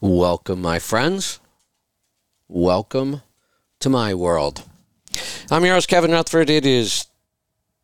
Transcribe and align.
Welcome, 0.00 0.62
my 0.62 0.78
friends. 0.78 1.40
Welcome 2.46 3.22
to 3.80 3.88
my 3.88 4.14
world. 4.14 4.62
I'm 5.50 5.64
your 5.64 5.74
host, 5.74 5.88
Kevin 5.88 6.12
Rutherford. 6.12 6.48
It 6.48 6.64
is 6.64 7.06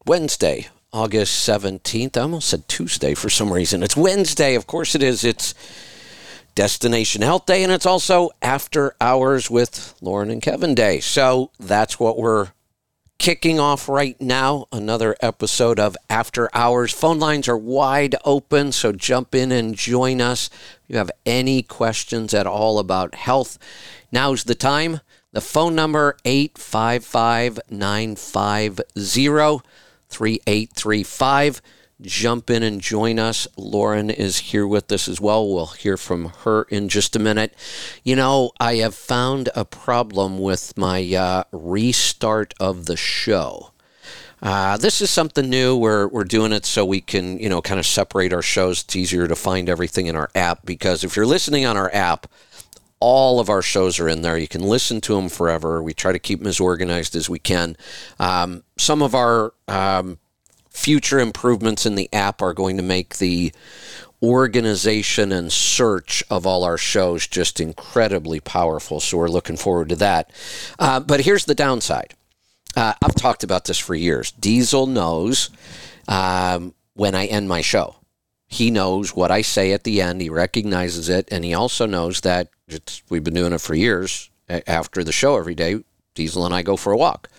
Wednesday, 0.07 0.69
August 0.93 1.49
17th. 1.49 2.17
I 2.17 2.21
almost 2.21 2.47
said 2.47 2.69
Tuesday 2.69 3.15
for 3.15 3.29
some 3.29 3.53
reason. 3.53 3.83
It's 3.83 3.97
Wednesday. 3.97 4.55
Of 4.55 4.69
course 4.69 4.95
it 4.95 5.03
is. 5.03 5.25
It's 5.25 5.55
Destination 6.55 7.23
Health 7.23 7.47
Day, 7.47 7.65
and 7.65 7.73
it's 7.73 7.85
also 7.85 8.31
After 8.41 8.95
Hours 9.01 9.51
with 9.51 9.97
Lauren 10.01 10.31
and 10.31 10.41
Kevin 10.41 10.77
Day. 10.77 11.01
So 11.01 11.51
that's 11.59 11.99
what 11.99 12.17
we're 12.17 12.51
kicking 13.19 13.59
off 13.59 13.89
right 13.89 14.21
now. 14.21 14.67
Another 14.73 15.17
episode 15.21 15.81
of 15.81 15.97
After 16.11 16.49
Hours. 16.55 16.93
Phone 16.93 17.19
lines 17.19 17.49
are 17.49 17.57
wide 17.57 18.15
open, 18.25 18.73
so 18.73 18.93
jump 18.93 19.35
in 19.35 19.53
and 19.53 19.75
join 19.75 20.21
us. 20.21 20.51
If 20.83 20.91
you 20.91 20.97
have 20.99 21.11
any 21.25 21.63
questions 21.63 22.35
at 22.35 22.47
all 22.47 22.79
about 22.79 23.15
health, 23.15 23.59
now's 24.13 24.45
the 24.45 24.55
time. 24.55 25.01
The 25.33 25.41
phone 25.41 25.75
number 25.75 26.17
855 26.25 27.59
950 27.71 28.83
3835 30.09 31.63
jump 32.05 32.51
in 32.51 32.63
and 32.63 32.81
join 32.81 33.19
us. 33.19 33.49
Lauren 33.57 34.11
is 34.11 34.39
here 34.39 34.67
with 34.67 34.91
us 34.93 35.09
as 35.09 35.21
well. 35.21 35.49
We'll 35.49 35.67
hear 35.67 35.97
from 35.97 36.27
her 36.45 36.63
in 36.65 36.89
just 36.89 37.17
a 37.17 37.19
minute. 37.19 37.55
You 38.03 38.17
know, 38.17 38.53
I 38.61 38.77
have 38.77 38.95
found 38.95 39.49
a 39.55 39.65
problem 39.65 40.39
with 40.39 40.77
my 40.77 41.03
uh, 41.15 41.45
restart 41.53 42.55
of 42.61 42.87
the 42.87 42.97
show. 42.97 43.71
Uh, 44.43 44.77
this 44.77 45.01
is 45.01 45.11
something 45.11 45.49
new. 45.49 45.75
We're, 45.75 46.07
we're 46.07 46.25
doing 46.25 46.53
it 46.53 46.67
so 46.67 46.85
we 46.85 47.01
can, 47.01 47.39
you 47.39 47.49
know, 47.49 47.63
kind 47.63 47.81
of 47.81 47.87
separate 47.87 48.33
our 48.33 48.43
shows. 48.43 48.83
It's 48.83 48.95
easier 48.95 49.27
to 49.27 49.35
find 49.35 49.71
everything 49.71 50.07
in 50.07 50.17
our 50.17 50.31
app 50.35 50.67
because 50.67 51.03
if 51.03 51.17
you're 51.17 51.27
listening 51.27 51.65
on 51.65 51.79
our 51.79 51.91
app, 51.95 52.27
all 53.01 53.41
of 53.41 53.49
our 53.49 53.63
shows 53.63 53.99
are 53.99 54.09
in 54.09 54.23
there. 54.23 54.37
You 54.37 54.49
can 54.49 54.63
listen 54.63 55.01
to 55.03 55.15
them 55.15 55.29
forever. 55.29 55.83
We 55.83 55.95
try 55.95 56.13
to 56.13 56.19
keep 56.19 56.41
them 56.41 56.49
as 56.49 56.61
organized 56.61 57.17
as 57.17 57.29
we 57.29 57.39
can. 57.39 57.77
Um, 58.19 58.65
some 58.77 59.03
of 59.03 59.15
our 59.15 59.55
um, 59.67 60.19
future 60.75 61.21
improvements 61.21 61.87
in 61.87 61.95
the 61.95 62.13
app 62.13 62.43
are 62.43 62.53
going 62.53 62.77
to 62.77 62.83
make 62.83 63.17
the 63.17 63.53
organization 64.23 65.33
and 65.33 65.53
search 65.53 66.23
of 66.29 66.47
all 66.47 66.65
our 66.65 66.77
shows 66.77 67.27
just 67.27 67.61
incredibly 67.61 68.41
powerful. 68.41 69.01
So 69.01 69.19
we're 69.19 69.29
looking 69.29 69.57
forward 69.57 69.89
to 69.91 69.97
that. 69.97 70.31
Uh, 70.79 71.01
but 71.01 71.21
here's 71.21 71.45
the 71.45 71.55
downside. 71.55 72.15
Uh, 72.77 72.95
I've 73.03 73.15
talked 73.15 73.45
about 73.45 73.65
this 73.65 73.79
for 73.79 73.95
years. 73.95 74.33
Diesel 74.33 74.87
knows 74.87 75.51
um, 76.09 76.75
when 76.95 77.15
I 77.15 77.27
end 77.27 77.49
my 77.49 77.61
show. 77.61 77.97
He 78.49 78.71
knows 78.71 79.15
what 79.15 79.31
I 79.31 79.43
say 79.43 79.73
at 79.73 79.85
the 79.85 80.01
end. 80.01 80.21
He 80.21 80.29
recognizes 80.29 81.09
it, 81.09 81.29
and 81.31 81.45
he 81.45 81.55
also 81.55 81.87
knows 81.87 82.21
that 82.23 82.49
we've 83.09 83.25
been 83.25 83.35
doing 83.35 83.53
it 83.53 83.61
for 83.61 83.75
years. 83.75 84.31
After 84.49 85.03
the 85.03 85.11
show 85.13 85.39
every 85.39 85.55
day, 85.55 85.83
Diesel 86.15 86.45
and 86.45 86.55
I 86.55 86.63
go 86.63 86.77
for 86.77 86.93
a 86.93 86.97
walk. 86.99 87.31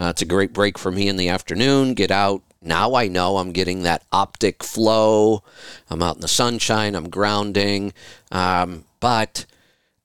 Uh, 0.00 0.06
it's 0.06 0.22
a 0.22 0.26
great 0.26 0.54
break 0.54 0.78
for 0.78 0.90
me 0.90 1.08
in 1.08 1.16
the 1.16 1.28
afternoon. 1.28 1.92
Get 1.92 2.10
out, 2.10 2.42
now 2.64 2.94
I 2.94 3.08
know 3.08 3.38
I'm 3.38 3.52
getting 3.52 3.82
that 3.82 4.04
optic 4.12 4.62
flow. 4.62 5.42
I'm 5.88 6.02
out 6.02 6.16
in 6.16 6.20
the 6.20 6.28
sunshine, 6.28 6.94
I'm 6.94 7.08
grounding. 7.08 7.92
Um, 8.30 8.84
but 9.00 9.46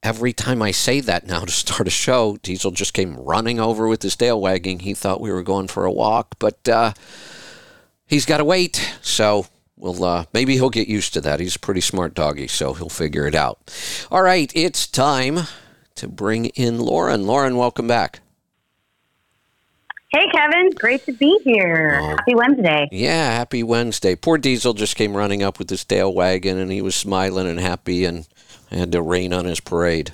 every 0.03 0.33
time 0.33 0.61
I 0.61 0.71
say 0.71 0.99
that 1.01 1.27
now 1.27 1.41
to 1.41 1.51
start 1.51 1.87
a 1.87 1.91
show, 1.91 2.37
Diesel 2.41 2.71
just 2.71 2.93
came 2.93 3.15
running 3.15 3.59
over 3.59 3.87
with 3.87 4.01
his 4.01 4.15
tail 4.15 4.39
wagging. 4.39 4.79
He 4.79 4.93
thought 4.93 5.21
we 5.21 5.31
were 5.31 5.43
going 5.43 5.67
for 5.67 5.85
a 5.85 5.91
walk, 5.91 6.35
but 6.39 6.67
uh, 6.67 6.93
he's 8.05 8.25
got 8.25 8.37
to 8.37 8.45
wait. 8.45 8.93
So 9.01 9.47
we'll 9.77 10.03
uh, 10.03 10.25
maybe 10.33 10.53
he'll 10.53 10.69
get 10.69 10.87
used 10.87 11.13
to 11.13 11.21
that. 11.21 11.39
He's 11.39 11.55
a 11.55 11.59
pretty 11.59 11.81
smart 11.81 12.13
doggy, 12.13 12.47
so 12.47 12.73
he'll 12.73 12.89
figure 12.89 13.27
it 13.27 13.35
out. 13.35 13.59
All 14.11 14.21
right, 14.21 14.51
it's 14.55 14.87
time 14.87 15.39
to 15.95 16.07
bring 16.07 16.47
in 16.47 16.79
Lauren. 16.79 17.25
Lauren, 17.25 17.57
welcome 17.57 17.87
back. 17.87 18.19
Hey, 20.11 20.25
Kevin. 20.31 20.71
Great 20.71 21.05
to 21.05 21.11
be 21.13 21.39
here. 21.43 21.99
Oh, 22.01 22.07
happy 22.09 22.33
Wednesday. 22.33 22.87
Yeah, 22.91 23.31
happy 23.31 23.61
Wednesday. 23.61 24.15
Poor 24.15 24.39
Diesel 24.39 24.73
just 24.73 24.95
came 24.95 25.15
running 25.15 25.43
up 25.43 25.59
with 25.59 25.69
his 25.69 25.85
tail 25.85 26.11
wagging, 26.11 26.59
and 26.59 26.71
he 26.71 26.81
was 26.81 26.95
smiling 26.95 27.47
and 27.47 27.59
happy, 27.59 28.05
and 28.05 28.27
I 28.71 28.75
had 28.77 28.91
to 28.93 29.03
rain 29.03 29.33
on 29.33 29.45
his 29.45 29.59
parade. 29.59 30.13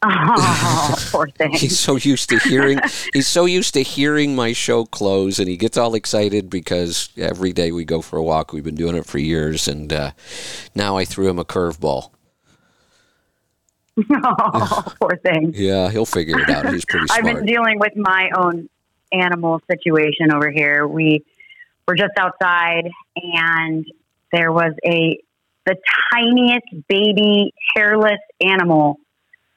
Oh, 0.00 0.94
poor 1.10 1.28
thing. 1.28 1.50
he's 1.50 1.78
so 1.78 1.96
used 1.96 2.30
to 2.30 2.38
hearing. 2.38 2.78
he's 3.12 3.26
so 3.26 3.44
used 3.44 3.74
to 3.74 3.82
hearing 3.82 4.34
my 4.34 4.54
show 4.54 4.86
close, 4.86 5.38
and 5.38 5.48
he 5.48 5.58
gets 5.58 5.76
all 5.76 5.94
excited 5.94 6.48
because 6.48 7.10
every 7.18 7.52
day 7.52 7.72
we 7.72 7.84
go 7.84 8.00
for 8.00 8.16
a 8.16 8.22
walk. 8.22 8.54
We've 8.54 8.64
been 8.64 8.74
doing 8.74 8.96
it 8.96 9.04
for 9.04 9.18
years, 9.18 9.68
and 9.68 9.92
uh, 9.92 10.12
now 10.74 10.96
I 10.96 11.04
threw 11.04 11.28
him 11.28 11.38
a 11.38 11.44
curveball. 11.44 12.10
Oh, 14.24 14.94
poor 15.00 15.16
thing. 15.22 15.52
Yeah, 15.54 15.90
he'll 15.90 16.06
figure 16.06 16.38
it 16.38 16.48
out. 16.48 16.72
He's 16.72 16.84
pretty 16.84 17.06
smart. 17.06 17.10
I've 17.26 17.34
been 17.34 17.46
dealing 17.46 17.78
with 17.78 17.96
my 17.96 18.30
own 18.36 18.68
animal 19.12 19.60
situation 19.70 20.32
over 20.32 20.50
here. 20.50 20.86
We 20.86 21.24
were 21.86 21.94
just 21.94 22.12
outside 22.18 22.90
and 23.16 23.84
there 24.32 24.52
was 24.52 24.72
a 24.84 25.18
the 25.66 25.76
tiniest 26.12 26.88
baby 26.88 27.52
hairless 27.74 28.20
animal 28.40 28.98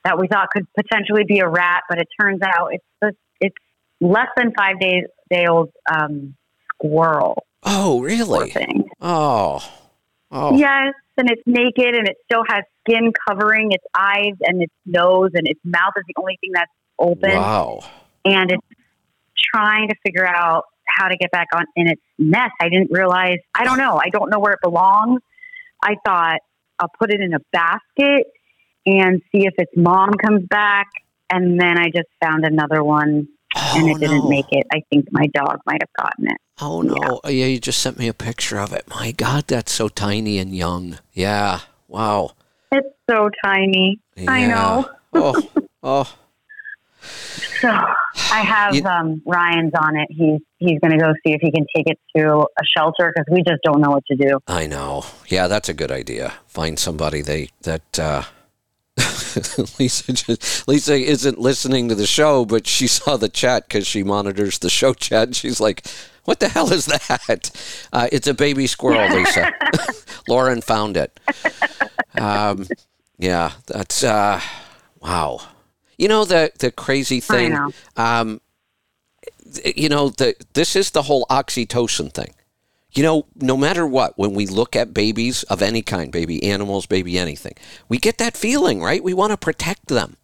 that 0.03 0.19
we 0.19 0.27
thought 0.27 0.49
could 0.51 0.67
potentially 0.73 1.23
be 1.25 1.39
a 1.39 1.47
rat, 1.47 1.83
but 1.87 1.99
it 1.99 2.07
turns 2.19 2.41
out 2.41 2.69
it's 2.73 2.83
the, 3.01 3.13
it's 3.39 3.55
less 4.01 4.27
than 4.35 4.51
five 4.57 4.79
days 4.79 5.05
day 5.29 5.45
old 5.47 5.69
um, 5.89 6.35
squirrel. 6.75 7.45
Oh, 7.63 8.01
really? 8.01 8.53
Oh, 8.99 9.63
oh. 10.31 10.57
Yes, 10.57 10.93
and 11.21 11.29
it's 11.29 11.43
naked 11.45 11.93
and 11.93 12.07
it 12.07 12.17
still 12.25 12.43
has 12.47 12.63
skin 12.81 13.11
covering 13.27 13.71
its 13.71 13.83
eyes 13.95 14.33
and 14.41 14.63
its 14.63 14.73
nose 14.87 15.29
and 15.35 15.47
its 15.47 15.59
mouth 15.63 15.93
is 15.95 16.03
the 16.07 16.15
only 16.19 16.37
thing 16.41 16.49
that's 16.53 16.71
open. 16.97 17.35
Wow. 17.35 17.81
And 18.25 18.51
it's 18.51 18.65
trying 19.53 19.89
to 19.89 19.95
figure 20.03 20.25
out 20.25 20.63
how 20.87 21.07
to 21.07 21.15
get 21.15 21.31
back 21.31 21.49
on 21.53 21.65
in 21.75 21.87
its 21.87 22.01
nest. 22.17 22.53
I 22.59 22.69
didn't 22.69 22.91
realize, 22.91 23.37
I 23.53 23.63
don't 23.65 23.77
know. 23.77 24.01
I 24.03 24.09
don't 24.09 24.31
know 24.31 24.39
where 24.39 24.53
it 24.53 24.59
belongs. 24.63 25.21
I 25.83 25.95
thought 26.03 26.39
I'll 26.79 26.91
put 26.99 27.13
it 27.13 27.21
in 27.21 27.33
a 27.35 27.39
basket 27.51 28.25
and 28.87 29.21
see 29.31 29.45
if 29.45 29.53
its 29.59 29.71
mom 29.75 30.13
comes 30.13 30.43
back. 30.47 30.87
And 31.29 31.59
then 31.59 31.77
I 31.77 31.85
just 31.85 32.09
found 32.19 32.45
another 32.45 32.83
one 32.83 33.27
and 33.55 33.83
oh, 33.83 33.95
it 33.95 33.99
didn't 33.99 34.27
make 34.27 34.47
it. 34.51 34.65
I 34.73 34.81
think 34.89 35.05
my 35.11 35.27
dog 35.27 35.59
might 35.67 35.81
have 35.81 35.93
gotten 36.05 36.31
it. 36.31 36.37
Oh 36.61 36.81
no! 36.81 36.93
Yeah. 36.93 37.17
Oh, 37.23 37.29
yeah, 37.29 37.45
you 37.47 37.59
just 37.59 37.79
sent 37.79 37.97
me 37.97 38.07
a 38.07 38.13
picture 38.13 38.59
of 38.59 38.71
it. 38.71 38.87
My 38.87 39.11
God, 39.11 39.45
that's 39.47 39.71
so 39.71 39.89
tiny 39.89 40.37
and 40.37 40.55
young. 40.55 40.99
Yeah. 41.11 41.61
Wow. 41.87 42.31
It's 42.71 42.87
so 43.09 43.29
tiny. 43.43 43.99
Yeah. 44.15 44.31
I 44.31 44.47
know. 44.47 44.89
oh. 45.13 45.51
Oh. 45.83 46.15
So 47.59 47.69
I 47.69 48.41
have 48.41 48.75
you, 48.75 48.83
um, 48.83 49.21
Ryan's 49.25 49.73
on 49.75 49.97
it. 49.97 50.07
He's 50.11 50.39
he's 50.59 50.79
going 50.79 50.91
to 50.91 50.97
go 50.97 51.11
see 51.25 51.33
if 51.33 51.41
he 51.41 51.51
can 51.51 51.65
take 51.75 51.87
it 51.87 51.99
to 52.15 52.41
a 52.41 52.63
shelter 52.77 53.11
because 53.13 53.25
we 53.31 53.41
just 53.41 53.61
don't 53.63 53.81
know 53.81 53.89
what 53.89 54.05
to 54.05 54.15
do. 54.15 54.39
I 54.47 54.67
know. 54.67 55.03
Yeah, 55.27 55.47
that's 55.47 55.69
a 55.69 55.73
good 55.73 55.91
idea. 55.91 56.33
Find 56.47 56.77
somebody 56.77 57.21
they 57.21 57.49
that. 57.63 57.99
Uh, 57.99 58.23
Lisa 59.79 60.13
just, 60.13 60.67
Lisa 60.67 60.95
isn't 60.95 61.39
listening 61.39 61.89
to 61.89 61.95
the 61.95 62.07
show, 62.07 62.45
but 62.45 62.67
she 62.67 62.87
saw 62.87 63.17
the 63.17 63.29
chat 63.29 63.67
because 63.67 63.87
she 63.87 64.03
monitors 64.03 64.59
the 64.59 64.69
show 64.69 64.93
chat. 64.93 65.35
she's 65.35 65.59
like, 65.59 65.85
"What 66.25 66.39
the 66.39 66.49
hell 66.49 66.71
is 66.71 66.85
that?" 66.85 67.51
Uh, 67.93 68.07
it's 68.11 68.27
a 68.27 68.33
baby 68.33 68.67
squirrel, 68.67 69.13
Lisa. 69.15 69.51
Lauren 70.27 70.61
found 70.61 70.97
it. 70.97 71.19
Um, 72.15 72.67
yeah, 73.17 73.53
that's 73.67 74.03
uh, 74.03 74.41
wow. 74.99 75.41
You 75.97 76.07
know 76.07 76.25
the 76.25 76.51
the 76.59 76.71
crazy 76.71 77.19
thing. 77.19 77.53
Know. 77.53 77.71
Um, 77.95 78.41
you 79.65 79.89
know 79.89 80.09
the 80.09 80.35
this 80.53 80.75
is 80.75 80.91
the 80.91 81.03
whole 81.03 81.25
oxytocin 81.29 82.13
thing. 82.13 82.33
You 82.93 83.03
know, 83.03 83.25
no 83.35 83.55
matter 83.55 83.87
what, 83.87 84.17
when 84.17 84.33
we 84.33 84.45
look 84.45 84.75
at 84.75 84.93
babies 84.93 85.43
of 85.43 85.61
any 85.61 85.81
kind, 85.81 86.11
baby 86.11 86.43
animals, 86.43 86.85
baby 86.85 87.17
anything, 87.17 87.55
we 87.87 87.97
get 87.97 88.17
that 88.17 88.35
feeling, 88.35 88.81
right? 88.81 89.03
We 89.03 89.13
want 89.13 89.31
to 89.31 89.37
protect 89.37 89.87
them. 89.87 90.17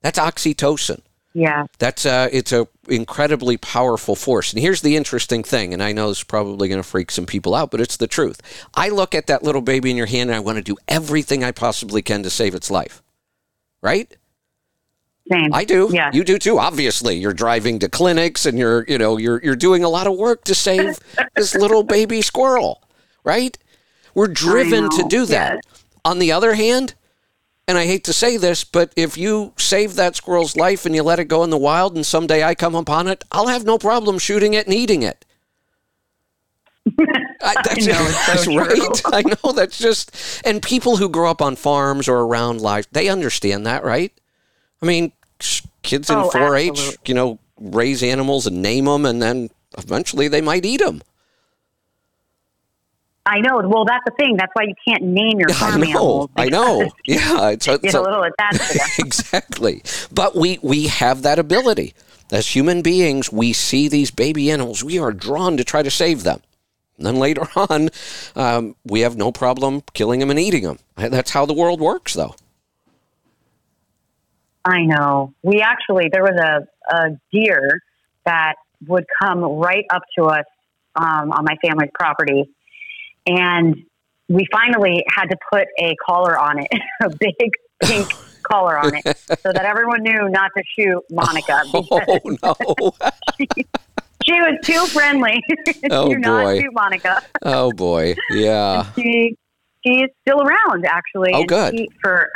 That's 0.00 0.18
oxytocin. 0.18 1.02
Yeah. 1.34 1.66
That's 1.78 2.06
uh 2.06 2.28
it's 2.32 2.52
a 2.52 2.68
incredibly 2.88 3.56
powerful 3.56 4.14
force. 4.14 4.52
And 4.52 4.62
here's 4.62 4.82
the 4.82 4.96
interesting 4.96 5.42
thing, 5.42 5.74
and 5.74 5.82
I 5.82 5.92
know 5.92 6.10
it's 6.10 6.22
probably 6.22 6.68
going 6.68 6.80
to 6.80 6.88
freak 6.88 7.10
some 7.10 7.26
people 7.26 7.54
out, 7.54 7.72
but 7.72 7.80
it's 7.80 7.96
the 7.96 8.06
truth. 8.06 8.40
I 8.74 8.88
look 8.88 9.14
at 9.14 9.26
that 9.26 9.42
little 9.42 9.60
baby 9.60 9.90
in 9.90 9.96
your 9.96 10.06
hand 10.06 10.30
and 10.30 10.36
I 10.36 10.40
want 10.40 10.58
to 10.58 10.62
do 10.62 10.76
everything 10.86 11.42
I 11.42 11.50
possibly 11.50 12.02
can 12.02 12.22
to 12.22 12.30
save 12.30 12.54
its 12.54 12.70
life. 12.70 13.02
Right? 13.82 14.16
Same. 15.30 15.54
I 15.54 15.64
do. 15.64 15.90
Yeah. 15.92 16.10
You 16.12 16.22
do 16.22 16.38
too. 16.38 16.58
Obviously, 16.58 17.16
you're 17.16 17.32
driving 17.32 17.78
to 17.78 17.88
clinics 17.88 18.44
and 18.44 18.58
you're, 18.58 18.84
you 18.86 18.98
know, 18.98 19.16
you're 19.16 19.42
you're 19.42 19.56
doing 19.56 19.82
a 19.82 19.88
lot 19.88 20.06
of 20.06 20.16
work 20.16 20.44
to 20.44 20.54
save 20.54 20.98
this 21.36 21.54
little 21.54 21.82
baby 21.82 22.20
squirrel, 22.20 22.82
right? 23.24 23.56
We're 24.14 24.28
driven 24.28 24.90
to 24.90 25.04
do 25.08 25.24
that. 25.26 25.60
Yes. 25.64 25.84
On 26.04 26.18
the 26.18 26.30
other 26.30 26.54
hand, 26.54 26.94
and 27.66 27.78
I 27.78 27.86
hate 27.86 28.04
to 28.04 28.12
say 28.12 28.36
this, 28.36 28.62
but 28.62 28.92
if 28.96 29.16
you 29.16 29.54
save 29.56 29.94
that 29.94 30.16
squirrel's 30.16 30.56
life 30.56 30.84
and 30.84 30.94
you 30.94 31.02
let 31.02 31.18
it 31.18 31.24
go 31.24 31.42
in 31.42 31.50
the 31.50 31.56
wild 31.56 31.96
and 31.96 32.04
someday 32.04 32.44
I 32.44 32.54
come 32.54 32.74
upon 32.74 33.08
it, 33.08 33.24
I'll 33.32 33.48
have 33.48 33.64
no 33.64 33.78
problem 33.78 34.18
shooting 34.18 34.52
it 34.52 34.66
and 34.66 34.74
eating 34.74 35.02
it. 35.02 35.24
I, 37.42 37.54
that's, 37.64 37.86
know, 37.86 38.06
it's 38.06 38.44
so 38.44 38.52
that's 38.52 39.02
right. 39.02 39.02
I 39.06 39.22
know 39.22 39.52
that's 39.52 39.78
just, 39.78 40.42
and 40.44 40.62
people 40.62 40.98
who 40.98 41.08
grow 41.08 41.30
up 41.30 41.40
on 41.40 41.56
farms 41.56 42.06
or 42.06 42.18
around 42.20 42.60
life, 42.60 42.86
they 42.92 43.08
understand 43.08 43.66
that, 43.66 43.82
right? 43.82 44.12
I 44.82 44.86
mean, 44.86 45.12
kids 45.82 46.10
in 46.10 46.16
Oh, 46.16 46.30
4-H, 46.30 46.98
you 47.06 47.14
know, 47.14 47.38
raise 47.60 48.02
animals 48.02 48.46
and 48.46 48.60
name 48.62 48.84
them, 48.86 49.06
and 49.06 49.20
then 49.22 49.50
eventually 49.78 50.28
they 50.28 50.40
might 50.40 50.64
eat 50.64 50.80
them. 50.80 51.02
I 53.26 53.40
know. 53.40 53.56
Well, 53.66 53.86
that's 53.86 54.04
the 54.04 54.10
thing. 54.18 54.36
That's 54.36 54.52
why 54.52 54.64
you 54.64 54.74
can't 54.86 55.02
name 55.02 55.40
your 55.40 55.48
I 55.54 55.76
know. 55.78 56.28
animals. 56.28 56.30
I 56.36 56.48
know. 56.50 56.90
Yeah, 57.06 57.50
it's 57.50 57.66
a, 57.68 57.74
it's 57.82 57.94
a- 57.94 58.00
a 58.00 58.02
little 58.02 58.22
attached 58.22 58.98
exactly. 58.98 59.82
But 60.12 60.36
we 60.36 60.58
we 60.62 60.88
have 60.88 61.22
that 61.22 61.38
ability. 61.38 61.94
As 62.30 62.48
human 62.54 62.82
beings, 62.82 63.30
we 63.32 63.52
see 63.52 63.88
these 63.88 64.10
baby 64.10 64.50
animals. 64.50 64.82
We 64.84 64.98
are 64.98 65.12
drawn 65.12 65.56
to 65.56 65.64
try 65.64 65.82
to 65.82 65.90
save 65.90 66.22
them. 66.22 66.40
And 66.96 67.06
then 67.06 67.16
later 67.16 67.46
on, 67.56 67.90
um, 68.36 68.76
we 68.84 69.00
have 69.00 69.16
no 69.16 69.30
problem 69.32 69.82
killing 69.94 70.20
them 70.20 70.30
and 70.30 70.38
eating 70.38 70.62
them. 70.64 70.78
That's 70.96 71.30
how 71.30 71.44
the 71.46 71.52
world 71.54 71.80
works, 71.80 72.14
though. 72.14 72.34
I 74.64 74.82
know. 74.82 75.34
We 75.42 75.60
actually, 75.60 76.08
there 76.12 76.22
was 76.22 76.38
a, 76.40 76.94
a 76.94 77.10
deer 77.32 77.80
that 78.24 78.54
would 78.86 79.04
come 79.22 79.42
right 79.42 79.84
up 79.90 80.02
to 80.18 80.24
us 80.24 80.44
um, 80.96 81.32
on 81.32 81.44
my 81.44 81.56
family's 81.64 81.90
property. 81.94 82.44
And 83.26 83.76
we 84.28 84.46
finally 84.50 85.04
had 85.08 85.26
to 85.26 85.36
put 85.52 85.66
a 85.78 85.94
collar 86.06 86.38
on 86.38 86.60
it, 86.60 86.68
a 87.02 87.10
big 87.10 87.34
pink 87.82 88.08
collar 88.42 88.78
on 88.78 88.94
it, 88.94 89.04
so 89.40 89.52
that 89.52 89.64
everyone 89.64 90.02
knew 90.02 90.28
not 90.30 90.50
to 90.56 90.62
shoot 90.78 91.02
Monica. 91.10 91.62
Oh 91.72 92.20
no! 92.42 92.92
She 94.24 94.32
was 94.40 94.58
too 94.62 94.86
friendly. 94.86 95.42
Oh, 95.90 96.08
Do 96.08 96.18
not 96.18 96.44
boy. 96.44 96.60
shoot 96.60 96.72
Monica. 96.72 97.22
Oh 97.42 97.72
boy! 97.72 98.14
Yeah. 98.30 98.86
She 98.96 99.36
she's 99.86 100.08
still 100.22 100.40
around 100.40 100.86
actually. 100.86 101.32
Oh, 101.34 101.40
and 101.40 101.48
good. 101.48 101.74
she- 101.76 101.90
for 102.02 102.30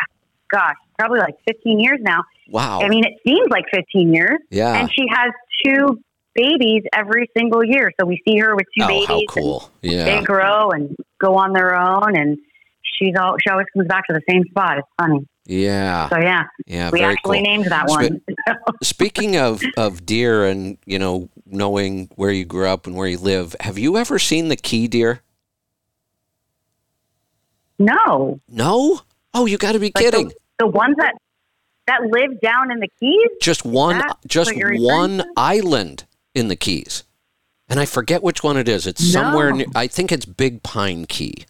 gosh, 0.51 0.75
probably 0.99 1.21
like 1.21 1.35
15 1.47 1.79
years 1.81 1.99
now. 2.03 2.23
Wow. 2.51 2.81
I 2.83 2.89
mean, 2.89 3.05
it 3.05 3.15
seems 3.27 3.49
like 3.51 3.65
15 3.73 4.13
years. 4.13 4.39
Yeah. 4.51 4.75
And 4.81 4.91
she 4.93 5.05
has 5.11 5.31
two 5.65 6.01
babies 6.35 6.83
every 6.93 7.29
single 7.37 7.65
year. 7.65 7.93
So 8.01 8.07
we 8.07 8.21
see 8.27 8.39
her 8.39 8.55
with 8.55 8.67
two 8.77 8.85
Oh, 8.85 8.89
babies. 8.89 9.07
how 9.09 9.21
cool! 9.29 9.71
They 9.83 10.21
grow 10.25 10.71
and 10.71 10.97
go 11.21 11.35
on 11.37 11.53
their 11.53 11.75
own, 11.75 12.17
and 12.17 12.39
she's 12.83 13.15
all 13.21 13.37
she 13.43 13.51
always 13.51 13.67
comes 13.75 13.89
back 13.89 14.07
to 14.09 14.13
the 14.15 14.23
same 14.31 14.45
spot. 14.51 14.79
It's 14.79 14.89
funny. 15.01 15.27
Yeah. 15.47 16.09
So 16.11 16.19
yeah, 16.19 16.43
Yeah. 16.67 16.91
we 16.91 17.01
actually 17.03 17.39
cool. 17.39 17.45
named 17.45 17.65
that 17.67 17.89
one. 17.89 18.21
Speaking 18.83 19.37
of, 19.39 19.63
of 19.79 20.05
deer 20.05 20.45
and, 20.45 20.77
you 20.85 20.99
know, 20.99 21.31
knowing 21.47 22.11
where 22.17 22.31
you 22.31 22.45
grew 22.45 22.69
up 22.69 22.87
and 22.87 22.95
where 22.95 23.09
you 23.09 23.17
live, 23.17 23.57
have 23.61 23.79
you 23.79 23.97
ever 23.97 24.19
seen 24.19 24.49
the 24.49 24.57
key 24.57 24.89
deer? 24.89 25.23
no, 27.79 28.41
No? 28.49 29.01
Oh, 29.35 29.47
you 29.47 29.57
got 29.59 29.73
to 29.73 29.79
be 29.79 29.93
Like 29.95 30.05
kidding. 30.05 30.29
the 30.29 30.35
ones 30.67 30.97
that 30.99 31.15
that 31.87 32.03
live 32.03 32.41
down 32.41 32.71
in 32.71 32.81
the 32.81 32.89
Keys. 33.01 33.31
just 33.41 33.65
one 33.65 33.99
that 33.99 34.19
just 34.27 34.53
one 34.55 35.25
island 35.37 36.05
in 36.35 36.49
the 36.49 36.57
Keys. 36.57 37.05
And 37.71 37.79
I 37.81 37.87
forget 37.87 38.23
which 38.23 38.43
one 38.43 38.57
it 38.57 38.69
is. 38.69 38.87
It's 38.87 39.05
somewhere 39.05 39.53
near, 39.53 39.67
I 39.75 39.87
think 39.87 40.11
it's 40.11 40.25
Big 40.25 40.63
Pine 40.63 41.05
Key. 41.07 41.45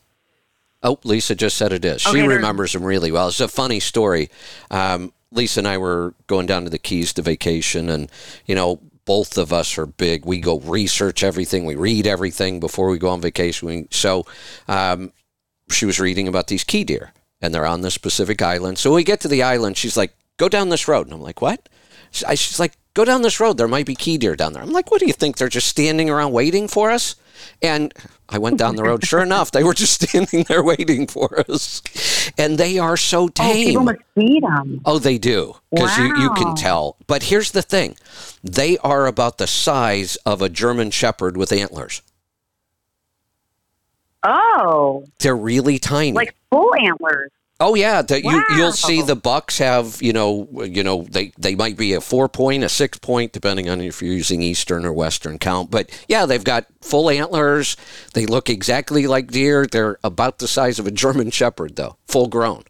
Oh, 0.83 0.99
Lisa 1.05 1.35
just 1.35 1.57
said 1.57 1.73
it 1.73 1.85
is. 1.85 2.03
She 2.03 2.11
Okay, 2.11 2.21
there- 2.21 2.29
remembers 2.37 2.73
them 2.73 2.85
really 2.85 3.11
well. 3.13 3.29
It's 3.29 3.41
a 3.41 3.49
funny 3.49 3.81
story. 3.81 4.31
Um, 4.71 5.13
Lisa 5.33 5.61
and 5.61 5.69
I 5.69 5.77
were 5.79 6.15
going 6.27 6.47
down 6.47 6.65
to 6.65 6.71
the 6.71 6.79
Keys 6.79 7.13
to 7.15 7.23
vacation, 7.23 7.89
and 7.89 8.11
you 8.47 8.55
know, 8.55 8.81
both 9.05 9.37
of 9.39 9.53
us 9.53 9.77
are 9.79 9.87
big. 9.87 10.25
We 10.25 10.39
go 10.39 10.61
research 10.61 11.23
everything. 11.23 11.65
We 11.67 11.75
read 11.75 12.07
everything 12.07 12.61
before 12.61 12.89
we 12.91 12.99
go 12.99 13.09
on 13.09 13.21
vacation. 13.21 13.67
We, 13.69 13.87
so, 13.91 14.25
um, 14.69 15.13
she 15.71 15.85
was 15.87 15.99
reading 16.01 16.29
about 16.29 16.47
these 16.47 16.65
key 16.65 16.85
deer, 16.85 17.13
and 17.41 17.55
they're 17.55 17.67
on 17.67 17.81
this 17.83 17.95
specific 17.95 18.43
island. 18.43 18.79
So 18.79 18.95
we 18.95 19.05
get 19.05 19.21
to 19.21 19.29
the 19.29 19.43
island. 19.43 19.77
She's 19.77 19.97
like, 19.97 20.15
"Go 20.37 20.49
down 20.49 20.69
this 20.69 20.89
road," 20.89 21.07
and 21.07 21.15
I'm 21.15 21.23
like, 21.23 21.41
"What?" 21.43 21.69
She's 22.11 22.59
like, 22.59 22.73
"Go 22.95 23.05
down 23.05 23.23
this 23.23 23.39
road. 23.39 23.59
There 23.59 23.69
might 23.69 23.87
be 23.87 23.95
key 23.95 24.19
deer 24.19 24.35
down 24.37 24.53
there." 24.55 24.63
I'm 24.63 24.73
like, 24.73 24.91
"What 24.91 25.01
do 25.01 25.07
you 25.07 25.13
think? 25.13 25.37
They're 25.37 25.49
just 25.49 25.69
standing 25.69 26.09
around 26.11 26.33
waiting 26.33 26.69
for 26.69 26.91
us?" 26.91 27.15
And 27.63 27.95
I 28.29 28.39
went 28.39 28.59
down 28.59 28.75
the 28.77 28.83
road. 28.83 29.05
Sure 29.07 29.23
enough, 29.23 29.53
they 29.53 29.63
were 29.63 29.75
just 29.75 30.03
standing 30.09 30.45
there 30.49 30.63
waiting 30.65 31.07
for 31.07 31.45
us, 31.49 31.83
and 32.37 32.59
they 32.59 32.79
are 32.79 32.97
so 32.97 33.25
Oh, 33.25 33.29
tame. 33.29 33.67
people 33.69 33.85
must 33.85 33.99
feed 34.17 34.43
them. 34.43 34.81
Oh, 34.85 34.99
they 34.99 35.19
do. 35.19 35.55
Because 35.71 35.97
you, 35.99 36.17
you 36.19 36.31
can 36.35 36.57
tell. 36.57 36.97
But 37.07 37.25
here's 37.25 37.53
the 37.53 37.63
thing 37.63 37.97
they 38.43 38.77
are 38.79 39.07
about 39.07 39.39
the 39.39 39.47
size 39.47 40.17
of 40.27 40.43
a 40.43 40.49
German 40.49 40.91
Shepherd 40.91 41.37
with 41.37 41.53
antlers. 41.53 42.03
Oh, 44.23 45.05
They're 45.21 45.37
really 45.37 45.79
tiny. 45.79 46.13
like 46.13 46.35
full 46.51 46.75
antlers. 46.75 47.31
oh 47.61 47.75
yeah, 47.75 48.03
the, 48.03 48.23
you, 48.23 48.45
you'll 48.57 48.73
see 48.73 49.01
the 49.03 49.15
bucks 49.17 49.59
have 49.59 49.99
you 50.01 50.13
know 50.13 50.49
you 50.65 50.83
know 50.83 51.03
they 51.11 51.33
they 51.39 51.55
might 51.55 51.77
be 51.77 51.93
a 51.95 52.01
four 52.01 52.29
point, 52.29 52.65
a 52.65 52.69
six 52.69 52.99
point, 52.99 53.33
depending 53.33 53.69
on 53.69 53.81
if 53.81 54.03
you're 54.03 54.13
using 54.13 54.43
eastern 54.43 54.85
or 54.85 54.93
western 54.93 55.39
count. 55.39 55.71
But 55.71 55.91
yeah, 56.09 56.27
they've 56.27 56.43
got 56.45 56.67
full 56.81 57.11
antlers. 57.11 57.77
They 58.15 58.27
look 58.27 58.51
exactly 58.51 59.07
like 59.07 59.29
deer. 59.31 59.67
They're 59.71 59.99
about 60.03 60.39
the 60.39 60.49
size 60.49 60.79
of 60.79 60.87
a 60.87 60.91
German 60.93 61.31
Shepherd, 61.31 61.77
though, 61.77 61.97
full 62.09 62.27
grown. 62.29 62.65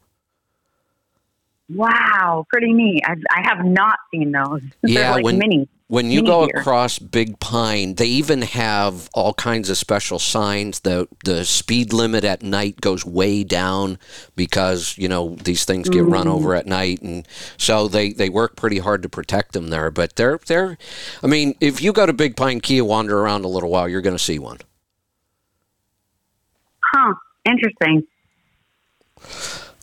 Wow, 1.75 2.47
pretty 2.49 2.73
neat. 2.73 3.03
I've, 3.07 3.23
I 3.31 3.47
have 3.47 3.65
not 3.65 3.99
seen 4.11 4.33
those. 4.33 4.63
Yeah, 4.83 5.13
like 5.13 5.25
when- 5.25 5.39
mini. 5.39 5.69
When 5.91 6.11
you 6.11 6.23
go 6.23 6.47
deer. 6.47 6.61
across 6.61 6.99
Big 6.99 7.41
Pine, 7.41 7.95
they 7.95 8.07
even 8.07 8.43
have 8.43 9.09
all 9.15 9.33
kinds 9.33 9.71
of 9.71 9.79
special 9.79 10.19
signs. 10.19 10.81
The 10.81 11.09
the 11.25 11.47
speed 11.47 11.95
limit 11.95 12.25
at 12.25 12.43
night 12.43 12.83
goes 12.83 13.07
way 13.07 13.43
down 13.43 13.99
because 14.37 14.99
you 14.99 15.09
know 15.09 15.37
these 15.37 15.65
things 15.65 15.89
get 15.89 16.05
run 16.05 16.27
mm. 16.27 16.33
over 16.35 16.55
at 16.55 16.67
night, 16.67 17.01
and 17.01 17.27
so 17.57 17.89
they, 17.89 18.13
they 18.13 18.29
work 18.29 18.55
pretty 18.55 18.81
hard 18.81 19.03
to 19.03 19.09
protect 19.09 19.53
them 19.53 19.69
there. 19.69 19.91
But 19.91 20.17
they're 20.17 20.39
they're, 20.47 20.77
I 21.23 21.27
mean, 21.27 21.55
if 21.59 21.81
you 21.81 21.95
go 21.95 22.05
to 22.05 22.13
Big 22.13 22.37
Pine 22.37 22.61
Key 22.61 22.81
and 22.81 22.87
wander 22.87 23.19
around 23.19 23.47
a 23.47 23.49
little 23.49 23.71
while, 23.71 23.89
you're 23.89 24.03
going 24.03 24.17
to 24.17 24.23
see 24.23 24.39
one. 24.39 24.59
Huh. 26.93 27.15
Interesting. 27.47 28.07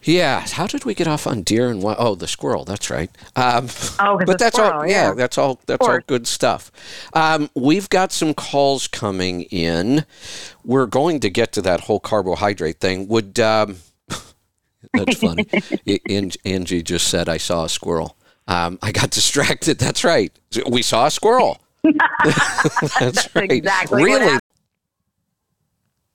Yeah. 0.05 0.45
How 0.47 0.67
did 0.67 0.85
we 0.85 0.93
get 0.93 1.07
off 1.07 1.25
on 1.27 1.41
deer 1.41 1.69
and 1.69 1.81
what? 1.81 1.97
Oh, 1.99 2.15
the 2.15 2.27
squirrel. 2.27 2.63
That's 2.63 2.89
right. 2.89 3.09
Um, 3.35 3.67
Oh, 3.99 4.19
but 4.25 4.39
that's 4.39 4.57
all. 4.57 4.85
Yeah, 4.87 5.09
yeah. 5.09 5.13
that's 5.13 5.37
all. 5.37 5.59
That's 5.65 5.85
all 5.85 5.99
good 6.07 6.27
stuff. 6.27 6.71
Um, 7.13 7.49
we've 7.55 7.89
got 7.89 8.11
some 8.11 8.33
calls 8.33 8.87
coming 8.87 9.43
in. 9.43 10.05
We're 10.63 10.85
going 10.85 11.19
to 11.21 11.29
get 11.29 11.51
to 11.53 11.61
that 11.63 11.81
whole 11.81 11.99
carbohydrate 11.99 12.79
thing. 12.79 13.07
Would 13.07 13.39
um, 13.39 13.77
that's 14.93 15.17
funny? 15.17 15.47
Angie 16.45 16.83
just 16.83 17.07
said 17.07 17.27
I 17.27 17.37
saw 17.37 17.65
a 17.65 17.69
squirrel. 17.69 18.15
Um, 18.47 18.77
I 18.81 18.91
got 18.91 19.09
distracted. 19.09 19.79
That's 19.79 20.03
right. 20.03 20.31
We 20.69 20.83
saw 20.83 21.07
a 21.07 21.11
squirrel. 21.11 21.59
that's 22.99 23.35
right. 23.35 23.51
exactly 23.51 24.03
Really? 24.03 24.39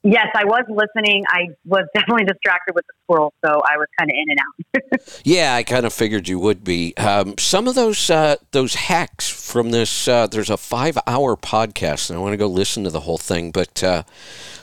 Yes, 0.02 0.28
I 0.35 0.45
was 0.45 0.64
listening. 0.69 1.25
I 1.28 1.49
was 1.66 1.85
definitely 1.95 2.25
distracted 2.25 2.75
with 2.75 2.87
the 2.87 2.95
squirrel, 3.04 3.35
so 3.45 3.50
I 3.50 3.76
was 3.76 3.87
kind 3.99 4.11
of 4.11 4.14
in 4.16 4.30
and 4.30 4.38
out. 4.38 5.00
Yeah, 5.25 5.54
I 5.54 5.62
kind 5.62 5.85
of 5.85 5.92
figured 5.92 6.28
you 6.28 6.38
would 6.38 6.64
be. 6.64 6.97
Um, 6.97 7.35
some 7.38 7.69
of 7.69 7.75
those 7.75 8.11
uh, 8.11 8.37
those 8.52 8.75
hacks 8.75 9.28
from 9.28 9.71
this. 9.71 10.09
Uh, 10.09 10.26
there's 10.26 10.50
a 10.50 10.57
five 10.57 10.99
hour 11.07 11.37
podcast, 11.37 12.09
and 12.11 12.19
I 12.19 12.23
want 12.23 12.33
to 12.33 12.38
go 12.38 12.47
listen 12.47 12.85
to 12.85 12.90
the 12.90 13.00
whole 13.00 13.19
thing. 13.19 13.50
But 13.50 13.83
uh, 13.83 14.02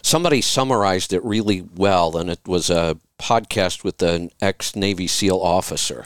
somebody 0.02 0.42
summarized 0.42 1.14
it 1.14 1.24
really 1.24 1.62
well, 1.76 2.18
and 2.18 2.30
it 2.30 2.40
was 2.46 2.70
a 2.70 2.98
podcast 3.20 3.84
with 3.84 4.02
an 4.02 4.32
ex 4.42 4.76
Navy 4.76 5.08
SEAL 5.08 5.38
officer, 5.38 6.06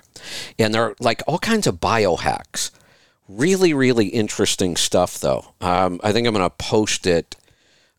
and 0.59 0.73
there 0.73 0.83
are 0.83 0.95
like 0.99 1.23
all 1.27 1.39
kinds 1.39 1.67
of 1.67 1.79
biohacks. 1.79 2.71
Really, 3.27 3.73
really 3.73 4.07
interesting 4.07 4.75
stuff, 4.75 5.19
though. 5.19 5.53
Um, 5.61 6.01
I 6.03 6.11
think 6.11 6.27
I'm 6.27 6.33
going 6.33 6.43
to 6.45 6.55
post 6.55 7.07
it 7.07 7.37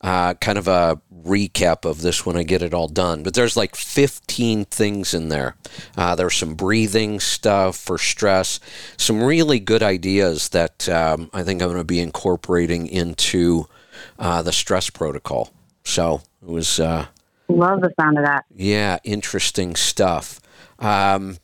uh, 0.02 0.34
kind 0.34 0.58
of 0.58 0.66
a 0.68 1.00
recap 1.24 1.88
of 1.88 2.02
this 2.02 2.26
when 2.26 2.36
I 2.36 2.42
get 2.42 2.62
it 2.62 2.74
all 2.74 2.88
done. 2.88 3.22
But 3.22 3.34
there's 3.34 3.56
like 3.56 3.76
15 3.76 4.64
things 4.64 5.14
in 5.14 5.28
there. 5.28 5.56
Uh, 5.96 6.14
there's 6.14 6.36
some 6.36 6.54
breathing 6.54 7.20
stuff 7.20 7.76
for 7.76 7.98
stress, 7.98 8.58
some 8.96 9.22
really 9.22 9.60
good 9.60 9.82
ideas 9.82 10.48
that 10.50 10.88
um, 10.88 11.30
I 11.32 11.42
think 11.44 11.62
I'm 11.62 11.68
going 11.68 11.78
to 11.78 11.84
be 11.84 12.00
incorporating 12.00 12.86
into 12.88 13.68
uh, 14.18 14.42
the 14.42 14.52
stress 14.52 14.90
protocol. 14.90 15.52
So 15.84 16.22
it 16.42 16.48
was, 16.48 16.80
uh, 16.80 17.06
Love 17.48 17.80
the 17.82 17.92
sound 18.00 18.18
of 18.18 18.24
that. 18.24 18.44
yeah, 18.54 18.98
interesting 19.04 19.76
stuff. 19.76 20.40
Um, 20.78 21.36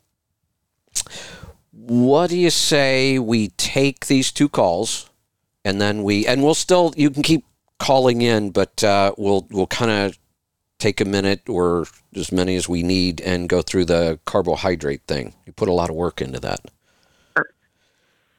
what 1.72 2.30
do 2.30 2.36
you 2.36 2.50
say 2.50 3.18
we 3.18 3.48
take 3.50 4.06
these 4.06 4.32
two 4.32 4.48
calls 4.48 5.10
and 5.64 5.80
then 5.80 6.02
we 6.02 6.26
and 6.26 6.42
we'll 6.42 6.54
still 6.54 6.92
you 6.96 7.10
can 7.10 7.22
keep 7.22 7.44
calling 7.78 8.22
in, 8.22 8.50
but 8.50 8.82
uh, 8.84 9.12
we'll 9.16 9.46
we'll 9.50 9.66
kind 9.66 9.90
of 9.90 10.18
take 10.78 11.00
a 11.00 11.04
minute 11.04 11.48
or 11.48 11.86
as 12.14 12.30
many 12.30 12.54
as 12.56 12.68
we 12.68 12.82
need 12.82 13.20
and 13.20 13.48
go 13.48 13.62
through 13.62 13.84
the 13.84 14.18
carbohydrate 14.24 15.02
thing. 15.06 15.34
You 15.46 15.52
put 15.52 15.68
a 15.68 15.72
lot 15.72 15.90
of 15.90 15.96
work 15.96 16.20
into 16.20 16.40
that. 16.40 16.60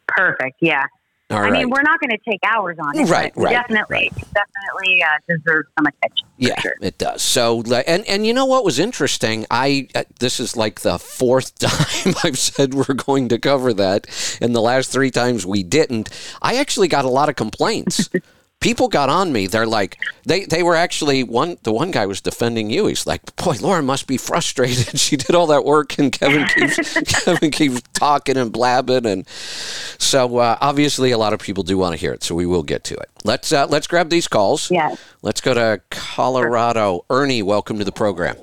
Perfect. 0.08 0.58
Yeah. 0.62 0.86
All 1.32 1.38
I 1.38 1.42
right. 1.42 1.54
mean, 1.54 1.70
we're 1.70 1.84
not 1.84 2.00
going 2.00 2.10
to 2.10 2.18
take 2.28 2.40
hours 2.44 2.78
on 2.80 2.98
it. 2.98 3.08
Right, 3.08 3.32
right, 3.36 3.52
Definitely, 3.52 4.10
definitely 4.34 5.04
uh, 5.04 5.10
deserves 5.28 5.70
some 5.78 5.86
attention. 5.86 6.28
Yeah, 6.38 6.60
sure. 6.60 6.74
it 6.82 6.98
does. 6.98 7.22
So, 7.22 7.62
and 7.62 8.04
and 8.08 8.26
you 8.26 8.34
know 8.34 8.46
what 8.46 8.66
was 8.66 8.80
interesting? 8.80 9.46
I 9.52 9.90
uh, 9.94 10.06
this 10.20 10.40
is 10.40 10.58
like 10.58 10.80
the 10.80 10.98
fourth 10.98 11.54
time 11.60 12.16
I've 12.24 12.40
said 12.40 12.74
we're 12.74 12.96
going 12.96 13.30
to 13.30 13.38
cover 13.38 13.74
that, 13.76 14.08
and 14.42 14.56
the 14.56 14.62
last 14.62 14.92
three 14.92 15.12
times 15.12 15.46
we 15.46 15.62
didn't. 15.62 16.10
I 16.42 16.56
actually 16.56 16.88
got 16.88 17.06
a 17.06 17.10
lot 17.10 17.30
of 17.30 17.36
complaints. 17.36 18.10
People 18.62 18.90
got 18.90 19.08
on 19.08 19.32
me. 19.32 19.48
They're 19.48 19.66
like, 19.66 19.98
they 20.26 20.44
they 20.44 20.64
were 20.64 20.76
actually 20.76 21.24
one. 21.24 21.58
The 21.64 21.72
one 21.72 21.92
guy 21.92 22.06
was 22.06 22.20
defending 22.20 22.70
you. 22.70 22.88
He's 22.88 23.08
like, 23.08 23.34
"Boy, 23.38 23.56
Lauren 23.62 23.86
must 23.86 24.06
be 24.06 24.18
frustrated. 24.18 25.00
she 25.00 25.16
did 25.16 25.34
all 25.34 25.48
that 25.48 25.64
work, 25.64 25.98
and 25.98 26.12
Kevin 26.12 26.46
keeps 26.46 26.94
Kevin 27.24 27.52
keeps 27.52 27.82
talking 27.94 28.36
and 28.36 28.52
blabbing." 28.52 29.06
And 29.06 29.26
so, 29.30 30.40
uh, 30.40 30.58
obviously, 30.60 31.12
a 31.12 31.18
lot 31.18 31.32
of 31.32 31.40
people 31.40 31.64
do 31.64 31.78
want 31.78 31.94
to 31.94 31.98
hear 31.98 32.12
it. 32.12 32.22
So 32.22 32.36
we 32.36 32.46
will 32.46 32.64
get 32.64 32.84
to 32.86 32.96
it. 32.96 33.10
Let's 33.24 33.54
uh, 33.54 33.66
let's 33.68 33.88
grab 33.88 34.10
these 34.10 34.28
calls. 34.28 34.70
Yes. 34.70 35.00
Let's 35.22 35.40
go 35.40 35.54
to 35.54 35.82
Colorado. 35.90 37.06
Ernie, 37.10 37.42
welcome 37.42 37.80
to 37.80 37.86
the 37.86 37.94
program. 37.94 38.36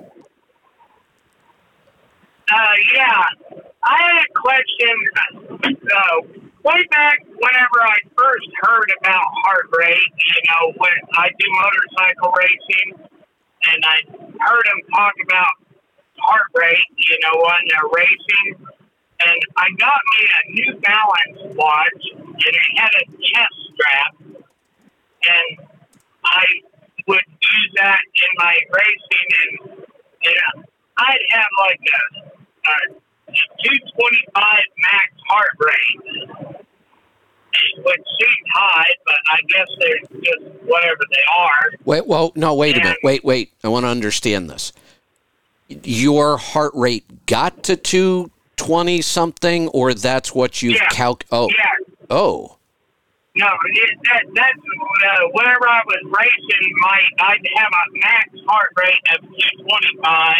Uh, 2.51 2.57
yeah, 2.95 3.23
I 3.83 4.03
had 4.03 4.23
a 4.23 4.33
question. 4.33 4.97
Uh, 5.63 6.46
way 6.67 6.83
back 6.91 7.23
whenever 7.23 7.79
I 7.79 7.97
first 8.19 8.51
heard 8.63 8.91
about 8.99 9.25
heart 9.47 9.71
rate, 9.79 10.11
you 10.19 10.41
know, 10.51 10.75
when 10.77 10.99
I 11.15 11.31
do 11.39 11.47
motorcycle 11.63 12.35
racing, 12.35 12.89
and 13.71 13.81
I 13.87 13.97
heard 14.43 14.67
him 14.67 14.81
talk 14.91 15.15
about 15.23 15.55
heart 16.19 16.51
rate, 16.59 16.91
you 16.99 17.17
know, 17.23 17.39
when 17.39 17.63
they're 17.71 17.91
racing, 17.95 18.67
and 19.27 19.41
I 19.57 19.67
got 19.79 20.01
me 20.19 20.23
a 20.27 20.43
New 20.51 20.81
Balance 20.83 21.57
watch, 21.57 22.03
and 22.19 22.35
it 22.43 22.69
had 22.77 22.91
a 22.99 23.05
chest 23.23 23.57
strap, 23.71 24.13
and 25.23 25.69
I 26.25 26.45
would 27.07 27.27
use 27.31 27.71
that 27.79 28.01
in 28.03 28.31
my 28.39 28.55
racing, 28.75 29.29
and, 29.39 29.87
and 30.27 30.65
I'd 30.99 31.27
have 31.31 31.53
like 31.63 31.81
a, 31.95 32.27
a 32.67 33.06
225 33.29 34.59
max 34.93 35.13
heart 35.29 35.51
rate, 35.59 36.29
which 37.85 38.05
seems 38.21 38.49
high, 38.55 38.87
but 39.05 39.17
I 39.31 39.37
guess 39.49 39.67
they're 39.81 40.21
just 40.21 40.63
whatever 40.65 41.01
they 41.11 41.25
are. 41.37 41.73
Wait, 41.85 42.07
well, 42.07 42.33
no, 42.37 42.55
wait 42.55 42.77
a 42.77 42.81
minute. 42.81 42.99
Wait, 43.03 43.25
wait. 43.25 43.53
I 43.65 43.69
want 43.69 43.85
to 43.85 43.89
understand 43.89 44.49
this. 44.51 44.73
Your 45.69 46.37
heart 46.37 46.73
rate 46.75 47.27
got 47.27 47.65
to 47.65 47.77
220 47.77 49.03
something, 49.03 49.69
or 49.69 49.95
that's 49.95 50.35
what 50.35 50.63
you've 50.63 50.77
Yeah. 50.77 50.89
calc. 50.91 51.25
Oh, 51.33 51.49
Yeah, 51.51 51.65
oh, 52.11 52.57
no, 53.35 53.49
it, 53.67 53.91
that, 54.05 54.23
that's 54.35 54.59
uh, 54.59 55.29
whenever 55.33 55.69
I 55.69 55.83
was 55.85 56.01
racing, 56.05 56.73
my 56.79 57.01
I'd 57.21 57.47
have 57.57 57.69
a 57.69 57.99
max 57.99 58.29
heart 58.49 58.71
rate 58.79 59.01
of 59.15 59.21
225, 59.29 60.35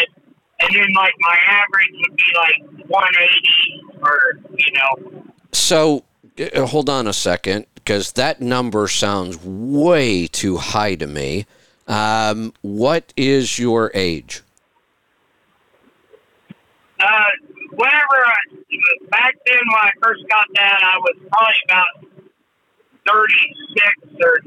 and 0.59 0.75
then 0.75 0.87
like 0.95 1.13
my 1.19 1.37
average 1.47 1.91
would 2.01 2.17
be 2.17 2.23
like 2.35 2.89
180, 2.89 4.01
or 4.01 4.19
you 4.57 4.73
know, 4.73 5.23
so 5.51 6.03
uh, 6.39 6.65
hold 6.65 6.89
on 6.89 7.07
a 7.07 7.13
second, 7.13 7.65
because 7.75 8.13
that 8.13 8.41
number 8.41 8.87
sounds 8.87 9.37
way 9.43 10.27
too 10.27 10.57
high 10.57 10.95
to 10.95 11.07
me. 11.07 11.45
Um, 11.87 12.53
what 12.61 13.13
is 13.15 13.57
your 13.57 13.91
age? 13.93 14.41
Uh, 16.99 17.23
whenever 17.71 18.25
I, 18.25 18.37
back 19.09 19.35
then 19.45 19.59
when 19.67 19.81
I 19.81 19.91
first 20.01 20.27
got 20.29 20.45
that, 20.55 20.79
I 20.83 20.97
was 20.97 21.15
probably 21.31 21.55
about 21.65 22.07
36 23.07 24.21
or 24.23 24.41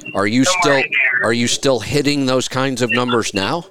38. 0.00 0.14
Are 0.14 0.26
you 0.26 0.44
still 0.44 0.82
are 1.22 1.32
you 1.32 1.46
still 1.46 1.80
hitting 1.80 2.26
those 2.26 2.48
kinds 2.48 2.82
of 2.82 2.90
numbers 2.90 3.32
now? 3.34 3.66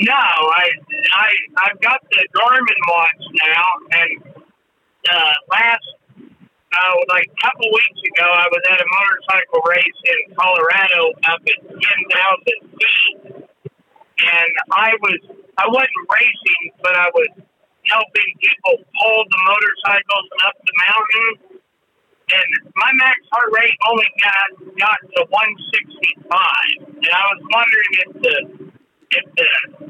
No, 0.00 0.14
I, 0.14 0.66
I, 1.16 1.28
I've 1.66 1.80
got 1.80 2.00
the 2.10 2.22
Garmin 2.34 2.80
watch 2.88 3.22
now, 3.34 3.66
and 3.98 4.34
uh, 5.10 5.32
last, 5.50 5.86
uh, 6.18 6.94
like 7.08 7.26
a 7.26 7.42
couple 7.42 7.66
weeks 7.66 8.00
ago, 8.06 8.26
I 8.30 8.46
was 8.46 8.62
at 8.70 8.78
a 8.78 8.86
motorcycle 8.86 9.62
race 9.66 10.00
in 10.06 10.36
Colorado 10.36 11.02
up 11.30 11.42
at 11.42 11.60
10,000 11.66 11.82
feet, 12.78 13.18
and 14.22 14.52
I 14.70 14.94
was, 15.02 15.20
I 15.58 15.66
wasn't 15.66 16.06
racing, 16.10 16.78
but 16.82 16.94
I 16.94 17.10
was 17.14 17.30
helping 17.86 18.30
people 18.38 18.84
pull 19.02 19.20
the 19.26 19.40
motorcycles 19.50 20.28
up 20.46 20.54
the 20.62 20.74
mountain. 20.86 21.58
And 22.30 22.50
my 22.76 22.90
max 22.94 23.18
heart 23.32 23.50
rate 23.56 23.74
only 23.88 24.06
got 24.22 24.48
got 24.78 24.98
to 25.16 25.26
165, 25.30 26.30
and 26.86 27.08
I 27.08 27.24
was 27.32 27.40
wondering 27.50 27.92
if 28.04 28.22
the 28.22 28.36
if 29.10 29.24
the 29.34 29.84
uh, 29.84 29.86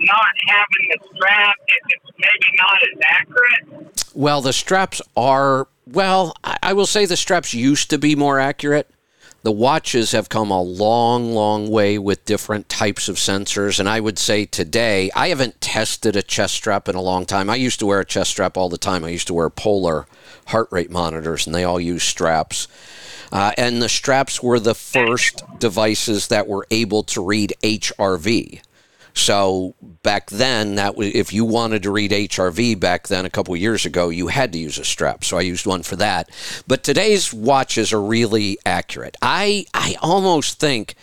not 0.00 0.32
having 0.48 0.88
the 0.90 0.98
strap, 1.14 1.56
if 1.66 1.94
it's 1.94 2.18
maybe 2.18 2.56
not 2.56 2.78
as 2.82 3.00
accurate. 3.08 4.06
Well, 4.14 4.40
the 4.40 4.52
straps 4.52 5.00
are, 5.16 5.68
well, 5.86 6.34
I 6.42 6.58
I 6.62 6.72
will 6.74 6.86
say 6.86 7.06
the 7.06 7.16
straps 7.16 7.52
used 7.54 7.90
to 7.90 7.98
be 7.98 8.14
more 8.14 8.38
accurate. 8.38 8.88
The 9.42 9.52
watches 9.52 10.12
have 10.12 10.28
come 10.28 10.52
a 10.52 10.62
long, 10.62 11.34
long 11.34 11.68
way 11.68 11.98
with 11.98 12.24
different 12.24 12.68
types 12.68 13.08
of 13.08 13.16
sensors. 13.16 13.80
And 13.80 13.88
I 13.88 13.98
would 13.98 14.18
say 14.18 14.46
today, 14.46 15.10
I 15.16 15.28
haven't 15.28 15.60
tested 15.60 16.14
a 16.14 16.22
chest 16.22 16.54
strap 16.54 16.88
in 16.88 16.94
a 16.94 17.02
long 17.02 17.26
time. 17.26 17.50
I 17.50 17.56
used 17.56 17.80
to 17.80 17.86
wear 17.86 17.98
a 17.98 18.04
chest 18.04 18.30
strap 18.30 18.56
all 18.56 18.68
the 18.68 18.78
time. 18.78 19.04
I 19.04 19.08
used 19.08 19.26
to 19.26 19.34
wear 19.34 19.50
polar 19.50 20.06
heart 20.46 20.68
rate 20.70 20.90
monitors, 20.90 21.44
and 21.44 21.54
they 21.54 21.64
all 21.64 21.80
use 21.80 22.04
straps. 22.04 22.68
Uh, 23.32 23.52
and 23.56 23.80
the 23.80 23.88
straps 23.88 24.42
were 24.42 24.60
the 24.60 24.74
first 24.74 25.42
devices 25.58 26.28
that 26.28 26.46
were 26.46 26.66
able 26.70 27.02
to 27.02 27.24
read 27.24 27.54
HRV. 27.62 28.60
So 29.14 29.74
back 30.02 30.30
then, 30.30 30.76
that 30.76 30.96
was, 30.96 31.08
if 31.14 31.32
you 31.32 31.44
wanted 31.44 31.82
to 31.82 31.90
read 31.90 32.10
HRV 32.10 32.78
back 32.78 33.08
then 33.08 33.24
a 33.26 33.30
couple 33.30 33.54
years 33.56 33.84
ago, 33.84 34.08
you 34.08 34.28
had 34.28 34.52
to 34.52 34.58
use 34.58 34.78
a 34.78 34.84
strap. 34.84 35.24
So 35.24 35.36
I 35.38 35.42
used 35.42 35.66
one 35.66 35.82
for 35.82 35.96
that. 35.96 36.30
But 36.66 36.82
today's 36.82 37.32
watches 37.32 37.92
are 37.92 38.00
really 38.00 38.58
accurate. 38.64 39.16
I 39.20 39.66
I 39.74 39.96
almost 40.00 40.60
think, 40.60 40.94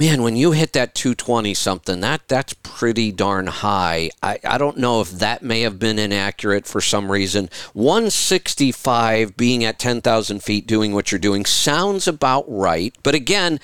man, 0.00 0.22
when 0.22 0.34
you 0.34 0.52
hit 0.52 0.72
that 0.72 0.94
220 0.94 1.52
something, 1.52 2.00
that 2.00 2.26
that's 2.26 2.54
pretty 2.54 3.12
darn 3.12 3.46
high. 3.46 4.08
I, 4.22 4.38
I 4.42 4.56
don't 4.56 4.78
know 4.78 5.02
if 5.02 5.10
that 5.10 5.42
may 5.42 5.60
have 5.60 5.78
been 5.78 5.98
inaccurate 5.98 6.66
for 6.66 6.80
some 6.80 7.12
reason. 7.12 7.50
165 7.74 9.36
being 9.36 9.62
at 9.62 9.78
10,000 9.78 10.42
feet 10.42 10.66
doing 10.66 10.94
what 10.94 11.12
you're 11.12 11.18
doing 11.18 11.44
sounds 11.44 12.08
about 12.08 12.46
right. 12.48 12.96
But 13.02 13.14
again, 13.14 13.60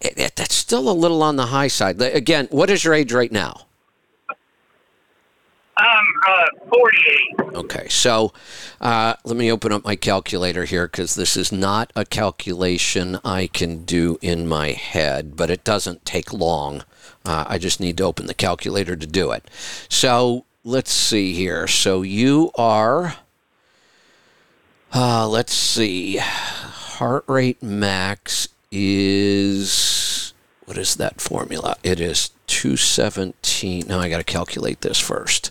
it, 0.00 0.16
it, 0.16 0.36
that's 0.36 0.54
still 0.54 0.88
a 0.88 0.92
little 0.92 1.22
on 1.22 1.34
the 1.34 1.46
high 1.46 1.68
side. 1.68 2.00
Again, 2.00 2.46
what 2.52 2.70
is 2.70 2.84
your 2.84 2.94
age 2.94 3.12
right 3.12 3.32
now? 3.32 3.66
Um, 5.82 5.98
uh, 6.28 6.68
48. 6.68 7.56
Okay, 7.56 7.88
so 7.88 8.32
uh, 8.80 9.14
let 9.24 9.36
me 9.36 9.50
open 9.50 9.72
up 9.72 9.84
my 9.84 9.96
calculator 9.96 10.64
here 10.64 10.86
because 10.86 11.16
this 11.16 11.36
is 11.36 11.50
not 11.50 11.92
a 11.96 12.04
calculation 12.04 13.18
I 13.24 13.48
can 13.48 13.84
do 13.84 14.16
in 14.22 14.46
my 14.46 14.68
head, 14.68 15.34
but 15.34 15.50
it 15.50 15.64
doesn't 15.64 16.04
take 16.04 16.32
long. 16.32 16.84
Uh, 17.24 17.44
I 17.48 17.58
just 17.58 17.80
need 17.80 17.96
to 17.96 18.04
open 18.04 18.26
the 18.26 18.34
calculator 18.34 18.94
to 18.94 19.06
do 19.06 19.32
it. 19.32 19.50
So 19.88 20.44
let's 20.62 20.92
see 20.92 21.34
here. 21.34 21.66
So 21.66 22.02
you 22.02 22.52
are, 22.54 23.16
uh, 24.94 25.26
let's 25.26 25.54
see, 25.54 26.18
heart 26.18 27.24
rate 27.26 27.60
max 27.60 28.48
is, 28.70 30.32
what 30.64 30.78
is 30.78 30.94
that 30.96 31.20
formula? 31.20 31.76
It 31.82 31.98
is 31.98 32.30
217. 32.46 33.86
Now 33.88 33.98
I 33.98 34.08
got 34.08 34.18
to 34.18 34.24
calculate 34.24 34.82
this 34.82 34.98
first. 34.98 35.50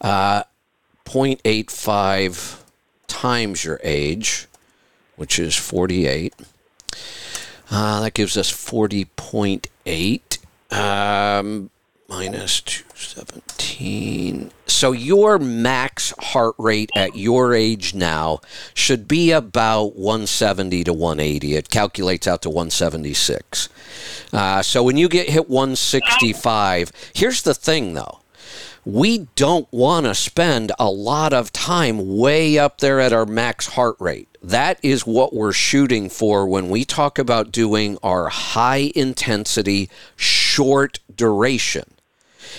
Uh, 0.00 0.44
0.85 1.04 2.60
times 3.06 3.64
your 3.64 3.80
age, 3.82 4.46
which 5.16 5.38
is 5.38 5.56
48. 5.56 6.34
Uh, 7.70 8.00
that 8.00 8.14
gives 8.14 8.36
us 8.36 8.50
40.8 8.50 10.38
um, 10.72 11.70
minus 12.08 12.60
217. 12.60 14.50
So 14.66 14.92
your 14.92 15.38
max 15.38 16.14
heart 16.18 16.54
rate 16.58 16.90
at 16.94 17.16
your 17.16 17.54
age 17.54 17.94
now 17.94 18.40
should 18.74 19.08
be 19.08 19.32
about 19.32 19.96
170 19.96 20.84
to 20.84 20.92
180. 20.92 21.54
It 21.56 21.68
calculates 21.68 22.26
out 22.26 22.42
to 22.42 22.50
176. 22.50 23.68
Uh, 24.32 24.62
so 24.62 24.82
when 24.82 24.96
you 24.96 25.08
get 25.08 25.28
hit 25.28 25.48
165, 25.48 26.92
here's 27.14 27.42
the 27.42 27.54
thing 27.54 27.94
though 27.94 28.20
we 28.88 29.28
don't 29.34 29.70
want 29.70 30.06
to 30.06 30.14
spend 30.14 30.72
a 30.78 30.90
lot 30.90 31.34
of 31.34 31.52
time 31.52 32.16
way 32.16 32.58
up 32.58 32.78
there 32.78 33.00
at 33.00 33.12
our 33.12 33.26
max 33.26 33.66
heart 33.66 33.96
rate. 33.98 34.26
That 34.42 34.78
is 34.82 35.06
what 35.06 35.34
we're 35.34 35.52
shooting 35.52 36.08
for 36.08 36.48
when 36.48 36.70
we 36.70 36.86
talk 36.86 37.18
about 37.18 37.52
doing 37.52 37.98
our 38.02 38.30
high 38.30 38.90
intensity, 38.94 39.90
short 40.16 41.00
duration. 41.14 41.84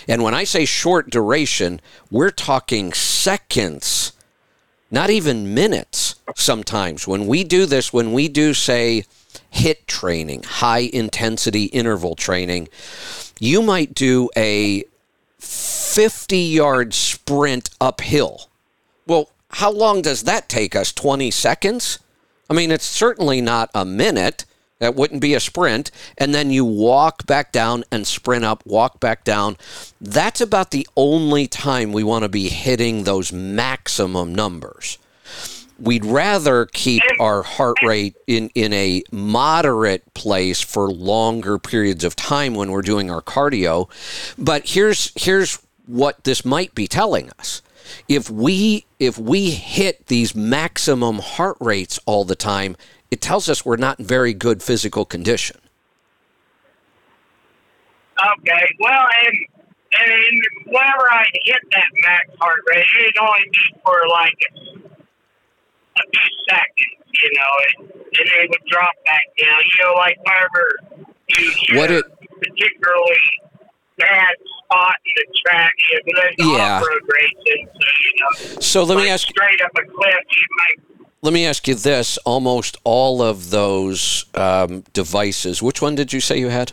And 0.08 0.22
when 0.22 0.36
I 0.36 0.44
say 0.44 0.66
short 0.66 1.10
duration, 1.10 1.82
we're 2.12 2.30
talking 2.30 2.94
seconds 2.94 4.12
not 4.92 5.10
even 5.10 5.56
minutes 5.56 6.16
sometimes. 6.36 7.08
When 7.08 7.26
we 7.26 7.44
do 7.44 7.66
this, 7.66 7.92
when 7.92 8.14
we 8.14 8.28
do, 8.28 8.54
say, 8.54 9.04
HIIT 9.56 9.88
training, 9.88 10.44
high 10.44 10.90
intensity 10.94 11.66
interval 11.66 12.16
training, 12.16 12.70
you 13.40 13.64
might 13.64 13.96
do 13.96 14.30
a 14.38 14.84
50 15.40 16.38
yard 16.38 16.94
sprint 16.94 17.70
uphill. 17.82 18.50
Well, 19.08 19.30
how 19.52 19.72
long 19.72 20.02
does 20.02 20.24
that 20.24 20.50
take 20.50 20.76
us? 20.76 20.94
20 20.94 21.32
seconds? 21.32 22.00
I 22.50 22.54
mean, 22.54 22.72
it's 22.72 22.86
certainly 22.86 23.42
not 23.42 23.70
a 23.74 23.86
minute. 23.86 24.46
That 24.80 24.96
wouldn't 24.96 25.22
be 25.22 25.34
a 25.34 25.40
sprint. 25.40 25.92
And 26.18 26.34
then 26.34 26.52
you 26.52 26.64
walk 26.64 27.26
back 27.26 27.52
down 27.52 27.84
and 27.92 28.08
sprint 28.08 28.46
up, 28.46 28.66
walk 28.66 29.00
back 29.00 29.24
down. 29.24 29.58
That's 30.00 30.42
about 30.42 30.72
the 30.72 30.88
only 30.96 31.48
time 31.48 31.92
we 31.92 32.04
want 32.04 32.24
to 32.24 32.30
be 32.30 32.50
hitting 32.50 33.04
those 33.04 33.34
maximum 33.34 34.34
numbers. 34.34 34.98
We'd 35.80 36.06
rather 36.06 36.66
keep 36.66 37.02
our 37.20 37.44
heart 37.44 37.78
rate 37.84 38.16
in, 38.28 38.50
in 38.56 38.74
a 38.74 39.04
moderate 39.12 40.14
place 40.14 40.62
for 40.62 40.90
longer 40.90 41.58
periods 41.58 42.04
of 42.04 42.16
time 42.16 42.54
when 42.54 42.72
we're 42.72 42.82
doing 42.82 43.10
our 43.10 43.22
cardio. 43.22 43.90
But 44.38 44.70
here's 44.70 45.12
here's 45.16 45.60
what 45.86 46.24
this 46.24 46.46
might 46.46 46.76
be 46.76 46.88
telling 46.88 47.32
us 47.40 47.62
if 48.08 48.30
we 48.30 48.86
if 49.00 49.18
we 49.18 49.52
hit 49.52 50.08
these 50.08 50.36
maximum 50.36 51.20
heart 51.20 51.58
rates 51.60 52.00
all 52.06 52.26
the 52.26 52.36
time, 52.36 52.76
it 53.12 53.22
tells 53.22 53.50
us 53.50 53.66
we're 53.66 53.78
not 53.78 54.00
in 54.00 54.06
very 54.06 54.34
good 54.34 54.62
physical 54.62 55.06
condition. 55.06 55.58
Okay, 58.20 58.68
well, 58.80 59.06
and 59.26 59.38
and 60.00 60.42
whenever 60.66 61.12
I 61.12 61.26
hit 61.46 61.58
that 61.72 61.90
max 62.08 62.30
heart 62.40 62.60
rate, 62.70 62.86
it'd 63.02 63.18
only 63.18 63.50
be 63.52 63.80
for 63.84 64.02
like 64.10 64.90
a 66.00 66.08
few 66.10 66.30
seconds, 66.50 67.06
you 67.22 67.30
know, 67.36 67.52
and, 67.68 67.92
and 67.92 68.28
it 68.44 68.50
would 68.50 68.66
drop 68.70 68.94
back 69.06 69.26
down. 69.42 69.60
You 69.60 69.84
know, 69.86 69.94
like 69.96 70.18
you, 71.38 71.52
you 71.70 71.78
What 71.78 71.92
it- 71.92 72.06
particularly 72.40 73.18
bad 73.98 74.36
spot 74.64 74.96
in 75.06 75.14
the 75.16 75.40
track, 75.46 75.74
know, 76.48 76.58
Yeah. 76.58 76.78
off-road 76.78 77.02
racing, 77.22 77.68
so 77.68 77.88
you 78.04 78.12
know. 78.56 78.62
So 78.62 78.84
let 78.84 78.96
me 78.96 79.04
like 79.04 79.12
ask 79.12 79.28
straight 79.28 79.62
up 79.62 79.72
a 79.78 79.84
cliff, 79.84 80.24
you 80.32 80.48
might 80.58 80.86
let 81.22 81.34
me 81.34 81.46
ask 81.46 81.68
you 81.68 81.76
this: 81.76 82.18
almost 82.20 82.78
all 82.86 83.22
of 83.22 83.50
those 83.50 84.24
um, 84.36 84.86
devices, 84.94 85.62
which 85.62 85.82
one 85.82 85.96
did 85.96 86.14
you 86.14 86.22
say 86.22 86.40
you 86.40 86.48
had? 86.48 86.72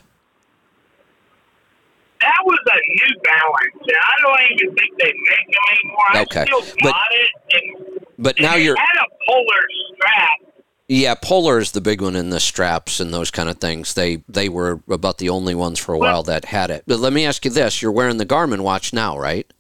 That 2.20 2.40
was 2.44 2.58
a 2.66 2.78
New 2.88 3.20
Balance, 3.22 3.74
I 3.90 4.22
don't 4.22 4.52
even 4.52 4.74
think 4.76 4.98
they 4.98 5.12
make 5.12 5.46
them 5.46 5.64
anymore. 5.72 6.22
Okay, 6.22 6.40
I 6.40 6.44
still 6.44 6.60
but- 6.80 6.92
got 6.92 7.10
it, 7.10 7.30
and, 7.52 7.85
But 8.18 8.40
now 8.40 8.54
you're 8.54 8.76
had 8.76 9.04
a 9.04 9.08
polar 9.28 9.62
strap. 9.94 10.54
Yeah, 10.88 11.16
Polar 11.16 11.58
is 11.58 11.72
the 11.72 11.80
big 11.80 12.00
one 12.00 12.14
in 12.14 12.30
the 12.30 12.38
straps 12.38 13.00
and 13.00 13.12
those 13.12 13.32
kind 13.32 13.48
of 13.48 13.58
things. 13.58 13.94
They 13.94 14.22
they 14.28 14.48
were 14.48 14.80
about 14.88 15.18
the 15.18 15.28
only 15.30 15.54
ones 15.54 15.80
for 15.80 15.92
a 15.94 15.98
while 15.98 16.22
that 16.24 16.44
had 16.44 16.70
it. 16.70 16.84
But 16.86 17.00
let 17.00 17.12
me 17.12 17.26
ask 17.26 17.44
you 17.44 17.50
this: 17.50 17.82
You're 17.82 17.90
wearing 17.92 18.18
the 18.18 18.26
Garmin 18.26 18.60
watch 18.60 18.92
now, 18.92 19.18
right? 19.18 19.52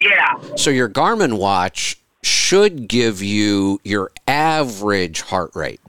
Yeah, 0.00 0.38
So 0.56 0.70
your 0.70 0.88
Garmin 0.88 1.38
watch 1.38 1.98
should 2.22 2.86
give 2.86 3.20
you 3.20 3.80
your 3.82 4.12
average 4.28 5.22
heart 5.22 5.50
rate. 5.56 5.80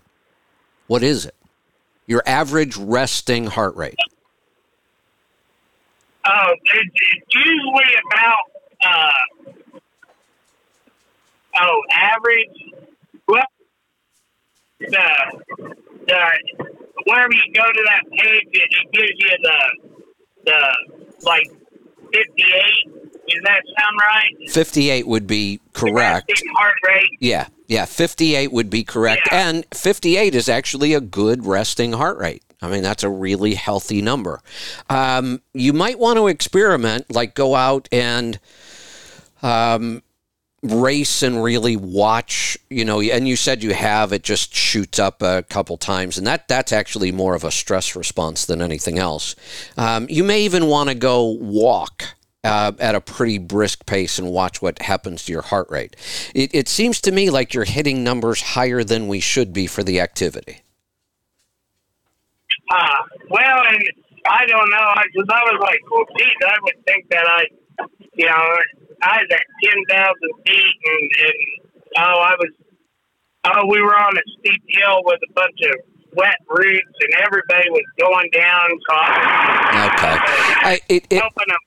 What 0.88 1.03
is 1.03 1.25
it? 1.27 1.36
Your 2.08 2.24
average 2.25 2.75
resting 2.75 3.46
heart 3.46 3.75
rate. 3.75 4.00
oh, 6.25 6.51
it, 6.74 6.88
it's 7.13 7.36
usually 7.36 7.93
about 8.12 8.38
uh, 8.84 9.12
oh 11.62 11.82
average. 11.92 12.48
Well, 13.28 13.44
the 14.80 15.68
the 16.08 16.20
whenever 17.06 17.34
you 17.34 17.54
go 17.54 17.72
to 17.72 17.86
that 17.86 18.10
page, 18.12 18.48
it, 18.51 18.70
it 18.72 18.92
gives 18.92 19.12
you 19.18 19.38
the 19.44 19.92
the 20.46 21.25
like 21.25 21.48
fifty 22.13 22.44
eight. 22.44 22.96
Does 23.30 23.44
that 23.44 23.62
sound 23.78 23.96
right? 24.01 24.50
58 24.50 25.07
would 25.07 25.27
be 25.27 25.60
correct. 25.74 26.31
Heart 26.57 26.74
rate. 26.88 27.12
Yeah, 27.20 27.46
yeah, 27.68 27.86
58 27.86 28.51
would 28.51 28.72
be 28.72 28.83
correct. 28.83 29.22
Yeah. 29.31 29.50
And 29.50 29.66
58 29.72 30.33
is 30.33 30.50
actually 30.50 30.96
a 30.96 31.01
good 31.01 31.46
resting 31.46 31.94
heart 31.94 32.18
rate. 32.18 32.42
I 32.62 32.70
mean, 32.70 32.81
that's 32.81 33.03
a 33.03 33.10
really 33.10 33.53
healthy 33.53 34.01
number. 34.01 34.42
Um, 34.90 35.42
you 35.53 35.74
might 35.74 36.00
want 36.00 36.18
to 36.18 36.27
experiment, 36.27 37.14
like 37.14 37.36
go 37.36 37.55
out 37.55 37.88
and 37.92 38.40
um, 39.44 40.01
race 40.61 41.24
and 41.24 41.41
really 41.43 41.75
watch, 41.75 42.57
you 42.69 42.83
know, 42.83 43.01
and 43.01 43.27
you 43.27 43.35
said 43.35 43.63
you 43.63 43.74
have, 43.74 44.11
it 44.11 44.24
just 44.24 44.53
shoots 44.53 45.00
up 45.00 45.22
a 45.22 45.43
couple 45.43 45.77
times. 45.77 46.17
And 46.17 46.27
that 46.27 46.48
that's 46.48 46.72
actually 46.72 47.11
more 47.11 47.35
of 47.35 47.43
a 47.43 47.51
stress 47.51 47.95
response 47.95 48.45
than 48.45 48.61
anything 48.61 49.00
else. 49.00 49.35
Um, 49.77 50.07
you 50.09 50.24
may 50.24 50.41
even 50.41 50.67
want 50.67 50.89
to 50.89 50.95
go 50.95 51.24
walk 51.24 52.03
uh, 52.43 52.72
at 52.79 52.95
a 52.95 53.01
pretty 53.01 53.37
brisk 53.37 53.85
pace 53.85 54.19
and 54.19 54.31
watch 54.31 54.61
what 54.61 54.81
happens 54.81 55.25
to 55.25 55.31
your 55.31 55.41
heart 55.41 55.69
rate. 55.69 55.95
It, 56.33 56.53
it 56.53 56.67
seems 56.67 57.01
to 57.01 57.11
me 57.11 57.29
like 57.29 57.53
you're 57.53 57.65
hitting 57.65 58.03
numbers 58.03 58.41
higher 58.41 58.83
than 58.83 59.07
we 59.07 59.19
should 59.19 59.53
be 59.53 59.67
for 59.67 59.83
the 59.83 60.00
activity. 60.00 60.61
Uh, 62.72 62.95
well, 63.29 63.63
and 63.67 63.83
I 64.27 64.45
don't 64.45 64.69
know, 64.69 64.93
because 65.13 65.27
I, 65.31 65.43
was 65.43 65.59
like, 65.61 65.79
well, 65.89 66.05
geez, 66.17 66.29
I 66.45 66.55
would 66.61 66.85
think 66.85 67.09
that 67.09 67.25
I, 67.25 67.45
you 68.13 68.25
know, 68.25 68.57
I 69.01 69.18
was 69.20 69.27
at 69.31 69.46
10,000 69.64 70.16
feet, 70.46 70.75
and, 70.85 71.12
and, 71.25 71.33
oh, 71.98 72.20
I 72.22 72.35
was, 72.40 72.50
oh, 73.46 73.68
we 73.68 73.81
were 73.81 73.96
on 73.96 74.18
a 74.18 74.22
steep 74.40 74.62
hill 74.68 75.01
with 75.03 75.20
a 75.29 75.33
bunch 75.33 75.59
of 75.66 75.75
wet 76.16 76.35
roots, 76.50 76.98
and 77.01 77.14
everybody 77.25 77.70
was 77.70 77.83
going 78.00 78.29
down, 78.33 78.70
Okay. 79.92 80.18
I, 80.22 80.79
it, 80.90 81.05
it, 81.09 81.20
helping 81.20 81.46
them 81.48 81.57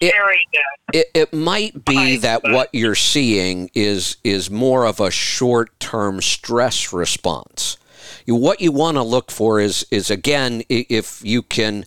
it- 0.00 0.12
carry 0.12 0.38
the, 0.52 0.98
it, 0.98 1.06
it 1.14 1.32
might 1.32 1.84
be 1.84 2.16
that 2.18 2.42
but- 2.42 2.52
what 2.52 2.68
you're 2.72 2.94
seeing 2.96 3.70
is 3.74 4.16
is 4.24 4.50
more 4.50 4.84
of 4.86 4.98
a 5.00 5.10
short-term 5.10 6.20
stress 6.20 6.92
response. 6.92 7.78
You, 8.26 8.34
what 8.34 8.60
you 8.60 8.72
want 8.72 8.96
to 8.96 9.02
look 9.02 9.30
for 9.30 9.60
is 9.60 9.86
is 9.90 10.10
again 10.10 10.62
if 10.68 11.24
you 11.24 11.42
can 11.42 11.84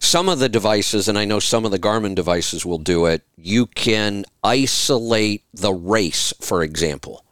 some 0.00 0.28
of 0.28 0.38
the 0.38 0.48
devices 0.48 1.08
and 1.08 1.18
I 1.18 1.24
know 1.24 1.38
some 1.40 1.64
of 1.64 1.70
the 1.70 1.78
Garmin 1.78 2.14
devices 2.14 2.64
will 2.64 2.78
do 2.78 3.06
it, 3.06 3.22
you 3.36 3.66
can 3.66 4.24
isolate 4.42 5.44
the 5.52 5.72
race 5.72 6.32
for 6.40 6.62
example 6.62 7.24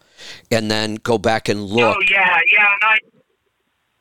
and 0.50 0.70
then 0.70 0.96
go 0.96 1.18
back 1.18 1.48
and 1.48 1.61
oh, 1.61 1.64
look 1.64 1.96
oh, 1.96 2.02
yeah, 2.11 2.38
yeah, 2.52 2.66
and 2.66 2.83
I, 2.83 2.98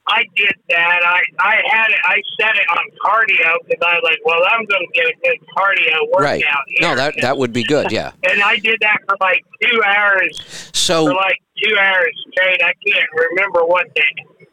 I 0.07 0.23
did 0.35 0.53
that. 0.69 0.99
I, 1.03 1.21
I 1.39 1.55
had 1.67 1.89
it, 1.89 1.99
I 2.03 2.21
set 2.39 2.55
it 2.55 2.65
on 2.69 2.83
cardio, 3.03 3.55
because 3.67 3.81
I 3.81 3.95
was 3.95 4.01
like, 4.03 4.19
well, 4.23 4.39
I'm 4.51 4.63
going 4.65 4.85
to 4.85 4.93
get 4.93 5.05
a 5.05 5.13
good 5.23 5.47
cardio 5.57 6.07
workout 6.11 6.21
right. 6.21 6.43
here. 6.43 6.81
No, 6.81 6.95
that 6.95 7.15
that 7.21 7.37
would 7.37 7.53
be 7.53 7.63
good, 7.63 7.91
yeah. 7.91 8.11
and 8.23 8.41
I 8.43 8.57
did 8.57 8.77
that 8.81 8.99
for 9.07 9.17
like 9.19 9.43
two 9.61 9.81
hours, 9.83 10.39
for 10.39 10.75
So 10.77 11.03
like 11.05 11.39
two 11.63 11.75
hours 11.79 12.13
straight. 12.31 12.61
I 12.63 12.73
can't 12.87 13.09
remember 13.31 13.65
what 13.65 13.87
the 13.95 14.01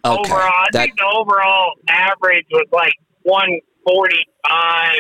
Okay, 0.05 0.33
overall. 0.33 0.43
I 0.43 0.67
that- 0.73 0.83
think 0.85 0.99
the 0.99 1.13
overall 1.15 1.73
average 1.89 2.47
was 2.51 2.67
like 2.73 2.95
one 3.23 3.61
forty 3.87 4.27
five. 4.49 4.97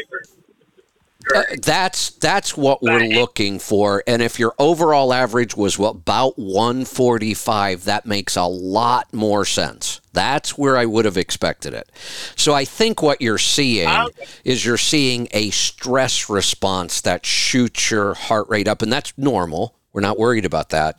Uh, 1.35 1.43
that's 1.63 2.11
that's 2.11 2.57
what 2.57 2.83
we're 2.83 3.07
looking 3.07 3.61
for 3.61 4.03
and 4.09 4.21
if 4.21 4.41
your 4.41 4.53
overall 4.59 5.13
average 5.13 5.57
was 5.57 5.79
what, 5.79 5.95
about 5.95 6.37
145 6.37 7.85
that 7.85 8.05
makes 8.05 8.35
a 8.35 8.43
lot 8.43 9.13
more 9.15 9.45
sense. 9.45 10.01
That's 10.13 10.59
where 10.59 10.77
i 10.77 10.85
would 10.85 11.05
have 11.05 11.17
expected 11.17 11.75
it. 11.75 11.89
So 12.35 12.55
i 12.55 12.65
think 12.65 13.03
what 13.03 13.23
you're 13.23 13.39
seeing 13.39 13.89
is 14.45 14.65
you're 14.65 14.77
seeing 14.77 15.29
a 15.31 15.51
stress 15.51 16.29
response 16.29 17.01
that 17.03 17.25
shoots 17.25 17.93
your 17.93 18.15
heart 18.15 18.49
rate 18.49 18.67
up 18.67 18.83
and 18.83 18.93
that's 18.93 19.13
normal 19.17 19.77
we're 19.93 20.01
not 20.01 20.19
worried 20.19 20.45
about 20.45 20.71
that. 20.71 20.99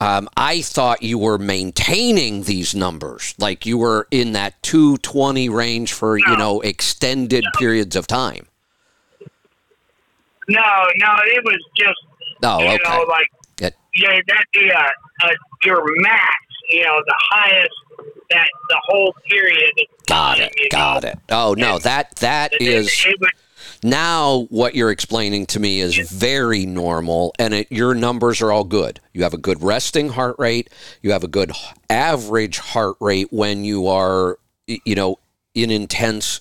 Um, 0.00 0.28
I 0.36 0.60
thought 0.62 1.02
you 1.02 1.18
were 1.18 1.38
maintaining 1.38 2.42
these 2.42 2.74
numbers, 2.74 3.34
like 3.38 3.64
you 3.66 3.78
were 3.78 4.06
in 4.10 4.32
that 4.32 4.62
220 4.62 5.48
range 5.48 5.92
for 5.92 6.18
you 6.18 6.36
know 6.36 6.60
extended 6.60 7.44
periods 7.58 7.96
of 7.96 8.06
time. 8.06 8.46
No, 10.48 10.60
no, 10.98 11.16
it 11.26 11.42
was 11.44 11.58
just 11.76 11.98
Oh, 12.42 12.58
you 12.60 12.66
okay. 12.68 12.78
know 12.84 13.04
like 13.08 13.28
It- 13.60 13.76
yeah, 13.96 14.10
that'd 14.28 14.46
be 14.52 14.68
a, 14.68 15.26
a 15.26 15.30
your 15.64 15.82
max. 16.02 16.34
You 16.70 16.82
know, 16.84 16.96
the 17.06 17.14
highest 17.30 17.70
that 18.30 18.48
the 18.68 18.80
whole 18.86 19.14
period. 19.30 19.70
Got 20.06 20.40
it. 20.40 20.52
Got 20.70 21.02
know. 21.04 21.08
it. 21.10 21.18
Oh 21.30 21.54
no, 21.56 21.78
that 21.78 22.16
that 22.16 22.52
It- 22.54 22.62
is 22.62 23.06
It, 23.06 23.18
was 23.20 23.30
now 23.84 24.46
what 24.48 24.74
you're 24.74 24.90
explaining 24.90 25.44
to 25.46 25.60
me 25.60 25.80
is 25.80 26.10
very 26.10 26.64
normal, 26.64 27.34
and 27.38 27.52
it, 27.52 27.70
your 27.70 27.94
numbers 27.94 28.40
are 28.40 28.50
all 28.50 28.64
good. 28.64 28.98
You 29.12 29.24
have 29.24 29.34
a 29.34 29.38
good 29.38 29.62
resting 29.62 30.08
heart 30.08 30.36
rate. 30.38 30.70
You 31.02 31.12
have 31.12 31.22
a 31.22 31.28
good 31.28 31.52
average 31.90 32.58
heart 32.58 32.96
rate 32.98 33.28
when 33.30 33.62
you 33.62 33.86
are, 33.86 34.38
you 34.66 34.94
know, 34.94 35.18
in 35.54 35.70
intense 35.70 36.40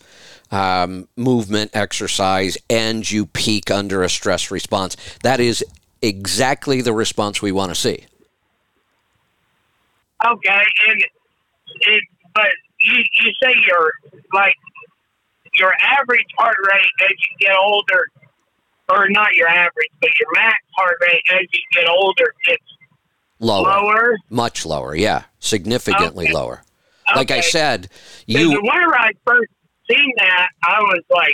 um, 0.52 1.10
movement, 1.18 1.72
exercise, 1.74 2.58
and 2.70 3.10
you 3.12 3.26
peak 3.26 3.70
under 3.70 4.04
a 4.04 4.10
stress 4.10 4.50
response. 4.50 4.96
That 5.24 5.42
is 5.42 5.66
exactly 6.02 6.80
the 6.80 6.94
response 6.94 7.42
we 7.42 7.52
want 7.52 7.72
to 7.72 7.76
see. 7.76 8.06
Okay, 10.26 10.64
and 10.88 12.02
but 12.34 12.48
you 12.86 13.04
you 13.22 13.32
say 13.42 13.54
your 13.68 13.92
like 14.32 14.56
your 15.60 15.74
average 15.82 16.26
heart 16.38 16.58
rate 16.72 16.92
as 17.06 17.12
you 17.12 17.48
get 17.48 17.56
older, 17.58 18.08
or 18.90 19.08
not 19.10 19.34
your 19.36 19.48
average, 19.48 19.90
but 20.02 20.10
your 20.20 20.30
max 20.34 20.56
heart 20.78 20.98
rate 21.02 21.22
as 21.32 21.42
you 21.54 21.60
get 21.74 21.88
older 21.90 22.26
gets 22.46 22.64
Lower, 23.40 23.68
lower. 23.68 24.16
much 24.30 24.66
lower. 24.66 24.96
Yeah, 24.96 25.24
significantly 25.40 26.26
Okay. 26.26 26.34
lower. 26.34 26.64
Like 27.14 27.30
I 27.32 27.42
said, 27.42 27.90
you 28.26 28.50
whenever 28.62 28.96
I 28.98 29.12
first 29.26 29.52
seen 29.92 30.12
that, 30.18 30.48
I 30.64 30.80
was 30.80 31.02
like, 31.10 31.34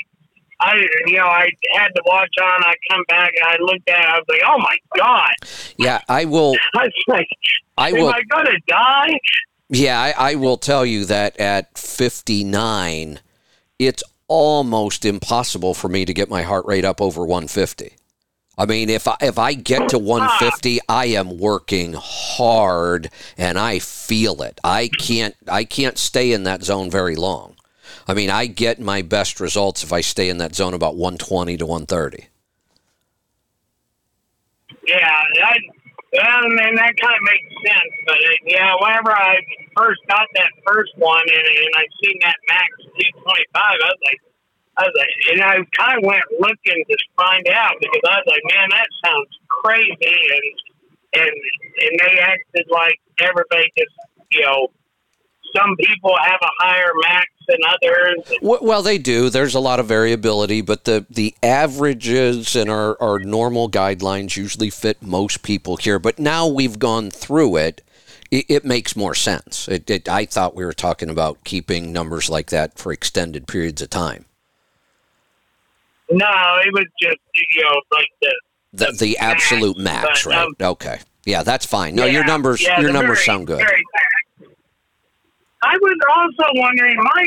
I 0.59 0.75
you 1.05 1.17
know 1.17 1.27
I 1.27 1.49
had 1.75 1.89
the 1.93 2.01
watch 2.05 2.33
on. 2.41 2.63
I 2.63 2.73
come 2.89 3.03
back 3.07 3.31
and 3.39 3.45
I 3.45 3.57
looked 3.63 3.87
at. 3.89 3.99
it. 3.99 4.05
I 4.05 4.17
was 4.17 4.25
like, 4.27 4.41
oh 4.45 4.57
my 4.57 4.75
god! 4.97 5.31
yeah, 5.77 6.01
I 6.09 6.25
will 6.25 6.55
I 6.75 6.83
was 6.85 7.03
like, 7.07 7.27
I 7.77 7.89
am 7.89 7.93
will 7.95 8.09
I 8.09 8.21
gonna 8.31 8.57
die? 8.67 9.19
Yeah, 9.69 10.01
I, 10.01 10.31
I 10.31 10.35
will 10.35 10.57
tell 10.57 10.83
you 10.83 11.05
that 11.05 11.39
at 11.39 11.77
59, 11.77 13.19
it's 13.79 14.03
almost 14.27 15.05
impossible 15.05 15.73
for 15.73 15.89
me 15.89 16.05
to 16.05 16.13
get 16.13 16.29
my 16.29 16.43
heart 16.43 16.65
rate 16.65 16.85
up 16.85 17.01
over 17.01 17.21
150. 17.25 17.95
I 18.57 18.65
mean, 18.65 18.89
if 18.89 19.07
I, 19.07 19.15
if 19.21 19.39
I 19.39 19.53
get 19.53 19.89
to 19.89 19.97
150, 19.97 20.79
I 20.89 21.05
am 21.05 21.39
working 21.39 21.95
hard 21.97 23.09
and 23.37 23.57
I 23.57 23.79
feel 23.79 24.41
it. 24.41 24.59
I 24.65 24.89
can't 24.89 25.33
I 25.47 25.63
can't 25.63 25.97
stay 25.97 26.33
in 26.33 26.43
that 26.43 26.63
zone 26.63 26.91
very 26.91 27.15
long. 27.15 27.55
I 28.05 28.13
mean, 28.13 28.29
I 28.29 28.47
get 28.47 28.79
my 28.79 29.01
best 29.01 29.39
results 29.39 29.83
if 29.83 29.93
I 29.93 30.01
stay 30.01 30.29
in 30.29 30.39
that 30.39 30.55
zone 30.55 30.73
about 30.73 30.95
120 30.95 31.55
to 31.57 31.65
130. 31.65 32.27
Yeah, 34.87 34.97
I, 35.43 35.57
well, 36.13 36.25
I 36.25 36.47
mean 36.47 36.75
that 36.75 36.93
kind 36.97 37.15
of 37.15 37.23
makes 37.25 37.49
sense. 37.65 37.93
But 38.05 38.17
uh, 38.17 38.37
yeah, 38.45 38.73
whenever 38.79 39.11
I 39.11 39.37
first 39.77 40.01
got 40.07 40.27
that 40.35 40.51
first 40.65 40.91
one 40.97 41.23
and, 41.23 41.45
and 41.47 41.73
I 41.75 41.83
seen 42.03 42.17
that 42.23 42.37
max 42.49 42.69
two 42.97 43.09
twenty 43.21 43.47
five, 43.53 43.77
I 43.77 43.89
was 43.89 44.01
like, 44.05 44.21
I 44.77 44.81
was 44.87 44.95
like, 44.97 45.13
and 45.33 45.41
I 45.43 45.53
kind 45.77 45.97
of 45.99 46.03
went 46.05 46.25
looking 46.39 46.79
to 46.87 46.97
find 47.15 47.45
out 47.49 47.75
because 47.79 48.03
I 48.07 48.15
was 48.21 48.27
like, 48.27 48.45
man, 48.53 48.67
that 48.71 48.89
sounds 49.05 49.31
crazy, 49.63 50.17
and 50.33 50.47
and 51.23 51.35
and 51.85 51.93
they 51.99 52.13
acted 52.19 52.65
like 52.69 52.99
everybody 53.21 53.71
just 53.77 53.95
you 54.31 54.41
know. 54.45 54.69
Some 55.55 55.75
people 55.77 56.13
have 56.21 56.37
a 56.43 56.53
higher 56.61 56.93
max 57.09 57.25
others. 57.67 58.37
Well, 58.41 58.81
they 58.81 58.97
do. 58.97 59.29
There's 59.29 59.55
a 59.55 59.59
lot 59.59 59.79
of 59.79 59.87
variability, 59.87 60.61
but 60.61 60.85
the, 60.85 61.05
the 61.09 61.33
averages 61.41 62.55
and 62.55 62.69
our, 62.69 62.95
our 63.01 63.19
normal 63.19 63.69
guidelines 63.69 64.35
usually 64.37 64.69
fit 64.69 65.01
most 65.01 65.41
people 65.43 65.77
here. 65.77 65.99
But 65.99 66.19
now 66.19 66.47
we've 66.47 66.79
gone 66.79 67.11
through 67.11 67.57
it, 67.57 67.81
it, 68.31 68.45
it 68.47 68.65
makes 68.65 68.95
more 68.95 69.15
sense. 69.15 69.67
It, 69.67 69.89
it, 69.89 70.07
I 70.09 70.25
thought 70.25 70.55
we 70.55 70.63
were 70.65 70.73
talking 70.73 71.09
about 71.09 71.43
keeping 71.43 71.91
numbers 71.91 72.29
like 72.29 72.49
that 72.51 72.77
for 72.77 72.91
extended 72.91 73.47
periods 73.47 73.81
of 73.81 73.89
time. 73.89 74.25
No, 76.11 76.25
it 76.65 76.73
was 76.73 76.85
just 77.01 77.17
you 77.53 77.63
know 77.63 77.81
like 77.91 78.07
the 78.21 78.35
The, 78.73 78.97
the 78.99 79.17
absolute 79.19 79.77
max, 79.77 80.23
but, 80.23 80.29
right? 80.31 80.45
um, 80.45 80.53
okay. 80.59 80.99
Yeah, 81.25 81.43
that's 81.43 81.65
fine. 81.65 81.93
No, 81.95 82.05
your 82.05 82.25
numbers 82.25 82.61
yeah, 82.63 82.79
your 82.81 82.91
numbers 82.91 83.17
very- 83.19 83.25
sound 83.25 83.45
good. 83.47 83.57
very. 83.59 83.83
I 85.61 85.75
was 85.81 85.97
also 86.15 86.45
wondering, 86.55 86.95
my 86.97 87.25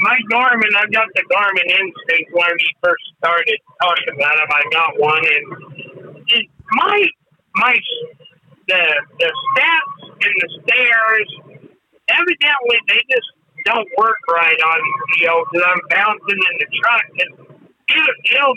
my 0.00 0.16
Garmin, 0.30 0.72
I've 0.76 0.92
got 0.92 1.08
the 1.14 1.24
Garmin 1.32 1.68
Instinct 1.68 2.30
when 2.32 2.50
we 2.52 2.68
first 2.84 3.04
started 3.18 3.58
talking 3.82 4.14
about 4.16 4.36
it. 4.36 4.48
I 4.52 4.62
got 4.72 5.00
one, 5.00 5.24
and 5.24 6.24
it, 6.28 6.46
my 6.72 7.06
my 7.56 7.74
the 8.68 8.82
the 9.20 9.28
stats 9.28 10.08
and 10.08 10.34
the 10.40 10.48
stairs, 10.64 11.28
evidently 12.08 12.78
they 12.88 13.00
just 13.10 13.30
don't 13.64 13.88
work 13.98 14.18
right 14.32 14.60
on 14.60 14.80
you 15.18 15.26
know 15.26 15.44
because 15.50 15.66
I'm 15.68 15.82
bouncing 15.90 16.40
in 16.40 16.54
the 16.60 16.68
truck 16.80 17.04
and 17.20 17.46
it, 17.88 18.16
it'll 18.34 18.56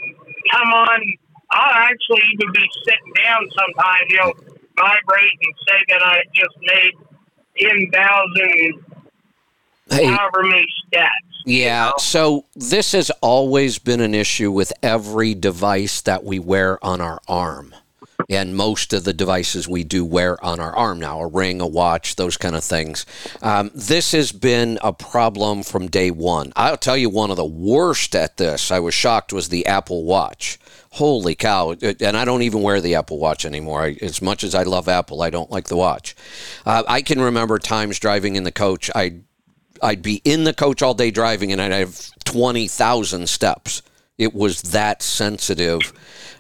come 0.52 0.70
on. 0.74 1.02
I'll 1.52 1.84
actually 1.90 2.24
even 2.34 2.54
be 2.54 2.68
sitting 2.86 3.14
down 3.26 3.42
sometimes. 3.58 4.06
You 4.10 4.18
know, 4.18 4.34
vibrate 4.78 5.38
and 5.44 5.56
say 5.68 5.80
that 5.90 6.02
I 6.04 6.24
just 6.36 6.56
made 6.62 6.94
ten 7.58 7.92
thousand 7.92 8.86
Hey, 9.90 10.06
however 10.06 10.44
many 10.44 10.68
steps. 10.88 11.10
Yeah, 11.46 11.94
so 11.98 12.46
this 12.56 12.92
has 12.92 13.10
always 13.22 13.80
been 13.80 14.02
an 14.02 14.14
issue 14.14 14.52
with 14.52 14.72
every 14.84 15.34
device 15.34 16.02
that 16.02 16.24
we 16.24 16.38
wear 16.38 16.84
on 16.84 17.02
our 17.02 17.20
arm. 17.28 17.74
And 18.30 18.56
most 18.56 18.94
of 18.94 19.06
the 19.06 19.14
devices 19.14 19.68
we 19.68 19.84
do 19.84 20.06
wear 20.06 20.44
on 20.46 20.60
our 20.60 20.76
arm 20.76 21.00
now, 21.00 21.22
a 21.22 21.28
ring, 21.28 21.62
a 21.62 21.68
watch, 21.68 22.16
those 22.18 22.38
kind 22.38 22.56
of 22.56 22.64
things. 22.64 23.06
Um, 23.42 23.72
this 23.74 24.12
has 24.12 24.32
been 24.32 24.78
a 24.84 24.94
problem 24.94 25.64
from 25.64 25.88
day 25.88 26.12
one. 26.12 26.54
I'll 26.56 26.78
tell 26.78 26.98
you, 26.98 27.10
one 27.10 27.32
of 27.32 27.38
the 27.38 27.46
worst 27.46 28.16
at 28.16 28.38
this, 28.38 28.70
I 28.70 28.80
was 28.80 28.94
shocked, 28.94 29.34
was 29.34 29.50
the 29.50 29.66
Apple 29.66 30.04
Watch. 30.04 30.60
Holy 30.92 31.34
cow. 31.34 31.72
And 31.82 32.18
I 32.18 32.26
don't 32.26 32.44
even 32.44 32.62
wear 32.62 32.82
the 32.82 32.96
Apple 32.96 33.18
Watch 33.18 33.46
anymore. 33.46 33.84
I, 33.84 33.98
as 34.02 34.22
much 34.22 34.44
as 34.44 34.54
I 34.54 34.64
love 34.64 34.88
Apple, 34.88 35.24
I 35.24 35.32
don't 35.32 35.50
like 35.50 35.68
the 35.70 35.78
watch. 35.78 36.16
Uh, 36.66 36.84
I 36.88 37.02
can 37.02 37.22
remember 37.22 37.58
times 37.58 37.98
driving 37.98 38.36
in 38.36 38.44
the 38.44 38.52
coach, 38.52 38.92
I 38.94 39.22
I'd 39.82 40.02
be 40.02 40.22
in 40.24 40.44
the 40.44 40.54
coach 40.54 40.82
all 40.82 40.94
day 40.94 41.12
driving 41.12 41.52
and 41.52 41.62
I'd 41.62 41.72
have 41.72 42.12
20,000 42.26 43.28
steps. 43.28 43.82
It 44.18 44.34
was 44.34 44.62
that 44.64 45.02
sensitive. 45.02 45.82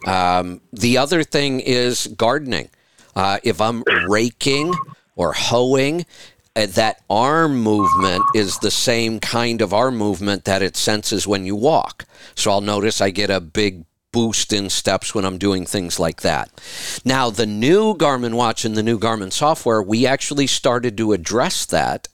Um, 0.05 0.61
the 0.73 0.97
other 0.97 1.23
thing 1.23 1.59
is 1.59 2.07
gardening. 2.07 2.69
Uh, 3.15 3.39
if 3.43 3.61
I'm 3.61 3.83
raking 4.07 4.73
or 5.15 5.33
hoeing, 5.33 6.05
uh, 6.55 6.65
that 6.67 7.01
arm 7.09 7.61
movement 7.61 8.23
is 8.35 8.57
the 8.59 8.71
same 8.71 9.19
kind 9.19 9.61
of 9.61 9.73
arm 9.73 9.97
movement 9.97 10.45
that 10.45 10.61
it 10.61 10.75
senses 10.75 11.27
when 11.27 11.45
you 11.45 11.55
walk. 11.55 12.05
So 12.35 12.51
I'll 12.51 12.61
notice 12.61 13.01
I 13.01 13.11
get 13.11 13.29
a 13.29 13.39
big 13.39 13.85
boost 14.11 14.51
in 14.51 14.69
steps 14.69 15.13
when 15.13 15.25
I'm 15.25 15.37
doing 15.37 15.65
things 15.65 15.99
like 15.99 16.21
that. 16.21 16.49
Now, 17.05 17.29
the 17.29 17.45
new 17.45 17.93
Garmin 17.93 18.33
watch 18.33 18.65
and 18.65 18.75
the 18.75 18.83
new 18.83 18.99
Garmin 18.99 19.31
software, 19.31 19.81
we 19.81 20.05
actually 20.05 20.47
started 20.47 20.97
to 20.97 21.13
address 21.13 21.65
that 21.67 22.07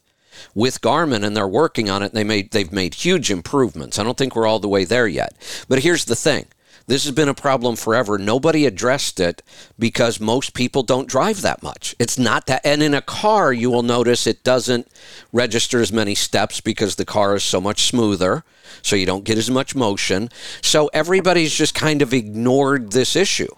with 0.54 0.82
Garmin 0.82 1.24
and 1.24 1.36
they're 1.36 1.48
working 1.48 1.89
on 1.89 2.04
it. 2.04 2.13
They 2.13 2.24
made 2.24 2.52
they've 2.52 2.71
made 2.71 2.95
huge 2.95 3.32
improvements. 3.32 4.00
I 4.00 4.04
don't 4.04 4.17
think 4.17 4.36
we're 4.36 4.48
all 4.48 4.60
the 4.60 4.67
way 4.67 4.86
there 4.86 5.08
yet. 5.08 5.36
But 5.67 5.80
here's 5.80 6.06
the 6.06 6.15
thing. 6.15 6.48
This 6.88 7.04
has 7.06 7.15
been 7.15 7.30
a 7.30 7.34
problem 7.34 7.76
forever. 7.76 8.19
Nobody 8.19 8.65
addressed 8.65 9.19
it 9.19 9.41
because 9.80 10.19
most 10.19 10.54
people 10.54 10.84
don't 10.84 11.10
drive 11.10 11.41
that 11.41 11.63
much. 11.63 11.95
It's 11.98 12.19
not 12.19 12.45
that 12.45 12.63
and 12.63 12.84
in 12.84 12.93
a 12.93 13.02
car 13.02 13.52
you 13.52 13.71
will 13.71 13.84
notice 13.84 14.28
it 14.28 14.43
doesn't 14.43 14.88
register 15.34 15.82
as 15.82 15.91
many 15.91 16.13
steps 16.13 16.62
because 16.62 16.95
the 16.95 17.06
car 17.06 17.36
is 17.36 17.43
so 17.43 17.60
much 17.60 17.88
smoother, 17.88 18.43
so 18.84 18.95
you 18.95 19.08
don't 19.08 19.24
get 19.24 19.38
as 19.38 19.50
much 19.50 19.76
motion. 19.76 20.30
So 20.62 20.89
everybody's 20.93 21.56
just 21.56 21.74
kind 21.74 22.04
of 22.04 22.13
ignored 22.13 22.91
this 22.91 23.15
issue. 23.15 23.54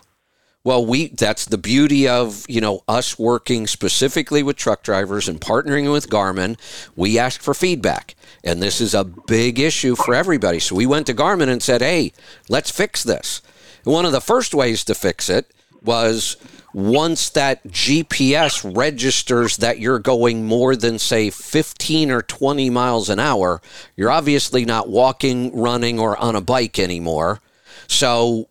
Well, 0.68 0.86
we 0.86 1.08
that's 1.08 1.46
the 1.46 1.58
beauty 1.58 2.10
of, 2.10 2.44
you 2.50 2.60
know, 2.60 2.84
us 2.90 3.18
working 3.18 3.68
specifically 3.68 4.44
with 4.44 4.58
truck 4.58 4.84
drivers 4.84 5.30
and 5.30 5.40
partnering 5.40 5.90
with 5.94 6.10
Garmin. 6.10 6.58
We 6.94 7.18
ask 7.18 7.40
for 7.40 7.54
feedback. 7.54 8.16
And 8.44 8.62
this 8.62 8.82
is 8.82 8.94
a 8.94 9.06
big 9.06 9.60
issue 9.62 9.96
for 9.96 10.14
everybody. 10.14 10.60
So 10.60 10.76
we 10.76 10.86
went 10.86 11.08
to 11.08 11.14
Garmin 11.14 11.48
and 11.48 11.64
said, 11.64 11.82
"Hey, 11.82 12.12
let's 12.50 12.70
fix 12.70 13.02
this." 13.02 13.42
One 13.86 14.04
of 14.04 14.12
the 14.12 14.20
first 14.20 14.54
ways 14.54 14.84
to 14.84 14.94
fix 14.94 15.30
it 15.30 15.50
was 15.86 16.36
once 16.74 17.30
that 17.30 17.66
GPS 17.70 18.62
registers 18.66 19.56
that 19.56 19.80
you're 19.80 20.00
going 20.00 20.46
more 20.46 20.76
than 20.76 21.00
say 21.00 21.30
15 21.30 22.12
or 22.12 22.22
20 22.22 22.70
miles 22.70 23.08
an 23.08 23.20
hour, 23.22 23.62
you're 23.96 24.12
obviously 24.12 24.66
not 24.66 24.90
walking, 24.90 25.58
running 25.58 25.98
or 25.98 26.18
on 26.18 26.36
a 26.36 26.42
bike 26.42 26.78
anymore. 26.78 27.40
So 27.88 28.50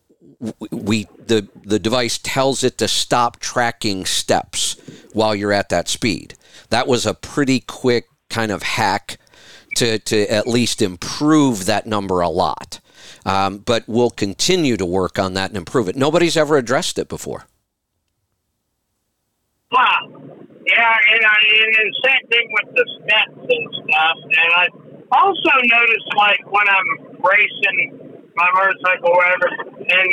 we 0.70 1.08
the 1.26 1.48
the 1.64 1.78
device 1.78 2.18
tells 2.18 2.62
it 2.62 2.78
to 2.78 2.88
stop 2.88 3.38
tracking 3.38 4.04
steps 4.06 4.76
while 5.12 5.34
you're 5.34 5.52
at 5.52 5.68
that 5.68 5.88
speed. 5.88 6.34
That 6.70 6.86
was 6.86 7.06
a 7.06 7.14
pretty 7.14 7.60
quick 7.60 8.06
kind 8.30 8.50
of 8.50 8.62
hack 8.62 9.18
to 9.76 9.98
to 9.98 10.32
at 10.32 10.46
least 10.46 10.82
improve 10.82 11.66
that 11.66 11.86
number 11.86 12.20
a 12.20 12.28
lot. 12.28 12.80
Um, 13.24 13.58
but 13.58 13.84
we'll 13.86 14.10
continue 14.10 14.76
to 14.76 14.86
work 14.86 15.18
on 15.18 15.34
that 15.34 15.50
and 15.50 15.56
improve 15.56 15.88
it. 15.88 15.96
Nobody's 15.96 16.36
ever 16.36 16.56
addressed 16.56 16.98
it 16.98 17.08
before. 17.08 17.46
Wow. 19.72 19.98
Yeah, 20.66 20.96
and 21.12 21.24
I 21.24 21.36
and 21.62 21.74
then 21.76 21.90
same 22.04 22.28
thing 22.28 22.48
with 22.50 22.74
the 22.74 22.86
steps 22.98 23.46
and 23.48 23.74
stuff. 23.74 24.16
And 24.24 24.52
I 24.54 24.68
also 25.12 25.50
noticed 25.62 26.14
like 26.16 26.40
when 26.50 26.68
I'm 26.68 27.16
racing 27.22 28.05
my 28.36 28.48
motorcycle 28.54 29.10
or 29.10 29.16
whatever, 29.16 29.48
and 29.80 30.08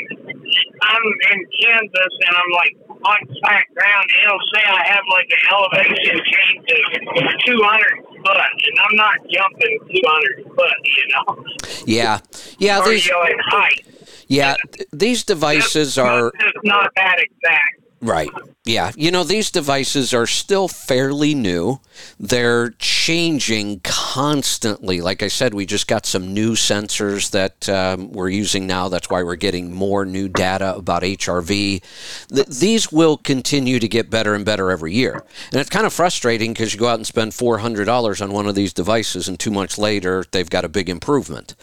I'm 0.82 1.06
in 1.32 1.40
Kansas 1.62 2.14
and 2.28 2.34
I'm 2.36 2.52
like 2.56 2.74
on 2.90 3.20
flat 3.42 3.64
ground, 3.76 4.06
it'll 4.24 4.40
say 4.54 4.64
I 4.64 4.84
have 4.88 5.04
like 5.12 5.28
an 5.28 5.44
elevation 5.52 6.22
change 6.24 6.66
of 6.72 7.46
200 7.46 8.04
foot, 8.24 8.38
and 8.64 8.80
I'm 8.80 8.96
not 8.96 9.16
jumping 9.30 9.80
200 9.92 10.56
foot, 10.56 10.80
you 10.86 11.06
know, 11.12 11.44
Yeah, 11.86 12.20
yeah. 12.60 12.80
or 12.80 12.90
These 12.90 13.06
you 13.08 13.12
know, 13.14 13.24
in 13.24 13.40
height. 13.48 13.86
yeah 14.28 14.56
th- 14.72 14.88
these 14.94 15.24
devices 15.26 15.98
are 15.98 16.32
Just 16.40 16.56
not 16.64 16.90
that 16.96 17.18
exact. 17.20 17.83
Right. 18.04 18.30
Yeah. 18.66 18.92
You 18.96 19.12
know, 19.12 19.24
these 19.24 19.50
devices 19.50 20.14
are 20.14 20.28
still 20.28 20.68
fairly 20.68 21.34
new. 21.34 21.80
They're 22.20 22.72
changing 22.72 23.80
constantly. 23.84 25.00
Like 25.00 25.24
I 25.24 25.30
said, 25.30 25.54
we 25.54 25.66
just 25.66 25.88
got 25.88 26.06
some 26.06 26.34
new 26.34 26.52
sensors 26.52 27.32
that 27.32 27.70
um, 27.70 28.12
we're 28.12 28.30
using 28.30 28.68
now. 28.68 28.90
That's 28.90 29.10
why 29.10 29.24
we're 29.24 29.36
getting 29.36 29.74
more 29.74 30.06
new 30.06 30.28
data 30.28 30.76
about 30.76 31.04
HRV. 31.04 31.82
Th- 32.30 32.48
these 32.48 32.92
will 32.92 33.18
continue 33.18 33.80
to 33.80 33.88
get 33.88 34.10
better 34.10 34.34
and 34.34 34.46
better 34.46 34.70
every 34.70 34.94
year. 34.94 35.24
And 35.52 35.62
it's 35.62 35.70
kind 35.70 35.86
of 35.86 35.94
frustrating 35.94 36.52
because 36.54 36.74
you 36.74 36.80
go 36.80 36.88
out 36.88 37.00
and 37.00 37.08
spend 37.08 37.32
$400 37.32 38.22
on 38.22 38.32
one 38.32 38.48
of 38.48 38.56
these 38.56 38.74
devices, 38.74 39.28
and 39.28 39.40
two 39.40 39.52
months 39.52 39.78
later, 39.78 40.26
they've 40.32 40.50
got 40.50 40.66
a 40.66 40.70
big 40.70 40.90
improvement. 40.90 41.56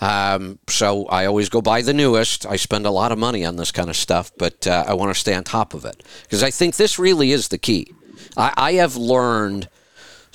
Um, 0.00 0.58
so 0.68 1.06
I 1.06 1.26
always 1.26 1.48
go 1.48 1.62
buy 1.62 1.82
the 1.82 1.94
newest. 1.94 2.46
I 2.46 2.56
spend 2.56 2.86
a 2.86 2.90
lot 2.90 3.12
of 3.12 3.18
money 3.18 3.44
on 3.44 3.56
this 3.56 3.72
kind 3.72 3.88
of 3.88 3.96
stuff, 3.96 4.30
but 4.38 4.66
uh, 4.66 4.84
I 4.86 4.94
want 4.94 5.14
to 5.14 5.20
stay 5.20 5.34
on 5.34 5.44
top 5.44 5.74
of 5.74 5.84
it 5.84 6.02
because 6.22 6.42
I 6.42 6.50
think 6.50 6.76
this 6.76 6.98
really 6.98 7.32
is 7.32 7.48
the 7.48 7.58
key. 7.58 7.92
I, 8.36 8.52
I 8.56 8.72
have 8.74 8.96
learned 8.96 9.68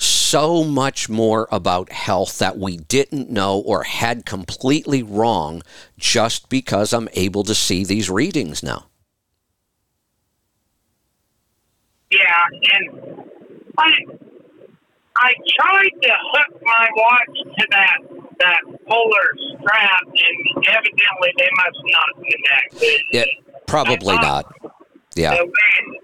so 0.02 0.64
much 0.64 1.08
more 1.08 1.46
about 1.52 1.92
health 1.92 2.38
that 2.38 2.58
we 2.58 2.76
didn't 2.76 3.30
know 3.30 3.60
or 3.60 3.84
had 3.84 4.26
completely 4.26 5.02
wrong 5.02 5.62
just 5.96 6.48
because 6.48 6.92
I'm 6.92 7.08
able 7.12 7.44
to 7.44 7.54
see 7.54 7.84
these 7.84 8.10
readings 8.10 8.62
now. 8.62 8.86
Yeah, 12.10 12.18
and 12.74 13.24
I 13.78 13.90
I 15.16 15.32
tried 15.56 16.02
to 16.02 16.10
hook 16.32 16.62
my 16.62 16.88
watch 16.96 17.56
to 17.58 17.66
that 17.70 17.98
that 18.42 18.60
polar 18.86 19.26
strap, 19.54 20.02
and 20.06 20.66
evidently 20.68 21.30
they 21.38 21.50
must 21.64 21.80
not 21.86 22.10
connect. 22.16 22.82
It, 22.82 23.02
Yeah, 23.12 23.24
probably 23.66 24.16
not. 24.16 24.52
Yeah. 25.14 25.36
The 25.36 25.44
way, 25.44 26.00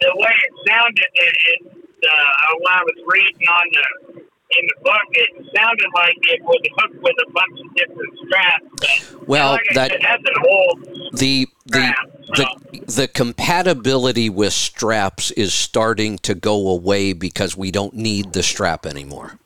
the 0.00 0.12
way 0.14 0.34
it 0.46 0.68
sounded, 0.68 1.10
it, 1.14 1.36
it, 1.46 1.72
uh, 2.04 2.54
when 2.60 2.72
I 2.72 2.82
was 2.82 2.98
reading 3.06 3.48
on 3.48 3.66
the 3.72 4.22
in 4.48 4.64
the 4.68 4.84
book, 4.84 5.08
it 5.12 5.46
sounded 5.56 5.86
like 5.94 6.14
it 6.22 6.42
was 6.44 6.60
hooked 6.78 7.02
with 7.02 7.16
a 7.26 7.32
bunch 7.32 7.60
of 7.60 7.74
different 7.74 8.18
straps. 8.26 9.14
Well, 9.26 9.52
like 9.52 9.66
that- 9.74 9.90
said, 9.90 10.00
that's 10.02 10.22
an 10.24 10.44
old 10.48 10.84
the 11.16 11.48
the 11.66 11.94
the, 12.28 12.80
the 12.86 13.08
compatibility 13.08 14.30
with 14.30 14.52
straps 14.52 15.30
is 15.32 15.52
starting 15.52 16.18
to 16.18 16.34
go 16.34 16.68
away 16.68 17.12
because 17.12 17.56
we 17.56 17.70
don't 17.70 17.94
need 17.94 18.32
the 18.32 18.42
strap 18.42 18.86
anymore. 18.86 19.38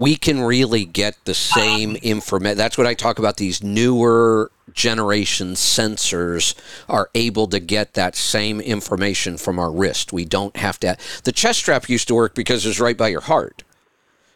We 0.00 0.16
can 0.16 0.40
really 0.40 0.86
get 0.86 1.22
the 1.26 1.34
same 1.34 1.94
information. 1.96 2.56
That's 2.56 2.78
what 2.78 2.86
I 2.86 2.94
talk 2.94 3.18
about. 3.18 3.36
These 3.36 3.62
newer 3.62 4.50
generation 4.72 5.52
sensors 5.52 6.54
are 6.88 7.10
able 7.14 7.46
to 7.48 7.60
get 7.60 7.92
that 7.94 8.16
same 8.16 8.60
information 8.60 9.36
from 9.36 9.58
our 9.58 9.70
wrist. 9.70 10.12
We 10.12 10.24
don't 10.24 10.56
have 10.56 10.80
to. 10.80 10.96
The 11.24 11.32
chest 11.32 11.58
strap 11.60 11.88
used 11.88 12.08
to 12.08 12.14
work 12.14 12.34
because 12.34 12.64
it's 12.64 12.80
right 12.80 12.96
by 12.96 13.08
your 13.08 13.20
heart, 13.20 13.62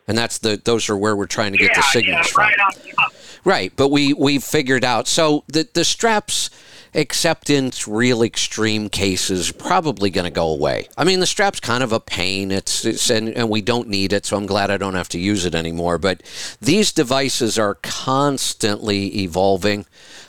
and 0.07 0.19
that's 0.19 0.37
the. 0.37 0.61
Those 0.63 0.91
are 0.91 0.97
where 0.97 1.17
we're 1.17 1.27
trying 1.27 1.53
to 1.53 1.59
get 1.59 1.71
yeah, 1.71 1.77
the 1.77 1.83
signals 1.83 2.27
yeah, 2.27 2.33
from. 2.33 2.43
right 2.43 2.59
on. 2.61 3.11
Right, 3.45 3.73
but 3.75 3.89
we 3.89 4.13
we 4.13 4.39
figured 4.39 4.85
out 4.85 5.07
so 5.07 5.45
the 5.49 5.69
the 5.73 5.85
straps, 5.85 6.51
except 6.95 7.51
in 7.51 7.73
real 7.87 8.23
extreme 8.23 8.89
cases, 8.89 9.51
probably 9.51 10.11
going 10.11 10.25
to 10.25 10.31
go 10.31 10.49
away. 10.49 10.89
I 10.97 11.05
mean, 11.05 11.21
the 11.21 11.27
strap's 11.27 11.61
kind 11.61 11.83
of 11.83 11.93
a 11.93 12.01
pain. 12.01 12.53
It's, 12.53 12.85
it's 12.85 13.11
and, 13.11 13.29
and 13.29 13.51
we 13.51 13.61
don't 13.61 13.89
need 13.89 14.13
it, 14.13 14.25
so 14.25 14.37
I'm 14.37 14.47
glad 14.47 14.71
I 14.71 14.77
don't 14.77 14.95
have 14.95 15.09
to 15.11 15.19
use 15.19 15.45
it 15.45 15.55
anymore. 15.55 15.99
But 15.99 16.23
these 16.61 16.93
devices 16.93 17.59
are 17.59 17.75
constantly 17.83 19.23
evolving, 19.23 19.87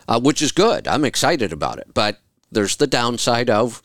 uh, 0.07 0.19
which 0.19 0.41
is 0.41 0.51
good. 0.51 0.87
I'm 0.87 1.05
excited 1.05 1.53
about 1.53 1.77
it. 1.77 1.93
But 1.93 2.19
there's 2.51 2.77
the 2.77 2.87
downside 2.87 3.49
of 3.49 3.81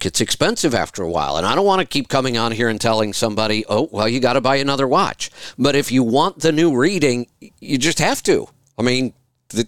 it's 0.00 0.20
expensive 0.20 0.74
after 0.74 1.02
a 1.02 1.10
while. 1.10 1.36
And 1.36 1.46
I 1.46 1.54
don't 1.54 1.66
want 1.66 1.80
to 1.80 1.86
keep 1.86 2.08
coming 2.08 2.38
on 2.38 2.52
here 2.52 2.68
and 2.68 2.80
telling 2.80 3.12
somebody, 3.12 3.64
oh, 3.68 3.88
well, 3.90 4.08
you 4.08 4.20
got 4.20 4.34
to 4.34 4.40
buy 4.40 4.56
another 4.56 4.86
watch. 4.86 5.30
But 5.58 5.74
if 5.74 5.90
you 5.90 6.02
want 6.02 6.40
the 6.40 6.52
new 6.52 6.76
reading, 6.76 7.26
you 7.60 7.78
just 7.78 7.98
have 7.98 8.22
to. 8.24 8.48
I 8.78 8.82
mean, 8.82 9.12
the, 9.48 9.66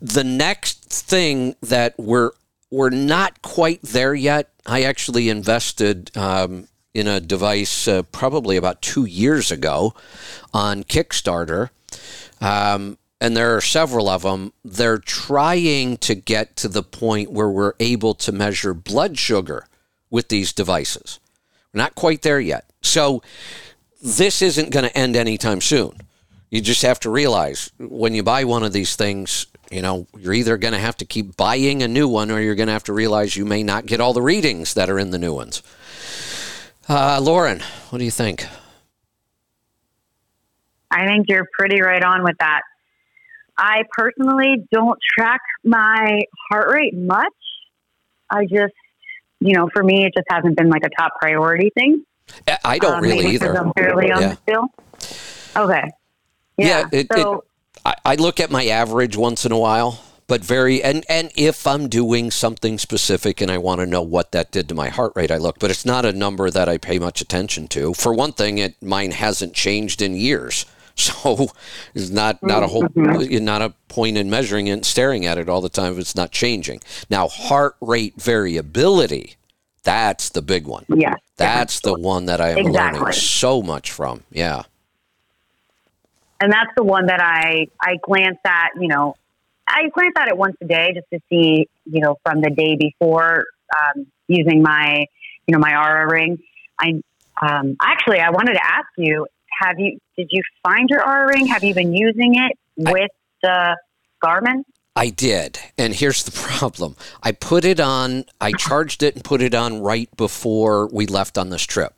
the 0.00 0.24
next 0.24 0.84
thing 0.84 1.54
that 1.62 1.94
we're 1.98 2.30
we're 2.70 2.90
not 2.90 3.42
quite 3.42 3.80
there 3.82 4.14
yet. 4.14 4.50
I 4.66 4.82
actually 4.82 5.28
invested 5.28 6.10
um, 6.16 6.66
in 6.92 7.06
a 7.06 7.20
device 7.20 7.86
uh, 7.86 8.02
probably 8.02 8.56
about 8.56 8.82
two 8.82 9.04
years 9.04 9.52
ago 9.52 9.94
on 10.52 10.82
Kickstarter. 10.82 11.70
Um, 12.40 12.98
and 13.20 13.36
there 13.36 13.56
are 13.56 13.60
several 13.60 14.08
of 14.08 14.22
them. 14.22 14.52
They're 14.64 14.98
trying 14.98 15.96
to 15.98 16.14
get 16.14 16.56
to 16.56 16.68
the 16.68 16.82
point 16.82 17.30
where 17.30 17.48
we're 17.48 17.74
able 17.80 18.14
to 18.14 18.32
measure 18.32 18.74
blood 18.74 19.18
sugar 19.18 19.66
with 20.10 20.28
these 20.28 20.52
devices. 20.52 21.18
We're 21.72 21.78
not 21.78 21.94
quite 21.94 22.22
there 22.22 22.40
yet. 22.40 22.66
So 22.82 23.22
this 24.02 24.42
isn't 24.42 24.70
going 24.70 24.84
to 24.84 24.96
end 24.96 25.16
anytime 25.16 25.60
soon. 25.60 25.98
You 26.50 26.60
just 26.60 26.82
have 26.82 27.00
to 27.00 27.10
realize 27.10 27.70
when 27.78 28.14
you 28.14 28.22
buy 28.22 28.44
one 28.44 28.62
of 28.62 28.72
these 28.72 28.94
things, 28.96 29.46
you 29.70 29.82
know, 29.82 30.06
you're 30.16 30.32
either 30.32 30.56
going 30.56 30.72
to 30.74 30.78
have 30.78 30.96
to 30.98 31.04
keep 31.04 31.36
buying 31.36 31.82
a 31.82 31.88
new 31.88 32.06
one 32.08 32.30
or 32.30 32.40
you're 32.40 32.54
going 32.54 32.68
to 32.68 32.72
have 32.72 32.84
to 32.84 32.92
realize 32.92 33.36
you 33.36 33.44
may 33.44 33.62
not 33.64 33.86
get 33.86 34.00
all 34.00 34.12
the 34.12 34.22
readings 34.22 34.74
that 34.74 34.88
are 34.88 34.98
in 34.98 35.10
the 35.10 35.18
new 35.18 35.34
ones. 35.34 35.62
Uh, 36.88 37.18
Lauren, 37.20 37.60
what 37.90 37.98
do 37.98 38.04
you 38.04 38.12
think? 38.12 38.46
I 40.90 41.04
think 41.06 41.26
you're 41.28 41.46
pretty 41.58 41.82
right 41.82 42.02
on 42.02 42.22
with 42.22 42.36
that. 42.38 42.60
I 43.58 43.82
personally 43.92 44.66
don't 44.70 44.98
track 45.18 45.40
my 45.64 46.20
heart 46.48 46.70
rate 46.72 46.94
much. 46.96 47.26
I 48.30 48.44
just, 48.44 48.74
you 49.40 49.54
know, 49.56 49.68
for 49.74 49.82
me, 49.82 50.04
it 50.04 50.12
just 50.16 50.26
hasn't 50.30 50.56
been 50.56 50.68
like 50.68 50.82
a 50.84 50.90
top 50.96 51.12
priority 51.20 51.70
thing. 51.74 52.04
I- 52.64 52.78
don't 52.78 52.96
Um, 52.98 53.02
really 53.02 53.26
either. 53.34 53.56
I'm 53.58 53.72
fairly 53.72 54.12
on 54.12 54.20
Yeah. 54.22 54.34
the 54.34 54.36
still. 54.42 55.64
Okay. 55.64 55.82
Yeah, 56.56 56.88
Yeah. 56.92 57.00
it- 57.00 57.06
so 57.14 57.44
I, 57.84 57.94
I 58.04 58.14
look 58.16 58.40
at 58.40 58.50
my 58.50 58.66
average 58.66 59.16
once 59.16 59.44
in 59.46 59.52
a 59.52 59.58
while, 59.58 60.00
but 60.26 60.44
very 60.44 60.82
and 60.82 61.04
and 61.08 61.30
if 61.36 61.66
I'm 61.66 61.88
doing 61.88 62.30
something 62.30 62.78
specific 62.78 63.40
and 63.40 63.50
I 63.50 63.58
want 63.58 63.80
to 63.80 63.86
know 63.86 64.02
what 64.02 64.32
that 64.32 64.50
did 64.50 64.68
to 64.70 64.74
my 64.74 64.88
heart 64.88 65.12
rate, 65.14 65.30
I 65.30 65.36
look. 65.36 65.58
But 65.60 65.70
it's 65.70 65.84
not 65.86 66.04
a 66.04 66.12
number 66.12 66.50
that 66.50 66.68
I 66.68 66.78
pay 66.78 66.98
much 66.98 67.20
attention 67.20 67.68
to. 67.68 67.94
For 67.94 68.12
one 68.12 68.32
thing, 68.32 68.58
it 68.58 68.74
mine 68.82 69.12
hasn't 69.12 69.54
changed 69.54 70.02
in 70.02 70.16
years, 70.16 70.66
so 70.96 71.48
it's 71.94 72.10
not 72.10 72.42
not 72.42 72.62
a 72.64 72.66
whole 72.66 72.82
Mm-hmm. 72.84 73.44
not 73.44 73.62
a 73.62 73.74
point 73.88 74.16
in 74.16 74.28
measuring 74.28 74.66
it 74.66 74.72
and 74.72 74.84
staring 74.86 75.24
at 75.26 75.38
it 75.38 75.48
all 75.48 75.60
the 75.60 75.68
time 75.68 75.92
if 75.92 75.98
it's 75.98 76.16
not 76.16 76.32
changing. 76.32 76.80
Now, 77.08 77.28
heart 77.28 77.76
rate 77.80 78.14
variability, 78.20 79.36
that's 79.84 80.30
the 80.30 80.42
big 80.42 80.66
one. 80.66 80.86
yeah. 80.88 81.14
That's 81.36 81.80
the 81.80 81.94
one 81.94 82.24
that 82.26 82.40
I 82.40 82.50
am 82.58 82.64
learning 82.72 83.12
so 83.12 83.62
much 83.62 83.92
from. 83.92 84.22
Yeah. 84.32 84.62
And 86.40 86.52
that's 86.52 86.70
the 86.76 86.84
one 86.84 87.06
that 87.06 87.20
I 87.20 87.68
I 87.80 87.96
glance 88.02 88.38
at. 88.44 88.70
You 88.80 88.88
know, 88.88 89.16
I 89.66 89.88
glance 89.94 90.14
at 90.18 90.28
it 90.28 90.36
once 90.36 90.56
a 90.60 90.66
day 90.66 90.92
just 90.94 91.06
to 91.12 91.20
see, 91.28 91.68
you 91.84 92.00
know, 92.00 92.18
from 92.24 92.40
the 92.40 92.50
day 92.50 92.76
before 92.76 93.44
um, 93.74 94.06
using 94.28 94.62
my, 94.62 95.06
you 95.46 95.52
know, 95.52 95.58
my 95.58 95.72
Oura 95.72 96.10
ring. 96.10 96.38
I 96.78 97.00
um, 97.40 97.76
actually 97.82 98.20
I 98.20 98.30
wanted 98.30 98.54
to 98.54 98.64
ask 98.64 98.88
you: 98.98 99.26
Have 99.60 99.78
you 99.78 99.98
did 100.16 100.28
you 100.30 100.42
find 100.62 100.90
your 100.90 101.02
Oura 101.02 101.28
ring? 101.28 101.46
Have 101.46 101.64
you 101.64 101.74
been 101.74 101.92
using 101.92 102.34
it 102.36 102.58
with 102.76 103.10
the 103.42 103.76
Garmin? 104.22 104.64
I 104.96 105.10
did. 105.10 105.58
And 105.76 105.94
here's 105.94 106.24
the 106.24 106.30
problem. 106.34 106.96
I 107.22 107.32
put 107.32 107.64
it 107.64 107.78
on, 107.78 108.24
I 108.40 108.52
charged 108.52 109.02
it 109.02 109.14
and 109.14 109.22
put 109.22 109.42
it 109.42 109.54
on 109.54 109.82
right 109.82 110.08
before 110.16 110.88
we 110.88 111.06
left 111.06 111.36
on 111.36 111.50
this 111.50 111.62
trip. 111.62 111.95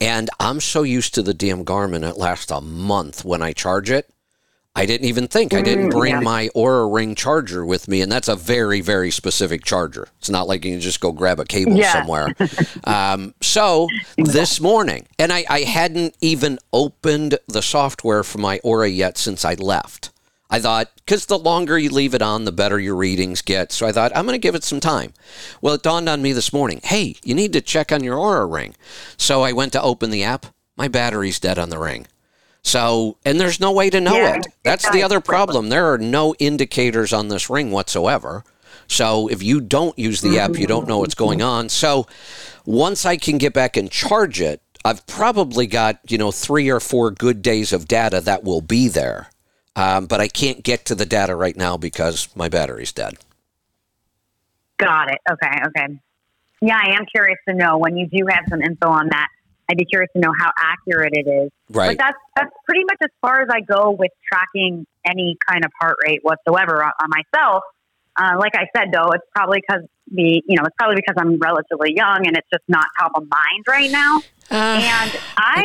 And 0.00 0.30
I'm 0.38 0.60
so 0.60 0.82
used 0.82 1.14
to 1.14 1.22
the 1.22 1.34
damn 1.34 1.64
Garmin, 1.64 2.08
it 2.08 2.16
lasts 2.16 2.50
a 2.50 2.60
month 2.60 3.24
when 3.24 3.42
I 3.42 3.52
charge 3.52 3.90
it. 3.90 4.08
I 4.76 4.86
didn't 4.86 5.08
even 5.08 5.26
think. 5.26 5.52
I 5.52 5.62
didn't 5.62 5.88
Mm, 5.88 5.90
bring 5.90 6.12
yeah. 6.14 6.20
my 6.20 6.48
Oura 6.54 6.92
Ring 6.94 7.16
charger 7.16 7.66
with 7.66 7.88
me, 7.88 8.02
and 8.02 8.10
that's 8.10 8.28
a 8.28 8.36
very, 8.36 8.80
very 8.80 9.10
specific 9.10 9.64
charger. 9.64 10.06
It's 10.20 10.30
not 10.30 10.46
like 10.46 10.64
you 10.64 10.70
can 10.70 10.80
just 10.80 11.00
go 11.00 11.10
grab 11.10 11.40
a 11.40 11.44
cable 11.44 11.76
Yeah. 11.76 11.92
somewhere. 11.92 12.32
um, 12.84 13.34
so 13.42 13.88
this 14.16 14.60
morning, 14.60 15.08
and 15.18 15.32
I, 15.32 15.44
I 15.50 15.60
hadn't 15.62 16.14
even 16.20 16.60
opened 16.72 17.36
the 17.48 17.62
software 17.62 18.22
for 18.22 18.38
my 18.38 18.60
Oura 18.60 18.94
yet 18.94 19.18
since 19.18 19.44
I 19.44 19.54
left. 19.54 20.09
I 20.50 20.58
thought, 20.58 20.90
because 20.96 21.26
the 21.26 21.38
longer 21.38 21.78
you 21.78 21.90
leave 21.90 22.12
it 22.12 22.22
on, 22.22 22.44
the 22.44 22.52
better 22.52 22.78
your 22.78 22.96
readings 22.96 23.40
get. 23.40 23.70
So 23.70 23.86
I 23.86 23.92
thought, 23.92 24.12
I'm 24.16 24.26
going 24.26 24.34
to 24.34 24.38
give 24.38 24.56
it 24.56 24.64
some 24.64 24.80
time. 24.80 25.14
Well, 25.62 25.74
it 25.74 25.82
dawned 25.82 26.08
on 26.08 26.22
me 26.22 26.32
this 26.32 26.52
morning 26.52 26.80
hey, 26.82 27.16
you 27.22 27.34
need 27.34 27.52
to 27.52 27.60
check 27.60 27.92
on 27.92 28.02
your 28.02 28.16
Oura 28.16 28.52
Ring. 28.52 28.74
So 29.16 29.42
I 29.42 29.52
went 29.52 29.72
to 29.72 29.82
open 29.82 30.10
the 30.10 30.24
app. 30.24 30.46
My 30.76 30.88
battery's 30.88 31.38
dead 31.38 31.58
on 31.58 31.70
the 31.70 31.78
ring. 31.78 32.06
So, 32.62 33.16
and 33.24 33.40
there's 33.40 33.60
no 33.60 33.72
way 33.72 33.90
to 33.90 34.00
know 34.00 34.16
Yeah, 34.16 34.36
it. 34.36 34.46
That's 34.62 34.90
the 34.90 35.02
other 35.02 35.20
problem. 35.20 35.68
There 35.68 35.92
are 35.92 35.98
no 35.98 36.34
indicators 36.38 37.12
on 37.12 37.28
this 37.28 37.48
ring 37.48 37.70
whatsoever. 37.70 38.44
So, 38.86 39.28
if 39.28 39.42
you 39.42 39.60
don't 39.60 39.98
use 39.98 40.20
the 40.20 40.38
app, 40.38 40.58
you 40.58 40.66
don't 40.66 40.88
know 40.88 40.98
what's 40.98 41.14
going 41.14 41.42
on. 41.42 41.68
So, 41.68 42.06
once 42.66 43.06
I 43.06 43.16
can 43.16 43.38
get 43.38 43.54
back 43.54 43.76
and 43.76 43.90
charge 43.90 44.40
it, 44.40 44.60
I've 44.84 45.06
probably 45.06 45.66
got, 45.66 46.00
you 46.08 46.18
know, 46.18 46.32
three 46.32 46.68
or 46.70 46.80
four 46.80 47.10
good 47.10 47.40
days 47.40 47.72
of 47.72 47.88
data 47.88 48.20
that 48.22 48.44
will 48.44 48.62
be 48.62 48.88
there. 48.88 49.30
Um, 49.76 50.06
but 50.06 50.20
I 50.20 50.28
can't 50.28 50.62
get 50.62 50.84
to 50.86 50.94
the 50.94 51.06
data 51.06 51.34
right 51.34 51.56
now 51.56 51.76
because 51.76 52.28
my 52.34 52.48
battery's 52.48 52.92
dead. 52.92 53.14
Got 54.78 55.10
it. 55.10 55.18
Okay. 55.30 55.60
Okay. 55.68 56.00
Yeah, 56.62 56.78
I 56.82 56.92
am 56.92 57.06
curious 57.06 57.38
to 57.48 57.54
know 57.54 57.78
when 57.78 57.96
you 57.96 58.06
do 58.06 58.26
have 58.28 58.44
some 58.48 58.60
info 58.60 58.88
on 58.88 59.08
that. 59.10 59.28
I'd 59.70 59.76
be 59.76 59.84
curious 59.84 60.10
to 60.14 60.20
know 60.20 60.32
how 60.38 60.50
accurate 60.58 61.12
it 61.14 61.28
is. 61.28 61.50
Right. 61.70 61.96
But 61.96 62.04
that's 62.04 62.18
that's 62.34 62.50
pretty 62.66 62.84
much 62.84 62.98
as 63.02 63.10
far 63.22 63.40
as 63.40 63.48
I 63.50 63.60
go 63.60 63.90
with 63.92 64.10
tracking 64.30 64.84
any 65.06 65.36
kind 65.48 65.64
of 65.64 65.70
heart 65.80 65.96
rate 66.04 66.20
whatsoever 66.22 66.82
on, 66.84 66.92
on 67.02 67.08
myself. 67.08 67.62
Uh, 68.16 68.36
like 68.38 68.52
I 68.56 68.66
said, 68.76 68.88
though, 68.92 69.10
it's 69.12 69.24
probably 69.34 69.60
because 69.60 69.84
the 70.10 70.42
you 70.44 70.56
know 70.56 70.64
it's 70.64 70.74
probably 70.76 70.96
because 70.96 71.14
I'm 71.18 71.38
relatively 71.38 71.94
young 71.94 72.26
and 72.26 72.36
it's 72.36 72.48
just 72.52 72.64
not 72.68 72.86
top 72.98 73.12
of 73.14 73.22
mind 73.22 73.64
right 73.68 73.90
now. 73.90 74.18
Uh, 74.50 74.80
And 74.82 75.12
I, 75.36 75.64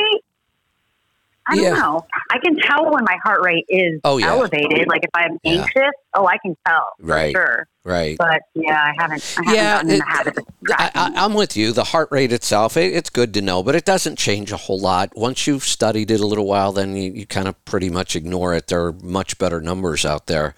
I 1.47 1.55
don't 1.55 1.63
Yeah. 1.63 1.73
know. 1.75 2.05
I 2.31 2.39
can 2.39 2.57
tell 2.57 2.85
when 2.91 3.03
my 3.03 3.17
heart 3.23 3.41
rate 3.43 3.65
is 3.69 3.99
Oh, 4.03 4.17
yeah. 4.17 4.27
elevated. 4.29 4.87
Like 4.87 5.03
if 5.03 5.11
I'm 5.13 5.37
Yeah. 5.43 5.51
anxious, 5.61 5.91
oh, 6.15 6.25
I 6.27 6.37
can 6.37 6.55
tell 6.67 6.83
for 6.99 7.05
Right. 7.05 7.35
sure. 7.35 7.67
right. 7.83 8.17
But 8.17 8.41
yeah, 8.55 8.73
I 8.81 8.93
haven't. 8.99 9.23
I 9.37 9.41
haven't 9.43 9.53
Yeah, 9.53 9.73
gotten 9.75 9.91
in 9.91 9.99
the 9.99 10.05
habit 10.07 10.37
of 10.39 10.45
I, 10.79 10.91
I, 10.95 11.11
I'm 11.23 11.35
with 11.35 11.55
you. 11.55 11.71
The 11.71 11.83
heart 11.83 12.07
rate 12.11 12.31
itself, 12.33 12.75
it, 12.77 12.93
it's 12.93 13.11
good 13.11 13.31
to 13.35 13.41
know, 13.43 13.61
but 13.61 13.75
it 13.75 13.85
doesn't 13.85 14.17
change 14.17 14.51
a 14.51 14.57
whole 14.57 14.79
lot. 14.79 15.11
Once 15.15 15.45
you've 15.45 15.63
studied 15.65 16.09
it 16.09 16.19
a 16.19 16.25
little 16.25 16.47
while, 16.47 16.71
then 16.71 16.95
you, 16.95 17.11
you 17.11 17.27
kind 17.27 17.47
of 17.47 17.63
pretty 17.65 17.89
much 17.91 18.15
ignore 18.15 18.55
it. 18.55 18.67
There 18.67 18.83
are 18.85 18.93
much 18.93 19.37
better 19.37 19.61
numbers 19.61 20.03
out 20.05 20.25
there. 20.25 20.55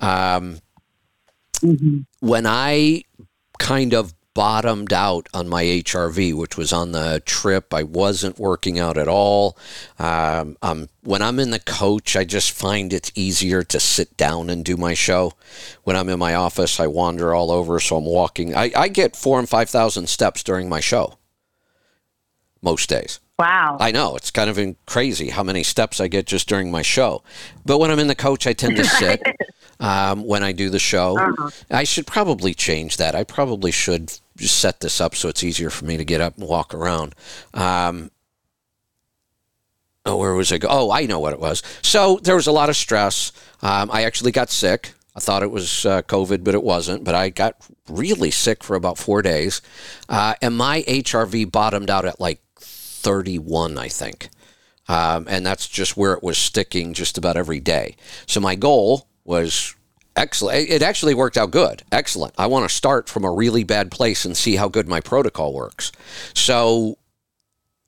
Um, 0.00 0.58
Mhm. 1.62 2.06
when 2.20 2.44
I 2.46 3.04
kind 3.58 3.94
of 3.94 4.13
bottomed 4.34 4.92
out 4.92 5.28
on 5.32 5.48
my 5.48 5.62
HRV, 5.62 6.34
which 6.34 6.56
was 6.56 6.72
on 6.72 6.92
the 6.92 7.22
trip, 7.24 7.72
I 7.72 7.84
wasn't 7.84 8.38
working 8.38 8.78
out 8.78 8.98
at 8.98 9.08
all. 9.08 9.56
Um, 9.98 10.56
um, 10.60 10.88
when 11.02 11.22
I'm 11.22 11.38
in 11.38 11.50
the 11.50 11.60
coach, 11.60 12.16
I 12.16 12.24
just 12.24 12.50
find 12.50 12.92
it's 12.92 13.12
easier 13.14 13.62
to 13.62 13.78
sit 13.80 14.16
down 14.16 14.50
and 14.50 14.64
do 14.64 14.76
my 14.76 14.94
show. 14.94 15.32
When 15.84 15.96
I'm 15.96 16.08
in 16.08 16.18
my 16.18 16.34
office, 16.34 16.80
I 16.80 16.88
wander 16.88 17.32
all 17.32 17.52
over, 17.52 17.78
so 17.78 17.96
I'm 17.96 18.04
walking. 18.04 18.54
I, 18.54 18.72
I 18.76 18.88
get 18.88 19.16
four 19.16 19.38
and 19.38 19.48
five 19.48 19.70
thousand 19.70 20.08
steps 20.08 20.42
during 20.42 20.68
my 20.68 20.80
show 20.80 21.18
most 22.60 22.88
days. 22.88 23.20
Wow. 23.38 23.78
I 23.80 23.90
know 23.90 24.14
it's 24.14 24.30
kind 24.30 24.48
of 24.48 24.76
crazy 24.86 25.30
how 25.30 25.42
many 25.42 25.62
steps 25.64 26.00
I 26.00 26.08
get 26.08 26.26
just 26.26 26.48
during 26.48 26.70
my 26.70 26.82
show. 26.82 27.22
But 27.64 27.78
when 27.78 27.90
I'm 27.90 27.98
in 27.98 28.06
the 28.06 28.14
coach, 28.14 28.46
I 28.46 28.52
tend 28.52 28.76
to 28.76 28.84
sit 28.84 29.22
um, 29.80 30.24
when 30.24 30.44
I 30.44 30.52
do 30.52 30.70
the 30.70 30.78
show. 30.78 31.18
Uh-huh. 31.18 31.50
I 31.70 31.84
should 31.84 32.06
probably 32.06 32.54
change 32.54 32.96
that. 32.98 33.14
I 33.14 33.24
probably 33.24 33.72
should 33.72 34.12
just 34.36 34.58
set 34.58 34.80
this 34.80 35.00
up 35.00 35.14
so 35.14 35.28
it's 35.28 35.44
easier 35.44 35.70
for 35.70 35.84
me 35.84 35.96
to 35.96 36.04
get 36.04 36.20
up 36.20 36.36
and 36.36 36.48
walk 36.48 36.74
around. 36.74 37.14
Um, 37.52 38.10
oh, 40.04 40.16
where 40.16 40.34
was 40.34 40.52
I 40.52 40.58
go? 40.58 40.68
Oh, 40.70 40.90
I 40.90 41.06
know 41.06 41.20
what 41.20 41.32
it 41.32 41.40
was. 41.40 41.62
So 41.82 42.18
there 42.22 42.34
was 42.36 42.46
a 42.46 42.52
lot 42.52 42.68
of 42.68 42.76
stress. 42.76 43.32
Um, 43.62 43.90
I 43.92 44.02
actually 44.02 44.32
got 44.32 44.50
sick. 44.50 44.92
I 45.16 45.20
thought 45.20 45.44
it 45.44 45.50
was 45.50 45.86
uh, 45.86 46.02
COVID, 46.02 46.42
but 46.42 46.54
it 46.54 46.62
wasn't. 46.62 47.04
But 47.04 47.14
I 47.14 47.28
got 47.28 47.56
really 47.88 48.30
sick 48.30 48.64
for 48.64 48.74
about 48.74 48.98
four 48.98 49.22
days. 49.22 49.62
Uh, 50.08 50.34
and 50.42 50.56
my 50.56 50.82
HRV 50.82 51.52
bottomed 51.52 51.90
out 51.90 52.04
at 52.04 52.20
like 52.20 52.40
31, 52.56 53.78
I 53.78 53.88
think. 53.88 54.28
Um, 54.88 55.26
and 55.28 55.46
that's 55.46 55.68
just 55.68 55.96
where 55.96 56.12
it 56.12 56.22
was 56.22 56.36
sticking 56.36 56.92
just 56.92 57.16
about 57.16 57.36
every 57.36 57.60
day. 57.60 57.96
So 58.26 58.40
my 58.40 58.54
goal 58.54 59.08
was 59.24 59.74
excellent. 60.16 60.68
It 60.70 60.82
actually 60.82 61.14
worked 61.14 61.36
out 61.36 61.50
good. 61.50 61.82
Excellent. 61.92 62.34
I 62.38 62.46
want 62.46 62.68
to 62.68 62.74
start 62.74 63.08
from 63.08 63.24
a 63.24 63.30
really 63.32 63.64
bad 63.64 63.90
place 63.90 64.24
and 64.24 64.36
see 64.36 64.56
how 64.56 64.68
good 64.68 64.88
my 64.88 65.00
protocol 65.00 65.52
works. 65.54 65.92
So 66.34 66.98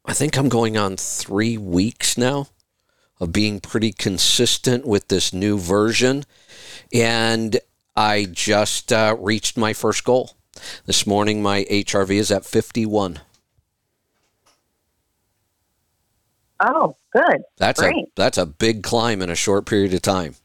I 0.05 0.13
think 0.13 0.37
I'm 0.37 0.49
going 0.49 0.77
on 0.77 0.97
three 0.97 1.57
weeks 1.59 2.17
now 2.17 2.49
of 3.19 3.33
being 3.33 3.61
pretty 3.61 3.93
consistent 3.93 4.87
with 4.87 5.09
this 5.09 5.33
new 5.33 5.59
version. 5.59 6.25
And 6.93 7.59
I 7.97 8.27
just 8.31 8.93
uh, 8.93 9.17
reached 9.19 9.57
my 9.57 9.73
first 9.73 10.05
goal. 10.05 10.33
This 10.87 11.07
morning, 11.07 11.43
my 11.43 11.65
HRV 11.65 12.11
is 12.11 12.31
at 12.31 12.45
51. 12.45 13.21
oh, 16.61 16.97
good. 17.13 17.43
That's 17.59 17.81
a 17.81 17.85
Great. 17.91 18.07
that's 18.17 18.39
a 18.39 18.47
big 18.47 18.83
climb 18.83 19.21
in 19.21 19.29
a 19.29 19.35
short 19.35 19.67
period 19.67 19.93
of 19.93 20.01
time. 20.03 20.37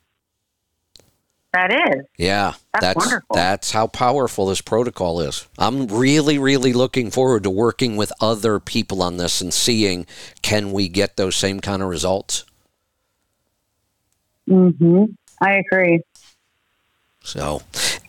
That 1.53 1.73
is. 1.73 2.05
Yeah, 2.17 2.53
That's 2.73 2.85
that's 2.85 2.95
wonderful. 3.05 3.35
that's 3.35 3.71
how 3.71 3.87
powerful 3.87 4.45
this 4.47 4.61
protocol 4.61 5.19
is. 5.19 5.47
I'm 5.57 5.87
really 5.87 6.37
really 6.37 6.71
looking 6.71 7.11
forward 7.11 7.43
to 7.43 7.49
working 7.49 7.97
with 7.97 8.13
other 8.21 8.59
people 8.59 9.03
on 9.03 9.17
this 9.17 9.41
and 9.41 9.53
seeing 9.53 10.05
can 10.41 10.71
we 10.71 10.87
get 10.87 11.17
those 11.17 11.35
same 11.35 11.59
kind 11.59 11.81
of 11.83 11.89
results. 11.89 12.45
Mm-hmm. 14.49 15.05
I 15.41 15.55
agree. 15.57 16.01
So, 17.23 17.61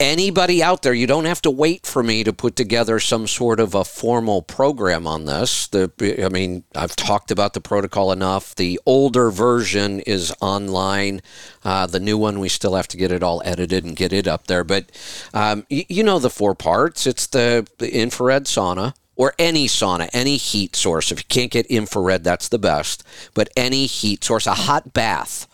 anybody 0.02 0.62
out 0.62 0.82
there, 0.82 0.92
you 0.92 1.06
don't 1.06 1.24
have 1.26 1.40
to 1.42 1.50
wait 1.50 1.86
for 1.86 2.02
me 2.02 2.24
to 2.24 2.32
put 2.32 2.56
together 2.56 2.98
some 2.98 3.26
sort 3.26 3.60
of 3.60 3.74
a 3.74 3.84
formal 3.84 4.42
program 4.42 5.06
on 5.06 5.24
this. 5.24 5.68
The, 5.68 5.90
I 6.22 6.28
mean, 6.28 6.64
I've 6.74 6.96
talked 6.96 7.30
about 7.30 7.54
the 7.54 7.60
protocol 7.60 8.10
enough. 8.10 8.54
The 8.56 8.80
older 8.84 9.30
version 9.30 10.00
is 10.00 10.34
online. 10.40 11.22
Uh, 11.64 11.86
the 11.86 12.00
new 12.00 12.18
one, 12.18 12.40
we 12.40 12.48
still 12.48 12.74
have 12.74 12.88
to 12.88 12.96
get 12.96 13.12
it 13.12 13.22
all 13.22 13.40
edited 13.44 13.84
and 13.84 13.94
get 13.94 14.12
it 14.12 14.26
up 14.26 14.48
there. 14.48 14.64
But 14.64 14.90
um, 15.32 15.64
y- 15.70 15.86
you 15.88 16.02
know 16.02 16.18
the 16.18 16.30
four 16.30 16.54
parts. 16.54 17.06
It's 17.06 17.26
the, 17.28 17.66
the 17.78 17.94
infrared 17.94 18.44
sauna. 18.44 18.94
Or 19.14 19.34
any 19.38 19.68
sauna, 19.68 20.08
any 20.14 20.36
heat 20.38 20.74
source. 20.74 21.12
If 21.12 21.18
you 21.18 21.24
can't 21.28 21.50
get 21.50 21.66
infrared, 21.66 22.24
that's 22.24 22.48
the 22.48 22.58
best. 22.58 23.04
But 23.34 23.50
any 23.56 23.86
heat 23.86 24.24
source, 24.24 24.46
a 24.46 24.54
hot 24.54 24.94
bath, 24.94 25.46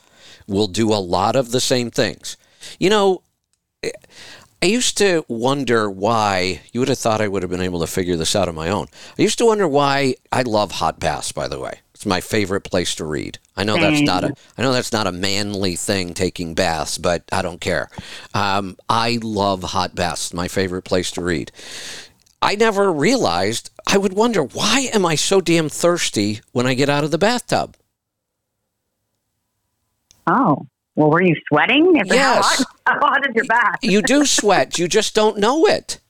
will 0.46 0.68
do 0.68 0.92
a 0.92 1.02
lot 1.02 1.34
of 1.34 1.50
the 1.50 1.61
same 1.61 1.90
things. 1.90 2.37
You 2.78 2.88
know, 2.88 3.22
I 4.60 4.66
used 4.66 4.98
to 4.98 5.24
wonder 5.28 5.88
why, 5.88 6.62
you 6.72 6.80
would 6.80 6.88
have 6.88 6.98
thought 6.98 7.20
I 7.20 7.28
would 7.28 7.42
have 7.42 7.50
been 7.50 7.60
able 7.60 7.80
to 7.80 7.86
figure 7.86 8.16
this 8.16 8.34
out 8.34 8.48
on 8.48 8.56
my 8.56 8.70
own. 8.70 8.88
I 9.16 9.22
used 9.22 9.38
to 9.38 9.46
wonder 9.46 9.68
why 9.68 10.16
I 10.32 10.42
love 10.42 10.72
hot 10.72 10.98
baths, 10.98 11.30
by 11.30 11.46
the 11.46 11.60
way. 11.60 11.80
It's 11.94 12.06
my 12.06 12.20
favorite 12.20 12.62
place 12.62 12.94
to 12.96 13.04
read. 13.04 13.38
I 13.56 13.64
know 13.64 13.76
that's 13.76 14.00
not 14.00 14.22
a 14.22 14.32
I 14.56 14.62
know 14.62 14.72
that's 14.72 14.92
not 14.92 15.08
a 15.08 15.12
manly 15.12 15.74
thing 15.74 16.14
taking 16.14 16.54
baths, 16.54 16.96
but 16.96 17.24
I 17.32 17.42
don't 17.42 17.60
care. 17.60 17.90
Um, 18.34 18.76
I 18.88 19.18
love 19.20 19.64
hot 19.64 19.96
baths. 19.96 20.32
My 20.32 20.46
favorite 20.46 20.82
place 20.82 21.10
to 21.12 21.22
read. 21.22 21.50
I 22.40 22.54
never 22.54 22.92
realized 22.92 23.70
I 23.84 23.98
would 23.98 24.12
wonder 24.12 24.44
why 24.44 24.88
am 24.92 25.04
I 25.04 25.16
so 25.16 25.40
damn 25.40 25.68
thirsty 25.68 26.40
when 26.52 26.66
I 26.66 26.74
get 26.74 26.88
out 26.88 27.02
of 27.02 27.10
the 27.10 27.18
bathtub? 27.18 27.76
Oh. 30.26 30.68
Well, 30.98 31.11
were 31.11 31.22
you 31.22 31.37
sweating? 31.48 31.94
Is 32.04 32.12
Yes. 32.12 32.37
How 32.37 32.42
hot, 32.64 32.66
how 32.87 33.08
hot 33.08 33.28
is 33.28 33.34
your 33.37 33.44
bath? 33.44 33.76
you 33.82 34.02
do 34.02 34.26
sweat. 34.26 34.80
You 34.80 34.88
just 34.88 35.14
don't 35.14 35.38
know 35.38 35.64
it. 35.64 36.00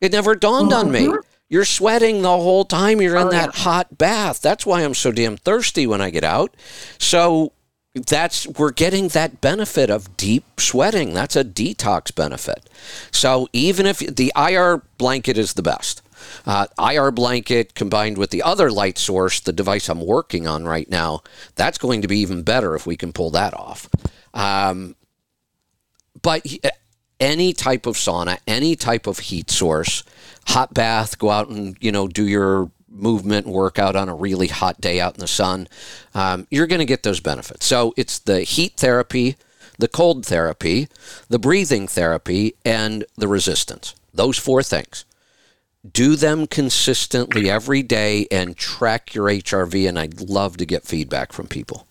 It 0.00 0.10
never 0.10 0.34
dawned 0.34 0.72
on 0.72 0.90
me. 0.90 1.06
Mm-hmm. 1.06 1.20
You're 1.48 1.64
sweating 1.64 2.22
the 2.22 2.28
whole 2.28 2.64
time 2.64 3.00
you're 3.00 3.16
in 3.16 3.28
Oh, 3.28 3.30
that 3.30 3.54
hot 3.54 3.96
bath. 3.96 4.42
That's 4.42 4.66
why 4.66 4.82
I'm 4.82 4.94
so 4.94 5.12
damn 5.12 5.36
thirsty 5.36 5.86
when 5.86 6.00
I 6.00 6.10
get 6.10 6.24
out. 6.24 6.52
So 6.98 7.52
that's 7.94 8.46
we're 8.48 8.72
getting 8.72 9.08
that 9.08 9.40
benefit 9.40 9.88
of 9.88 10.16
deep 10.16 10.44
sweating. 10.58 11.14
That's 11.14 11.36
a 11.36 11.44
detox 11.44 12.12
benefit. 12.12 12.68
So 13.12 13.46
even 13.52 13.86
if 13.86 13.98
the 14.00 14.32
IR 14.36 14.82
blanket 14.98 15.38
is 15.38 15.54
the 15.54 15.62
best. 15.62 16.02
Uh, 16.46 16.66
IR 16.78 17.10
blanket 17.10 17.74
combined 17.74 18.18
with 18.18 18.30
the 18.30 18.42
other 18.42 18.70
light 18.70 18.98
source, 18.98 19.40
the 19.40 19.52
device 19.52 19.88
I'm 19.88 20.04
working 20.04 20.46
on 20.46 20.64
right 20.64 20.88
now, 20.88 21.22
that's 21.54 21.78
going 21.78 22.02
to 22.02 22.08
be 22.08 22.18
even 22.18 22.42
better 22.42 22.74
if 22.74 22.86
we 22.86 22.96
can 22.96 23.12
pull 23.12 23.30
that 23.30 23.54
off. 23.54 23.88
Um, 24.34 24.96
but 26.22 26.46
he- 26.46 26.60
any 27.20 27.52
type 27.52 27.86
of 27.86 27.96
sauna, 27.96 28.38
any 28.46 28.76
type 28.76 29.06
of 29.06 29.18
heat 29.18 29.50
source, 29.50 30.04
hot 30.46 30.72
bath, 30.74 31.18
go 31.18 31.30
out 31.30 31.48
and 31.48 31.76
you 31.80 31.90
know 31.92 32.08
do 32.08 32.26
your 32.26 32.70
movement 32.88 33.46
workout 33.46 33.96
on 33.96 34.08
a 34.08 34.14
really 34.14 34.48
hot 34.48 34.80
day 34.80 35.00
out 35.00 35.14
in 35.14 35.20
the 35.20 35.26
sun, 35.26 35.68
um, 36.14 36.46
you're 36.50 36.66
going 36.66 36.80
to 36.80 36.84
get 36.84 37.02
those 37.02 37.20
benefits. 37.20 37.66
So 37.66 37.92
it's 37.96 38.18
the 38.18 38.40
heat 38.40 38.74
therapy, 38.76 39.36
the 39.78 39.88
cold 39.88 40.26
therapy, 40.26 40.88
the 41.28 41.38
breathing 41.38 41.86
therapy, 41.86 42.54
and 42.64 43.04
the 43.16 43.28
resistance. 43.28 43.94
Those 44.12 44.38
four 44.38 44.62
things. 44.62 45.04
Do 45.92 46.16
them 46.16 46.46
consistently 46.46 47.50
every 47.50 47.82
day 47.82 48.26
and 48.30 48.56
track 48.56 49.14
your 49.14 49.26
HRV. 49.26 49.88
And 49.88 49.98
I'd 49.98 50.20
love 50.20 50.56
to 50.58 50.66
get 50.66 50.84
feedback 50.84 51.32
from 51.32 51.46
people. 51.46 51.86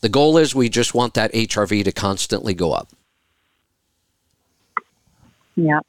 The 0.00 0.08
goal 0.08 0.36
is 0.36 0.54
we 0.54 0.68
just 0.68 0.94
want 0.94 1.14
that 1.14 1.32
HRV 1.32 1.84
to 1.84 1.92
constantly 1.92 2.54
go 2.54 2.72
up. 2.72 2.88
Yep. 5.54 5.86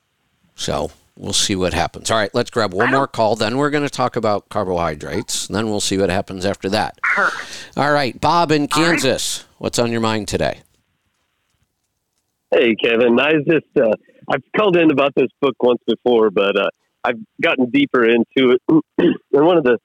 So 0.56 0.92
we'll 1.18 1.34
see 1.34 1.56
what 1.56 1.74
happens. 1.74 2.12
All 2.12 2.18
right, 2.18 2.34
let's 2.34 2.50
grab 2.50 2.74
one 2.74 2.92
more 2.92 3.08
call. 3.08 3.36
Then 3.36 3.58
we're 3.58 3.70
going 3.70 3.84
to 3.84 3.90
talk 3.90 4.16
about 4.16 4.50
carbohydrates. 4.50 5.48
And 5.48 5.56
then 5.56 5.68
we'll 5.68 5.82
see 5.82 5.98
what 5.98 6.10
happens 6.10 6.46
after 6.46 6.70
that. 6.70 7.00
All 7.76 7.92
right, 7.92 8.20
Bob 8.20 8.52
in 8.52 8.68
Kansas. 8.68 9.46
What's 9.58 9.80
on 9.80 9.92
your 9.92 10.02
mind 10.02 10.28
today? 10.28 10.60
Hey, 12.52 12.76
Kevin. 12.76 13.20
I 13.20 13.34
was 13.34 13.46
just, 13.50 13.66
uh, 13.78 13.96
I've 14.30 14.44
called 14.56 14.78
in 14.78 14.92
about 14.92 15.14
this 15.16 15.30
book 15.42 15.56
once 15.62 15.82
before, 15.88 16.30
but 16.30 16.56
uh, 16.56 16.70
I've 17.04 17.20
gotten 17.42 17.70
deeper 17.70 18.04
into 18.08 18.52
it. 18.52 18.62
and 18.98 19.16
one 19.32 19.58
of 19.58 19.64
the 19.64 19.78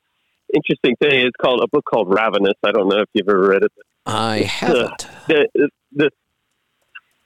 interesting 0.54 0.96
things 1.00 1.24
is 1.26 1.32
called 1.40 1.60
a 1.62 1.68
book 1.68 1.84
called 1.84 2.08
Ravenous. 2.12 2.54
I 2.64 2.72
don't 2.72 2.88
know 2.88 2.98
if 2.98 3.08
you've 3.12 3.28
ever 3.28 3.48
read 3.48 3.62
it. 3.64 3.72
I 4.06 4.38
haven't. 4.38 5.06
The, 5.26 5.48
the, 5.54 6.10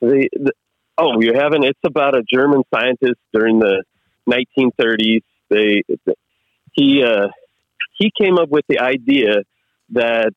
the, 0.01 0.29
the 0.33 0.51
Oh, 0.97 1.19
you 1.21 1.33
haven't? 1.33 1.63
It's 1.63 1.79
about 1.83 2.15
a 2.15 2.21
German 2.21 2.63
scientist 2.73 3.19
during 3.33 3.59
the 3.59 3.83
1930s. 4.29 5.23
They 5.49 5.83
he 6.71 7.03
uh, 7.03 7.29
he 7.97 8.11
came 8.15 8.37
up 8.37 8.49
with 8.49 8.65
the 8.67 8.79
idea 8.79 9.37
that 9.91 10.33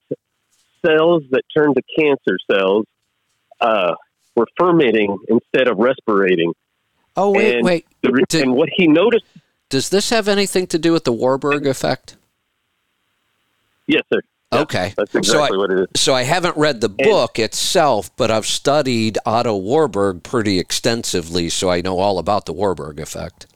cells 0.84 1.24
that 1.30 1.42
turn 1.54 1.74
to 1.74 1.82
cancer 1.98 2.38
cells 2.50 2.86
uh, 3.60 3.94
were 4.34 4.46
fermenting 4.58 5.18
instead 5.28 5.68
of 5.68 5.78
respirating. 5.78 6.52
Oh 7.16 7.30
wait, 7.32 7.56
And 7.56 7.64
wait. 7.64 7.86
The 8.02 8.24
and 8.42 8.54
what 8.54 8.70
he 8.74 8.86
noticed, 8.86 9.24
Does 9.68 9.88
this 9.88 10.10
have 10.10 10.28
anything 10.28 10.66
to 10.68 10.78
do 10.78 10.92
with 10.92 11.04
the 11.04 11.12
Warburg 11.12 11.66
effect? 11.66 12.16
yes, 13.88 14.02
sir. 14.12 14.20
Okay. 14.52 14.94
That's 14.96 15.10
So 15.12 15.18
I- 15.18 15.20
exactly 15.20 15.58
what 15.58 15.70
it 15.72 15.80
is. 15.80 15.86
So 16.00 16.14
I 16.14 16.22
haven't 16.22 16.56
read 16.56 16.80
the 16.80 16.88
book 16.88 17.38
itself, 17.38 18.14
but 18.16 18.30
I've 18.30 18.46
studied 18.46 19.18
Otto 19.26 19.56
Warburg 19.56 20.22
pretty 20.22 20.58
extensively, 20.60 21.48
so 21.48 21.68
I 21.68 21.80
know 21.80 21.98
all 21.98 22.18
about 22.18 22.46
the 22.46 22.52
Warburg 22.52 23.00
effect. 23.00 23.46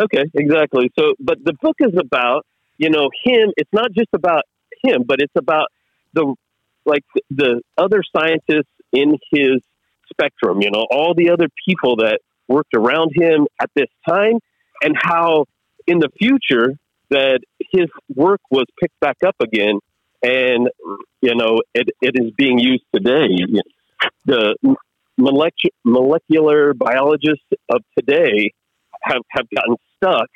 Okay, 0.00 0.24
exactly. 0.34 0.90
So, 0.98 1.14
but 1.20 1.38
the 1.44 1.52
book 1.60 1.76
is 1.80 1.92
about 1.98 2.46
you 2.78 2.88
know 2.88 3.10
him. 3.24 3.52
It's 3.58 3.72
not 3.72 3.92
just 3.92 4.08
about 4.14 4.44
him, 4.82 5.02
but 5.06 5.20
it's 5.20 5.36
about 5.36 5.68
the 6.14 6.34
like 6.86 7.04
the 7.30 7.60
other 7.76 8.02
scientists 8.16 8.72
in 8.92 9.18
his 9.30 9.60
spectrum. 10.10 10.62
You 10.62 10.70
know, 10.70 10.86
all 10.90 11.12
the 11.14 11.30
other 11.30 11.48
people 11.66 11.96
that 11.96 12.20
worked 12.50 12.74
around 12.74 13.12
him 13.14 13.46
at 13.60 13.70
this 13.74 13.88
time, 14.06 14.38
and 14.82 14.94
how 15.00 15.46
in 15.86 15.98
the 15.98 16.10
future 16.18 16.74
that 17.08 17.40
his 17.72 17.86
work 18.14 18.40
was 18.50 18.64
picked 18.80 18.98
back 19.00 19.16
up 19.26 19.36
again, 19.40 19.78
and 20.22 20.68
you 21.22 21.34
know 21.34 21.58
it, 21.74 21.88
it 22.02 22.12
is 22.14 22.32
being 22.36 22.58
used 22.58 22.84
today. 22.94 23.28
The 24.26 24.56
molecular 25.16 25.72
molecular 25.84 26.74
biologists 26.74 27.46
of 27.68 27.82
today 27.98 28.52
have, 29.02 29.22
have 29.30 29.46
gotten 29.54 29.76
stuck. 29.96 30.28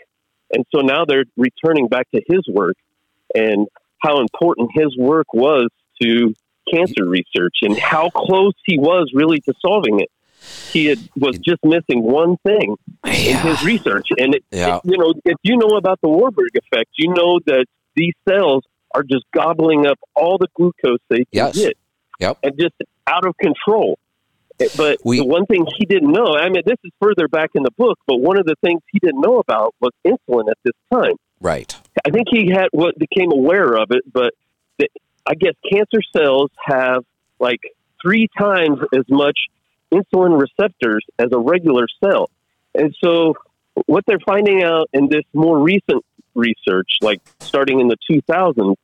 And 0.53 0.65
so 0.75 0.83
now 0.83 1.05
they're 1.05 1.25
returning 1.37 1.89
back 1.89 2.11
to 2.15 2.23
his 2.29 2.47
work 2.49 2.77
and 3.35 3.67
how 3.99 4.21
important 4.21 4.71
his 4.75 4.97
work 4.97 5.33
was 5.33 5.69
to 6.03 6.35
cancer 6.73 7.05
research 7.05 7.57
and 7.63 7.79
how 7.79 8.11
close 8.11 8.55
he 8.65 8.79
was 8.79 9.11
really 9.15 9.41
to 9.41 9.55
solving 9.61 10.01
it. 10.01 10.11
He 10.73 10.87
had, 10.87 10.99
was 11.17 11.39
just 11.39 11.65
missing 11.65 12.03
one 12.03 12.37
thing 12.39 12.77
in 13.05 13.37
his 13.37 13.63
research. 13.65 14.09
And, 14.19 14.35
it, 14.35 14.45
Yeah. 14.51 14.77
it- 14.77 14.83
you 14.85 14.99
know, 14.99 15.15
if 15.25 15.37
you 15.43 15.57
know 15.57 15.77
about 15.77 16.01
the 16.03 16.09
Warburg 16.09 16.51
effect, 16.55 16.91
you 16.97 17.09
know 17.15 17.39
that 17.47 17.67
these 17.95 18.15
cells 18.29 18.65
are 18.95 19.03
just 19.03 19.25
gobbling 19.35 19.87
up 19.87 19.99
all 20.15 20.39
the 20.39 20.49
glucose 20.55 20.99
they 21.09 21.19
can 21.19 21.27
Yes. 21.33 21.57
get. 21.59 21.77
Yep. 22.21 22.39
And 22.43 22.59
just 22.59 22.75
out 23.07 23.27
of 23.27 23.37
control. 23.37 23.99
Eh, 24.61 24.69
but 24.77 24.99
We- 25.05 25.19
the 25.19 25.25
one 25.27 25.47
thing 25.47 25.67
he 25.79 25.85
didn't 25.87 26.13
know, 26.13 26.37
I 26.37 26.49
mean, 26.49 26.63
this 26.65 26.79
is 26.85 26.93
further 27.01 27.27
back 27.29 27.51
in 27.55 27.63
the 27.65 27.73
book, 27.77 27.99
but 28.07 28.19
one 28.21 28.39
of 28.39 28.47
the 28.47 28.55
things 28.65 28.81
he 28.93 28.99
didn't 29.01 29.21
know 29.21 29.39
about 29.39 29.75
was 29.81 29.91
insulin 30.07 30.49
at 30.51 30.59
this 30.65 30.75
time. 30.93 31.15
Right. 31.41 31.75
I 32.07 32.11
think 32.11 32.29
he 32.31 32.51
had 32.53 32.69
what 32.73 32.97
became 32.99 33.33
aware 33.33 33.75
of 33.77 33.91
it, 33.91 34.03
but 34.13 34.33
the, 34.79 34.89
I 35.27 35.35
guess 35.35 35.55
cancer 35.71 36.01
cells 36.17 36.51
have 36.65 37.05
like 37.41 37.61
three 38.01 38.29
times 38.39 38.79
as 38.95 39.05
much 39.09 39.39
insulin 39.95 40.41
receptors 40.41 41.05
as 41.19 41.29
a 41.33 41.39
regular 41.39 41.87
cell. 42.03 42.31
And 42.75 42.95
so 43.03 43.35
what 43.87 44.05
they're 44.07 44.19
finding 44.25 44.63
out 44.63 44.89
in 44.93 45.09
this 45.09 45.25
more 45.33 45.59
recent 45.59 46.05
research, 46.35 46.89
like 47.01 47.21
starting 47.41 47.81
in 47.81 47.89
the 47.89 47.97
2000s, 48.11 48.77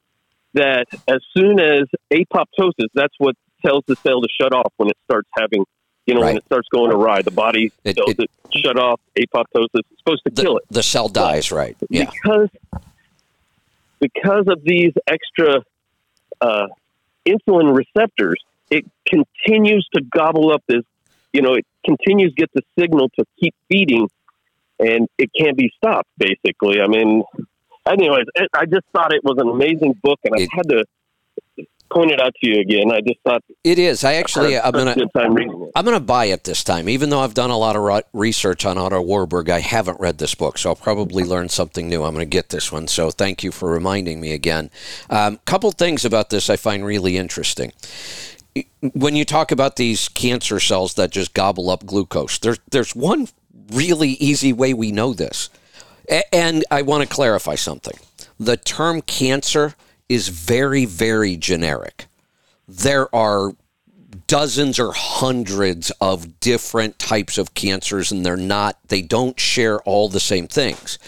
that 0.54 0.86
as 1.08 1.18
soon 1.36 1.60
as 1.60 1.84
apoptosis, 2.12 2.88
that's 2.94 3.14
what 3.18 3.36
tells 3.64 3.84
the 3.86 3.96
cell 3.96 4.20
to 4.20 4.28
shut 4.40 4.52
off 4.52 4.72
when 4.76 4.88
it 4.88 4.96
starts 5.04 5.28
having, 5.38 5.64
you 6.06 6.14
know, 6.14 6.20
Right. 6.22 6.28
when 6.28 6.36
it 6.38 6.44
starts 6.46 6.68
going 6.70 6.92
awry, 6.92 7.22
the 7.22 7.30
body 7.30 7.70
It- 7.84 7.96
tells 7.96 8.10
it- 8.12 8.20
it, 8.20 8.30
shut 8.58 8.78
off 8.78 9.00
apoptosis. 9.16 9.68
It's 9.74 9.98
supposed 9.98 10.22
to 10.24 10.30
The, 10.32 10.42
kill 10.42 10.56
it 10.56 10.64
the 10.70 10.82
cell 10.82 11.08
dies, 11.08 11.52
right. 11.52 11.76
Yeah. 11.88 12.10
because 12.10 12.48
because 14.00 14.46
of 14.48 14.62
these 14.64 14.92
extra 15.06 15.62
uh, 16.40 16.68
insulin 17.26 17.76
receptors, 17.76 18.42
it 18.70 18.86
continues 19.06 19.86
to 19.94 20.00
gobble 20.02 20.52
up 20.52 20.62
this. 20.66 20.84
You 21.32 21.42
know, 21.42 21.54
it 21.54 21.66
continues 21.84 22.32
to 22.34 22.36
get 22.36 22.50
the 22.54 22.62
signal 22.78 23.08
to 23.18 23.24
keep 23.38 23.54
feeding, 23.68 24.08
and 24.78 25.08
it 25.18 25.30
can't 25.38 25.56
be 25.56 25.72
stopped. 25.76 26.08
Basically, 26.18 26.80
I 26.80 26.86
mean, 26.86 27.22
anyways, 27.86 28.26
I 28.54 28.66
just 28.66 28.86
thought 28.92 29.12
it 29.12 29.22
was 29.24 29.36
an 29.38 29.48
amazing 29.48 29.94
book, 30.02 30.18
and 30.24 30.34
I 30.34 30.48
had 30.52 30.68
to 30.68 30.84
point 31.90 32.10
it 32.12 32.20
out 32.20 32.34
to 32.40 32.48
you 32.48 32.60
again. 32.60 32.90
I 32.90 33.00
just 33.00 33.20
thought 33.24 33.42
It 33.64 33.78
is. 33.78 34.04
I 34.04 34.14
actually, 34.14 34.56
I 34.56 34.66
I'm 34.66 34.72
gonna, 34.72 34.92
a 34.92 34.94
good 34.94 35.12
time 35.14 35.34
reading 35.34 35.62
it. 35.62 35.72
I'm 35.74 35.84
gonna 35.84 36.00
buy 36.00 36.26
it 36.26 36.44
this 36.44 36.64
time, 36.64 36.88
even 36.88 37.10
though 37.10 37.20
I've 37.20 37.34
done 37.34 37.50
a 37.50 37.58
lot 37.58 37.76
of 37.76 38.04
research 38.12 38.64
on 38.64 38.78
Otto 38.78 39.02
Warburg. 39.02 39.50
I 39.50 39.60
haven't 39.60 40.00
read 40.00 40.18
this 40.18 40.34
book, 40.34 40.56
so 40.56 40.70
I'll 40.70 40.76
probably 40.76 41.24
learn 41.24 41.48
something 41.48 41.88
new. 41.88 42.04
I'm 42.04 42.14
gonna 42.14 42.24
get 42.24 42.50
this 42.50 42.72
one. 42.72 42.86
So 42.86 43.10
thank 43.10 43.42
you 43.42 43.50
for 43.50 43.70
reminding 43.70 44.20
me 44.20 44.32
again. 44.32 44.70
Um, 45.10 45.40
couple 45.44 45.70
things 45.72 46.04
about 46.04 46.30
this 46.30 46.48
I 46.48 46.56
find 46.56 46.84
really 46.84 47.16
interesting. 47.16 47.72
When 48.80 49.14
you 49.16 49.24
talk 49.24 49.52
about 49.52 49.76
these 49.76 50.08
cancer 50.08 50.58
cells 50.60 50.94
that 50.94 51.10
just 51.10 51.34
gobble 51.34 51.70
up 51.70 51.86
glucose, 51.86 52.38
there's 52.38 52.58
there's 52.70 52.94
one 52.96 53.28
really 53.72 54.10
easy 54.10 54.52
way 54.52 54.74
we 54.74 54.90
know 54.92 55.12
this. 55.12 55.50
A- 56.08 56.34
And 56.34 56.64
I 56.70 56.82
want 56.82 57.02
to 57.02 57.08
clarify 57.14 57.54
something. 57.54 57.96
The 58.38 58.56
term 58.56 59.02
cancer 59.02 59.74
is 60.08 60.28
very, 60.28 60.84
very 60.84 61.36
generic. 61.36 62.06
There 62.66 63.14
are 63.14 63.52
dozens 64.26 64.78
or 64.78 64.92
hundreds 64.92 65.90
of 66.00 66.40
different 66.40 66.98
types 66.98 67.38
of 67.38 67.54
cancers, 67.54 68.10
and 68.10 68.24
they're 68.26 68.36
not, 68.36 68.78
they 68.88 69.02
don't 69.02 69.38
share 69.38 69.80
all 69.82 70.08
the 70.08 70.20
same 70.20 70.48
things. 70.48 70.98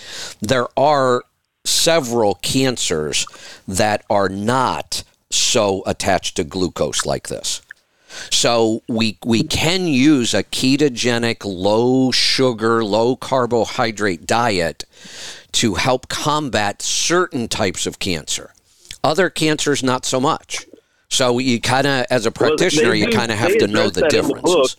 There 0.40 0.68
are 0.78 1.24
several 1.64 2.34
cancers 2.36 3.26
that 3.66 4.05
are 4.11 4.28
not 4.28 5.03
so 5.35 5.83
attached 5.87 6.37
to 6.37 6.45
glucose 6.45 7.07
like 7.07 7.28
this. 7.28 7.62
So 8.30 8.83
we 8.89 9.18
we 9.24 9.43
can 9.43 9.87
use 9.87 10.35
a 10.35 10.43
ketogenic, 10.43 11.45
low 11.45 12.11
sugar, 12.11 12.85
low 12.85 13.16
carbohydrate 13.16 14.26
diet 14.26 14.85
to 15.53 15.74
help 15.74 16.09
combat 16.09 16.83
certain 16.83 17.49
types 17.49 17.87
of 17.87 17.99
cancer. 17.99 18.53
Other 19.03 19.30
cancers, 19.30 19.83
not 19.83 20.05
so 20.05 20.20
much. 20.20 20.66
So 21.09 21.39
you 21.39 21.61
kind 21.61 21.87
of, 21.87 22.07
as 22.11 22.24
a 22.26 22.33
Well, 22.39 22.57
they 22.57 22.57
practitioner, 22.57 22.95
you 22.95 23.09
kind 23.09 23.33
of 23.33 23.39
have 23.39 23.57
to 23.59 23.66
know 23.66 23.91
the 23.91 24.03
that 24.03 24.14
in 24.14 24.28
the 24.28 24.35
book. 24.35 24.45
differences. 24.45 24.76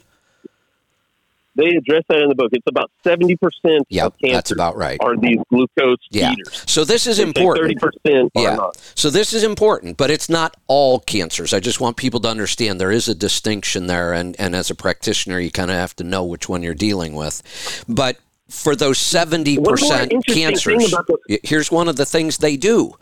They 1.56 1.70
address 1.76 2.04
that 2.10 2.20
in 2.20 2.30
the 2.30 2.36
book. 2.36 2.49
It's 2.51 2.66
about 2.68 2.89
seventy 3.04 3.36
percent 3.36 3.86
Yep, 3.89 4.16
that's 4.32 4.51
about 4.51 4.76
right. 4.76 4.97
are 5.01 5.16
these 5.16 5.38
glucose 5.49 5.97
Yeah. 6.10 6.32
eaters. 6.34 6.64
So 6.66 6.84
this 6.84 7.06
is 7.06 7.18
Thirty 7.18 7.28
important. 7.30 7.80
percent 7.80 8.32
Yeah. 8.36 8.56
not. 8.56 8.78
So 8.95 9.10
this 9.10 9.34
is 9.34 9.43
important, 9.43 9.97
but 9.97 10.10
it's 10.10 10.30
not 10.30 10.58
all 10.68 10.99
cancers. 10.99 11.54
I 11.54 11.60
just 11.60 11.80
want 11.80 11.97
people 11.97 12.20
to 12.22 12.28
understand 12.30 12.82
there 12.82 12.91
is 12.91 13.08
a 13.08 13.16
distinction 13.16 13.88
there, 13.88 14.14
and, 14.14 14.36
and 14.39 14.56
as 14.56 14.70
a 14.72 14.76
practitioner, 14.76 15.39
you 15.39 15.51
kind 15.51 15.70
of 15.70 15.78
have 15.78 15.95
to 15.97 16.04
know 16.04 16.24
which 16.24 16.49
one 16.49 16.64
you're 16.64 16.74
dealing 16.74 17.14
with. 17.14 17.43
But 17.88 18.18
for 18.49 18.76
those 18.76 18.97
70% 18.97 19.58
One 19.58 19.64
more 19.66 19.74
interesting 20.01 20.22
thing 20.22 20.36
cancers, 20.36 20.91
the- 21.28 21.39
here's 21.43 21.72
one 21.72 21.88
of 21.88 21.95
the 21.97 22.06
things 22.06 22.38
they 22.39 22.58
do 22.58 22.93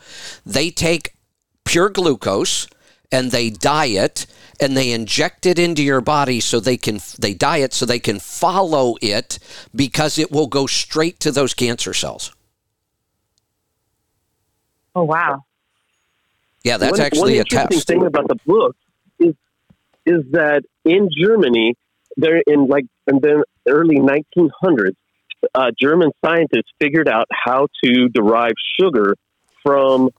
they 0.45 0.69
take 0.69 1.13
pure 1.65 1.89
glucose 1.89 2.67
and 3.11 3.31
they 3.31 3.49
diet 3.49 4.25
and 4.61 4.77
they 4.77 4.91
inject 4.91 5.45
it 5.45 5.57
into 5.57 5.83
your 5.83 5.99
body 6.01 6.39
so 6.39 6.59
they 6.59 6.77
can 6.77 6.99
they 7.19 7.33
diet 7.33 7.73
so 7.73 7.85
they 7.85 7.99
can 7.99 8.19
follow 8.19 8.95
it 9.01 9.39
because 9.75 10.19
it 10.19 10.31
will 10.31 10.47
go 10.47 10.67
straight 10.67 11.19
to 11.19 11.31
those 11.31 11.53
cancer 11.53 11.93
cells. 11.93 12.33
Oh 14.95 15.03
wow. 15.03 15.43
Yeah, 16.63 16.77
that's 16.77 16.91
one, 16.91 17.01
actually 17.01 17.21
one 17.21 17.31
a 17.31 17.37
interesting 17.39 17.77
test. 17.77 17.87
thing 17.87 18.05
about 18.05 18.27
the 18.27 18.35
book 18.45 18.75
is 19.19 19.33
is 20.05 20.23
that 20.31 20.63
in 20.85 21.09
Germany, 21.15 21.75
there 22.17 22.41
in 22.45 22.67
like 22.67 22.85
in 23.07 23.19
the 23.19 23.43
early 23.67 23.97
1900s, 23.97 24.95
uh, 25.55 25.71
German 25.79 26.11
scientists 26.23 26.71
figured 26.79 27.07
out 27.07 27.27
how 27.31 27.67
to 27.83 28.09
derive 28.09 28.53
sugar 28.79 29.15
from 29.63 30.09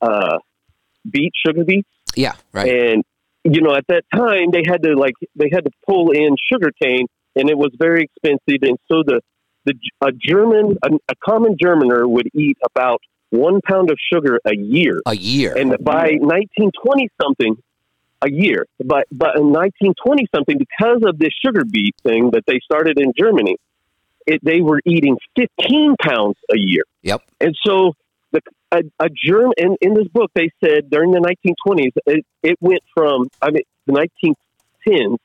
uh, 0.00 0.38
beet 1.10 1.32
sugar 1.44 1.64
beets, 1.64 1.88
Yeah, 2.14 2.34
right. 2.52 2.68
and 2.68 3.04
you 3.44 3.60
know 3.60 3.74
at 3.74 3.86
that 3.88 4.04
time 4.14 4.50
they 4.52 4.62
had 4.66 4.82
to 4.82 4.94
like 4.94 5.14
they 5.36 5.50
had 5.52 5.64
to 5.64 5.70
pull 5.86 6.10
in 6.10 6.36
sugar 6.52 6.70
cane, 6.82 7.06
and 7.36 7.48
it 7.48 7.56
was 7.56 7.70
very 7.78 8.04
expensive, 8.04 8.62
and 8.62 8.78
so 8.90 9.02
the 9.04 9.20
the 9.64 9.74
a 10.00 10.12
German 10.12 10.76
a, 10.82 10.90
a 11.08 11.14
common 11.24 11.56
Germaner 11.62 12.08
would 12.08 12.28
eat 12.34 12.58
about 12.64 13.00
one 13.30 13.60
pound 13.66 13.90
of 13.90 13.98
sugar 14.12 14.40
a 14.44 14.54
year. 14.54 15.00
a 15.06 15.16
year. 15.16 15.54
And 15.56 15.76
by 15.80 16.10
mm-hmm. 16.10 16.26
1920 16.26 17.08
something, 17.20 17.56
a 18.22 18.30
year, 18.30 18.64
but 18.78 19.06
but 19.12 19.36
in 19.36 19.52
1920 19.52 20.26
something, 20.34 20.56
because 20.58 21.02
of 21.06 21.18
this 21.18 21.32
sugar 21.44 21.62
beet 21.64 21.94
thing 22.02 22.30
that 22.30 22.44
they 22.46 22.58
started 22.64 22.98
in 22.98 23.12
Germany, 23.18 23.56
it, 24.26 24.40
they 24.42 24.60
were 24.60 24.80
eating 24.86 25.18
15 25.36 25.96
pounds 26.00 26.36
a 26.50 26.56
year. 26.56 26.84
Yep. 27.02 27.22
And 27.40 27.54
so 27.66 27.92
the 28.34 28.40
a, 28.70 28.82
a 29.00 29.08
germ 29.08 29.52
in, 29.56 29.76
in 29.80 29.94
this 29.94 30.08
book 30.08 30.30
they 30.34 30.50
said 30.62 30.90
during 30.90 31.12
the 31.12 31.20
1920s 31.20 31.92
it, 32.06 32.26
it 32.42 32.56
went 32.60 32.82
from 32.94 33.28
I 33.40 33.50
mean 33.50 33.62
the 33.86 33.92
1910s 33.92 35.16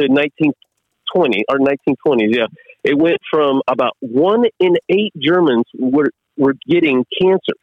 to 0.00 0.06
1920 0.06 1.44
or 1.48 1.58
1920s, 1.58 2.34
yeah, 2.34 2.46
it 2.84 2.96
went 2.96 3.18
from 3.30 3.62
about 3.68 3.96
one 4.00 4.44
in 4.60 4.76
eight 4.88 5.12
Germans 5.18 5.64
were 5.78 6.10
were 6.36 6.54
getting 6.68 7.04
cancer, 7.20 7.54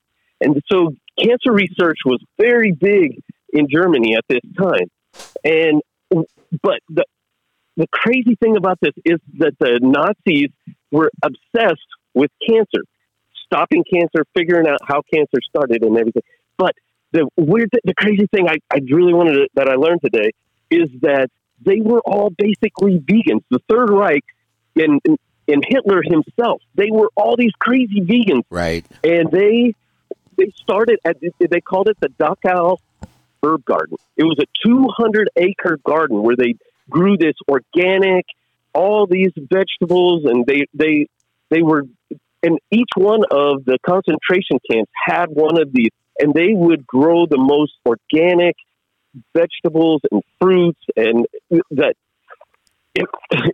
and 0.41 0.61
so 0.69 0.93
cancer 1.17 1.51
research 1.51 1.99
was 2.05 2.21
very 2.37 2.71
big 2.71 3.21
in 3.53 3.67
Germany 3.69 4.15
at 4.15 4.25
this 4.27 4.41
time. 4.57 4.89
And 5.43 5.81
but 6.61 6.79
the 6.89 7.05
the 7.77 7.87
crazy 7.91 8.35
thing 8.35 8.57
about 8.57 8.79
this 8.81 8.93
is 9.05 9.19
that 9.37 9.53
the 9.59 9.79
Nazis 9.81 10.49
were 10.91 11.11
obsessed 11.23 11.87
with 12.13 12.31
cancer, 12.47 12.83
stopping 13.55 13.83
cancer, 13.91 14.25
figuring 14.35 14.67
out 14.67 14.79
how 14.85 15.01
cancer 15.13 15.39
started, 15.47 15.83
and 15.83 15.97
everything. 15.97 16.23
But 16.57 16.73
the 17.11 17.27
weird, 17.37 17.69
the 17.83 17.93
crazy 17.93 18.27
thing 18.27 18.47
I, 18.49 18.57
I 18.71 18.79
really 18.91 19.13
wanted 19.13 19.33
to, 19.33 19.47
that 19.55 19.69
I 19.69 19.75
learned 19.75 20.01
today 20.01 20.31
is 20.69 20.89
that 21.01 21.29
they 21.63 21.79
were 21.79 22.01
all 22.01 22.29
basically 22.29 22.99
vegans. 22.99 23.43
The 23.49 23.59
Third 23.69 23.89
Reich 23.89 24.23
and 24.75 24.99
and 25.47 25.63
Hitler 25.67 26.01
himself, 26.03 26.61
they 26.73 26.89
were 26.91 27.09
all 27.15 27.35
these 27.37 27.53
crazy 27.59 28.01
vegans, 28.01 28.43
Right. 28.49 28.85
and 29.03 29.31
they 29.31 29.75
they 30.37 30.51
started 30.57 30.99
at 31.05 31.17
they 31.39 31.61
called 31.61 31.87
it 31.87 31.97
the 31.99 32.09
Dachau 32.09 32.77
herb 33.43 33.63
garden. 33.63 33.97
It 34.17 34.23
was 34.23 34.37
a 34.39 34.47
200 34.67 35.29
acre 35.35 35.77
garden 35.85 36.23
where 36.23 36.35
they 36.35 36.55
grew 36.89 37.15
this 37.15 37.35
organic, 37.47 38.25
all 38.73 39.05
these 39.07 39.31
vegetables, 39.37 40.25
and 40.25 40.45
they 40.45 40.65
they 40.73 41.07
they 41.49 41.61
were, 41.61 41.83
and 42.45 42.59
each 42.71 42.93
one 42.95 43.21
of 43.31 43.65
the 43.65 43.77
concentration 43.85 44.59
camps 44.69 44.91
had 45.05 45.25
one 45.29 45.59
of 45.61 45.73
these, 45.73 45.89
and 46.19 46.33
they 46.33 46.51
would 46.53 46.85
grow 46.85 47.25
the 47.25 47.37
most 47.37 47.73
organic 47.85 48.55
vegetables 49.35 50.01
and 50.11 50.21
fruits, 50.41 50.79
and 50.95 51.25
that. 51.71 51.95
It, 52.97 53.07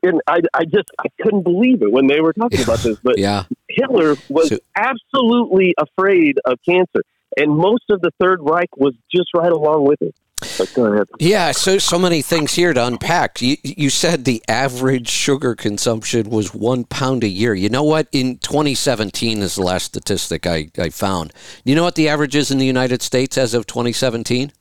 and 0.03 0.21
I, 0.27 0.41
I 0.53 0.65
just 0.65 0.89
I 0.99 1.07
couldn't 1.19 1.41
believe 1.41 1.81
it 1.81 1.91
when 1.91 2.05
they 2.05 2.21
were 2.21 2.33
talking 2.33 2.61
about 2.61 2.79
this, 2.79 2.97
but 3.01 3.17
Yeah. 3.17 3.45
Hitler 3.69 4.15
was 4.29 4.49
So- 4.49 4.59
absolutely 4.77 5.73
afraid 5.79 6.37
of 6.45 6.59
cancer, 6.67 7.01
and 7.37 7.49
most 7.55 7.85
of 7.89 8.01
the 8.01 8.11
Third 8.19 8.39
Reich 8.41 8.69
was 8.77 8.93
just 9.11 9.29
right 9.33 9.51
along 9.51 9.85
with 9.85 9.99
it. 10.03 10.13
But 10.57 10.73
go 10.73 10.85
ahead. 10.85 11.07
Yeah, 11.19 11.51
so 11.51 11.77
so 11.77 11.99
many 11.99 12.21
things 12.21 12.53
here 12.53 12.73
to 12.73 12.85
unpack. 12.85 13.41
You 13.41 13.57
you 13.63 13.89
said 13.89 14.25
the 14.25 14.43
average 14.47 15.07
sugar 15.07 15.55
consumption 15.55 16.29
was 16.29 16.53
one 16.53 16.83
pound 16.83 17.23
a 17.23 17.27
year. 17.27 17.53
You 17.53 17.69
know 17.69 17.83
what? 17.83 18.07
In 18.11 18.37
2017 18.39 19.39
is 19.39 19.55
the 19.55 19.61
last 19.61 19.85
statistic 19.85 20.47
I, 20.47 20.69
I 20.77 20.89
found. 20.89 21.33
You 21.63 21.75
know 21.75 21.83
what 21.83 21.95
the 21.95 22.09
average 22.09 22.35
is 22.35 22.51
in 22.51 22.57
the 22.57 22.65
United 22.65 23.01
States 23.01 23.37
as 23.37 23.53
of 23.53 23.67
2017? 23.67 24.51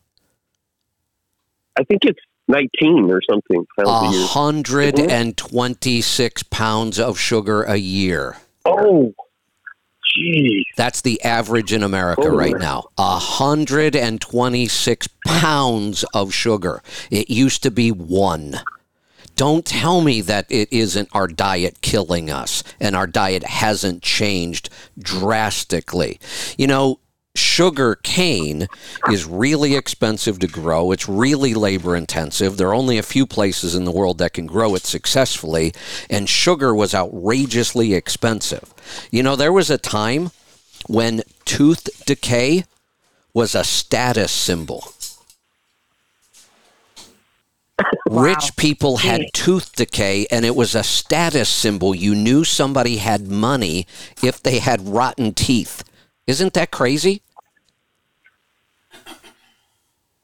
I 1.78 1.85
think 1.85 2.05
it's 2.05 2.20
19 2.49 3.11
or 3.11 3.20
something 3.31 3.64
a 3.78 3.85
126 3.85 6.43
pounds 6.45 6.99
of 6.99 7.18
sugar 7.18 7.62
a 7.62 7.76
year. 7.76 8.37
Oh, 8.64 9.14
geez. 10.15 10.65
That's 10.77 11.01
the 11.03 11.23
average 11.23 11.73
in 11.73 11.83
America 11.83 12.23
Oh, 12.25 12.35
right 12.37 12.59
now. 12.59 12.89
126 12.97 15.09
pounds 15.27 16.05
of 16.15 16.33
sugar. 16.33 16.83
It 17.11 17.31
used 17.31 17.63
to 17.63 17.71
be 17.71 17.91
one. 17.91 18.61
Don't 19.37 19.65
tell 19.65 20.03
me 20.03 20.21
that 20.23 20.47
it 20.51 20.71
isn't 20.73 21.09
our 21.13 21.27
diet 21.27 21.81
killing 21.81 22.31
us 22.31 22.63
and 22.79 22.95
our 22.95 23.07
diet 23.07 23.43
hasn't 23.45 24.03
changed 24.03 24.69
drastically. 24.99 26.21
You 26.59 26.67
know, 26.67 27.01
sugar 27.41 27.97
cane 27.97 28.68
is 29.11 29.24
really 29.24 29.74
expensive 29.74 30.38
to 30.38 30.47
grow. 30.47 30.93
It's 30.93 31.09
really 31.09 31.55
labor 31.55 31.97
intensive. 31.97 32.57
There 32.57 32.68
are 32.68 32.74
only 32.74 32.99
a 32.99 33.03
few 33.03 33.26
places 33.26 33.74
in 33.74 33.84
the 33.84 33.91
world 33.91 34.18
that 34.18 34.34
can 34.34 34.47
grow 34.47 34.74
it 34.74 34.84
successfully, 34.84 35.72
and 36.09 36.28
sugar 36.28 36.74
was 36.74 36.95
outrageously 36.95 37.95
expensive. 37.95 38.72
You 39.11 39.22
know, 39.22 39.36
there 39.36 39.53
was 39.53 39.70
a 39.70 39.78
time 39.78 40.30
when 40.86 41.22
tooth 41.45 42.05
decay 42.07 42.64
was 43.34 43.55
a 43.55 43.64
status 43.64 44.32
symbol. 44.32 44.93
Wow. 48.07 48.22
Rich 48.22 48.57
people 48.57 48.99
had 48.99 49.22
tooth 49.32 49.74
decay, 49.74 50.26
and 50.30 50.45
it 50.45 50.55
was 50.55 50.74
a 50.74 50.82
status 50.82 51.49
symbol. 51.49 51.95
You 51.95 52.14
knew 52.14 52.45
somebody 52.45 52.97
had 52.97 53.28
money 53.28 53.86
if 54.22 54.43
they 54.43 54.59
had 54.59 54.86
rotten 54.88 55.32
teeth. 55.32 55.82
Isn't 56.26 56.53
that 56.55 56.70
crazy? 56.70 57.22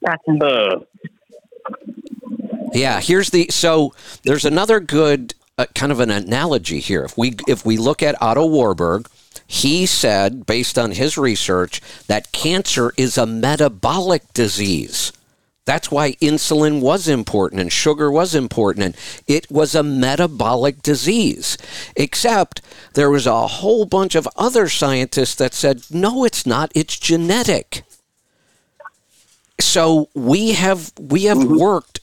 That's 0.07 0.23
Uh, 0.29 0.79
Yeah, 2.73 3.01
here's 3.01 3.31
the 3.31 3.49
so 3.51 3.93
there's 4.23 4.45
another 4.45 4.79
good 4.81 5.35
uh, 5.59 5.67
kind 5.75 5.91
of 5.91 5.99
an 5.99 6.11
analogy 6.11 6.79
here. 6.79 7.05
If 7.05 7.19
we 7.19 7.35
if 7.49 7.67
we 7.67 7.77
look 7.77 8.03
at 8.03 8.21
Otto 8.23 8.47
Warburg, 8.47 9.09
he 9.47 9.85
said 9.85 10.47
based 10.47 10.79
on 10.79 10.93
his 10.93 11.19
research 11.19 11.81
that 12.07 12.31
cancer 12.33 12.93
is 12.97 13.19
a 13.19 13.27
metabolic 13.27 14.33
disease. 14.33 15.13
That's 15.65 15.91
why 15.91 16.13
insulin 16.23 16.81
was 16.81 17.09
important 17.09 17.61
and 17.61 17.73
sugar 17.73 18.09
was 18.09 18.37
important 18.37 18.85
and 18.85 18.97
it 19.27 19.51
was 19.51 19.75
a 19.75 19.83
metabolic 19.83 20.81
disease. 20.83 21.59
Except 21.97 22.63
there 22.95 23.11
was 23.11 23.27
a 23.27 23.49
whole 23.49 23.85
bunch 23.87 24.15
of 24.15 24.29
other 24.37 24.69
scientists 24.69 25.35
that 25.35 25.55
said 25.55 25.83
no 25.91 26.25
it's 26.25 26.47
not, 26.47 26.71
it's 26.77 26.97
genetic 26.97 27.83
so 29.61 30.09
we 30.15 30.53
have 30.53 30.93
we 30.99 31.25
have 31.25 31.39
mm-hmm. 31.39 31.59
worked 31.59 32.01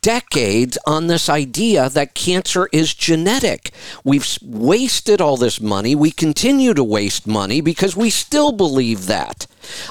decades 0.00 0.78
on 0.86 1.06
this 1.06 1.28
idea 1.28 1.88
that 1.90 2.14
cancer 2.14 2.68
is 2.72 2.94
genetic. 2.94 3.72
We've 4.04 4.26
wasted 4.42 5.20
all 5.20 5.36
this 5.36 5.60
money. 5.60 5.94
We 5.94 6.10
continue 6.10 6.74
to 6.74 6.84
waste 6.84 7.26
money 7.26 7.60
because 7.60 7.96
we 7.96 8.10
still 8.10 8.52
believe 8.52 9.06
that. 9.06 9.46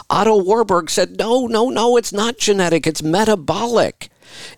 Otto 0.10 0.42
Warburg 0.42 0.90
said, 0.90 1.18
"No, 1.18 1.48
no, 1.48 1.70
no, 1.70 1.98
it's 1.98 2.14
not 2.14 2.38
genetic. 2.38 2.88
It's 2.88 3.04
metabolic." 3.04 4.10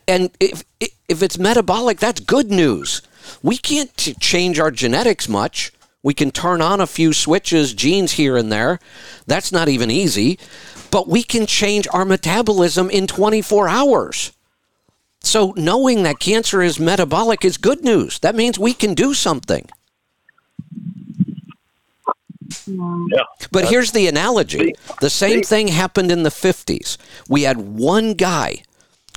And 0.08 0.32
if 0.40 0.64
if 0.80 1.22
it's 1.22 1.38
metabolic, 1.38 2.00
that's 2.00 2.20
good 2.20 2.52
news. 2.52 3.02
We 3.44 3.58
can't 3.58 3.96
ch- 3.98 4.18
change 4.20 4.60
our 4.60 4.72
genetics 4.72 5.28
much. 5.28 5.72
We 6.04 6.14
can 6.14 6.32
turn 6.32 6.62
on 6.62 6.80
a 6.80 6.88
few 6.88 7.12
switches, 7.12 7.74
genes 7.74 8.14
here 8.14 8.38
and 8.38 8.52
there. 8.52 8.80
That's 9.26 9.52
not 9.52 9.68
even 9.68 9.92
easy. 9.92 10.40
But 10.92 11.08
we 11.08 11.24
can 11.24 11.46
change 11.46 11.88
our 11.94 12.06
metabolism 12.06 12.90
in 12.90 13.08
24 13.08 13.68
hours. 13.70 14.32
So 15.22 15.54
knowing 15.58 16.04
that 16.04 16.20
cancer 16.20 16.62
is 16.62 16.80
metabolic 16.80 17.44
is 17.44 17.58
good 17.58 17.84
news. 17.84 18.20
That 18.20 18.36
means 18.36 18.58
we 18.58 18.74
can 18.74 18.94
do 18.94 19.14
something. 19.14 19.68
yeah. 22.68 23.24
But 23.52 23.66
here's 23.70 23.92
the 23.92 24.08
analogy. 24.08 24.74
The 25.02 25.10
same 25.10 25.42
thing 25.44 25.68
happened 25.70 26.12
in 26.12 26.24
the 26.24 26.30
50s. 26.30 26.98
We 27.28 27.44
had 27.44 27.58
one 27.58 28.14
guy 28.14 28.64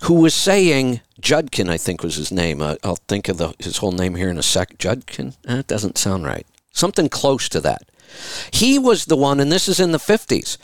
who 0.03 0.14
was 0.14 0.35
saying, 0.35 1.01
Judkin, 1.21 1.68
I 1.68 1.77
think 1.77 2.03
was 2.03 2.16
his 2.16 2.33
name. 2.33 2.61
Uh, 2.62 2.77
I'll 2.83 2.97
think 3.09 3.29
of 3.29 3.37
the, 3.39 3.55
his 3.59 3.77
whole 3.79 3.93
name 3.93 4.14
here 4.16 4.31
in 4.31 4.39
a 4.39 4.43
sec. 4.43 4.79
Judkin? 4.79 5.35
Eh, 5.47 5.57
That 5.57 5.66
doesn't 5.66 5.99
sound 5.99 6.25
right. 6.25 6.47
Something 6.73 7.09
close 7.09 7.49
to 7.51 7.61
that. 7.61 7.83
He 8.53 8.79
was 8.79 9.05
the 9.05 9.16
one, 9.16 9.39
and 9.39 9.53
this 9.53 9.68
is 9.68 9.79
in 9.79 9.93
the 9.93 9.99
50s. 9.99 10.57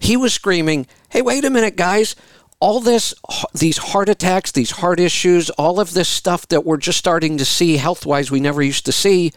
He 0.00 0.16
was 0.16 0.32
screaming, 0.32 0.86
hey, 1.10 1.22
wait 1.22 1.44
a 1.44 1.50
minute, 1.50 1.76
guys. 1.76 2.14
All 2.60 2.80
this, 2.80 3.14
these 3.54 3.78
heart 3.78 4.08
attacks, 4.08 4.50
these 4.50 4.72
heart 4.72 4.98
issues, 4.98 5.48
all 5.50 5.78
of 5.78 5.94
this 5.94 6.08
stuff 6.08 6.48
that 6.48 6.64
we're 6.64 6.76
just 6.76 6.98
starting 6.98 7.38
to 7.38 7.44
see 7.44 7.76
health 7.76 8.04
wise 8.04 8.30
we 8.30 8.40
never 8.40 8.62
used 8.62 8.84
to 8.86 8.92
see, 8.92 9.32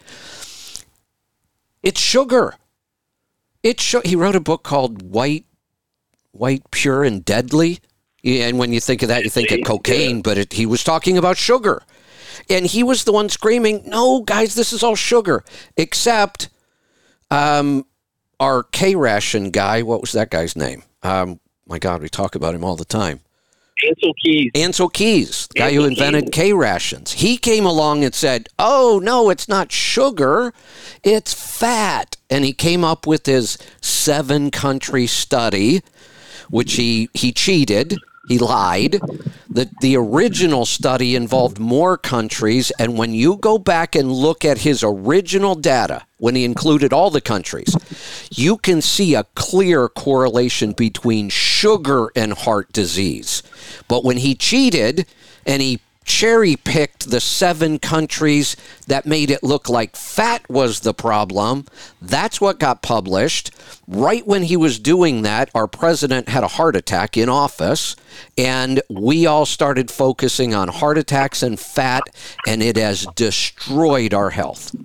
it's 1.84 2.00
sugar. 2.00 2.56
It's 3.64 3.84
sh- 3.84 3.96
he 4.06 4.16
wrote 4.16 4.36
a 4.36 4.40
book 4.40 4.64
called 4.64 5.04
White, 5.04 5.46
White, 6.32 6.64
Pure, 6.72 7.04
and 7.04 7.24
Deadly. 7.24 7.80
And 8.24 8.58
when 8.58 8.72
you 8.74 8.80
think 8.80 9.02
of 9.02 9.10
that, 9.10 9.24
you 9.24 9.30
think 9.30 9.52
of 9.52 9.60
cocaine, 9.66 10.22
but 10.22 10.38
it, 10.38 10.54
he 10.54 10.66
was 10.66 10.84
talking 10.84 11.18
about 11.18 11.38
sugar. 11.38 11.84
And 12.50 12.66
he 12.66 12.84
was 12.84 13.04
the 13.04 13.12
one 13.12 13.30
screaming, 13.30 13.84
No, 13.86 14.22
guys, 14.22 14.56
this 14.56 14.74
is 14.74 14.84
all 14.84 14.96
sugar. 14.96 15.44
Except 15.78 16.50
um, 17.30 17.86
our 18.42 18.64
K 18.64 18.96
ration 18.96 19.52
guy, 19.52 19.84
what 19.84 20.02
was 20.02 20.12
that 20.14 20.32
guy's 20.32 20.56
name? 20.56 20.84
Um, 21.04 21.40
my 21.68 21.80
God, 21.80 22.02
we 22.02 22.10
talk 22.10 22.36
about 22.36 22.56
him 22.56 22.64
all 22.64 22.76
the 22.76 22.84
time. 22.84 23.22
Ancel 23.86 24.14
Keys. 24.22 24.52
Ancel 24.54 24.92
Keys, 24.92 25.48
the 25.48 25.60
guy 25.60 25.74
who 25.74 25.86
invented 25.86 26.32
K 26.32 26.52
rations, 26.52 27.14
he 27.14 27.38
came 27.38 27.66
along 27.66 28.04
and 28.04 28.14
said, 28.14 28.50
Oh, 28.60 29.00
no, 29.02 29.30
it's 29.30 29.48
not 29.48 29.72
sugar, 29.72 30.54
it's 31.04 31.34
fat. 31.34 32.18
And 32.30 32.44
he 32.44 32.54
came 32.54 32.84
up 32.84 33.08
with 33.08 33.26
his 33.26 33.58
seven 33.80 34.52
country 34.52 35.08
study, 35.08 35.82
which 36.50 36.74
he, 36.74 37.10
he 37.14 37.32
cheated. 37.32 37.96
He 38.32 38.38
lied. 38.38 38.94
The, 39.50 39.70
the 39.82 39.98
original 39.98 40.66
study 40.66 41.18
involved 41.18 41.60
more 41.60 41.98
countries. 41.98 42.72
And 42.80 42.98
when 42.98 43.14
you 43.14 43.36
go 43.36 43.58
back 43.58 43.94
and 43.94 44.10
look 44.10 44.46
at 44.46 44.60
his 44.60 44.86
original 44.86 45.54
data, 45.54 46.06
when 46.18 46.36
he 46.36 46.46
included 46.46 46.94
all 46.94 47.10
the 47.10 47.20
countries, 47.20 47.76
you 48.34 48.56
can 48.56 48.82
see 48.82 49.16
a 49.16 49.26
clear 49.36 49.90
correlation 49.90 50.72
between 50.72 51.28
sugar 51.28 52.10
and 52.16 52.32
heart 52.32 52.72
disease. 52.72 53.44
But 53.90 54.06
when 54.06 54.16
he 54.16 54.34
cheated 54.34 55.06
and 55.46 55.62
he 55.62 55.82
cherry 56.12 56.58
picked 56.58 57.10
the 57.10 57.22
seven 57.22 57.80
countries 57.80 58.58
that 58.86 59.06
made 59.06 59.32
it 59.32 59.42
look 59.42 59.70
like 59.70 59.96
fat 59.96 60.48
was 60.50 60.82
the 60.82 60.94
problem. 60.94 61.66
That's 62.02 62.42
what 62.42 62.60
got 62.60 62.82
published. 62.82 63.52
Right 63.88 64.28
when 64.28 64.44
he 64.44 64.58
was 64.58 64.78
doing 64.78 65.22
that, 65.22 65.50
our 65.56 65.68
president 65.68 66.28
had 66.28 66.44
a 66.44 66.50
heart 66.50 66.76
attack 66.76 67.16
in 67.16 67.30
office, 67.30 67.96
and 68.38 68.82
we 68.90 69.26
all 69.26 69.46
started 69.46 69.90
focusing 69.90 70.54
on 70.54 70.68
heart 70.68 70.98
attacks 70.98 71.42
and 71.42 71.58
fat, 71.58 72.04
and 72.46 72.62
it 72.62 72.76
has 72.76 73.08
destroyed 73.16 74.14
our 74.14 74.32
health. 74.32 74.76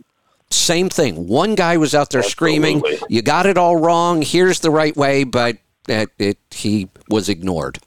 Same 0.51 0.89
thing. 0.89 1.27
One 1.27 1.57
guy 1.57 1.77
was 1.77 1.93
out 1.93 2.11
there 2.11 2.23
screaming, 2.23 2.85
"You 3.09 3.21
got 3.21 3.47
it 3.47 3.59
all 3.59 3.77
wrong. 3.77 4.23
Here's 4.23 4.61
the 4.61 4.71
right 4.71 4.97
way," 4.97 5.25
but 5.25 5.57
it, 5.89 6.11
it, 6.21 6.39
he 6.53 6.89
was 7.11 7.29
ignored. 7.29 7.81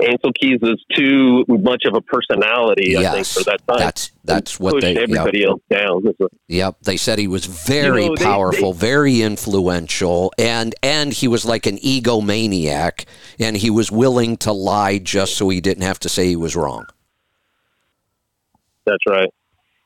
Ancel 0.00 0.32
Keys 0.34 0.58
is 0.62 0.82
too 0.96 1.44
much 1.48 1.82
of 1.84 1.94
a 1.94 2.00
personality, 2.00 2.96
I 2.96 3.12
think, 3.12 3.26
for 3.26 3.44
that 3.44 3.60
time. 3.68 3.78
that's 3.78 4.10
that's 4.24 4.58
what 4.58 4.80
they. 4.80 4.94
Yep, 4.94 5.02
everybody 5.02 5.44
else 5.44 5.60
down. 5.70 6.02
yep, 6.48 6.76
they 6.82 6.96
said 6.96 7.18
he 7.18 7.28
was 7.28 7.44
very 7.44 8.04
You 8.04 8.08
know, 8.10 8.14
they- 8.16 8.24
powerful, 8.24 8.72
very 8.72 9.20
influential, 9.20 10.32
and 10.38 10.74
and 10.82 11.12
he 11.12 11.28
was 11.28 11.44
like 11.44 11.66
an 11.66 11.76
egomaniac, 11.78 13.04
and 13.38 13.56
he 13.56 13.68
was 13.70 13.92
willing 13.92 14.36
to 14.38 14.52
lie 14.52 14.98
just 14.98 15.36
so 15.36 15.50
he 15.50 15.60
didn't 15.60 15.84
have 15.84 15.98
to 16.00 16.08
say 16.08 16.26
he 16.26 16.36
was 16.36 16.56
wrong. 16.56 16.86
That's 18.86 19.04
right. 19.06 19.28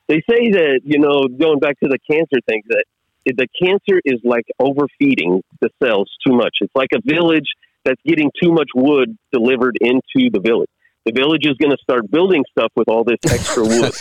They 0.09 0.23
say 0.31 0.51
that, 0.53 0.81
you 0.85 0.99
know, 1.01 1.27
going 1.29 1.59
back 1.59 1.79
to 1.81 1.89
the 1.89 1.99
cancer 2.11 2.41
thing, 2.49 2.63
that 2.69 2.85
the 3.27 3.47
cancer 3.61 4.01
is 4.05 4.21
like 4.25 4.47
overfeeding 4.61 5.43
the 5.61 5.69
cells 5.83 6.11
too 6.25 6.33
much. 6.33 6.59
It's 6.61 6.73
like 6.77 6.91
a 6.95 7.01
village 7.05 7.49
that's 7.87 8.01
getting 8.05 8.31
too 8.43 8.53
much 8.53 8.69
wood 8.75 9.17
delivered 9.33 9.79
into 9.81 10.29
the 10.31 10.41
village. 10.41 10.69
The 11.07 11.13
village 11.13 11.47
is 11.47 11.57
going 11.57 11.71
to 11.71 11.79
start 11.83 12.11
building 12.11 12.45
stuff 12.51 12.73
with 12.75 12.89
all 12.89 13.05
this 13.05 13.19
extra 13.31 13.63
wood. 13.63 13.95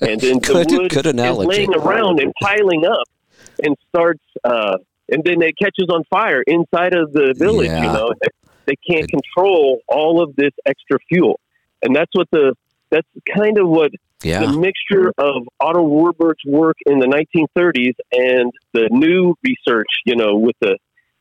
and 0.00 0.20
then 0.20 0.38
Good- 0.38 0.68
the 0.70 0.78
wood 0.80 0.90
good 0.90 1.06
is 1.06 1.12
analogy. 1.12 1.48
laying 1.48 1.74
around 1.74 2.18
and 2.20 2.32
piling 2.42 2.84
up 2.86 3.06
and 3.62 3.76
starts, 3.88 4.22
uh, 4.42 4.78
and 5.10 5.22
then 5.22 5.42
it 5.42 5.54
catches 5.58 5.88
on 5.90 6.02
fire 6.10 6.42
inside 6.46 6.94
of 6.94 7.12
the 7.12 7.34
village, 7.36 7.68
Yeah. 7.68 7.84
you 7.84 7.92
know. 7.92 8.12
They 8.64 8.74
can't 8.90 9.08
control 9.08 9.80
all 9.86 10.22
of 10.22 10.34
this 10.34 10.50
extra 10.66 10.98
fuel. 11.08 11.38
And 11.82 11.94
that's 11.94 12.10
what 12.14 12.26
the, 12.32 12.54
that's 12.90 13.06
kind 13.32 13.58
of 13.58 13.68
what 13.68 13.90
Yeah, 14.24 14.40
the 14.40 14.58
mixture 14.58 15.12
of 15.18 15.46
Otto 15.60 15.82
Warburg's 15.82 16.42
work 16.46 16.76
in 16.86 16.98
the 16.98 17.06
1930s 17.06 17.94
and 18.12 18.50
the 18.72 18.88
new 18.90 19.34
research, 19.44 19.86
you 20.04 20.16
know, 20.16 20.36
with 20.36 20.56
the 20.60 20.78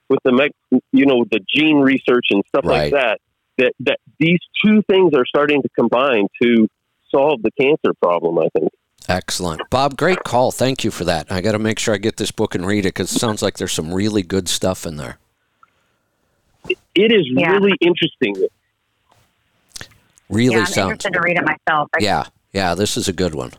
with 0.10 0.20
the 0.24 0.49
you 0.91 1.06
know 1.06 1.26
the 1.32 1.39
gene 1.53 1.78
research 1.78 2.26
and 2.32 2.43
stuff 2.47 2.66
Right. 2.66 2.91
like 2.91 3.01
that, 3.01 3.20
that 3.58 3.74
that 3.82 3.97
these 4.20 4.39
two 4.64 4.82
things 4.84 5.14
are 5.16 5.26
starting 5.26 5.62
to 5.62 5.70
combine 5.78 6.28
to 6.41 6.68
solve 7.10 7.41
the 7.41 7.51
cancer 7.60 7.93
problem. 8.01 8.39
I 8.39 8.47
think. 8.58 8.72
excellent, 9.08 9.62
Bob. 9.70 9.97
Great 9.97 10.24
call. 10.24 10.51
Thank 10.51 10.84
you 10.84 10.91
for 10.91 11.03
that. 11.06 11.32
I 11.32 11.41
got 11.41 11.51
to 11.53 11.60
make 11.60 11.80
sure 11.80 11.93
I 11.93 11.97
get 11.97 12.18
this 12.18 12.32
book 12.32 12.56
and 12.56 12.66
read 12.66 12.80
it 12.86 12.89
because 12.89 13.12
it 13.16 13.20
sounds 13.20 13.41
like 13.41 13.58
there's 13.58 13.72
some 13.74 13.93
really 13.93 14.22
good 14.24 14.47
stuff 14.49 14.86
in 14.86 14.97
there. 14.97 15.18
It 16.70 17.12
is 17.12 17.28
Yeah. 17.32 17.51
really 17.51 17.78
interesting. 17.82 18.36
Really 20.30 20.56
yeah, 20.56 20.62
I'm 20.62 20.66
sounds. 20.66 20.91
interested 20.91 21.14
to 21.14 21.22
read 21.22 21.38
it 21.38 21.43
myself. 21.45 21.89
I- 21.95 21.99
Yeah, 22.03 22.24
yeah. 22.51 22.74
This 22.74 22.97
is 22.97 23.08
a 23.08 23.14
good 23.14 23.36
one. 23.36 23.51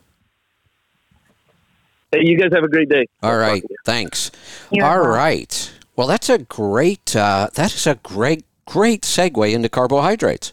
Hey, 2.12 2.20
you 2.22 2.36
guys 2.38 2.50
have 2.52 2.64
a 2.64 2.68
great 2.68 2.88
day. 2.88 3.06
All 3.22 3.36
right, 3.36 3.38
I'll 3.38 3.40
talk 3.46 3.52
right, 3.52 3.62
to 3.62 3.68
you. 3.70 3.76
thanks. 3.84 4.30
You 4.72 4.84
All 4.84 5.00
as 5.00 5.06
right. 5.06 5.72
Well, 5.96 6.06
that's 6.06 6.28
a 6.28 6.38
great. 6.38 7.16
Uh, 7.16 7.48
that 7.54 7.74
is 7.74 7.86
a 7.86 7.94
great, 7.96 8.44
great 8.66 9.02
segue 9.02 9.52
into 9.52 9.68
carbohydrates 9.68 10.52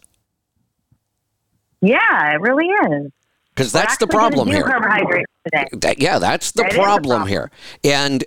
Yeah, 1.81 2.33
it 2.33 2.39
really 2.41 2.67
is. 2.67 3.11
because 3.53 3.71
that's 3.71 3.97
the 3.97 4.07
problem 4.07 4.47
here. 4.47 4.63
Carbohydrates 4.63 5.31
today. 5.45 5.67
That- 5.73 5.99
yeah, 6.01 6.19
that's 6.19 6.51
the 6.51 6.63
That 6.63 6.71
is 6.71 6.77
the 6.77 6.81
problem 6.83 7.09
problem. 7.09 7.27
here, 7.27 7.51
and 7.83 8.23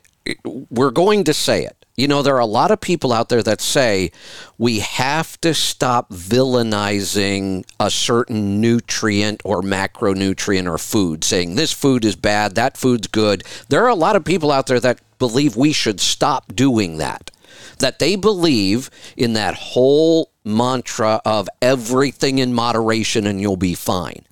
we're 0.71 0.91
going 0.91 1.25
to 1.25 1.33
say 1.35 1.64
it. 1.64 1.77
You 1.97 2.09
know, 2.09 2.21
there 2.21 2.35
are 2.35 2.41
a 2.41 2.45
lot 2.47 2.71
of 2.71 2.79
people 2.83 3.11
out 3.11 3.31
there 3.31 3.43
that 3.43 3.62
say 3.62 4.11
we 4.59 4.81
have 4.81 5.41
to 5.41 5.55
stop 5.55 6.11
villainizing 6.11 7.64
a 7.81 7.91
certain 7.91 8.61
nutrient 8.61 9.41
or 9.47 9.62
macronutrient 9.62 10.71
or 10.71 10.77
food, 10.77 11.25
saying 11.25 11.55
this 11.55 11.73
food 11.73 12.05
is 12.05 12.14
bad, 12.14 12.55
that 12.57 12.77
food's 12.77 13.07
good. 13.07 13.45
There 13.71 13.83
are 13.83 13.89
a 13.89 13.95
lot 13.95 14.14
of 14.14 14.25
people 14.27 14.53
out 14.53 14.67
there 14.67 14.81
that 14.81 14.99
believe 15.19 15.57
we 15.57 15.73
should 15.73 16.01
stop 16.01 16.55
doing 16.55 16.99
that. 16.99 17.31
That 17.79 17.99
they 17.99 18.17
believe 18.17 18.91
in 19.17 19.33
that 19.35 19.55
whole 19.55 20.33
mantra 20.45 21.21
of 21.25 21.49
everything 21.61 22.39
in 22.39 22.55
moderation 22.55 23.27
and 23.27 23.41
you'll 23.41 23.57
be 23.57 23.75
fine. 23.75 24.27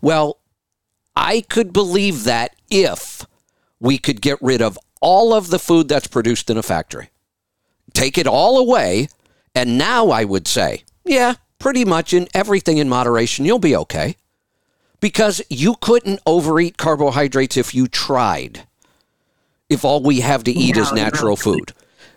Well, 0.00 0.38
I 1.16 1.40
could 1.42 1.72
believe 1.72 2.24
that 2.24 2.54
if 2.70 3.26
we 3.80 3.98
could 3.98 4.20
get 4.20 4.38
rid 4.40 4.62
of 4.62 4.78
all 5.00 5.34
of 5.34 5.50
the 5.50 5.58
food 5.58 5.88
that's 5.88 6.06
produced 6.06 6.50
in 6.50 6.56
a 6.56 6.62
factory, 6.62 7.10
take 7.92 8.16
it 8.16 8.26
all 8.26 8.58
away, 8.58 9.08
and 9.54 9.76
now 9.76 10.10
I 10.10 10.24
would 10.24 10.46
say, 10.46 10.84
yeah, 11.04 11.34
pretty 11.58 11.84
much 11.84 12.12
in 12.12 12.28
everything 12.34 12.78
in 12.78 12.88
moderation, 12.88 13.44
you'll 13.44 13.58
be 13.58 13.76
okay. 13.76 14.16
Because 15.00 15.42
you 15.48 15.74
couldn't 15.80 16.20
overeat 16.26 16.76
carbohydrates 16.76 17.56
if 17.56 17.74
you 17.74 17.88
tried, 17.88 18.67
if 19.68 19.84
all 19.84 20.02
we 20.02 20.20
have 20.20 20.44
to 20.44 20.50
eat 20.50 20.76
is 20.76 20.90
No, 20.90 21.02
natural 21.02 21.36
food. 21.36 21.72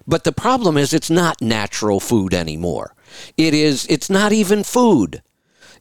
But 0.07 0.23
the 0.23 0.31
problem 0.31 0.77
is 0.77 0.93
it's 0.93 1.09
not 1.09 1.41
natural 1.41 1.99
food 1.99 2.33
anymore. 2.33 2.95
It 3.37 3.53
is 3.53 3.85
it's 3.89 4.09
not 4.09 4.31
even 4.31 4.63
food. 4.63 5.21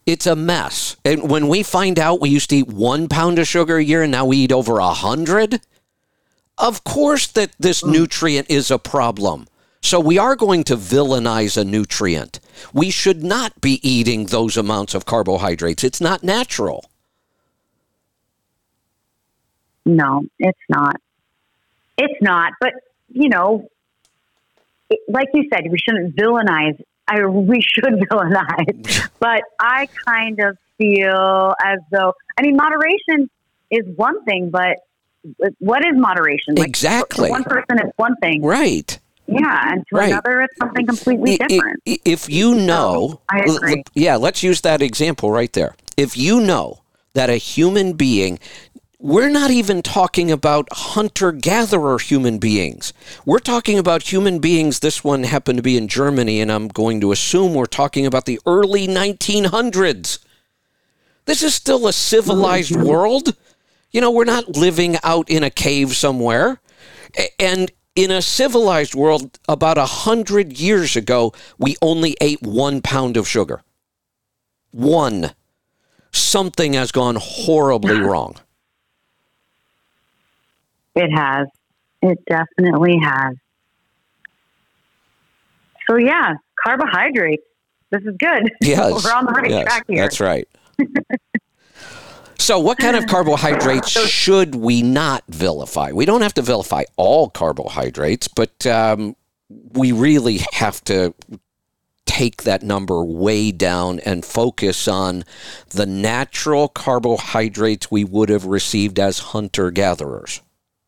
It's 0.05 0.25
a 0.25 0.35
mess. 0.35 0.97
And 1.05 1.29
when 1.29 1.47
we 1.47 1.63
find 1.63 1.99
out 1.99 2.21
we 2.21 2.29
used 2.29 2.49
to 2.49 2.57
eat 2.57 2.67
one 2.67 3.07
pound 3.07 3.39
of 3.39 3.47
sugar 3.47 3.77
a 3.77 3.83
year 3.83 4.03
and 4.03 4.11
now 4.11 4.25
we 4.25 4.37
eat 4.37 4.51
over 4.51 4.79
a 4.79 4.89
hundred, 4.89 5.61
of 6.57 6.83
course 6.83 7.27
that 7.27 7.51
this 7.59 7.81
mm. 7.81 7.91
nutrient 7.91 8.49
is 8.49 8.71
a 8.71 8.79
problem. 8.79 9.47
So 9.83 9.99
we 9.99 10.17
are 10.19 10.35
going 10.35 10.63
to 10.65 10.75
villainize 10.75 11.57
a 11.57 11.65
nutrient. 11.65 12.39
We 12.71 12.91
should 12.91 13.23
not 13.23 13.59
be 13.61 13.79
eating 13.87 14.27
those 14.27 14.55
amounts 14.55 14.93
of 14.93 15.05
carbohydrates. 15.05 15.83
It's 15.83 16.01
not 16.01 16.23
natural. 16.23 16.89
No, 19.85 20.23
it's 20.37 20.59
not. 20.69 21.01
It's 21.97 22.21
not. 22.21 22.53
But 22.59 22.73
you 23.09 23.29
know, 23.29 23.67
it, 24.89 24.99
like 25.07 25.27
you 25.33 25.43
said, 25.53 25.63
we 25.69 25.77
shouldn't 25.77 26.15
villainize. 26.15 26.79
I 27.07 27.25
we 27.25 27.61
should 27.61 27.83
villainize, 28.11 29.09
but 29.19 29.41
I 29.59 29.87
kind 30.05 30.39
of 30.39 30.57
feel 30.77 31.53
as 31.63 31.79
though 31.91 32.13
I 32.37 32.41
mean 32.41 32.55
moderation 32.55 33.29
is 33.69 33.85
one 33.95 34.23
thing, 34.25 34.49
but 34.49 34.77
what 35.59 35.85
is 35.85 35.91
moderation? 35.95 36.55
Like, 36.55 36.67
Exactly. 36.67 37.29
One 37.29 37.43
person, 37.43 37.77
it's 37.79 37.97
one 37.97 38.15
thing. 38.17 38.41
Right. 38.41 38.97
Yeah, 39.27 39.71
and 39.71 39.83
to 39.87 39.95
Right. 39.95 40.11
another, 40.11 40.41
it's 40.41 40.57
something 40.57 40.85
completely 40.85 41.37
different. 41.37 41.79
If 41.85 42.27
you 42.29 42.55
know, 42.55 43.21
I 43.29 43.43
l- 43.47 43.55
agree. 43.57 43.77
l- 43.77 43.83
yeah, 43.93 44.15
let's 44.17 44.43
use 44.43 44.61
that 44.61 44.81
example 44.81 45.31
right 45.31 45.53
there. 45.53 45.75
If 45.95 46.17
you 46.17 46.41
know 46.41 46.81
that 47.13 47.29
a 47.29 47.35
human 47.35 47.93
being, 47.93 48.39
we're 49.01 49.29
not 49.29 49.49
even 49.49 49.81
talking 49.81 50.31
about 50.31 50.67
hunter 50.71 51.31
gatherer 51.31 51.97
human 51.97 52.37
beings. 52.37 52.93
We're 53.25 53.39
talking 53.39 53.79
about 53.79 54.11
human 54.11 54.37
beings. 54.37 54.79
This 54.79 55.03
one 55.03 55.23
happened 55.23 55.57
to 55.57 55.63
be 55.63 55.75
in 55.75 55.87
Germany, 55.87 56.39
and 56.39 56.51
I'm 56.51 56.67
going 56.67 57.01
to 57.01 57.11
assume 57.11 57.55
we're 57.55 57.65
talking 57.65 58.05
about 58.05 58.25
the 58.25 58.39
early 58.45 58.87
1900s. 58.87 60.19
This 61.25 61.41
is 61.41 61.55
still 61.55 61.87
a 61.87 61.93
civilized 61.93 62.75
world. 62.75 63.35
You 63.89 64.01
know, 64.01 64.11
we're 64.11 64.23
not 64.23 64.55
living 64.55 64.97
out 65.03 65.29
in 65.29 65.43
a 65.43 65.49
cave 65.49 65.95
somewhere. 65.95 66.61
And 67.39 67.71
in 67.95 68.11
a 68.11 68.21
civilized 68.21 68.93
world, 68.93 69.39
about 69.49 69.79
a 69.79 69.85
hundred 69.85 70.59
years 70.59 70.95
ago, 70.95 71.33
we 71.57 71.75
only 71.81 72.15
ate 72.21 72.43
one 72.43 72.81
pound 72.81 73.17
of 73.17 73.27
sugar. 73.27 73.63
One. 74.69 75.31
Something 76.11 76.73
has 76.73 76.91
gone 76.91 77.17
horribly 77.19 77.99
wrong. 77.99 78.35
It 80.95 81.09
has. 81.11 81.47
It 82.01 82.19
definitely 82.27 82.97
has. 83.01 83.35
So 85.89 85.97
yeah, 85.97 86.35
carbohydrates. 86.63 87.43
This 87.91 88.03
is 88.03 88.15
good. 88.17 88.51
Yes. 88.61 89.03
We're 89.03 89.13
on 89.13 89.25
the 89.25 89.31
right 89.31 89.49
yes, 89.49 89.63
track 89.65 89.85
here. 89.87 90.01
That's 90.01 90.19
right. 90.19 90.47
so, 92.37 92.59
what 92.59 92.77
kind 92.77 92.95
of 92.95 93.05
carbohydrates 93.07 93.89
should 93.89 94.55
we 94.55 94.81
not 94.81 95.23
vilify? 95.27 95.91
We 95.91 96.05
don't 96.05 96.21
have 96.21 96.33
to 96.35 96.41
vilify 96.41 96.83
all 96.95 97.29
carbohydrates, 97.29 98.27
but 98.29 98.65
um, 98.65 99.15
we 99.73 99.91
really 99.91 100.39
have 100.53 100.81
to 100.85 101.13
take 102.05 102.43
that 102.43 102.61
number 102.61 103.03
way 103.03 103.51
down 103.51 103.99
and 104.01 104.25
focus 104.25 104.87
on 104.87 105.23
the 105.69 105.85
natural 105.85 106.67
carbohydrates 106.67 107.89
we 107.89 108.03
would 108.03 108.29
have 108.29 108.45
received 108.45 108.99
as 108.99 109.19
hunter 109.19 109.71
gatherers, 109.71 110.41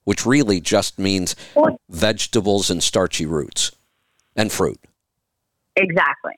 which 0.04 0.26
really 0.26 0.60
just 0.60 1.00
means 1.00 1.36
vegetables 1.90 2.70
and 2.70 2.84
starchy 2.84 3.26
roots 3.26 3.72
and 4.36 4.52
fruit. 4.52 4.80
Exactly. 5.76 6.34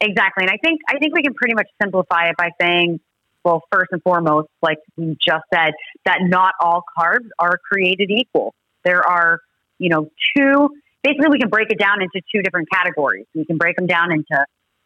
Exactly. 0.00 0.44
And 0.44 0.50
I 0.50 0.58
think 0.62 0.80
I 0.88 0.98
think 0.98 1.14
we 1.14 1.22
can 1.22 1.34
pretty 1.34 1.54
much 1.54 1.68
simplify 1.82 2.28
it 2.28 2.36
by 2.36 2.50
saying, 2.60 3.00
well, 3.44 3.62
first 3.72 3.88
and 3.92 4.02
foremost, 4.02 4.48
like 4.62 4.78
we 4.96 5.16
just 5.20 5.44
said, 5.52 5.72
that 6.04 6.18
not 6.22 6.54
all 6.60 6.84
carbs 6.98 7.28
are 7.38 7.58
created 7.70 8.10
equal. 8.10 8.54
There 8.84 9.02
are, 9.02 9.40
you 9.78 9.88
know, 9.88 10.10
two 10.36 10.68
basically 11.02 11.28
we 11.30 11.38
can 11.38 11.48
break 11.48 11.70
it 11.70 11.78
down 11.78 12.02
into 12.02 12.20
two 12.34 12.42
different 12.42 12.68
categories. 12.72 13.26
We 13.34 13.44
can 13.44 13.56
break 13.56 13.76
them 13.76 13.86
down 13.86 14.12
into 14.12 14.44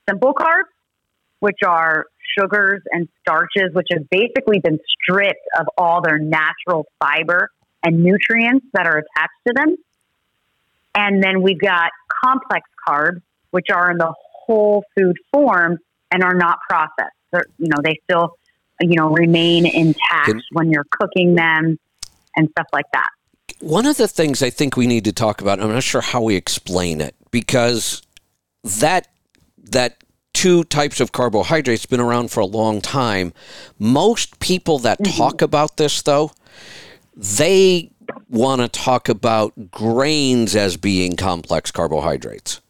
simple 0.08 0.34
carbs, 0.34 0.70
which 1.40 1.58
are 1.66 2.06
sugars 2.38 2.82
and 2.90 3.08
starches, 3.20 3.72
which 3.72 3.88
have 3.92 4.08
basically 4.10 4.60
been 4.60 4.78
stripped 4.88 5.46
of 5.58 5.66
all 5.76 6.00
their 6.02 6.18
natural 6.18 6.86
fiber 7.00 7.50
and 7.82 8.02
nutrients 8.02 8.66
that 8.72 8.86
are 8.86 8.98
attached 8.98 9.40
to 9.46 9.52
them. 9.54 9.76
And 10.94 11.22
then 11.22 11.42
we've 11.42 11.60
got 11.60 11.90
complex 12.24 12.68
carbs, 12.86 13.22
which 13.50 13.70
are 13.70 13.90
in 13.90 13.98
the 13.98 14.12
whole 14.32 14.84
food 14.96 15.16
form 15.32 15.78
and 16.10 16.22
are 16.22 16.34
not 16.34 16.58
processed. 16.68 17.16
They're, 17.30 17.46
you 17.58 17.68
know, 17.68 17.78
they 17.82 17.98
still, 18.04 18.36
you 18.80 18.96
know, 18.96 19.08
remain 19.08 19.66
intact 19.66 20.26
Can, 20.26 20.42
when 20.52 20.70
you're 20.70 20.86
cooking 20.90 21.34
them 21.34 21.78
and 22.36 22.48
stuff 22.50 22.66
like 22.72 22.86
that. 22.92 23.08
One 23.60 23.86
of 23.86 23.96
the 23.96 24.08
things 24.08 24.42
I 24.42 24.50
think 24.50 24.76
we 24.76 24.86
need 24.86 25.04
to 25.04 25.12
talk 25.12 25.40
about, 25.40 25.60
I'm 25.60 25.70
not 25.70 25.82
sure 25.82 26.00
how 26.00 26.20
we 26.22 26.36
explain 26.36 27.00
it, 27.00 27.14
because 27.30 28.02
that 28.64 29.08
that 29.64 30.02
two 30.32 30.64
types 30.64 31.00
of 31.00 31.12
carbohydrates 31.12 31.86
been 31.86 32.00
around 32.00 32.30
for 32.30 32.40
a 32.40 32.46
long 32.46 32.80
time. 32.80 33.32
Most 33.78 34.40
people 34.40 34.78
that 34.80 34.98
mm-hmm. 34.98 35.16
talk 35.16 35.42
about 35.42 35.76
this 35.76 36.02
though, 36.02 36.32
they 37.14 37.90
want 38.28 38.60
to 38.60 38.68
talk 38.68 39.08
about 39.08 39.70
grains 39.70 40.56
as 40.56 40.76
being 40.76 41.16
complex 41.16 41.70
carbohydrates. 41.70 42.60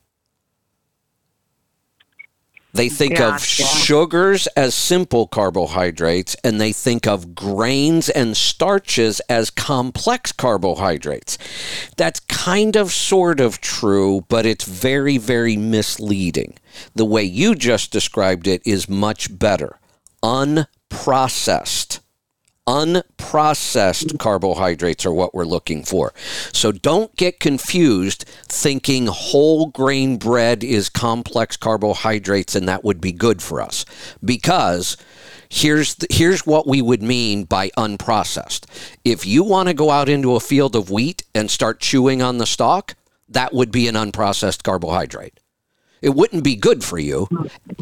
They 2.75 2.89
think 2.89 3.21
of 3.21 3.45
sugars 3.45 4.47
as 4.57 4.75
simple 4.75 5.27
carbohydrates, 5.27 6.35
and 6.43 6.59
they 6.59 6.73
think 6.73 7.07
of 7.07 7.35
grains 7.35 8.09
and 8.09 8.35
starches 8.35 9.21
as 9.29 9.51
complex 9.51 10.33
carbohydrates. 10.33 11.37
That's 11.99 12.21
kind 12.21 12.75
of 12.77 12.91
sort 12.91 13.41
of 13.41 13.61
true, 13.61 14.25
but 14.29 14.47
it's 14.47 14.65
very, 14.65 15.19
very 15.19 15.57
misleading. 15.59 16.55
The 16.95 17.05
way 17.05 17.25
you 17.25 17.55
just 17.55 17.93
described 17.93 18.47
it 18.47 18.63
is 18.65 18.89
much 18.89 19.39
better. 19.39 19.79
Unprocessed 20.23 21.92
unprocessed 22.67 24.19
carbohydrates 24.19 25.05
are 25.05 25.13
what 25.13 25.35
we're 25.35 25.45
looking 25.45 25.85
for. 25.85 26.13
So 26.53 26.71
don't 26.71 27.15
get 27.17 27.41
confused 27.41 28.25
thinking 28.47 29.07
whole 29.07 29.67
grain 29.67 30.17
bread 30.17 30.63
is 30.63 30.89
complex 30.89 31.57
carbohydrates 31.57 32.55
and 32.55 32.69
that 32.69 32.85
would 32.85 33.01
be 33.01 33.13
good 33.13 33.43
for 33.43 33.61
us. 33.61 33.85
Because 34.25 34.97
here's 35.49 35.97
the, 35.97 36.07
here's 36.11 36.47
what 36.47 36.67
we 36.67 36.81
would 36.81 37.03
mean 37.03 37.45
by 37.45 37.71
unprocessed. 37.71 38.65
If 39.05 39.27
you 39.27 39.43
want 39.43 39.69
to 39.69 39.75
go 39.75 39.91
out 39.91 40.09
into 40.09 40.37
a 40.37 40.41
field 40.41 40.77
of 40.77 40.91
wheat 40.91 41.25
and 41.35 41.51
start 41.51 41.81
chewing 41.81 42.23
on 42.23 42.39
the 42.39 42.47
stalk, 42.47 42.95
that 43.29 43.53
would 43.53 43.73
be 43.73 43.89
an 43.89 43.97
unprocessed 43.97 44.63
carbohydrate. 44.63 45.39
It 46.01 46.11
wouldn't 46.11 46.45
be 46.45 46.57
good 46.57 46.83
for 46.83 46.99
you, 46.99 47.29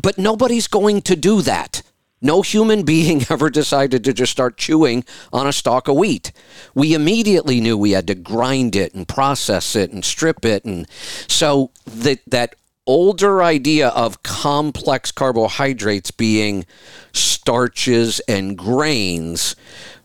but 0.01 0.19
nobody's 0.19 0.69
going 0.69 1.03
to 1.03 1.17
do 1.17 1.43
that. 1.43 1.83
No 2.23 2.43
human 2.43 2.83
being 2.83 3.25
ever 3.31 3.51
decided 3.51 4.05
to 4.05 4.13
just 4.13 4.33
start 4.33 4.57
chewing 4.57 5.05
on 5.33 5.47
a 5.47 5.53
stalk 5.53 5.89
of 5.89 5.97
wheat. 5.97 6.33
We 6.75 6.95
immediately 6.95 7.61
knew 7.61 7.77
we 7.77 7.93
had 7.93 8.07
to 8.09 8.15
grind 8.15 8.77
it 8.77 8.95
and 8.95 9.07
process 9.09 9.75
it 9.75 9.93
and 9.93 10.05
strip 10.05 10.45
it. 10.45 10.65
And 10.65 10.87
so 11.29 11.71
that, 11.87 12.21
that 12.27 12.57
older 12.87 13.43
idea 13.43 13.89
of 13.89 14.23
complex 14.23 15.13
carbohydrates 15.13 16.11
being 16.11 16.67
starches 17.13 18.21
and 18.29 18.57
grains, 18.57 19.57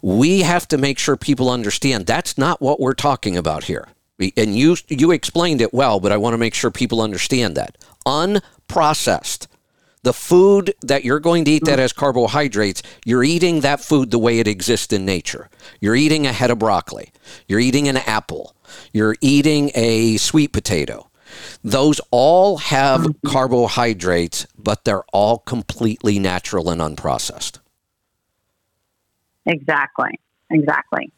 we 0.02 0.42
have 0.42 0.68
to 0.68 0.78
make 0.78 1.00
sure 1.00 1.16
people 1.16 1.50
understand 1.50 2.06
that's 2.06 2.38
not 2.38 2.62
what 2.62 2.80
we're 2.80 2.94
talking 2.94 3.36
about 3.36 3.66
here. 3.66 3.88
And 4.38 4.56
you, 4.56 4.78
you 4.88 5.12
explained 5.12 5.60
it 5.60 5.74
well, 5.74 6.00
but 6.00 6.14
I 6.14 6.18
want 6.18 6.34
to 6.34 6.38
make 6.38 6.54
sure 6.54 6.72
people 6.72 7.02
understand 7.02 7.58
that. 7.58 7.78
Unprocessed 8.06 9.48
the 10.06 10.14
food 10.14 10.76
that 10.84 11.04
you're 11.04 11.20
going 11.20 11.46
to 11.46 11.52
eat 11.52 11.66
that 11.66 11.72
mm-hmm. 11.72 11.82
has 11.82 11.92
carbohydrates, 11.92 12.84
you're 13.06 13.24
eating 13.24 13.62
that 13.62 13.82
food 13.82 14.12
the 14.12 14.20
way 14.20 14.38
it 14.38 14.48
exists 14.48 14.94
in 14.94 15.04
nature. 15.04 15.50
You're 15.82 15.96
eating 15.96 16.28
a 16.28 16.32
head 16.32 16.52
of 16.52 16.60
broccoli. 16.60 17.12
You're 17.48 17.60
eating 17.60 17.88
an 17.88 17.98
apple. 17.98 18.56
You're 18.94 19.16
eating 19.20 19.72
a 19.74 20.18
sweet 20.18 20.54
potato. 20.54 21.10
Those 21.64 22.00
all 22.12 22.58
have 22.58 23.02
mm-hmm. 23.02 23.28
carbohydrates, 23.28 24.46
but 24.56 24.86
they're 24.86 25.06
all 25.12 25.40
completely 25.40 26.20
natural 26.20 26.70
and 26.70 26.80
unprocessed. 26.80 27.58
Exactly. 29.48 30.20
Exactly. 30.52 31.12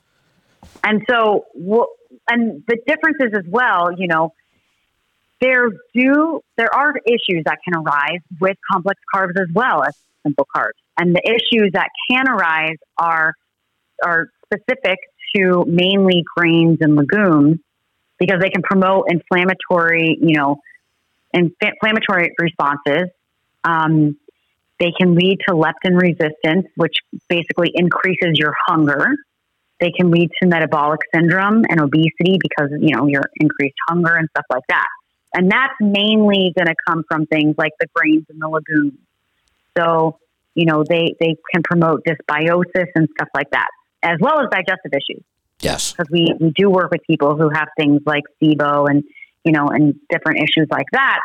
And 0.86 1.04
so, 1.10 1.46
and 2.30 2.64
the 2.68 2.78
difference 2.88 3.18
is 3.20 3.34
as 3.38 3.46
well, 3.50 3.92
you 3.98 4.08
know, 4.08 4.34
there 5.40 5.70
do 5.94 6.42
there 6.58 6.74
are 6.74 6.94
issues 7.06 7.44
that 7.46 7.60
can 7.64 7.76
arise 7.76 8.22
with 8.40 8.58
complex 8.72 9.00
carbs 9.14 9.40
as 9.40 9.48
well 9.54 9.84
as 9.84 9.96
simple 10.24 10.48
carbs. 10.56 10.80
And 10.98 11.16
the 11.16 11.22
issues 11.24 11.72
that 11.74 11.90
can 12.10 12.28
arise 12.28 12.78
are 12.98 13.34
are 14.04 14.30
specific 14.46 15.00
to 15.36 15.66
mainly 15.68 16.24
grains 16.36 16.78
and 16.82 16.96
legumes 16.96 17.58
because 18.20 18.40
they 18.42 18.50
can 18.50 18.64
promote 18.64 19.06
inflammatory, 19.10 20.18
you 20.20 20.38
know, 20.38 20.58
inflammatory 21.34 22.34
responses. 22.40 23.10
Um, 23.64 24.18
they 24.80 24.92
can 24.98 25.16
lead 25.16 25.40
to 25.48 25.56
leptin 25.56 26.00
resistance, 26.00 26.68
which 26.76 26.96
basically 27.30 27.72
increases 27.74 28.34
your 28.34 28.54
hunger. 28.68 29.08
They 29.80 29.92
can 29.92 30.12
lead 30.12 30.30
to 30.42 30.48
metabolic 30.48 31.02
syndrome 31.14 31.64
and 31.70 31.82
obesity 31.82 32.40
because 32.42 32.70
you 32.80 32.96
know 32.96 33.08
your 33.08 33.24
increased 33.40 33.76
hunger 33.88 34.14
and 34.16 34.28
stuff 34.30 34.46
like 34.50 34.64
that. 34.70 34.88
And 35.34 35.52
that's 35.52 35.74
mainly 35.80 36.54
going 36.58 36.68
to 36.68 36.76
come 36.88 37.04
from 37.08 37.26
things 37.26 37.56
like 37.58 37.74
the 37.80 37.88
grains 37.94 38.26
and 38.30 38.42
the 38.42 38.48
legumes. 38.48 38.98
So, 39.78 40.20
you 40.56 40.66
know, 40.66 40.84
they, 40.88 41.16
they 41.20 41.36
can 41.54 41.62
promote 41.64 42.04
dysbiosis 42.06 42.88
and 42.96 43.08
stuff 43.16 43.30
like 43.36 43.52
that, 43.52 43.68
as 44.02 44.18
well 44.20 44.40
as 44.40 44.48
digestive 44.50 44.92
issues. 44.94 45.24
Yes. 45.60 45.92
Because 45.92 46.10
we, 46.10 46.34
we 46.40 46.52
do 46.52 46.70
work 46.70 46.92
with 46.92 47.02
people 47.06 47.36
who 47.36 47.50
have 47.50 47.68
things 47.78 48.02
like 48.06 48.24
SIBO 48.42 48.90
and, 48.90 49.04
you 49.44 49.52
know, 49.52 49.68
and 49.68 49.96
different 50.10 50.40
issues 50.40 50.68
like 50.72 50.88
that. 50.94 51.20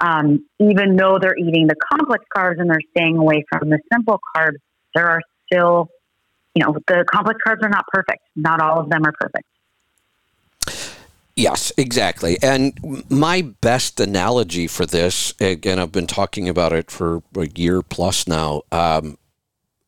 Um, 0.00 0.46
even 0.58 0.96
though 0.96 1.18
they're 1.20 1.36
eating 1.36 1.66
the 1.66 1.76
complex 1.92 2.24
carbs 2.36 2.60
and 2.60 2.68
they're 2.68 2.80
staying 2.96 3.16
away 3.16 3.44
from 3.50 3.70
the 3.70 3.78
simple 3.92 4.20
carbs, 4.34 4.58
there 4.94 5.08
are 5.08 5.20
still, 5.46 5.88
you 6.54 6.64
know, 6.64 6.76
the 6.88 7.04
complex 7.10 7.38
carbs 7.46 7.62
are 7.62 7.68
not 7.68 7.84
perfect. 7.88 8.20
Not 8.34 8.60
all 8.60 8.80
of 8.80 8.88
them 8.90 9.02
are 9.04 9.12
perfect. 9.12 9.44
Yes, 11.36 11.72
exactly. 11.76 12.38
And 12.42 13.04
my 13.10 13.42
best 13.42 13.98
analogy 13.98 14.68
for 14.68 14.86
this, 14.86 15.34
again, 15.40 15.80
I've 15.80 15.90
been 15.90 16.06
talking 16.06 16.48
about 16.48 16.72
it 16.72 16.90
for 16.90 17.22
a 17.36 17.48
year 17.48 17.82
plus 17.82 18.28
now, 18.28 18.62
um, 18.70 19.18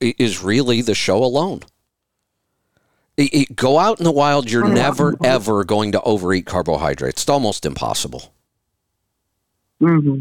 is 0.00 0.42
really 0.42 0.82
the 0.82 0.94
show 0.94 1.22
alone. 1.22 1.62
It, 3.16 3.32
it, 3.32 3.56
go 3.56 3.78
out 3.78 3.98
in 3.98 4.04
the 4.04 4.12
wild, 4.12 4.50
you're 4.50 4.68
never, 4.68 5.14
ever 5.24 5.64
going 5.64 5.92
to 5.92 6.02
overeat 6.02 6.46
carbohydrates. 6.46 7.22
It's 7.22 7.30
almost 7.30 7.64
impossible. 7.64 8.34
Mm-hmm. 9.80 10.20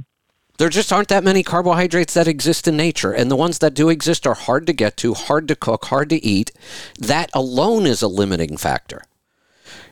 There 0.57 0.69
just 0.69 0.93
aren't 0.93 1.09
that 1.09 1.23
many 1.23 1.43
carbohydrates 1.43 2.13
that 2.13 2.27
exist 2.27 2.67
in 2.67 2.77
nature. 2.77 3.11
And 3.11 3.29
the 3.29 3.35
ones 3.35 3.59
that 3.59 3.73
do 3.73 3.89
exist 3.89 4.25
are 4.25 4.35
hard 4.35 4.67
to 4.67 4.73
get 4.73 4.95
to, 4.97 5.13
hard 5.13 5.47
to 5.49 5.55
cook, 5.55 5.85
hard 5.85 6.09
to 6.11 6.23
eat. 6.23 6.51
That 6.99 7.29
alone 7.33 7.85
is 7.85 8.01
a 8.01 8.07
limiting 8.07 8.55
factor. 8.55 9.01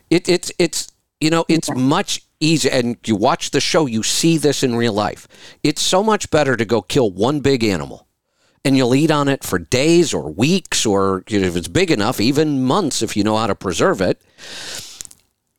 It, 0.08 0.28
it's, 0.28 0.52
it's, 0.58 0.90
you 1.24 1.30
know, 1.30 1.46
it's 1.48 1.74
much 1.74 2.20
easier. 2.38 2.70
And 2.70 2.98
you 3.06 3.16
watch 3.16 3.50
the 3.50 3.60
show, 3.60 3.86
you 3.86 4.02
see 4.02 4.36
this 4.36 4.62
in 4.62 4.76
real 4.76 4.92
life. 4.92 5.26
It's 5.62 5.80
so 5.80 6.02
much 6.02 6.30
better 6.30 6.54
to 6.54 6.66
go 6.66 6.82
kill 6.82 7.10
one 7.10 7.40
big 7.40 7.64
animal 7.64 8.06
and 8.62 8.76
you'll 8.76 8.94
eat 8.94 9.10
on 9.10 9.28
it 9.28 9.42
for 9.42 9.58
days 9.58 10.12
or 10.12 10.30
weeks, 10.30 10.84
or 10.84 11.24
if 11.26 11.56
it's 11.56 11.68
big 11.68 11.90
enough, 11.90 12.20
even 12.20 12.62
months 12.62 13.00
if 13.00 13.16
you 13.16 13.24
know 13.24 13.38
how 13.38 13.46
to 13.46 13.54
preserve 13.54 14.02
it. 14.02 14.20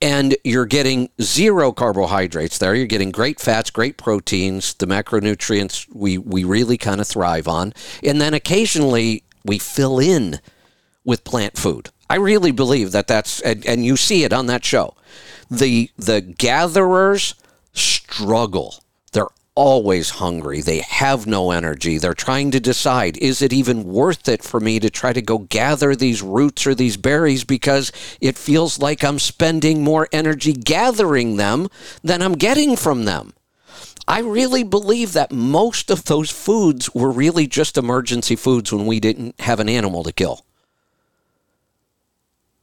And 0.02 0.36
you're 0.44 0.68
getting 0.68 1.10
zero 1.20 1.72
carbohydrates 1.72 2.60
there. 2.60 2.76
You're 2.76 2.86
getting 2.86 3.12
great 3.12 3.40
fats, 3.40 3.72
great 3.72 3.98
proteins, 3.98 4.76
the 4.76 4.86
macronutrients 4.86 5.88
we, 5.92 6.20
we 6.20 6.44
really 6.44 6.78
kind 6.78 7.02
of 7.02 7.08
thrive 7.08 7.48
on. 7.48 7.74
And 8.04 8.22
then 8.22 8.36
occasionally 8.36 9.24
we 9.44 9.58
fill 9.58 9.98
in 9.98 10.42
with 11.04 11.24
plant 11.24 11.58
food. 11.58 11.90
I 12.08 12.18
really 12.18 12.52
believe 12.52 12.92
that 12.92 13.08
that's, 13.08 13.42
and, 13.42 13.66
and 13.66 13.84
you 13.84 13.98
see 13.98 14.24
it 14.24 14.34
on 14.34 14.46
that 14.46 14.64
show 14.64 14.96
the 15.50 15.90
the 15.98 16.22
gatherers 16.22 17.36
struggle. 17.74 18.76
They're 19.12 19.28
always 19.56 20.12
hungry. 20.12 20.62
They 20.62 20.80
have 20.80 21.26
no 21.26 21.52
energy. 21.52 21.98
They're 21.98 22.14
trying 22.14 22.52
to 22.52 22.60
decide 22.60 23.18
is 23.18 23.42
it 23.42 23.54
even 23.54 23.86
worth 23.86 24.28
it 24.28 24.44
for 24.44 24.60
me 24.60 24.80
to 24.80 24.90
try 24.90 25.14
to 25.14 25.22
go 25.22 25.40
gather 25.40 25.96
these 25.96 26.22
roots 26.22 26.68
or 26.68 26.76
these 26.76 26.98
berries 26.98 27.44
because 27.44 27.92
it 28.20 28.38
feels 28.38 28.80
like 28.80 29.04
I'm 29.04 29.20
spending 29.20 29.84
more 29.84 30.08
energy 30.12 30.54
gathering 30.54 31.38
them 31.38 31.68
than 32.04 32.22
I'm 32.22 32.34
getting 32.34 32.76
from 32.76 33.06
them. 33.06 33.34
I 34.08 34.20
really 34.20 34.64
believe 34.64 35.14
that 35.14 35.32
most 35.32 35.90
of 35.90 36.06
those 36.06 36.30
foods 36.30 36.94
were 36.94 37.12
really 37.12 37.48
just 37.48 37.78
emergency 37.78 38.36
foods 38.36 38.72
when 38.72 38.86
we 38.86 39.00
didn't 39.00 39.40
have 39.42 39.60
an 39.60 39.70
animal 39.70 40.04
to 40.04 40.12
kill. 40.12 40.46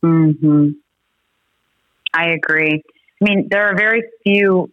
hmm 0.02 0.70
I 2.14 2.30
agree. 2.30 2.82
I 3.20 3.24
mean, 3.24 3.48
there 3.50 3.68
are 3.68 3.76
very 3.76 4.02
few, 4.24 4.70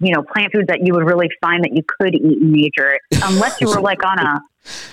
you 0.00 0.12
know, 0.14 0.22
plant 0.22 0.52
foods 0.52 0.66
that 0.68 0.80
you 0.84 0.94
would 0.94 1.04
really 1.04 1.28
find 1.40 1.62
that 1.64 1.72
you 1.74 1.82
could 2.00 2.14
eat 2.14 2.38
in 2.40 2.52
nature, 2.52 2.98
unless 3.22 3.60
you 3.60 3.68
were 3.68 3.80
like 3.80 4.04
on 4.04 4.18
a 4.18 4.40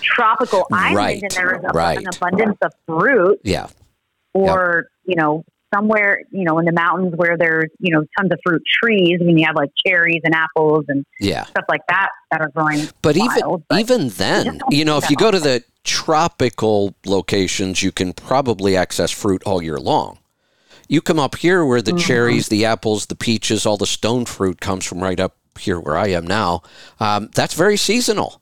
tropical 0.02 0.68
island 0.72 0.96
Right, 0.98 1.22
and 1.24 1.32
there 1.32 1.60
was 1.62 1.64
a, 1.64 1.74
right. 1.78 1.98
an 1.98 2.06
abundance 2.16 2.58
of 2.62 2.72
fruit, 2.88 3.40
Yeah. 3.44 3.68
or 4.34 4.88
you 5.06 5.16
know, 5.16 5.44
somewhere, 5.74 6.22
you 6.32 6.44
know, 6.44 6.60
in 6.60 6.66
the 6.66 6.72
mountains 6.74 7.14
where 7.16 7.38
there's, 7.38 7.70
you 7.80 7.94
know, 7.96 8.04
tons 8.18 8.32
of 8.32 8.40
fruit 8.46 8.62
trees. 8.84 9.18
I 9.22 9.24
mean, 9.24 9.38
you 9.38 9.46
have 9.48 9.56
like 9.56 9.70
cherries 9.88 10.22
and 10.26 10.36
apples 10.36 10.86
and 10.90 11.06
Yeah. 11.20 11.46
stuff 11.46 11.64
like 11.70 11.82
that 11.88 12.10
that 12.30 12.42
are 12.42 12.50
growing. 12.50 12.88
But 13.02 13.16
even 13.18 13.64
but 13.70 13.80
even 13.80 14.10
then, 14.10 14.60
you 14.70 14.84
know, 14.86 14.98
if 14.98 15.10
you 15.10 15.16
go 15.16 15.32
to 15.32 15.40
the 15.40 15.64
tropical 15.84 16.94
locations, 17.06 17.82
you 17.82 17.92
can 17.92 18.12
probably 18.14 18.76
access 18.76 19.10
fruit 19.12 19.42
all 19.46 19.62
year 19.62 19.78
long. 19.78 20.20
You 20.92 21.00
come 21.02 21.20
up 21.20 21.38
here 21.38 21.64
where 21.66 21.82
the 21.82 21.94
Mhm. 21.94 22.06
cherries, 22.06 22.50
the 22.50 22.66
apples, 22.66 23.06
the 23.06 23.16
peaches, 23.16 23.66
all 23.66 23.78
the 23.78 23.86
stone 23.88 24.26
fruit 24.26 24.60
comes 24.60 24.86
from 24.86 25.00
right 25.02 25.22
up 25.22 25.38
here 25.58 25.80
where 25.80 25.96
I 25.96 26.08
am 26.08 26.28
now. 26.28 26.64
Um, 27.00 27.30
that's 27.34 27.54
very 27.54 27.78
seasonal. 27.78 28.42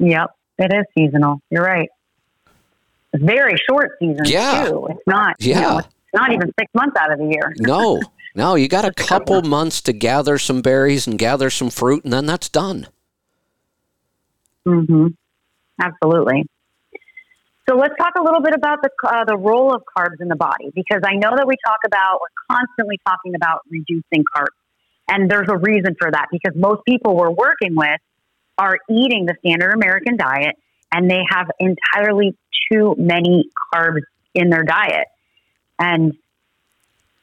Yep, 0.00 0.30
it 0.58 0.72
is 0.74 0.84
seasonal. 0.98 1.40
You're 1.50 1.62
right. 1.62 1.88
It's 3.12 3.22
very 3.22 3.54
short 3.70 3.92
season 4.00 4.24
Yeah. 4.24 4.70
too. 4.70 4.88
It's 4.90 5.06
not. 5.06 5.36
you 5.38 5.52
Yeah. 5.52 5.60
know, 5.60 5.78
it's 5.78 5.88
not 6.14 6.32
even 6.32 6.50
six 6.58 6.68
months 6.74 6.96
out 6.98 7.12
of 7.12 7.20
the 7.20 7.26
year. 7.26 7.54
No, 7.60 8.00
no, 8.34 8.56
you 8.56 8.66
got 8.66 8.84
a 8.84 8.92
couple 8.92 9.40
months 9.42 9.80
to 9.82 9.92
gather 9.92 10.36
some 10.36 10.62
berries 10.62 11.06
and 11.06 11.16
gather 11.16 11.48
some 11.48 11.70
fruit, 11.70 12.02
and 12.02 12.12
then 12.12 12.26
that's 12.26 12.48
done. 12.48 12.88
Mm-hmm. 14.66 15.06
Absolutely. 15.80 16.44
So 17.68 17.76
let's 17.76 17.94
talk 17.96 18.14
a 18.18 18.22
little 18.22 18.42
bit 18.42 18.54
about 18.54 18.82
the 18.82 18.90
uh, 19.06 19.24
the 19.24 19.36
role 19.36 19.72
of 19.72 19.82
carbs 19.96 20.20
in 20.20 20.28
the 20.28 20.36
body 20.36 20.72
because 20.74 21.02
I 21.04 21.14
know 21.14 21.30
that 21.36 21.46
we 21.46 21.54
talk 21.64 21.78
about 21.86 22.20
we're 22.20 22.56
constantly 22.56 22.98
talking 23.06 23.34
about 23.36 23.60
reducing 23.70 24.24
carbs, 24.34 24.56
and 25.08 25.30
there's 25.30 25.48
a 25.48 25.56
reason 25.56 25.94
for 25.98 26.10
that 26.10 26.26
because 26.32 26.56
most 26.56 26.82
people 26.84 27.14
we're 27.14 27.30
working 27.30 27.76
with 27.76 28.00
are 28.58 28.78
eating 28.90 29.26
the 29.26 29.34
standard 29.38 29.72
American 29.72 30.16
diet 30.16 30.56
and 30.92 31.08
they 31.08 31.22
have 31.30 31.50
entirely 31.60 32.36
too 32.70 32.94
many 32.98 33.48
carbs 33.72 34.02
in 34.34 34.50
their 34.50 34.64
diet, 34.64 35.06
and 35.78 36.14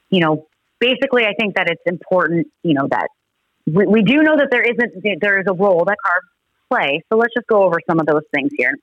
you 0.10 0.22
know 0.22 0.48
basically 0.80 1.26
I 1.26 1.34
think 1.34 1.56
that 1.56 1.70
it's 1.70 1.84
important 1.86 2.48
you 2.64 2.76
know 2.76 2.88
that 2.90 3.10
we, 3.66 3.86
we 3.88 4.04
do 4.04 4.24
know 4.24 4.38
that 4.38 4.48
there 4.52 4.64
isn't 4.64 5.20
there 5.20 5.40
is 5.42 5.48
a 5.50 5.54
role 5.54 5.84
that 5.84 5.98
carbs 6.06 6.30
play. 6.70 7.04
So 7.12 7.18
let's 7.18 7.34
just 7.34 7.48
go 7.48 7.64
over 7.64 7.80
some 7.90 8.00
of 8.00 8.06
those 8.06 8.24
things 8.34 8.52
here. 8.58 8.74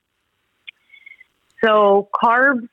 So 1.63 2.09
carbs 2.13 2.67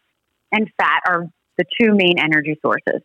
and 0.53 0.71
fat 0.79 1.01
are 1.09 1.27
the 1.59 1.65
two 1.81 1.95
main 1.95 2.19
energy 2.19 2.59
sources. 2.61 3.03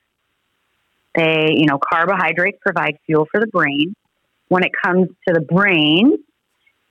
They, 1.15 1.53
you 1.55 1.65
know, 1.65 1.79
carbohydrates 1.79 2.59
provide 2.61 2.97
fuel 3.05 3.27
for 3.31 3.39
the 3.39 3.47
brain. 3.47 3.95
When 4.47 4.63
it 4.63 4.71
comes 4.83 5.09
to 5.27 5.33
the 5.33 5.41
brain, 5.41 6.17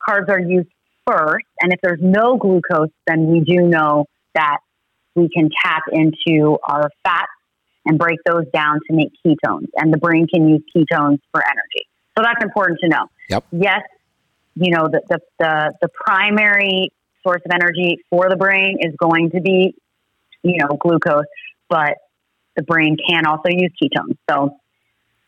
carbs 0.07 0.29
are 0.29 0.41
used 0.41 0.69
first, 1.07 1.47
and 1.61 1.73
if 1.73 1.81
there's 1.83 2.01
no 2.03 2.37
glucose, 2.37 2.91
then 3.07 3.27
we 3.27 3.41
do 3.41 3.67
know 3.67 4.07
that 4.35 4.59
we 5.15 5.29
can 5.29 5.49
tap 5.65 5.83
into 5.91 6.59
our 6.69 6.91
fats 7.03 7.33
and 7.85 7.99
break 7.99 8.19
those 8.27 8.45
down 8.53 8.81
to 8.89 8.95
make 8.95 9.11
ketones, 9.25 9.69
and 9.77 9.93
the 9.93 9.97
brain 9.99 10.27
can 10.33 10.49
use 10.49 10.63
ketones 10.75 11.19
for 11.33 11.43
energy. 11.43 11.87
So 12.17 12.23
that's 12.23 12.43
important 12.43 12.79
to 12.83 12.89
know. 12.89 13.07
Yep. 13.31 13.45
Yes, 13.53 13.83
you 14.55 14.71
know, 14.73 14.89
the, 14.89 15.01
the, 15.09 15.21
the, 15.39 15.73
the 15.83 15.89
primary 15.89 16.91
source 17.29 17.43
of 17.45 17.53
energy 17.53 17.99
for 18.11 18.29
the 18.29 18.37
brain 18.37 18.79
is 18.81 18.95
going 18.99 19.31
to 19.31 19.41
be, 19.41 19.75
you 20.43 20.59
know, 20.59 20.77
glucose, 20.81 21.25
but 21.69 21.95
the 22.57 22.63
brain 22.63 22.97
can 23.09 23.27
also 23.27 23.49
use 23.49 23.73
ketones. 23.83 24.17
So, 24.31 24.57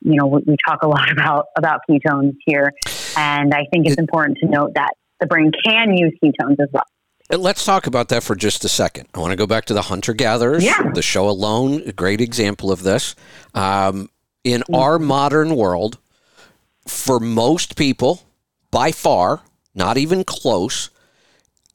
you 0.01 0.17
know, 0.17 0.27
we, 0.27 0.43
we 0.47 0.57
talk 0.67 0.83
a 0.83 0.89
lot 0.89 1.13
about, 1.13 1.47
about 1.57 1.81
ketones 1.89 2.37
here. 2.47 2.73
And 3.17 3.53
I 3.53 3.67
think 3.71 3.87
it's 3.87 3.97
important 3.97 4.39
to 4.43 4.49
note 4.49 4.73
that 4.75 4.91
the 5.21 5.27
brain 5.27 5.53
can 5.65 5.97
use 5.97 6.13
ketones 6.23 6.57
as 6.61 6.69
well. 6.73 6.85
Uh, 7.31 7.39
Let's 7.39 7.65
talk 7.65 7.87
about 7.87 8.09
that 8.09 8.23
for 8.23 8.35
just 8.35 8.65
a 8.65 8.69
second. 8.69 9.09
I 9.15 9.21
want 9.21 9.33
to 9.33 9.37
go 9.37 9.47
back 9.47 9.67
to 9.67 9.75
the 9.75 9.83
hunter 9.83 10.15
gatherers. 10.15 10.65
Yeah. 10.65 10.91
The 10.95 11.03
show 11.03 11.29
alone, 11.29 11.83
a 11.87 11.93
great 11.93 12.21
example 12.21 12.73
of 12.73 12.83
this. 12.83 13.15
Um, 13.55 14.09
in 14.43 14.65
our 14.73 14.99
modern 14.99 15.55
world, 15.55 15.99
for 16.89 17.21
most 17.21 17.77
people, 17.77 18.23
by 18.71 18.91
far, 18.91 19.43
not 19.75 19.99
even 19.99 20.25
close, 20.25 20.91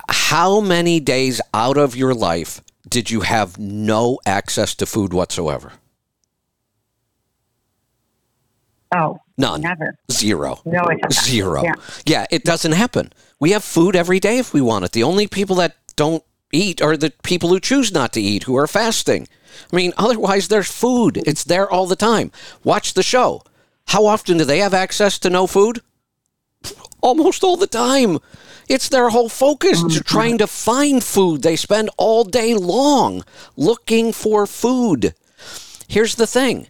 how 0.09 0.59
many 0.59 0.99
days 0.99 1.41
out 1.53 1.77
of 1.77 1.95
your 1.95 2.13
life 2.13 2.61
did 2.87 3.09
you 3.09 3.21
have 3.21 3.57
no 3.57 4.19
access 4.25 4.75
to 4.75 4.85
food 4.85 5.13
whatsoever? 5.13 5.73
Oh, 8.95 9.19
None. 9.37 9.61
never. 9.61 9.95
Zero. 10.11 10.61
We 10.63 10.77
always 10.77 10.99
have 11.01 11.11
that. 11.11 11.23
Zero. 11.25 11.63
Yeah. 11.63 11.73
Yeah, 12.05 12.25
it 12.31 12.43
doesn't 12.43 12.71
happen. 12.73 13.11
We 13.39 13.51
have 13.51 13.63
food 13.63 13.95
every 13.95 14.19
day 14.19 14.37
if 14.37 14.53
we 14.53 14.61
want 14.61 14.85
it. 14.85 14.91
The 14.93 15.03
only 15.03 15.27
people 15.27 15.55
that 15.57 15.75
don't 15.95 16.23
eat 16.53 16.81
are 16.81 16.95
the 16.95 17.11
people 17.23 17.49
who 17.49 17.59
choose 17.59 17.91
not 17.91 18.13
to 18.13 18.21
eat, 18.21 18.43
who 18.43 18.55
are 18.55 18.67
fasting. 18.67 19.27
I 19.71 19.75
mean, 19.75 19.93
otherwise, 19.97 20.47
there's 20.47 20.71
food. 20.71 21.17
It's 21.25 21.43
there 21.43 21.69
all 21.69 21.87
the 21.87 21.95
time. 21.95 22.31
Watch 22.63 22.93
the 22.93 23.03
show. 23.03 23.41
How 23.87 24.05
often 24.05 24.37
do 24.37 24.45
they 24.45 24.59
have 24.59 24.73
access 24.73 25.19
to 25.19 25.29
no 25.29 25.47
food? 25.47 25.81
Almost 27.05 27.43
all 27.43 27.55
the 27.55 27.67
time. 27.67 28.17
It's 28.67 28.89
their 28.89 29.09
whole 29.09 29.29
focus 29.29 29.83
to 29.83 30.03
trying 30.03 30.39
to 30.39 30.47
find 30.47 31.03
food. 31.03 31.43
They 31.43 31.55
spend 31.55 31.91
all 31.97 32.23
day 32.23 32.55
long 32.55 33.23
looking 33.55 34.11
for 34.11 34.47
food. 34.47 35.13
Here's 35.87 36.15
the 36.15 36.25
thing 36.25 36.67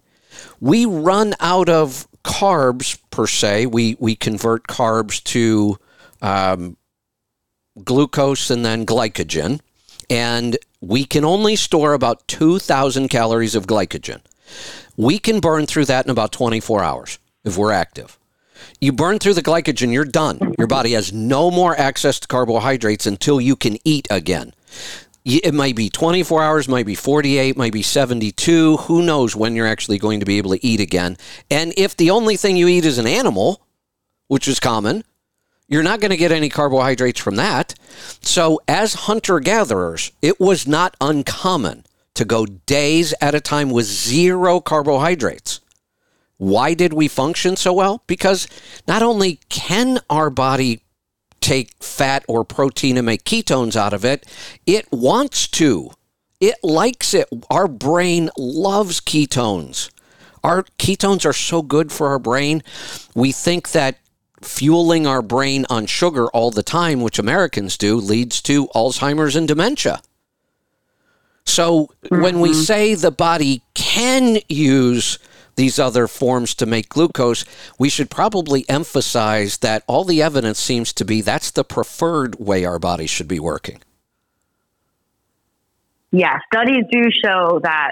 we 0.59 0.85
run 0.85 1.35
out 1.39 1.69
of 1.69 2.05
carbs 2.21 2.99
per 3.11 3.27
se. 3.27 3.67
We 3.67 3.95
we 3.97 4.15
convert 4.17 4.67
carbs 4.67 5.23
to 5.35 5.77
um, 6.21 6.75
glucose 7.81 8.49
and 8.49 8.65
then 8.65 8.85
glycogen, 8.85 9.61
and 10.09 10.57
we 10.81 11.05
can 11.05 11.23
only 11.23 11.55
store 11.55 11.93
about 11.93 12.27
two 12.27 12.59
thousand 12.59 13.07
calories 13.07 13.55
of 13.55 13.67
glycogen. 13.67 14.19
We 14.97 15.17
can 15.17 15.39
burn 15.39 15.65
through 15.65 15.85
that 15.85 16.05
in 16.05 16.11
about 16.11 16.33
twenty 16.33 16.59
four 16.59 16.83
hours 16.83 17.19
if 17.45 17.57
we're 17.57 17.71
active. 17.71 18.19
You 18.79 18.91
burn 18.91 19.19
through 19.19 19.35
the 19.35 19.43
glycogen, 19.43 19.91
you're 19.93 20.05
done. 20.05 20.53
Your 20.57 20.67
body 20.67 20.91
has 20.93 21.13
no 21.13 21.51
more 21.51 21.77
access 21.79 22.19
to 22.19 22.27
carbohydrates 22.27 23.05
until 23.05 23.39
you 23.39 23.55
can 23.55 23.77
eat 23.83 24.07
again. 24.09 24.53
It 25.25 25.55
might 25.55 25.75
be 25.75 25.89
24 25.89 26.43
hours, 26.43 26.67
might 26.67 26.85
be 26.85 26.93
48, 26.93 27.57
might 27.57 27.73
be 27.73 27.81
72. 27.81 28.77
Who 28.77 29.01
knows 29.01 29.35
when 29.35 29.55
you're 29.55 29.65
actually 29.65 29.97
going 29.97 30.19
to 30.19 30.25
be 30.25 30.37
able 30.37 30.51
to 30.51 30.63
eat 30.65 30.79
again? 30.79 31.17
And 31.49 31.73
if 31.77 31.97
the 31.97 32.11
only 32.11 32.37
thing 32.37 32.57
you 32.57 32.67
eat 32.67 32.85
is 32.85 32.99
an 32.99 33.07
animal, 33.07 33.61
which 34.27 34.47
is 34.47 34.59
common, 34.59 35.03
you're 35.67 35.81
not 35.81 35.99
going 35.99 36.11
to 36.11 36.17
get 36.17 36.31
any 36.31 36.49
carbohydrates 36.49 37.19
from 37.19 37.37
that. 37.37 37.73
So, 38.21 38.61
as 38.67 38.93
hunter 38.93 39.39
gatherers, 39.39 40.11
it 40.21 40.39
was 40.39 40.67
not 40.67 40.95
uncommon 41.01 41.85
to 42.13 42.23
go 42.23 42.45
days 42.45 43.13
at 43.19 43.33
a 43.33 43.41
time 43.41 43.71
with 43.71 43.85
zero 43.85 44.59
carbohydrates. 44.59 45.59
Why 46.37 46.73
did 46.73 46.93
we 46.93 47.07
function 47.07 47.55
so 47.55 47.73
well? 47.73 48.03
Because 48.07 48.47
not 48.87 49.01
only 49.01 49.39
can 49.49 49.99
our 50.09 50.29
body 50.29 50.81
take 51.39 51.71
fat 51.81 52.25
or 52.27 52.43
protein 52.43 52.97
and 52.97 53.05
make 53.05 53.23
ketones 53.23 53.75
out 53.75 53.93
of 53.93 54.03
it, 54.03 54.25
it 54.65 54.91
wants 54.91 55.47
to. 55.47 55.91
It 56.41 56.55
likes 56.63 57.13
it. 57.13 57.29
Our 57.49 57.67
brain 57.67 58.29
loves 58.37 58.99
ketones. 58.99 59.89
Our 60.43 60.63
ketones 60.77 61.25
are 61.25 61.33
so 61.33 61.61
good 61.61 61.91
for 61.91 62.07
our 62.07 62.19
brain. 62.19 62.63
We 63.15 63.31
think 63.31 63.71
that 63.71 63.97
fueling 64.41 65.07
our 65.07 65.21
brain 65.21 65.65
on 65.69 65.85
sugar 65.85 66.27
all 66.27 66.51
the 66.51 66.63
time, 66.63 67.01
which 67.01 67.17
Americans 67.17 67.77
do, 67.77 67.95
leads 67.97 68.41
to 68.43 68.67
Alzheimer's 68.69 69.35
and 69.35 69.47
dementia. 69.47 70.01
So 71.45 71.89
when 72.09 72.39
we 72.39 72.49
mm-hmm. 72.49 72.61
say 72.61 72.95
the 72.95 73.11
body 73.11 73.61
can 73.73 74.39
use 74.49 75.19
these 75.55 75.79
other 75.79 76.07
forms 76.07 76.53
to 76.55 76.65
make 76.65 76.89
glucose, 76.89 77.45
we 77.79 77.89
should 77.89 78.09
probably 78.09 78.67
emphasize 78.69 79.57
that 79.59 79.83
all 79.87 80.03
the 80.03 80.21
evidence 80.21 80.59
seems 80.59 80.91
to 80.93 81.05
be 81.05 81.21
that's 81.21 81.51
the 81.51 81.63
preferred 81.63 82.35
way 82.39 82.65
our 82.65 82.79
bodies 82.79 83.09
should 83.09 83.27
be 83.27 83.39
working. 83.39 83.81
Yeah, 86.11 86.39
studies 86.53 86.85
do 86.91 87.09
show 87.23 87.59
that 87.63 87.91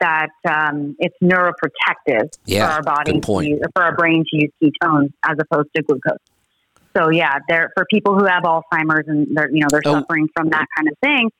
that 0.00 0.30
um, 0.48 0.96
it's 0.98 1.14
neuroprotective 1.22 2.36
Yeah, 2.44 2.66
for 2.66 2.72
our 2.72 2.82
body. 2.82 3.20
To 3.20 3.42
use, 3.44 3.60
for 3.72 3.82
our 3.84 3.94
brain 3.94 4.24
to 4.32 4.36
use 4.36 4.50
ketones 4.60 5.12
as 5.22 5.36
opposed 5.40 5.68
to 5.76 5.82
glucose. 5.82 6.18
So 6.96 7.10
yeah, 7.10 7.38
there 7.48 7.70
for 7.76 7.86
people 7.88 8.18
who 8.18 8.24
have 8.24 8.42
Alzheimer's 8.42 9.06
and 9.06 9.28
they're 9.36 9.50
you 9.50 9.60
know 9.60 9.68
they're 9.70 9.82
Oh. 9.86 10.00
suffering 10.00 10.28
from 10.36 10.48
that 10.50 10.66
kind 10.76 10.88
of 10.88 10.98
thing, 10.98 11.30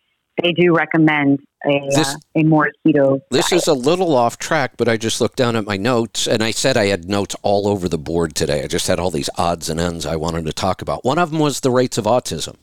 they 0.41 0.53
do 0.53 0.74
recommend 0.74 1.41
a, 1.66 1.80
This- 1.91 2.14
uh, 2.14 2.18
a 2.37 2.43
more 2.45 2.68
keto. 2.87 3.20
This 3.30 3.51
diet. 3.51 3.62
is 3.62 3.68
a 3.68 3.74
little 3.74 4.14
off 4.14 4.39
track, 4.39 4.76
but 4.76 4.89
I 4.89 4.97
just 4.97 5.20
looked 5.20 5.37
down 5.37 5.57
at 5.57 5.66
my 5.66 5.76
notes 5.76 6.26
and 6.26 6.43
I 6.43 6.51
said 6.53 6.76
I 6.76 6.87
had 6.87 7.09
notes 7.09 7.35
all 7.43 7.68
over 7.68 7.89
the 7.89 7.99
board 7.99 8.35
today. 8.35 8.62
I 8.62 8.66
just 8.66 8.87
had 8.87 8.99
all 8.99 9.11
these 9.11 9.30
odds 9.37 9.68
and 9.68 9.78
ends 9.78 10.07
I 10.07 10.16
wanted 10.16 10.47
to 10.47 10.53
talk 10.53 10.80
about. 10.83 11.05
One 11.05 11.18
of 11.18 11.30
them 11.30 11.39
was 11.41 11.61
the 11.61 11.70
rates 11.70 11.99
of 11.99 12.05
autism. 12.05 12.57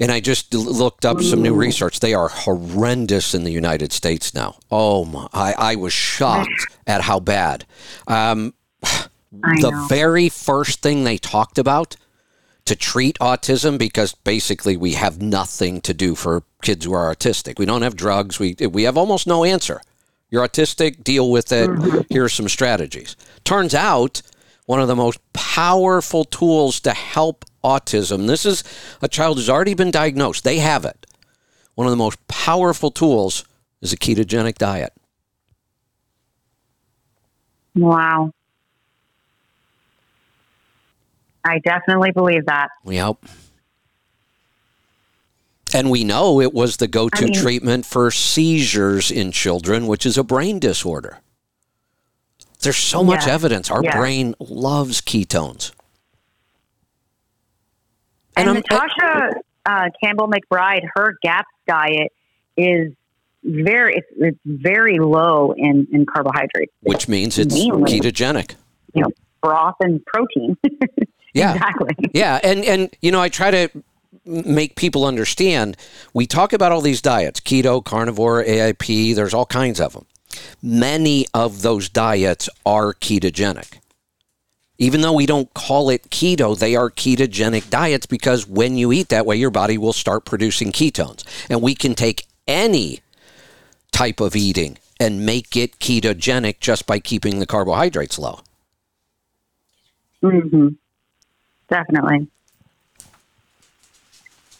And 0.00 0.10
I 0.10 0.18
just 0.20 0.52
looked 0.52 1.04
up 1.04 1.20
some 1.22 1.42
new 1.42 1.54
research. 1.54 2.00
They 2.00 2.14
are 2.14 2.28
horrendous 2.28 3.34
in 3.34 3.44
the 3.44 3.52
United 3.52 3.92
States 3.92 4.34
now. 4.34 4.56
Oh 4.68 5.04
my! 5.04 5.28
I, 5.32 5.52
I 5.52 5.74
was 5.76 5.92
shocked 5.92 6.50
at 6.88 7.02
how 7.02 7.20
bad. 7.20 7.66
Um, 8.08 8.54
the 8.80 9.70
know. 9.70 9.86
very 9.88 10.28
first 10.28 10.82
thing 10.82 11.04
they 11.04 11.18
talked 11.18 11.56
about 11.56 11.96
to 12.64 12.76
treat 12.76 13.18
autism 13.18 13.78
because 13.78 14.14
basically 14.14 14.76
we 14.76 14.92
have 14.92 15.20
nothing 15.20 15.80
to 15.82 15.92
do 15.92 16.14
for 16.14 16.44
kids 16.62 16.84
who 16.84 16.92
are 16.92 17.14
autistic. 17.14 17.58
We 17.58 17.66
don't 17.66 17.82
have 17.82 17.96
drugs. 17.96 18.38
We 18.38 18.54
we 18.70 18.84
have 18.84 18.96
almost 18.96 19.26
no 19.26 19.44
answer. 19.44 19.80
You're 20.30 20.46
autistic, 20.46 21.04
deal 21.04 21.30
with 21.30 21.52
it. 21.52 21.68
Mm-hmm. 21.68 22.00
Here 22.08 22.24
are 22.24 22.28
some 22.28 22.48
strategies. 22.48 23.16
Turns 23.44 23.74
out 23.74 24.22
one 24.66 24.80
of 24.80 24.88
the 24.88 24.96
most 24.96 25.20
powerful 25.32 26.24
tools 26.24 26.80
to 26.80 26.92
help 26.92 27.44
autism. 27.62 28.26
This 28.26 28.46
is 28.46 28.64
a 29.02 29.08
child 29.08 29.36
who's 29.36 29.50
already 29.50 29.74
been 29.74 29.90
diagnosed. 29.90 30.44
They 30.44 30.58
have 30.58 30.84
it. 30.84 31.06
One 31.74 31.86
of 31.86 31.90
the 31.90 31.96
most 31.96 32.26
powerful 32.28 32.90
tools 32.90 33.44
is 33.80 33.92
a 33.92 33.96
ketogenic 33.96 34.56
diet. 34.56 34.92
Wow. 37.74 38.32
I 41.44 41.58
definitely 41.60 42.10
believe 42.12 42.46
that. 42.46 42.68
Yep. 42.84 43.16
And 45.74 45.90
we 45.90 46.04
know 46.04 46.40
it 46.40 46.52
was 46.52 46.76
the 46.76 46.86
go 46.88 47.08
to 47.08 47.22
I 47.22 47.24
mean- 47.26 47.34
treatment 47.34 47.86
for 47.86 48.10
seizures 48.10 49.10
in 49.10 49.32
children, 49.32 49.86
which 49.86 50.04
is 50.04 50.18
a 50.18 50.22
brain 50.24 50.58
disorder. 50.58 51.18
There's 52.60 52.76
so 52.76 53.02
much 53.02 53.26
Yeah. 53.26 53.34
evidence. 53.34 53.70
Our 53.70 53.82
Yeah. 53.82 53.96
brain 53.96 54.34
loves 54.38 55.00
ketones. 55.00 55.72
And, 58.36 58.48
I'm- 58.48 58.56
Natasha 58.56 59.34
uh, 59.66 59.88
Campbell 60.02 60.28
McBride, 60.28 60.82
her 60.94 61.16
GAPS 61.22 61.48
diet 61.66 62.12
is 62.56 62.92
very 63.44 63.96
it's, 63.96 64.06
it's 64.18 64.38
very 64.44 64.98
low 64.98 65.52
in, 65.56 65.86
in 65.92 66.06
carbohydrates. 66.06 66.72
which 66.82 67.08
means 67.08 67.38
it's 67.38 67.54
Mainly. 67.54 67.90
ketogenic. 67.98 68.54
You 68.94 69.02
know, 69.02 69.10
broth 69.42 69.74
and 69.80 70.04
protein. 70.06 70.56
Yeah. 71.34 71.54
exactly. 71.54 71.94
Yeah, 72.14 72.40
and 72.42 72.64
and 72.64 72.90
you 73.00 73.10
know, 73.10 73.20
I 73.20 73.28
try 73.28 73.50
to 73.50 73.68
make 74.24 74.76
people 74.76 75.04
understand. 75.04 75.76
We 76.12 76.26
talk 76.26 76.52
about 76.52 76.72
all 76.72 76.80
these 76.80 77.00
diets: 77.02 77.40
keto, 77.40 77.82
carnivore, 77.84 78.44
AIP. 78.44 79.14
There's 79.14 79.34
all 79.34 79.46
kinds 79.46 79.80
of 79.80 79.94
them. 79.94 80.06
Many 80.62 81.26
of 81.34 81.62
those 81.62 81.88
diets 81.88 82.48
are 82.64 82.94
ketogenic. 82.94 83.78
Even 84.78 85.00
though 85.02 85.12
we 85.12 85.26
don't 85.26 85.52
call 85.54 85.90
it 85.90 86.10
keto, 86.10 86.58
they 86.58 86.74
are 86.74 86.90
ketogenic 86.90 87.70
diets 87.70 88.06
because 88.06 88.48
when 88.48 88.76
you 88.76 88.92
eat 88.92 89.10
that 89.10 89.26
way, 89.26 89.36
your 89.36 89.50
body 89.50 89.78
will 89.78 89.92
start 89.92 90.24
producing 90.24 90.72
ketones. 90.72 91.24
And 91.48 91.62
we 91.62 91.74
can 91.74 91.94
take 91.94 92.26
any 92.48 93.00
type 93.92 94.20
of 94.20 94.34
eating 94.34 94.78
and 94.98 95.24
make 95.24 95.56
it 95.56 95.78
ketogenic 95.78 96.60
just 96.60 96.86
by 96.86 96.98
keeping 96.98 97.38
the 97.38 97.46
carbohydrates 97.46 98.18
low. 98.18 98.40
hmm 100.22 100.68
Definitely. 101.72 102.28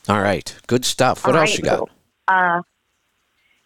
All 0.09 0.23
right, 0.23 0.55
good 0.67 0.87
stuff. 0.87 1.27
What 1.27 1.37
All 1.37 1.43
else 1.43 1.51
right, 1.51 1.59
you 1.59 1.65
got? 1.65 1.79
so, 1.79 1.89
Uh, 2.27 2.63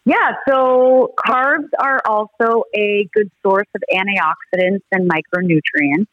yeah, 0.03 0.33
so 0.47 1.13
carbs 1.17 1.69
are 1.79 2.01
also 2.05 2.65
a 2.75 3.07
good 3.13 3.31
source 3.41 3.67
of 3.73 3.81
antioxidants 3.89 4.81
and 4.91 5.09
micronutrients. 5.09 6.07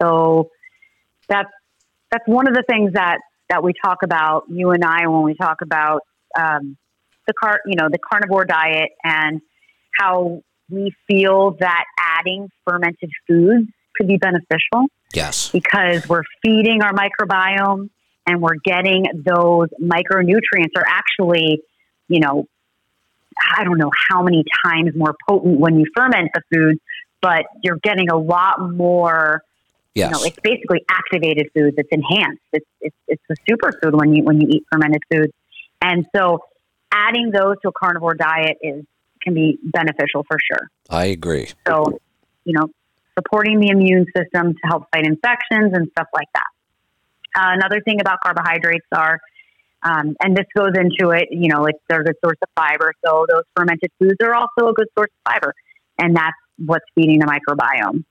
So 0.00 0.50
that's 1.26 1.50
that's 2.10 2.28
one 2.28 2.46
of 2.48 2.54
the 2.54 2.64
things 2.68 2.92
that 2.92 3.18
that 3.48 3.64
we 3.64 3.72
talk 3.82 4.02
about, 4.02 4.44
you 4.50 4.70
and 4.72 4.84
I, 4.84 5.06
when 5.06 5.22
we 5.22 5.34
talk 5.34 5.62
about 5.62 6.02
um, 6.38 6.76
the 7.26 7.32
car, 7.32 7.60
you 7.64 7.76
know, 7.76 7.88
the 7.90 7.98
carnivore 7.98 8.44
diet 8.44 8.90
and 9.02 9.40
how 9.98 10.42
we 10.68 10.94
feel 11.06 11.56
that 11.60 11.84
adding 12.18 12.50
fermented 12.66 13.10
foods 13.26 13.68
could 13.96 14.06
be 14.06 14.18
beneficial 14.18 14.88
Yes. 15.14 15.50
because 15.50 16.08
we're 16.08 16.24
feeding 16.44 16.82
our 16.82 16.92
microbiome 16.92 17.90
and 18.26 18.40
we're 18.40 18.56
getting 18.64 19.04
those 19.14 19.68
micronutrients 19.80 20.72
are 20.76 20.86
actually, 20.86 21.62
you 22.08 22.20
know, 22.20 22.46
I 23.56 23.64
don't 23.64 23.78
know 23.78 23.90
how 24.08 24.22
many 24.22 24.44
times 24.64 24.92
more 24.94 25.14
potent 25.28 25.58
when 25.58 25.78
you 25.78 25.86
ferment 25.96 26.30
the 26.34 26.42
food, 26.52 26.78
but 27.20 27.44
you're 27.62 27.78
getting 27.82 28.10
a 28.10 28.16
lot 28.16 28.70
more. 28.72 29.42
Yes. 29.94 30.10
You 30.10 30.18
know, 30.18 30.24
it's 30.24 30.38
basically 30.40 30.84
activated 30.90 31.50
foods. 31.54 31.76
It's 31.78 31.88
enhanced. 31.90 32.42
It's 32.52 32.66
it's 32.80 32.96
it's 33.08 33.22
a 33.30 33.34
superfood 33.50 33.92
when 33.98 34.14
you 34.14 34.24
when 34.24 34.40
you 34.40 34.48
eat 34.48 34.64
fermented 34.70 35.02
foods, 35.10 35.32
and 35.80 36.06
so 36.14 36.40
adding 36.92 37.30
those 37.30 37.56
to 37.62 37.68
a 37.68 37.72
carnivore 37.72 38.14
diet 38.14 38.56
is 38.62 38.84
can 39.22 39.34
be 39.34 39.58
beneficial 39.62 40.24
for 40.28 40.36
sure. 40.50 40.68
I 40.90 41.06
agree. 41.06 41.48
So, 41.66 41.98
you 42.44 42.52
know, 42.52 42.68
supporting 43.18 43.60
the 43.60 43.68
immune 43.68 44.06
system 44.16 44.54
to 44.54 44.60
help 44.64 44.84
fight 44.90 45.06
infections 45.06 45.72
and 45.74 45.88
stuff 45.92 46.08
like 46.14 46.28
that. 46.34 46.46
Uh, 47.36 47.52
another 47.54 47.80
thing 47.80 48.00
about 48.00 48.18
carbohydrates 48.22 48.86
are, 48.92 49.20
um, 49.82 50.16
and 50.20 50.36
this 50.36 50.46
goes 50.54 50.72
into 50.76 51.10
it, 51.10 51.28
you 51.30 51.48
know, 51.48 51.66
it's 51.66 51.78
they're 51.88 52.00
a 52.00 52.04
good 52.04 52.16
source 52.24 52.38
of 52.42 52.48
fiber. 52.54 52.92
So 53.04 53.26
those 53.28 53.42
fermented 53.56 53.90
foods 53.98 54.16
are 54.22 54.34
also 54.34 54.68
a 54.68 54.72
good 54.72 54.88
source 54.96 55.10
of 55.10 55.32
fiber, 55.32 55.54
and 55.98 56.16
that's 56.16 56.36
what's 56.64 56.84
feeding 56.94 57.18
the 57.18 57.26
microbiome. 57.26 58.04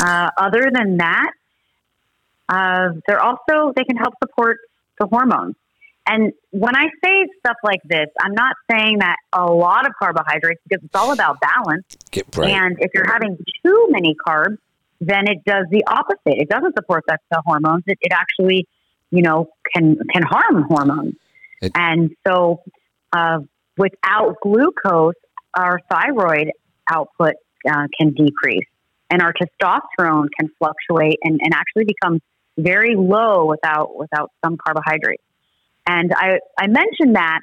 Uh, 0.00 0.30
other 0.36 0.70
than 0.72 0.98
that, 0.98 1.32
uh, 2.48 2.88
they're 3.06 3.20
also 3.20 3.72
they 3.74 3.84
can 3.84 3.96
help 3.96 4.14
support 4.22 4.58
the 4.98 5.06
hormones. 5.06 5.56
And 6.12 6.32
when 6.50 6.74
I 6.74 6.86
say 7.04 7.26
stuff 7.38 7.56
like 7.62 7.80
this, 7.84 8.08
I'm 8.20 8.34
not 8.34 8.56
saying 8.68 8.98
that 8.98 9.14
a 9.32 9.44
lot 9.44 9.86
of 9.86 9.92
carbohydrates 9.96 10.60
because 10.68 10.84
it's 10.84 10.94
all 10.94 11.12
about 11.12 11.38
balance. 11.40 11.84
Right. 12.36 12.50
And 12.50 12.78
if 12.80 12.90
you're 12.94 13.06
having 13.06 13.36
too 13.64 13.86
many 13.90 14.16
carbs, 14.26 14.58
then 15.00 15.28
it 15.28 15.44
does 15.44 15.66
the 15.70 15.84
opposite. 15.86 16.40
It 16.42 16.48
doesn't 16.48 16.74
support 16.74 17.04
the, 17.06 17.16
the 17.30 17.40
hormones. 17.46 17.84
It, 17.86 17.98
it 18.00 18.12
actually, 18.12 18.66
you 19.12 19.22
know, 19.22 19.50
can 19.72 19.98
can 20.12 20.22
harm 20.22 20.64
hormones. 20.68 21.14
It- 21.62 21.72
and 21.76 22.10
so, 22.26 22.62
uh, 23.12 23.38
without 23.78 24.36
glucose, 24.42 25.14
our 25.54 25.78
thyroid 25.88 26.50
output 26.90 27.34
uh, 27.70 27.86
can 27.96 28.14
decrease, 28.14 28.66
and 29.10 29.22
our 29.22 29.32
testosterone 29.32 30.26
can 30.38 30.50
fluctuate 30.58 31.18
and, 31.22 31.38
and 31.40 31.54
actually 31.54 31.84
become 31.84 32.20
very 32.58 32.96
low 32.96 33.46
without 33.46 33.96
without 33.96 34.32
some 34.44 34.56
carbohydrates. 34.56 35.22
And 35.86 36.12
I 36.14 36.38
I 36.58 36.66
mentioned 36.66 37.16
that, 37.16 37.40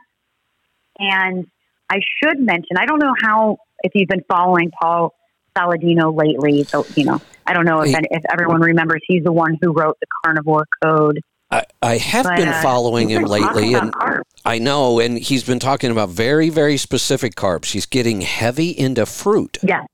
and 0.99 1.47
I 1.89 1.99
should 2.21 2.39
mention 2.39 2.77
I 2.77 2.85
don't 2.85 2.99
know 2.99 3.13
how 3.21 3.57
if 3.83 3.93
you've 3.95 4.09
been 4.09 4.23
following 4.29 4.71
Paul 4.71 5.13
Saladino 5.57 6.15
lately. 6.15 6.63
So 6.63 6.85
you 6.95 7.05
know 7.05 7.21
I 7.45 7.53
don't 7.53 7.65
know 7.65 7.81
if 7.81 7.89
He- 7.89 8.07
if 8.11 8.23
everyone 8.31 8.61
remembers 8.61 9.01
he's 9.07 9.23
the 9.23 9.31
one 9.33 9.57
who 9.61 9.73
wrote 9.73 9.97
the 9.99 10.07
Carnivore 10.23 10.65
Code. 10.83 11.21
I, 11.49 11.63
I 11.81 11.97
have 11.97 12.25
But, 12.25 12.35
been 12.37 12.49
uh, 12.49 12.61
following 12.61 13.07
he's 13.07 13.19
him 13.19 13.23
lately, 13.23 13.73
and 13.73 13.93
carbs. 13.93 14.23
I 14.45 14.59
know, 14.59 14.99
and 14.99 15.17
he's 15.17 15.45
been 15.45 15.59
talking 15.59 15.91
about 15.91 16.09
very, 16.09 16.49
very 16.49 16.75
specific 16.75 17.35
carbs. 17.35 17.71
He's 17.71 17.85
getting 17.85 18.19
heavy 18.19 18.69
into 18.77 19.05
fruit. 19.05 19.57
Yes, 19.63 19.85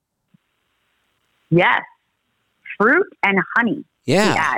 yes, 1.51 1.81
fruit 2.79 3.05
and 3.21 3.39
honey. 3.55 3.85
Yeah. 4.05 4.57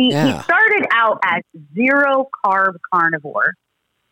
He, 0.00 0.10
Yeah. 0.10 0.36
he 0.38 0.42
started 0.42 0.86
out 0.92 1.18
as 1.24 1.42
zero 1.74 2.28
carb 2.44 2.74
carnivore, 2.92 3.52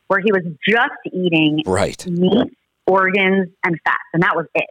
where 0.08 0.20
he 0.20 0.32
was 0.32 0.42
just 0.66 1.00
eating 1.12 1.62
right. 1.66 2.06
meat, 2.06 2.56
organs, 2.86 3.48
and 3.64 3.78
fats, 3.84 4.08
and 4.12 4.22
that 4.22 4.36
was 4.36 4.46
it. 4.54 4.68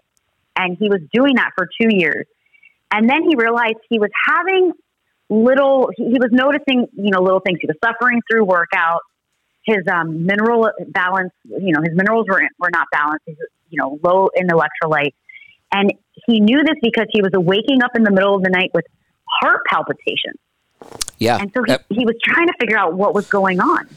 And 0.55 0.78
he 0.80 0.89
was 0.89 1.01
doing 1.13 1.36
that 1.36 1.51
for 1.55 1.68
two 1.80 1.95
years. 1.95 2.26
And 2.91 3.09
then 3.09 3.24
he 3.24 3.36
realized 3.36 3.76
he 3.89 3.99
was 3.99 4.09
having 4.28 4.72
little, 5.30 5.89
he, 5.95 6.05
he 6.05 6.20
was 6.20 6.30
noticing, 6.32 6.88
you 6.93 7.11
know, 7.11 7.22
little 7.22 7.41
things. 7.41 7.59
He 7.61 7.68
was 7.68 7.78
suffering 7.84 8.22
through 8.30 8.45
workout. 8.45 9.01
His 9.65 9.84
um, 9.91 10.26
mineral 10.26 10.70
balance, 10.88 11.34
you 11.43 11.74
know, 11.74 11.82
his 11.84 11.93
minerals 11.93 12.26
were, 12.30 12.41
were 12.57 12.70
not 12.72 12.88
balanced. 12.91 13.26
Was, 13.28 13.36
you 13.70 13.80
know, 13.82 13.99
low 14.01 14.30
in 14.36 14.47
electrolytes. 14.47 15.13
And 15.72 15.91
he 16.26 16.39
knew 16.39 16.63
this 16.63 16.78
because 16.82 17.07
he 17.11 17.22
was 17.22 17.32
waking 17.34 17.84
up 17.84 17.91
in 17.95 18.03
the 18.03 18.11
middle 18.11 18.36
of 18.36 18.41
the 18.41 18.49
night 18.49 18.72
with 18.74 18.86
heart 19.41 19.61
palpitations. 19.70 20.39
Yeah. 21.18 21.38
And 21.39 21.51
so 21.55 21.63
he, 21.65 21.72
Uh, 21.74 21.78
he 21.89 22.05
was 22.05 22.15
trying 22.24 22.47
to 22.47 22.53
figure 22.59 22.78
out 22.78 22.93
what 22.93 23.13
was 23.13 23.28
going 23.28 23.59
on. 23.59 23.88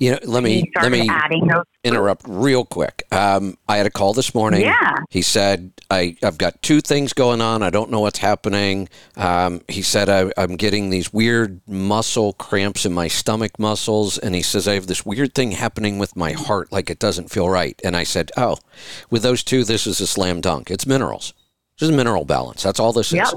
you 0.00 0.10
know, 0.12 0.18
let 0.24 0.42
me 0.42 0.68
let 0.82 0.90
me 0.90 1.08
adding 1.08 1.46
those. 1.46 1.62
interrupt 1.84 2.24
real 2.26 2.64
quick. 2.64 3.04
Um, 3.12 3.56
I 3.68 3.76
had 3.76 3.86
a 3.86 3.90
call 3.90 4.12
this 4.14 4.34
morning. 4.34 4.62
Yeah. 4.62 4.96
He 5.10 5.22
said, 5.22 5.70
I, 5.90 6.16
I've 6.24 6.38
got 6.38 6.60
two 6.62 6.80
things 6.80 7.12
going 7.12 7.40
on. 7.40 7.62
I 7.62 7.70
don't 7.70 7.88
know 7.90 8.00
what's 8.00 8.18
happening. 8.18 8.88
Um, 9.16 9.60
he 9.68 9.82
said, 9.82 10.08
I, 10.08 10.32
I'm 10.36 10.56
getting 10.56 10.90
these 10.90 11.12
weird 11.12 11.60
muscle 11.68 12.32
cramps 12.32 12.84
in 12.84 12.92
my 12.92 13.06
stomach 13.08 13.58
muscles. 13.60 14.18
And 14.18 14.34
he 14.34 14.42
says, 14.42 14.66
I 14.66 14.74
have 14.74 14.88
this 14.88 15.06
weird 15.06 15.34
thing 15.36 15.52
happening 15.52 15.98
with 16.00 16.16
my 16.16 16.32
heart, 16.32 16.72
like 16.72 16.90
it 16.90 16.98
doesn't 16.98 17.30
feel 17.30 17.48
right. 17.48 17.80
And 17.84 17.96
I 17.96 18.02
said, 18.04 18.30
Oh, 18.36 18.58
with 19.08 19.22
those 19.22 19.44
two, 19.44 19.62
this 19.64 19.86
is 19.86 20.00
a 20.00 20.06
slam 20.06 20.40
dunk. 20.40 20.70
It's 20.70 20.86
minerals. 20.86 21.32
This 21.78 21.88
is 21.88 21.94
mineral 21.96 22.24
balance. 22.24 22.62
That's 22.64 22.78
all 22.80 22.92
this 22.92 23.12
Yep. 23.12 23.26
is. 23.26 23.34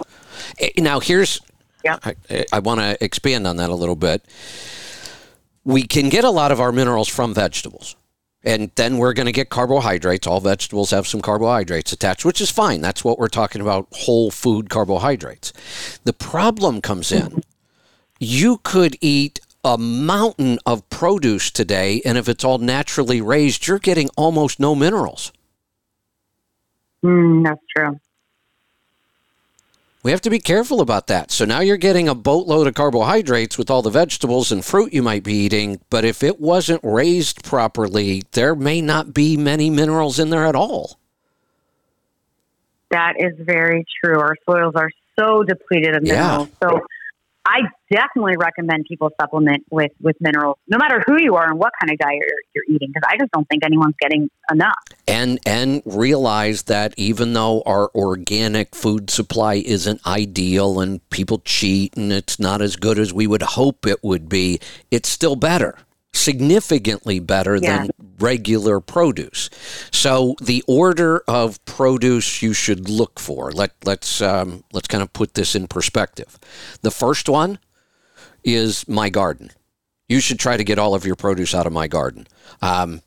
Eh, 0.59 0.69
Now, 0.81 0.99
here's, 0.99 1.39
Yep. 1.83 2.05
I, 2.29 2.45
I 2.53 2.59
want 2.59 2.79
to 2.79 3.03
expand 3.03 3.45
on 3.47 3.57
that 3.57 3.69
a 3.69 3.75
little 3.75 3.95
bit. 3.95 4.23
We 5.63 5.83
can 5.83 6.09
get 6.09 6.23
a 6.23 6.29
lot 6.29 6.51
of 6.51 6.59
our 6.59 6.71
minerals 6.71 7.07
from 7.07 7.33
vegetables. 7.33 7.95
And 8.45 8.71
then 8.75 8.97
we're 8.97 9.13
going 9.13 9.27
to 9.27 9.31
get 9.31 9.49
carbohydrates. 9.49 10.27
All 10.27 10.41
vegetables 10.41 10.91
have 10.91 11.07
some 11.07 11.21
carbohydrates 11.21 11.93
attached, 11.93 12.25
which 12.25 12.41
is 12.41 12.49
fine. 12.49 12.81
That's 12.81 13.03
what 13.03 13.17
we're 13.17 13.29
talking 13.29 13.61
about 13.61 13.87
whole 13.91 14.31
food 14.31 14.69
carbohydrates. 14.69 15.53
The 16.03 16.11
problem 16.11 16.81
comes 16.81 17.11
in. 17.11 17.41
You 18.19 18.59
could 18.63 18.97
eat 18.99 19.39
a 19.63 19.77
mountain 19.77 20.59
of 20.65 20.87
produce 20.89 21.51
today, 21.51 22.01
and 22.03 22.17
if 22.17 22.27
it's 22.27 22.43
all 22.43 22.57
naturally 22.57 23.21
raised, 23.21 23.65
you're 23.65 23.79
getting 23.79 24.09
almost 24.17 24.59
no 24.59 24.75
minerals. 24.75 25.31
Mm, 27.03 27.45
that's 27.45 27.61
true. 27.75 27.97
We 30.03 30.11
have 30.11 30.21
to 30.21 30.29
be 30.29 30.39
careful 30.39 30.81
about 30.81 31.07
that. 31.07 31.31
So 31.31 31.45
now 31.45 31.61
you're 31.61 31.77
getting 31.77 32.09
a 32.09 32.15
boatload 32.15 32.67
of 32.67 32.73
carbohydrates 32.73 33.57
with 33.57 33.69
all 33.69 33.81
the 33.81 33.89
vegetables 33.89 34.51
and 34.51 34.63
fruit 34.63 34.93
you 34.93 35.01
might 35.01 35.23
be 35.23 35.33
eating, 35.33 35.79
but 35.89 36.03
if 36.03 36.21
it 36.23 36.41
wasn't 36.41 36.81
raised 36.83 37.43
properly, 37.43 38.23
there 38.33 38.53
may 38.53 38.81
not 38.81 39.13
be 39.13 39.37
many 39.37 39.69
minerals 39.69 40.19
in 40.19 40.29
there 40.29 40.45
at 40.45 40.55
all. 40.55 40.99
That 42.91 43.13
is 43.17 43.33
very 43.39 43.85
true. 44.03 44.19
Our 44.19 44.35
soils 44.45 44.73
are 44.75 44.91
so 45.17 45.43
depleted 45.43 45.95
of 45.95 46.03
Yeah. 46.05 46.47
So 46.61 46.85
I 47.45 47.61
definitely 47.91 48.37
recommend 48.37 48.85
people 48.87 49.09
supplement 49.19 49.65
with 49.69 49.91
with 50.01 50.15
minerals, 50.21 50.57
no 50.67 50.77
matter 50.77 51.03
who 51.05 51.21
you 51.21 51.35
are 51.35 51.49
and 51.49 51.59
what 51.59 51.73
kind 51.79 51.91
of 51.91 51.97
diet 51.97 52.19
you're, 52.19 52.39
you're 52.55 52.75
eating, 52.75 52.89
because 52.93 53.07
I 53.07 53.17
just 53.17 53.31
don't 53.31 53.47
think 53.49 53.65
anyone's 53.65 53.95
getting 53.99 54.29
enough. 54.51 54.73
And 55.07 55.39
and 55.45 55.81
realize 55.85 56.63
that 56.63 56.93
even 56.95 57.33
though 57.33 57.61
our 57.65 57.91
organic 57.93 58.73
food 58.75 59.09
supply 59.09 59.55
isn't 59.55 60.05
ideal 60.07 60.79
and 60.79 61.07
people 61.09 61.39
cheat 61.43 61.97
and 61.97 62.13
it's 62.13 62.39
not 62.39 62.61
as 62.61 62.77
good 62.77 62.97
as 62.97 63.13
we 63.13 63.27
would 63.27 63.41
hope 63.41 63.85
it 63.85 64.03
would 64.03 64.29
be, 64.29 64.59
it's 64.89 65.09
still 65.09 65.35
better. 65.35 65.77
Significantly 66.13 67.19
better 67.19 67.59
than 67.59 67.89
regular 68.19 68.79
produce. 68.79 69.49
So 69.91 70.35
the 70.41 70.63
order 70.67 71.23
of 71.27 71.63
produce 71.65 72.41
you 72.41 72.53
should 72.53 72.87
look 72.89 73.19
for. 73.19 73.51
Let 73.51 73.71
let's 73.83 74.21
um, 74.21 74.63
let's 74.71 74.87
kind 74.87 75.01
of 75.01 75.11
put 75.11 75.33
this 75.33 75.55
in 75.55 75.67
perspective. 75.67 76.39
The 76.81 76.91
first 76.91 77.27
one 77.27 77.59
is 78.43 78.87
my 78.87 79.09
garden. 79.09 79.51
You 80.07 80.19
should 80.19 80.39
try 80.39 80.57
to 80.57 80.63
get 80.63 80.77
all 80.79 80.93
of 80.95 81.05
your 81.05 81.15
produce 81.15 81.55
out 81.55 81.65
of 81.65 81.73
my 81.73 81.87
garden. 81.87 82.27
Um, 82.61 83.01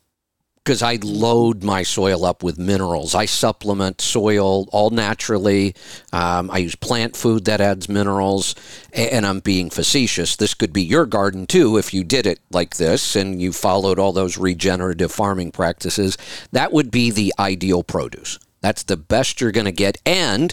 because 0.66 0.82
I 0.82 0.98
load 1.00 1.62
my 1.62 1.84
soil 1.84 2.24
up 2.24 2.42
with 2.42 2.58
minerals. 2.58 3.14
I 3.14 3.26
supplement 3.26 4.00
soil 4.00 4.68
all 4.72 4.90
naturally. 4.90 5.76
Um, 6.12 6.50
I 6.50 6.58
use 6.58 6.74
plant 6.74 7.16
food 7.16 7.44
that 7.44 7.60
adds 7.60 7.88
minerals, 7.88 8.56
and 8.92 9.24
I'm 9.24 9.38
being 9.38 9.70
facetious. 9.70 10.34
This 10.34 10.54
could 10.54 10.72
be 10.72 10.82
your 10.82 11.06
garden 11.06 11.46
too 11.46 11.76
if 11.76 11.94
you 11.94 12.02
did 12.02 12.26
it 12.26 12.40
like 12.50 12.78
this 12.78 13.14
and 13.14 13.40
you 13.40 13.52
followed 13.52 14.00
all 14.00 14.12
those 14.12 14.36
regenerative 14.36 15.12
farming 15.12 15.52
practices. 15.52 16.18
That 16.50 16.72
would 16.72 16.90
be 16.90 17.12
the 17.12 17.32
ideal 17.38 17.84
produce. 17.84 18.40
That's 18.60 18.82
the 18.82 18.96
best 18.96 19.40
you're 19.40 19.52
going 19.52 19.66
to 19.66 19.72
get. 19.72 19.98
And 20.04 20.52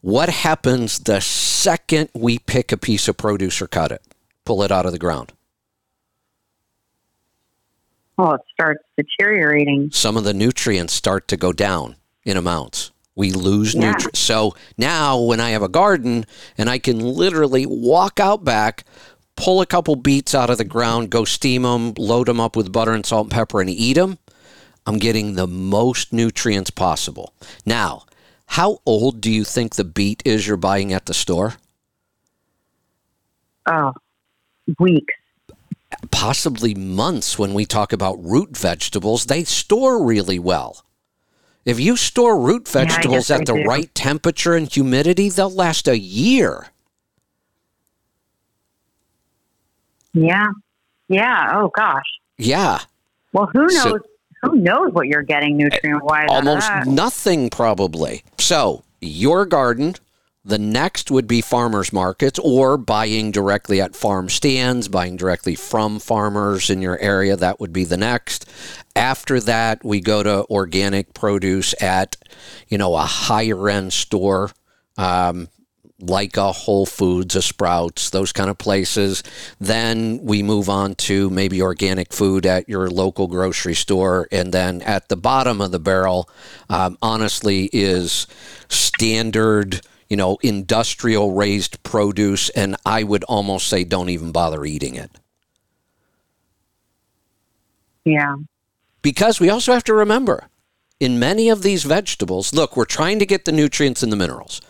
what 0.00 0.30
happens 0.30 0.98
the 0.98 1.20
second 1.20 2.10
we 2.12 2.40
pick 2.40 2.72
a 2.72 2.76
piece 2.76 3.06
of 3.06 3.16
produce 3.16 3.62
or 3.62 3.68
cut 3.68 3.92
it, 3.92 4.02
pull 4.44 4.64
it 4.64 4.72
out 4.72 4.84
of 4.84 4.90
the 4.90 4.98
ground? 4.98 5.32
Oh, 8.22 8.32
it 8.32 8.42
starts 8.52 8.84
deteriorating. 8.98 9.90
some 9.92 10.16
of 10.18 10.24
the 10.24 10.34
nutrients 10.34 10.92
start 10.92 11.26
to 11.28 11.36
go 11.38 11.52
down 11.52 11.96
in 12.24 12.36
amounts. 12.36 12.90
We 13.14 13.32
lose 13.32 13.74
Yeah. 13.74 13.92
nutrients. 13.92 14.18
So 14.18 14.54
now, 14.76 15.18
when 15.18 15.40
I 15.40 15.50
have 15.50 15.62
a 15.62 15.68
garden 15.68 16.26
and 16.58 16.68
I 16.68 16.78
can 16.78 16.98
literally 17.00 17.64
walk 17.64 18.20
out 18.20 18.44
back, 18.44 18.84
pull 19.36 19.62
a 19.62 19.66
couple 19.66 19.96
beets 19.96 20.34
out 20.34 20.50
of 20.50 20.58
the 20.58 20.64
ground, 20.64 21.08
go 21.08 21.24
steam 21.24 21.62
them, 21.62 21.94
load 21.96 22.26
them 22.28 22.40
up 22.40 22.56
with 22.56 22.70
butter 22.72 22.92
and 22.92 23.06
salt 23.06 23.26
and 23.26 23.32
pepper, 23.32 23.60
and 23.62 23.70
eat 23.70 23.94
them, 23.94 24.18
I'm 24.86 24.98
getting 24.98 25.34
the 25.34 25.46
most 25.46 26.12
nutrients 26.12 26.70
possible. 26.70 27.32
Now, 27.64 28.04
how 28.46 28.80
old 28.84 29.22
do 29.22 29.30
you 29.30 29.44
think 29.44 29.76
the 29.76 29.84
beet 29.84 30.22
is 30.26 30.46
you're 30.46 30.56
buying 30.58 30.92
at 30.92 31.06
the 31.06 31.14
store? 31.14 31.54
Oh, 33.66 33.92
weeks. 34.78 35.14
Possibly 36.10 36.74
months 36.74 37.38
when 37.38 37.54
we 37.54 37.64
talk 37.66 37.92
about 37.92 38.22
root 38.24 38.56
vegetables. 38.56 39.26
They 39.26 39.44
store 39.44 40.04
really 40.04 40.38
well. 40.38 40.84
If 41.64 41.78
you 41.78 41.96
store 41.96 42.40
root 42.40 42.66
vegetables 42.68 43.28
guess 43.28 43.40
at 43.40 43.46
the 43.46 43.54
do. 43.54 43.64
right 43.64 43.94
temperature 43.94 44.54
and 44.54 44.72
humidity, 44.72 45.28
they'll 45.28 45.50
last 45.50 45.86
a 45.88 45.98
year. 45.98 46.68
Yeah. 50.12 50.46
Yeah. 51.08 51.50
Oh 51.54 51.70
gosh. 51.74 52.04
Yeah, 52.38 52.80
Well, 53.34 53.50
who 53.52 53.66
knows? 53.66 53.82
So- 53.82 53.98
who 54.42 54.56
knows 54.56 54.92
what 54.94 55.06
you're 55.06 55.22
getting 55.22 55.58
nutrient 55.58 56.02
wise? 56.02 56.24
almost 56.30 56.70
nothing 56.86 57.50
probably. 57.50 58.22
So, 58.38 58.82
your 59.02 59.44
garden, 59.44 59.96
the 60.44 60.58
next 60.58 61.10
would 61.10 61.26
be 61.26 61.40
farmers 61.40 61.92
markets 61.92 62.38
or 62.42 62.78
buying 62.78 63.30
directly 63.30 63.80
at 63.80 63.94
farm 63.94 64.28
stands, 64.28 64.88
buying 64.88 65.16
directly 65.16 65.54
from 65.54 65.98
farmers 65.98 66.70
in 66.70 66.80
your 66.80 66.98
area. 66.98 67.36
That 67.36 67.60
would 67.60 67.72
be 67.72 67.84
the 67.84 67.98
next. 67.98 68.48
After 68.96 69.38
that, 69.40 69.84
we 69.84 70.00
go 70.00 70.22
to 70.22 70.46
organic 70.48 71.12
produce 71.12 71.74
at, 71.82 72.16
you 72.68 72.78
know, 72.78 72.94
a 72.94 73.02
higher 73.02 73.68
end 73.68 73.92
store. 73.92 74.50
Um, 74.96 75.48
like 76.02 76.36
a 76.36 76.52
Whole 76.52 76.86
Foods, 76.86 77.36
a 77.36 77.42
Sprouts, 77.42 78.10
those 78.10 78.32
kind 78.32 78.48
of 78.48 78.58
places. 78.58 79.22
Then 79.58 80.20
we 80.22 80.42
move 80.42 80.68
on 80.68 80.94
to 80.94 81.28
maybe 81.30 81.60
organic 81.60 82.12
food 82.12 82.46
at 82.46 82.68
your 82.68 82.88
local 82.88 83.26
grocery 83.26 83.74
store. 83.74 84.26
And 84.32 84.52
then 84.52 84.82
at 84.82 85.08
the 85.08 85.16
bottom 85.16 85.60
of 85.60 85.72
the 85.72 85.78
barrel, 85.78 86.28
um, 86.68 86.96
honestly, 87.02 87.68
is 87.72 88.26
standard, 88.68 89.82
you 90.10 90.16
know, 90.16 90.36
industrial 90.42 91.32
raised 91.32 91.82
produce. 91.82 92.50
And 92.50 92.76
I 92.84 93.02
would 93.02 93.24
almost 93.24 93.68
say 93.68 93.84
don't 93.84 94.10
even 94.10 94.32
bother 94.32 94.64
eating 94.66 94.96
it. 94.96 95.10
Yeah. 98.04 98.36
Because 99.02 99.40
we 99.40 99.48
also 99.48 99.72
have 99.72 99.84
to 99.84 99.94
remember 99.94 100.50
in 101.00 101.18
many 101.18 101.48
of 101.48 101.62
these 101.62 101.84
vegetables, 101.84 102.52
look, 102.52 102.76
we're 102.76 102.84
trying 102.84 103.18
to 103.18 103.26
get 103.26 103.46
the 103.46 103.52
nutrients 103.52 104.02
and 104.02 104.12
the 104.12 104.16
minerals. 104.16 104.60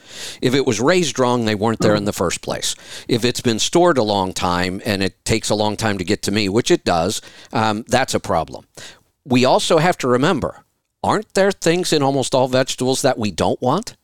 If 0.40 0.54
it 0.54 0.64
was 0.64 0.80
raised 0.80 1.18
wrong, 1.18 1.44
they 1.44 1.56
weren't 1.56 1.80
there 1.80 1.96
in 1.96 2.04
the 2.04 2.12
first 2.12 2.40
place. 2.40 2.76
If 3.08 3.24
it's 3.24 3.40
been 3.40 3.58
stored 3.58 3.98
a 3.98 4.04
long 4.04 4.32
time 4.32 4.80
and 4.84 5.02
it 5.02 5.24
takes 5.24 5.50
a 5.50 5.56
long 5.56 5.76
time 5.76 5.98
to 5.98 6.04
get 6.04 6.22
to 6.22 6.30
me, 6.30 6.48
which 6.48 6.70
it 6.70 6.84
does, 6.84 7.20
um, 7.52 7.84
that's 7.88 8.14
a 8.14 8.20
problem. 8.20 8.66
We 9.24 9.44
also 9.44 9.78
have 9.78 9.98
to 9.98 10.08
remember 10.08 10.64
aren't 11.02 11.32
there 11.32 11.50
things 11.50 11.94
in 11.94 12.02
almost 12.02 12.34
all 12.34 12.46
vegetables 12.46 13.02
that 13.02 13.18
we 13.18 13.30
don't 13.30 13.60
want? 13.60 13.96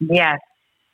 Yes. 0.00 0.38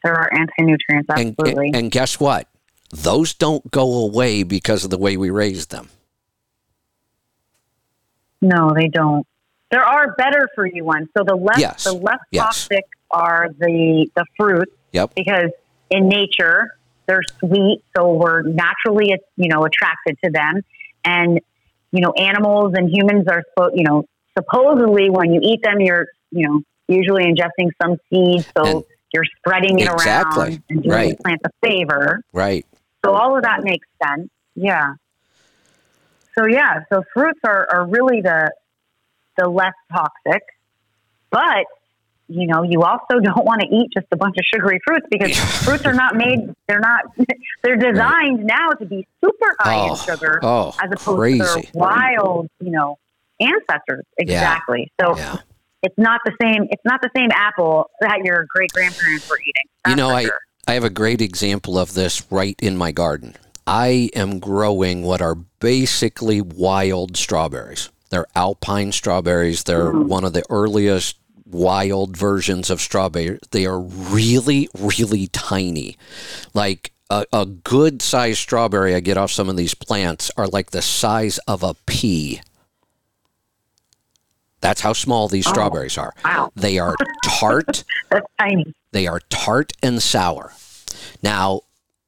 There 0.03 0.15
are 0.15 0.31
anti 0.33 0.53
nutrients. 0.61 1.09
Absolutely. 1.11 1.67
and, 1.69 1.77
and 1.77 1.91
guess 1.91 2.19
what? 2.19 2.49
Those 2.91 3.35
don't 3.35 3.71
go 3.71 4.05
away 4.05 4.43
because 4.43 4.85
of 4.85 4.91
the 4.91 4.99
way 4.99 5.17
we 5.17 5.31
raise 5.31 5.67
them. 5.67 5.89
no, 8.41 8.73
they 8.75 8.89
don't. 8.89 9.27
There 9.71 9.85
are 9.85 10.15
better 10.17 10.49
for 10.55 10.67
you 10.67 10.85
ones. 10.85 11.09
So 11.17 11.23
the 11.25 11.37
less 11.37 11.59
Yes. 11.61 11.85
the 11.85 11.93
less 11.93 12.19
Yes. 12.31 12.45
toxic 12.45 12.85
are 13.11 13.49
the 13.59 14.09
the 14.17 14.25
fruits 14.37 14.73
Yep. 14.93 15.15
because 15.15 15.51
in 15.91 16.09
nature 16.09 16.71
they're 17.07 17.23
sweet, 17.39 17.83
so 17.97 18.15
we're 18.15 18.43
naturally 18.43 19.15
you 19.37 19.49
know 19.49 19.65
attracted 19.65 20.17
to 20.25 20.31
them. 20.31 20.63
And 21.05 21.41
you 21.93 22.01
know, 22.01 22.13
animals 22.13 22.75
and 22.77 22.89
humans 22.91 23.27
are 23.29 23.43
supposed 23.51 23.77
you 23.77 23.85
know 23.85 24.05
supposedly 24.37 25.11
when 25.11 25.33
you 25.33 25.41
eat 25.43 25.63
them, 25.63 25.81
you're 25.81 26.07
you 26.31 26.49
know 26.49 26.63
usually 26.91 27.25
ingesting 27.25 27.71
some 27.81 27.97
seeds, 28.11 28.47
so 28.57 28.65
And- 28.65 28.85
you're 29.13 29.25
spreading 29.39 29.79
it 29.79 29.89
Exactly. 29.91 30.43
around 30.43 30.63
and 30.71 30.83
doing 30.83 30.95
Right. 30.95 31.17
the 31.17 31.23
plant 31.23 31.41
a 31.45 31.51
favor. 31.67 32.21
Right. 32.33 32.65
So 33.05 33.13
all 33.15 33.37
of 33.37 33.43
that 33.45 33.63
makes 33.65 33.87
sense. 34.05 34.31
Yeah. 34.55 34.95
So 36.39 36.47
yeah, 36.47 36.81
so 36.93 37.03
fruits 37.13 37.41
are, 37.45 37.67
are 37.73 37.87
really 37.87 38.21
the 38.21 38.51
the 39.37 39.49
less 39.49 39.73
toxic, 39.93 40.43
but 41.31 41.65
you 42.29 42.47
know, 42.47 42.63
you 42.63 42.83
also 42.83 43.19
don't 43.23 43.45
want 43.45 43.61
to 43.63 43.67
eat 43.69 43.89
just 43.93 44.07
a 44.13 44.17
bunch 44.17 44.37
of 44.39 44.45
sugary 44.55 44.81
fruits 44.87 45.07
because 45.11 45.37
fruits 45.65 45.85
are 45.87 45.93
not 45.95 46.15
made, 46.15 46.55
they're 46.69 46.79
not, 46.81 47.01
they're 47.65 47.77
designed 47.77 48.45
now 48.45 48.69
to 48.79 48.85
be 48.87 49.07
super 49.25 49.57
high 49.59 49.89
Oh, 49.89 49.91
in 49.93 49.97
sugar 49.97 50.39
oh, 50.43 50.69
as 50.83 50.91
opposed 50.93 51.05
to 51.07 51.17
crazy. 51.17 51.39
their 51.45 51.63
wild, 51.75 52.49
you 52.61 52.71
know, 52.71 52.99
ancestors. 53.41 54.05
Exactly. 54.19 54.93
So 55.01 55.17
Yeah. 55.17 55.39
It's 55.83 55.99
not 55.99 56.21
the 56.25 56.33
same, 56.41 56.67
it's 56.71 56.85
not 56.85 57.01
the 57.03 57.11
same 57.15 57.31
apple 57.35 57.91
that 58.01 58.19
your 58.25 58.47
great 58.49 58.71
grandparents 58.73 59.29
were 59.29 59.39
eating. 59.41 59.71
You 59.89 59.97
know, 59.97 60.11
I, 60.11 60.25
sure. 60.25 60.41
I 60.69 60.75
have 60.75 60.85
a 60.85 60.91
great 60.91 61.21
example 61.21 61.79
of 61.79 61.95
this 61.95 62.31
right 62.31 62.57
in 62.61 62.77
my 62.77 62.93
garden. 62.93 63.37
I 63.67 64.11
am 64.15 64.39
growing 64.39 65.03
what 65.03 65.23
are 65.23 65.35
basically 65.35 66.41
wild 66.41 67.17
strawberries. 67.17 67.89
They're 68.11 68.27
alpine 68.35 68.93
strawberries. 68.93 69.65
They're 69.65 69.93
mm. 69.93 70.07
one 70.07 70.25
of 70.25 70.33
the 70.33 70.45
earliest 70.51 71.17
wild 71.47 72.17
versions 72.17 72.71
of 72.71 72.81
strawberry. 72.81 73.39
They 73.51 73.67
are 73.67 73.81
really, 73.81 74.69
really 74.79 75.29
tiny. 75.29 75.97
Like 76.55 76.93
a, 77.09 77.25
a 77.33 77.47
good 77.47 78.03
sized 78.03 78.39
strawberry 78.39 78.95
I 78.95 79.01
get 79.01 79.17
off 79.17 79.31
some 79.31 79.49
of 79.49 79.57
these 79.57 79.75
plants 79.75 80.31
are 80.37 80.47
like 80.47 80.71
the 80.71 80.83
size 80.83 81.39
of 81.47 81.63
a 81.63 81.75
pea. 81.87 82.41
That's 84.61 84.81
how 84.83 84.93
small 84.93 85.29
these 85.29 85.49
strawberries 85.49 85.97
are. 85.97 86.13
wow. 86.25 86.53
They 86.55 86.79
are 86.79 86.95
tart. 87.25 87.85
That's 88.11 88.27
tiny. 88.39 88.75
They 88.93 89.07
are 89.07 89.21
tart 89.31 89.73
and 89.83 90.03
sour. 90.03 90.53
Now, 91.23 91.63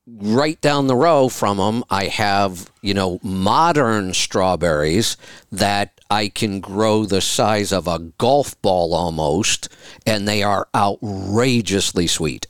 right 0.06 0.60
down 0.60 0.86
the 0.86 0.96
row 0.96 1.28
from 1.28 1.56
them, 1.58 1.84
I 1.88 2.06
have, 2.06 2.70
you 2.82 2.92
know, 2.92 3.20
modern 3.22 4.12
strawberries 4.14 5.16
that 5.50 6.00
I 6.10 6.28
can 6.28 6.60
grow 6.60 7.06
the 7.06 7.20
size 7.22 7.72
of 7.72 7.86
a 7.88 7.98
golf 7.98 8.60
ball 8.60 8.92
almost, 8.94 9.68
and 10.06 10.28
they 10.28 10.42
are 10.42 10.68
outrageously 10.74 12.06
sweet. 12.06 12.46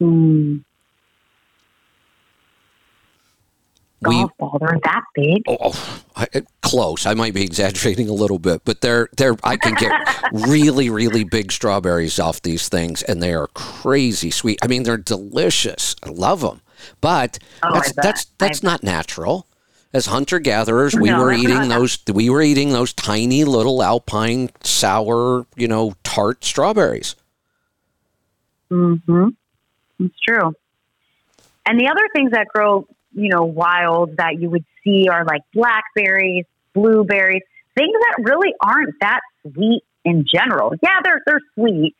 Mm. 0.00 0.62
We- 4.00 4.14
Golf 4.14 4.30
ball, 4.38 4.58
they're 4.60 4.78
that 4.84 5.02
big. 5.14 5.42
Oh, 5.48 6.02
I, 6.14 6.28
close. 6.70 7.06
I 7.06 7.14
might 7.14 7.34
be 7.34 7.42
exaggerating 7.42 8.08
a 8.08 8.12
little 8.12 8.38
bit, 8.38 8.62
but 8.64 8.80
they're 8.80 9.08
they're. 9.16 9.36
I 9.44 9.56
can 9.56 9.74
get 9.74 9.92
really 10.32 10.90
really 10.90 11.24
big 11.24 11.50
strawberries 11.52 12.18
off 12.18 12.42
these 12.42 12.68
things, 12.68 13.02
and 13.02 13.22
they 13.22 13.32
are 13.34 13.46
crazy 13.48 14.30
sweet. 14.30 14.58
I 14.62 14.66
mean, 14.66 14.82
they're 14.82 14.96
delicious. 14.96 15.94
I 16.02 16.08
love 16.10 16.40
them, 16.40 16.60
but 17.00 17.38
Oh, 17.62 17.72
that's 17.74 17.92
that's 17.92 18.24
that's 18.38 18.62
not 18.62 18.82
natural. 18.82 19.46
As 19.90 20.04
hunter 20.06 20.38
gatherers, 20.38 20.94
we 20.94 21.08
No, 21.08 21.18
were 21.20 21.32
eating 21.32 21.68
not. 21.68 21.68
those. 21.68 21.98
We 22.12 22.28
were 22.28 22.42
eating 22.42 22.72
those 22.72 22.92
tiny 22.92 23.44
little 23.44 23.82
alpine 23.82 24.50
sour, 24.62 25.46
you 25.56 25.66
know, 25.66 25.94
tart 26.04 26.44
strawberries. 26.44 27.16
Mm-hmm. 28.70 29.28
It's 30.00 30.20
true. 30.26 30.54
And 31.66 31.80
the 31.80 31.88
other 31.88 32.06
things 32.14 32.32
that 32.32 32.48
grow, 32.48 32.86
you 33.12 33.30
know, 33.30 33.44
wild 33.44 34.16
that 34.18 34.38
you 34.40 34.50
would 34.50 34.64
see 34.84 35.08
are 35.08 35.24
like 35.24 35.42
blackberries, 35.54 36.44
blueberries, 36.78 37.42
things 37.76 37.92
that 37.92 38.22
really 38.22 38.52
aren't 38.62 38.94
that 39.00 39.20
sweet 39.42 39.82
in 40.04 40.24
general. 40.32 40.72
Yeah, 40.82 41.00
they're 41.02 41.22
they're 41.26 41.40
sweet, 41.54 41.94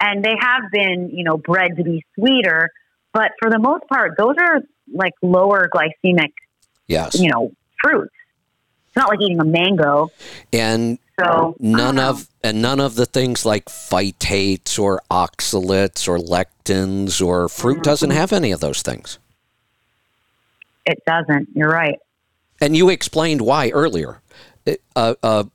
and 0.00 0.24
they 0.24 0.34
have 0.38 0.64
been, 0.72 1.10
you 1.12 1.24
know, 1.24 1.36
bred 1.36 1.76
to 1.76 1.84
be 1.84 2.04
sweeter. 2.14 2.70
But 3.12 3.32
for 3.40 3.50
the 3.50 3.58
most 3.58 3.84
part, 3.88 4.16
those 4.18 4.36
are 4.38 4.60
like 4.92 5.14
lower 5.22 5.68
glycemic, 5.74 6.32
Yes, 6.86 7.18
you 7.18 7.30
know, 7.30 7.52
fruits. 7.82 8.14
It's 8.86 8.96
not 8.96 9.08
like 9.10 9.20
eating 9.20 9.40
a 9.40 9.44
mango. 9.44 10.10
and 10.52 10.98
So 11.20 11.56
none 11.58 11.98
of 11.98 12.28
and 12.44 12.62
none 12.62 12.80
of 12.80 12.94
the 12.94 13.06
things 13.06 13.44
like 13.44 13.66
phytates 13.66 14.78
or 14.78 15.02
oxalates 15.10 16.08
or 16.08 16.18
lectins 16.18 17.24
or 17.24 17.48
fruit 17.48 17.74
mm-hmm. 17.74 17.82
doesn't 17.82 18.10
have 18.10 18.32
any 18.32 18.52
of 18.52 18.60
those 18.60 18.82
things. 18.82 19.18
it 20.86 21.02
doesn't. 21.06 21.48
You're 21.54 21.68
right. 21.70 21.98
And 22.60 22.76
you 22.76 22.88
explained 22.88 23.40
why 23.40 23.70
earlier. 23.70 24.20
A, 24.66 25.16
a, 25.22 25.46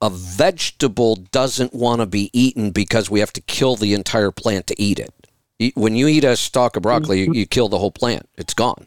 a 0.00 0.10
vegetable 0.10 1.16
doesn't 1.16 1.74
want 1.74 2.00
to 2.00 2.06
be 2.06 2.30
eaten 2.32 2.70
because 2.70 3.10
we 3.10 3.20
have 3.20 3.32
to 3.34 3.40
kill 3.40 3.76
the 3.76 3.94
entire 3.94 4.30
plant 4.30 4.66
to 4.68 4.82
eat 4.82 4.98
it. 4.98 5.74
When 5.74 5.94
you 5.94 6.06
eat 6.06 6.24
a 6.24 6.36
stalk 6.36 6.76
of 6.76 6.82
broccoli, 6.82 7.20
you, 7.20 7.32
you 7.34 7.46
kill 7.46 7.68
the 7.68 7.78
whole 7.78 7.90
plant. 7.90 8.28
It's 8.36 8.54
gone. 8.54 8.86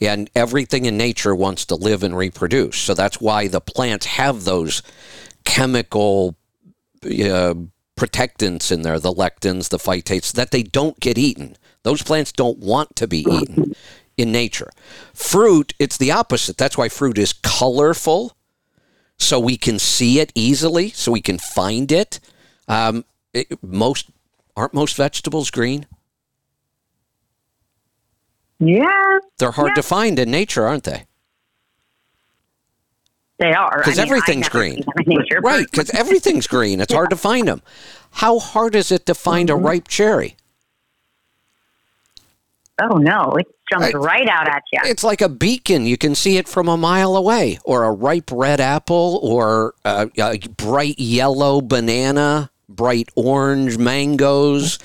And 0.00 0.30
everything 0.36 0.84
in 0.84 0.96
nature 0.96 1.34
wants 1.34 1.64
to 1.66 1.74
live 1.74 2.04
and 2.04 2.16
reproduce. 2.16 2.78
So 2.78 2.94
that's 2.94 3.20
why 3.20 3.48
the 3.48 3.60
plants 3.60 4.06
have 4.06 4.44
those 4.44 4.82
chemical 5.44 6.36
uh, 7.04 7.54
protectants 7.96 8.70
in 8.70 8.82
there, 8.82 9.00
the 9.00 9.12
lectins, 9.12 9.70
the 9.70 9.78
phytates, 9.78 10.32
that 10.32 10.52
they 10.52 10.62
don't 10.62 11.00
get 11.00 11.18
eaten. 11.18 11.56
Those 11.82 12.02
plants 12.02 12.30
don't 12.30 12.58
want 12.58 12.94
to 12.96 13.08
be 13.08 13.26
eaten 13.28 13.74
in 14.16 14.32
nature. 14.32 14.70
Fruit, 15.12 15.72
it's 15.78 15.96
the 15.96 16.10
opposite. 16.10 16.56
That's 16.56 16.76
why 16.78 16.88
fruit 16.88 17.18
is 17.18 17.32
colorful, 17.32 18.36
so 19.18 19.38
we 19.40 19.56
can 19.56 19.78
see 19.78 20.20
it 20.20 20.32
easily, 20.34 20.90
so 20.90 21.12
we 21.12 21.20
can 21.20 21.38
find 21.38 21.90
it. 21.92 22.20
Um, 22.68 23.04
it 23.32 23.62
most 23.62 24.10
aren't 24.56 24.74
most 24.74 24.96
vegetables 24.96 25.50
green? 25.50 25.86
Yeah, 28.60 29.18
They're 29.38 29.50
hard 29.50 29.70
Yeah. 29.70 29.74
to 29.74 29.82
find 29.82 30.18
in 30.18 30.30
nature, 30.30 30.66
aren't 30.66 30.84
they? 30.84 31.06
they 33.38 33.52
are 33.52 33.78
because 33.78 33.98
everything's 33.98 34.48
green. 34.48 34.74
seen 34.76 34.84
them 34.84 35.04
in 35.06 35.18
nature, 35.18 35.40
Right, 35.42 35.66
because 35.68 35.90
everything's 35.90 36.46
green. 36.46 36.80
It's 36.80 36.92
hard 36.94 37.10
to 37.10 37.16
find 37.16 37.48
them. 37.48 37.62
How 38.12 38.38
hard 38.38 38.76
is 38.76 38.92
it 38.92 39.06
to 39.06 39.14
find 39.14 39.50
a 39.50 39.56
ripe 39.56 39.88
cherry? 39.88 40.36
Oh 42.80 42.96
no, 42.96 43.32
it 43.32 43.46
jumps 43.70 43.94
I- 43.94 43.98
right 43.98 44.28
out 44.28 44.48
at 44.48 44.62
you. 44.72 44.80
It's 44.84 45.04
like 45.04 45.20
a 45.20 45.28
beacon. 45.28 45.86
You 45.86 45.96
can 45.96 46.14
see 46.14 46.36
it 46.36 46.48
from 46.48 46.68
a 46.68 46.76
mile 46.76 47.16
away, 47.16 47.58
or 47.64 47.84
a 47.84 47.92
ripe 47.92 48.30
red 48.32 48.60
apple, 48.60 49.20
or 49.22 49.74
a, 49.84 50.08
a 50.18 50.38
bright 50.38 50.98
yellow 50.98 51.60
banana, 51.60 52.50
bright 52.68 53.08
orange 53.14 53.78
mangoes. 53.78 54.78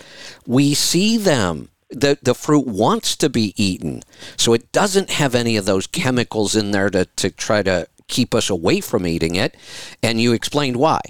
We 0.45 0.73
see 0.73 1.17
them. 1.17 1.69
The, 1.91 2.19
the 2.21 2.35
fruit 2.35 2.67
wants 2.67 3.15
to 3.15 3.29
be 3.29 3.53
eaten. 3.57 4.03
So 4.37 4.53
it 4.53 4.71
doesn't 4.71 5.09
have 5.09 5.33
any 5.33 5.57
of 5.57 5.65
those 5.65 5.87
chemicals 5.87 6.55
in 6.55 6.69
there 6.69 6.91
to, 6.91 7.05
to 7.05 7.31
try 7.31 7.63
to 7.63 7.87
keep 8.07 8.35
us 8.35 8.49
away 8.49 8.79
from 8.79 9.07
eating 9.07 9.35
it. 9.35 9.55
And 10.03 10.21
you 10.21 10.33
explained 10.33 10.77
why. 10.77 11.01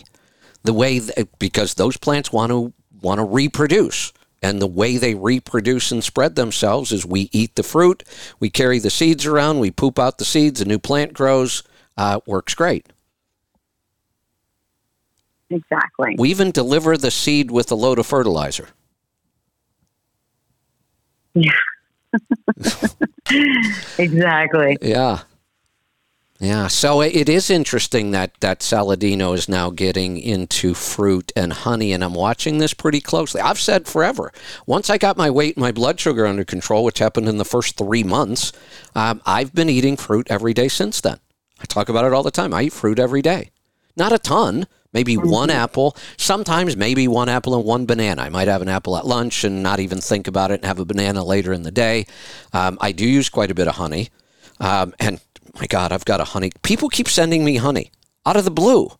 The 0.63 0.71
way 0.71 0.99
that, 0.99 1.37
because 1.37 1.73
those 1.73 1.97
plants 1.97 2.31
want 2.31 2.51
to 2.51 2.71
want 3.01 3.19
to 3.19 3.25
reproduce. 3.25 4.13
And 4.41 4.61
the 4.61 4.68
way 4.68 4.98
they 4.98 5.16
reproduce 5.16 5.91
and 5.91 6.03
spread 6.03 6.36
themselves 6.36 6.91
is 6.91 7.06
we 7.06 7.30
eat 7.34 7.56
the 7.56 7.64
fruit, 7.64 8.03
we 8.40 8.49
carry 8.49 8.80
the 8.80 8.90
seeds 8.90 9.26
around, 9.26 9.60
we 9.60 9.72
poop 9.72 9.99
out 9.99 10.18
the 10.18 10.26
seeds, 10.26 10.61
a 10.61 10.66
new 10.66 10.80
plant 10.80 11.14
grows. 11.14 11.64
Uh, 11.98 12.22
works 12.26 12.56
great. 12.56 12.88
exactly. 15.49 16.16
We 16.18 16.30
even 16.30 16.52
deliver 16.52 16.95
the 16.95 17.11
seed 17.11 17.52
with 17.52 17.70
a 17.72 17.76
load 17.76 17.99
of 17.99 18.06
fertilizer. 18.07 18.70
Yeah. 21.34 21.52
Exactly. 23.99 24.78
Yeah. 24.82 25.20
Yeah. 26.40 26.68
So 26.68 27.02
it 27.02 27.28
is 27.28 27.49
interesting 27.49 28.11
that, 28.11 28.32
that 28.40 28.61
Saladino 28.61 29.36
is 29.36 29.49
now 29.49 29.72
getting 29.72 30.18
into 30.18 30.74
fruit 30.74 31.34
and 31.36 31.52
honey, 31.52 31.91
and 31.91 32.02
I'm 32.02 32.14
watching 32.14 32.60
this 32.60 32.74
pretty 32.74 33.02
closely. 33.02 33.41
I've 33.41 33.60
said 33.60 33.88
forever, 33.88 34.32
once 34.66 34.90
I 34.90 34.98
got 34.98 35.18
my 35.18 35.30
weight 35.30 35.57
and 35.57 35.61
my 35.61 35.74
blood 35.74 35.99
sugar 35.99 36.26
under 36.26 36.45
control, 36.45 36.86
which 36.86 36.99
happened 36.99 37.28
in 37.28 37.38
the 37.38 37.45
first 37.45 37.78
three 37.78 38.03
months, 38.03 38.53
um, 38.95 39.22
I've 39.26 39.53
been 39.53 39.70
eating 39.70 39.98
fruit 39.98 40.28
every 40.30 40.53
day 40.53 40.70
since 40.70 41.02
then. 41.02 41.20
I 41.60 41.66
talk 41.66 41.90
about 41.90 42.06
it 42.06 42.14
all 42.14 42.24
the 42.24 42.32
time. 42.32 42.53
I 42.53 42.64
eat 42.64 42.74
fruit 42.74 42.99
every 42.99 43.22
day. 43.22 43.52
Not 43.98 44.14
a 44.14 44.18
ton, 44.18 44.66
maybe 44.94 45.18
one 45.18 45.49
apple, 45.49 45.98
sometimes 46.16 46.78
maybe 46.78 47.06
one 47.06 47.28
apple 47.28 47.53
and 47.53 47.66
one 47.66 47.86
banana. 47.86 48.22
I 48.22 48.30
might 48.30 48.48
have 48.48 48.61
an 48.61 48.70
apple 48.70 48.95
at 48.95 49.06
lunch 49.06 49.44
and 49.44 49.61
not 49.61 49.82
even 49.82 49.99
think 49.99 50.26
about 50.26 50.52
it 50.52 50.61
and 50.61 50.66
have 50.66 50.80
a 50.80 50.86
banana 50.86 51.22
later 51.26 51.52
in 51.52 51.64
the 51.64 51.72
day. 51.72 52.06
Um, 52.53 52.78
I 52.80 52.94
do 52.94 53.06
use 53.06 53.28
quite 53.28 53.52
a 53.52 53.56
bit 53.56 53.68
of 53.68 53.76
honey. 53.76 54.07
Um, 54.61 54.94
and 54.99 55.20
my 55.59 55.67
God, 55.67 55.91
I've 55.91 56.05
got 56.05 56.19
a 56.21 56.26
honey. 56.26 56.51
People 56.63 56.89
keep 56.89 57.07
sending 57.07 57.43
me 57.45 57.57
honey 57.57 57.91
out 58.26 58.38
of 58.38 58.45
the 58.45 58.51
blue. 58.51 58.91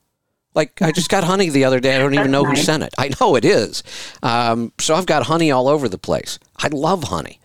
Like 0.56 0.82
I 0.82 0.92
just 0.92 1.10
got 1.10 1.24
honey 1.24 1.50
the 1.50 1.64
other 1.66 1.80
day. 1.80 1.96
I 1.96 2.00
don't 2.00 2.14
even 2.16 2.32
know 2.32 2.44
who 2.44 2.56
sent 2.56 2.84
it. 2.84 2.94
I 2.98 3.12
know 3.20 3.36
it 3.36 3.46
is. 3.46 3.84
Um, 4.24 4.72
so 4.80 4.96
I've 4.96 5.06
got 5.06 5.24
honey 5.28 5.52
all 5.52 5.68
over 5.68 5.88
the 5.88 5.98
place. 6.00 6.40
I 6.58 6.68
love 6.70 7.06
honey. 7.06 7.40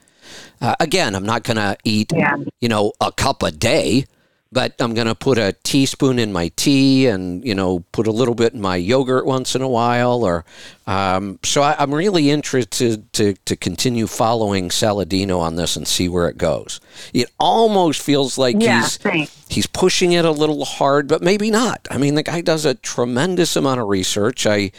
Uh, 0.60 0.74
again, 0.80 1.14
I'm 1.14 1.26
not 1.26 1.42
going 1.44 1.58
to 1.58 1.76
eat, 1.84 2.12
Yeah. 2.14 2.36
you 2.60 2.68
know, 2.68 2.92
a 3.00 3.12
cup 3.12 3.42
a 3.42 3.50
day, 3.50 4.06
but 4.54 4.72
I'm 4.78 4.94
going 4.94 5.08
to 5.08 5.16
put 5.16 5.36
a 5.36 5.52
teaspoon 5.64 6.20
in 6.20 6.32
my 6.32 6.48
tea 6.54 7.08
and, 7.08 7.44
you 7.44 7.56
know, 7.56 7.80
put 7.90 8.06
a 8.06 8.12
little 8.12 8.36
bit 8.36 8.54
in 8.54 8.60
my 8.60 8.76
yogurt 8.76 9.26
once 9.26 9.56
in 9.56 9.62
a 9.62 9.68
while. 9.68 10.22
Or 10.22 10.44
um, 10.86 11.40
So 11.42 11.60
I, 11.60 11.82
am 11.82 11.92
really 11.92 12.30
interested 12.30 13.12
to, 13.14 13.34
to 13.34 13.56
continue 13.56 14.06
following 14.06 14.68
Saladino 14.68 15.40
on 15.40 15.56
this 15.56 15.74
and 15.74 15.88
see 15.88 16.08
where 16.08 16.28
it 16.28 16.38
goes. 16.38 16.80
It 17.12 17.32
almost 17.40 18.00
feels 18.00 18.38
like 18.38 18.54
yeah, 18.60 18.82
he's, 18.82 18.96
thanks. 18.96 19.44
he's 19.48 19.66
pushing 19.66 20.12
it 20.12 20.24
a 20.24 20.30
little 20.30 20.64
hard, 20.64 21.08
but 21.08 21.20
maybe 21.20 21.50
not. 21.50 21.88
I 21.90 21.98
mean, 21.98 22.14
the 22.14 22.22
guy 22.22 22.40
does 22.40 22.64
a 22.64 22.76
tremendous 22.76 23.56
amount 23.56 23.80
of 23.80 23.88
research. 23.88 24.46
I, 24.46 24.70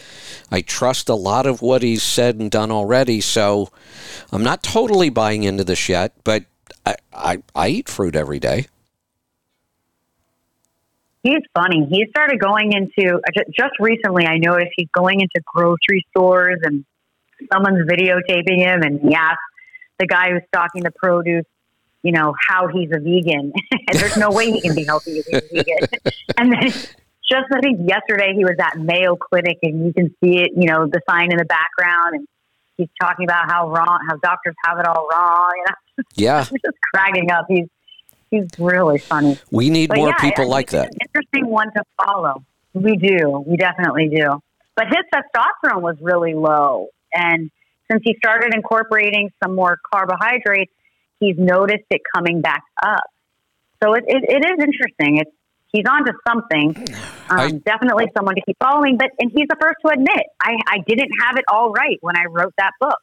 I 0.49 0.61
trust 0.61 1.09
a 1.09 1.15
lot 1.15 1.45
of 1.45 1.61
what 1.61 1.83
he's 1.83 2.01
said 2.01 2.39
and 2.39 2.49
done 2.49 2.71
already. 2.71 3.19
So 3.19 3.71
I'm 4.31 4.43
not 4.43 4.63
totally 4.63 5.09
buying 5.09 5.43
into 5.43 5.65
this 5.65 5.89
yet, 5.89 6.13
but 6.23 6.45
I, 6.85 6.95
I, 7.13 7.43
I 7.53 7.67
eat 7.67 7.89
fruit 7.89 8.15
every 8.15 8.39
day. 8.39 8.67
He's 11.25 11.41
funny. 11.55 11.87
He 11.89 12.05
started 12.11 12.39
going 12.39 12.71
into 12.73 13.19
just 13.57 13.73
recently. 13.79 14.27
I 14.27 14.37
noticed 14.37 14.73
he's 14.77 14.89
going 14.93 15.21
into 15.21 15.41
grocery 15.43 16.05
stores 16.11 16.59
and 16.61 16.85
someone's 17.51 17.89
videotaping 17.89 18.59
him, 18.59 18.83
and 18.83 19.01
he 19.01 19.15
asks 19.15 19.41
the 19.97 20.05
guy 20.05 20.29
who's 20.29 20.43
stocking 20.49 20.83
the 20.83 20.91
produce, 20.91 21.45
you 22.03 22.11
know, 22.11 22.35
how 22.47 22.67
he's 22.67 22.91
a 22.91 22.99
vegan. 22.99 23.53
and 23.71 23.99
there's 23.99 24.17
no 24.17 24.29
way 24.29 24.51
he 24.51 24.61
can 24.61 24.75
be 24.75 24.83
healthy 24.83 25.17
if 25.17 25.25
he's 25.25 25.41
a 25.41 25.63
vegan. 25.63 25.87
and 26.37 26.53
then 26.53 26.69
just 26.69 27.51
I 27.51 27.59
think 27.59 27.89
yesterday 27.89 28.33
he 28.35 28.43
was 28.43 28.57
at 28.59 28.77
Mayo 28.77 29.15
Clinic, 29.15 29.57
and 29.63 29.83
you 29.83 29.93
can 29.93 30.15
see 30.23 30.41
it, 30.41 30.51
you 30.55 30.67
know, 30.67 30.85
the 30.85 31.01
sign 31.09 31.31
in 31.31 31.39
the 31.39 31.45
background, 31.45 32.17
and 32.17 32.27
he's 32.77 32.89
talking 33.01 33.25
about 33.25 33.49
how 33.49 33.71
wrong, 33.71 33.97
how 34.07 34.17
doctors 34.17 34.53
have 34.63 34.77
it 34.77 34.85
all 34.85 35.07
wrong. 35.11 35.53
You 35.55 35.63
know? 35.69 36.03
yeah, 36.17 36.43
just 36.43 36.77
cracking 36.93 37.31
up. 37.31 37.45
He's 37.49 37.65
he's 38.35 38.59
really 38.59 38.97
funny. 38.99 39.37
We 39.51 39.69
need 39.69 39.89
But 39.89 39.97
more 39.97 40.09
yeah, 40.09 40.17
people 40.17 40.49
like 40.49 40.71
that. 40.71 40.87
an 40.87 40.97
interesting 41.01 41.47
one 41.47 41.71
to 41.73 41.83
follow. 42.03 42.43
We 42.73 42.95
do. 42.97 43.43
We 43.45 43.57
definitely 43.57 44.09
do. 44.09 44.41
But 44.75 44.87
his 44.87 45.03
testosterone 45.13 45.81
was 45.81 45.97
really 46.01 46.33
low. 46.33 46.89
And 47.13 47.49
since 47.89 48.01
he 48.03 48.15
started 48.17 48.53
incorporating 48.53 49.31
some 49.43 49.55
more 49.55 49.77
carbohydrates, 49.93 50.71
he's 51.19 51.37
noticed 51.37 51.85
it 51.89 52.01
coming 52.13 52.41
back 52.41 52.63
up. 52.83 53.03
So 53.81 53.93
it, 53.93 54.03
it, 54.07 54.23
it 54.27 54.45
is 54.45 54.63
interesting. 54.63 55.17
It's, 55.19 55.31
he's 55.71 55.85
onto 55.89 56.11
something. 56.27 56.75
Um, 57.29 57.39
I- 57.39 57.51
definitely 57.65 58.05
someone 58.15 58.35
to 58.35 58.41
keep 58.41 58.57
following. 58.59 58.97
But 58.97 59.11
and 59.19 59.31
he's 59.31 59.47
the 59.47 59.55
first 59.59 59.77
to 59.85 59.91
admit, 59.93 60.25
I, 60.41 60.55
I 60.67 60.77
didn't 60.87 61.11
have 61.21 61.37
it 61.37 61.45
all 61.47 61.71
right 61.71 61.97
when 62.01 62.17
I 62.17 62.25
wrote 62.29 62.53
that 62.57 62.71
book. 62.79 62.97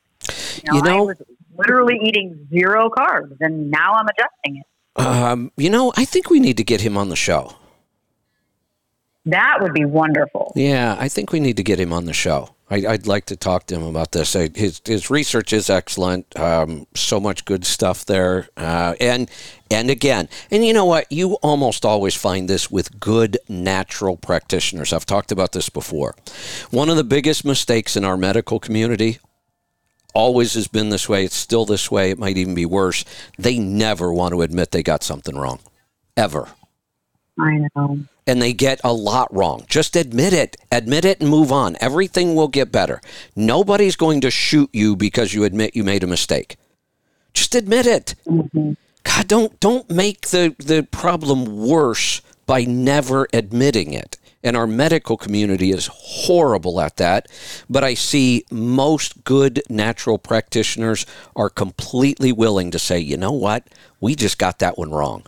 You 0.57 0.63
know, 0.73 0.77
You 0.77 0.83
know- 0.83 0.99
I 0.99 1.07
was 1.07 1.17
literally 1.57 1.99
eating 2.03 2.47
zero 2.51 2.89
carbs, 2.91 3.37
and 3.41 3.71
now 3.71 3.93
I'm 3.95 4.07
adjusting 4.07 4.57
it. 4.59 4.67
Um, 4.97 5.53
you 5.57 5.71
know, 5.71 5.93
I 5.97 6.05
think 6.05 6.31
we 6.31 6.41
need 6.41 6.57
to 6.59 6.65
get 6.65 6.81
him 6.81 6.97
on 6.97 7.09
the 7.09 7.17
show. 7.17 7.57
That 9.25 9.59
would 9.61 9.73
be 9.73 9.85
wonderful. 9.85 10.53
Yeah, 10.57 10.97
I 10.99 11.09
think 11.09 11.31
we 11.33 11.39
need 11.39 11.57
to 11.57 11.63
get 11.63 11.79
him 11.79 11.93
on 11.93 12.07
the 12.07 12.13
show. 12.13 12.55
I, 12.73 12.87
I'd 12.89 13.07
like 13.07 13.27
to 13.27 13.37
talk 13.37 13.67
to 13.67 13.75
him 13.75 13.85
about 13.85 14.13
this. 14.13 14.35
I, 14.35 14.49
his 14.55 14.81
his 14.85 15.11
research 15.11 15.53
is 15.53 15.69
excellent. 15.71 16.39
Um, 16.39 16.87
so 16.95 17.21
much 17.21 17.45
good 17.45 17.65
stuff 17.65 18.05
there. 18.05 18.49
Uh, 18.57 18.95
and 18.99 19.31
and 19.71 19.91
again, 19.91 20.29
and 20.51 20.65
you 20.65 20.73
know 20.73 20.87
what? 20.87 21.11
You 21.13 21.35
almost 21.35 21.85
always 21.85 22.17
find 22.17 22.49
this 22.49 22.71
with 22.71 22.99
good 22.99 23.39
natural 23.49 24.17
practitioners. 24.17 24.93
I've 24.93 25.07
talked 25.07 25.31
about 25.31 25.53
this 25.53 25.69
before. 25.69 26.17
One 26.71 26.89
of 26.89 26.97
the 26.97 27.05
biggest 27.05 27.45
mistakes 27.45 27.95
in 27.95 28.05
our 28.05 28.17
medical 28.17 28.59
community 28.59 29.19
always 30.15 30.55
has 30.55 30.69
been 30.69 30.91
this 30.91 31.09
way. 31.09 31.25
It's 31.25 31.37
still 31.37 31.65
this 31.65 31.91
way. 31.91 32.11
It 32.11 32.19
might 32.19 32.37
even 32.37 32.55
be 32.55 32.67
worse. 32.67 33.05
They 33.39 33.59
never 33.59 34.13
want 34.13 34.33
to 34.35 34.43
admit 34.43 34.71
they 34.71 34.83
got 34.83 35.03
something 35.03 35.37
wrong, 35.37 35.61
ever 36.17 36.49
I 37.39 37.67
know. 37.75 37.99
and 38.27 38.41
they 38.43 38.53
get 38.53 38.81
a 38.85 38.93
lot 38.93 39.35
wrong. 39.35 39.65
Just 39.69 39.97
admit 39.97 40.33
it. 40.33 40.57
Admit 40.71 41.05
it 41.05 41.21
and 41.21 41.31
move 41.31 41.51
on. 41.51 41.77
Everything 41.81 42.35
will 42.35 42.49
get 42.49 42.71
better. 42.73 43.01
Nobody's 43.35 43.97
going 43.97 44.21
to 44.23 44.31
shoot 44.31 44.71
you 44.73 44.97
because 44.97 45.35
you 45.35 45.45
admit 45.45 45.75
you 45.77 45.85
made 45.85 46.05
a 46.05 46.07
mistake. 46.07 46.57
Just 47.35 47.55
admit 47.55 47.87
it. 47.87 48.15
Mm-hmm. 48.27 48.73
God, 49.05 49.29
don't 49.29 49.59
don't 49.61 49.91
make 49.91 50.29
the 50.29 50.55
the 50.59 50.87
problem 50.91 51.67
worse 51.67 52.21
by 52.47 52.65
never 52.65 53.27
admitting 53.33 53.93
it. 53.95 54.19
And 54.45 54.57
our 54.57 54.67
medical 54.67 55.17
community 55.17 55.71
is 55.71 55.89
horrible 55.93 56.81
at 56.81 56.97
that. 56.97 57.29
But 57.71 57.85
I 57.85 57.95
see 57.95 58.45
most 58.51 59.25
good 59.25 59.63
natural 59.69 60.19
practitioners 60.19 61.07
are 61.37 61.49
completely 61.49 62.33
willing 62.33 62.71
to 62.73 62.79
say, 62.79 62.99
you 62.99 63.17
know 63.17 63.33
what? 63.33 63.69
We 64.01 64.15
just 64.15 64.39
got 64.39 64.59
that 64.59 64.77
one 64.77 64.91
wrong. 64.91 65.25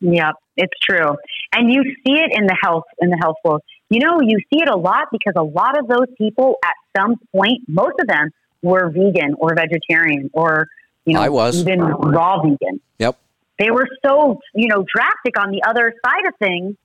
Yep, 0.00 0.34
it's 0.56 0.78
true. 0.80 1.16
And 1.54 1.72
you 1.72 1.82
see 1.82 2.14
it 2.14 2.32
in 2.32 2.46
the 2.46 2.56
health 2.62 2.84
in 3.00 3.10
the 3.10 3.18
health 3.20 3.36
world. 3.44 3.62
You 3.90 4.00
know, 4.00 4.20
you 4.20 4.38
see 4.52 4.62
it 4.62 4.68
a 4.68 4.76
lot 4.76 5.08
because 5.10 5.34
a 5.36 5.42
lot 5.42 5.78
of 5.78 5.88
those 5.88 6.06
people 6.16 6.56
at 6.64 6.74
some 6.96 7.16
point, 7.34 7.62
most 7.66 7.94
of 8.00 8.06
them 8.06 8.30
were 8.62 8.90
vegan 8.90 9.34
or 9.38 9.54
vegetarian 9.54 10.30
or 10.32 10.68
you 11.04 11.14
know 11.14 11.20
I 11.20 11.28
was. 11.28 11.60
even 11.60 11.80
raw 11.80 12.42
vegan. 12.42 12.80
Yep. 12.98 13.18
They 13.58 13.70
were 13.70 13.88
so, 14.04 14.40
you 14.54 14.68
know, 14.68 14.84
drastic 14.94 15.38
on 15.38 15.50
the 15.50 15.62
other 15.66 15.92
side 16.04 16.26
of 16.26 16.34
things 16.38 16.76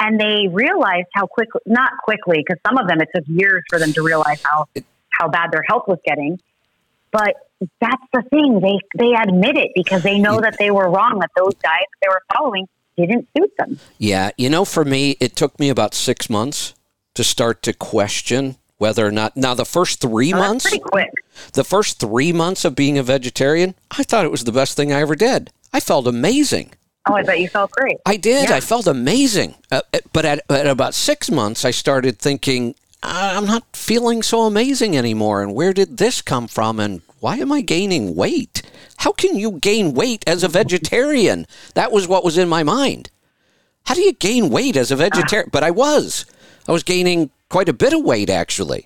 and 0.00 0.20
they 0.20 0.48
realized 0.50 1.08
how 1.12 1.26
quickly 1.26 1.60
not 1.66 1.92
quickly 2.02 2.38
because 2.38 2.60
some 2.66 2.78
of 2.78 2.88
them 2.88 3.00
it 3.00 3.08
took 3.14 3.24
years 3.26 3.62
for 3.68 3.78
them 3.78 3.92
to 3.92 4.02
realize 4.02 4.40
how 4.42 4.66
how 5.10 5.28
bad 5.28 5.50
their 5.52 5.62
health 5.66 5.84
was 5.86 5.98
getting. 6.04 6.40
But 7.12 7.34
that's 7.80 8.02
the 8.12 8.22
thing. 8.22 8.60
They 8.60 8.78
they 8.98 9.14
admit 9.14 9.56
it 9.56 9.70
because 9.74 10.02
they 10.02 10.18
know 10.18 10.40
that 10.40 10.56
they 10.58 10.70
were 10.70 10.90
wrong, 10.90 11.18
that 11.20 11.30
those 11.36 11.54
diets 11.54 11.92
they 12.02 12.08
were 12.08 12.22
following 12.34 12.68
didn't 12.96 13.28
suit 13.36 13.50
them. 13.58 13.78
Yeah, 13.98 14.30
you 14.36 14.48
know, 14.48 14.64
for 14.64 14.84
me, 14.84 15.16
it 15.20 15.36
took 15.36 15.58
me 15.58 15.68
about 15.68 15.94
six 15.94 16.30
months 16.30 16.74
to 17.14 17.24
start 17.24 17.62
to 17.62 17.72
question 17.72 18.56
whether 18.78 19.06
or 19.06 19.10
not. 19.10 19.36
Now, 19.36 19.54
the 19.54 19.64
first 19.64 20.00
three 20.00 20.32
that's 20.32 20.40
months, 20.40 20.64
pretty 20.64 20.80
quick. 20.80 21.10
the 21.54 21.64
first 21.64 21.98
three 21.98 22.32
months 22.32 22.64
of 22.64 22.74
being 22.74 22.98
a 22.98 23.02
vegetarian, 23.02 23.74
I 23.90 24.02
thought 24.02 24.24
it 24.24 24.30
was 24.30 24.44
the 24.44 24.52
best 24.52 24.76
thing 24.76 24.92
I 24.92 25.00
ever 25.00 25.16
did. 25.16 25.50
I 25.74 25.80
felt 25.80 26.06
amazing. 26.06 26.70
Oh, 27.06 27.14
I 27.14 27.22
bet 27.24 27.40
you 27.40 27.48
felt 27.48 27.72
great. 27.72 27.98
I 28.06 28.16
did. 28.16 28.48
Yeah. 28.48 28.56
I 28.56 28.60
felt 28.60 28.86
amazing. 28.86 29.56
Uh, 29.70 29.82
uh, 29.92 29.98
but 30.12 30.24
at, 30.24 30.40
at 30.48 30.66
about 30.66 30.94
six 30.94 31.30
months, 31.30 31.64
I 31.64 31.72
started 31.72 32.18
thinking, 32.18 32.76
"Uh, 33.02 33.34
I'm 33.36 33.44
not 33.44 33.64
feeling 33.74 34.22
so 34.22 34.42
amazing 34.42 34.96
anymore. 34.96 35.42
And 35.42 35.52
where 35.52 35.72
did 35.74 35.98
this 35.98 36.22
come 36.22 36.46
from? 36.46 36.78
And 36.78 37.02
why 37.18 37.36
am 37.38 37.52
I 37.52 37.60
gaining 37.60 38.14
weight? 38.14 38.62
How 38.98 39.10
can 39.12 39.36
you 39.36 39.52
gain 39.52 39.94
weight 39.94 40.22
as 40.28 40.44
a 40.44 40.48
vegetarian? 40.48 41.46
That 41.74 41.90
was 41.90 42.06
what 42.06 42.24
was 42.24 42.38
in 42.38 42.48
my 42.48 42.62
mind. 42.62 43.10
How 43.86 43.94
do 43.94 44.00
you 44.00 44.12
gain 44.12 44.48
weight 44.48 44.76
as 44.76 44.90
a 44.92 44.96
vegetarian? 44.96 45.50
But 45.52 45.64
I 45.64 45.72
was. 45.72 46.24
I 46.68 46.72
was 46.72 46.84
gaining 46.84 47.30
quite 47.50 47.68
a 47.68 47.74
bit 47.74 47.92
of 47.92 48.02
weight, 48.02 48.30
actually. 48.30 48.84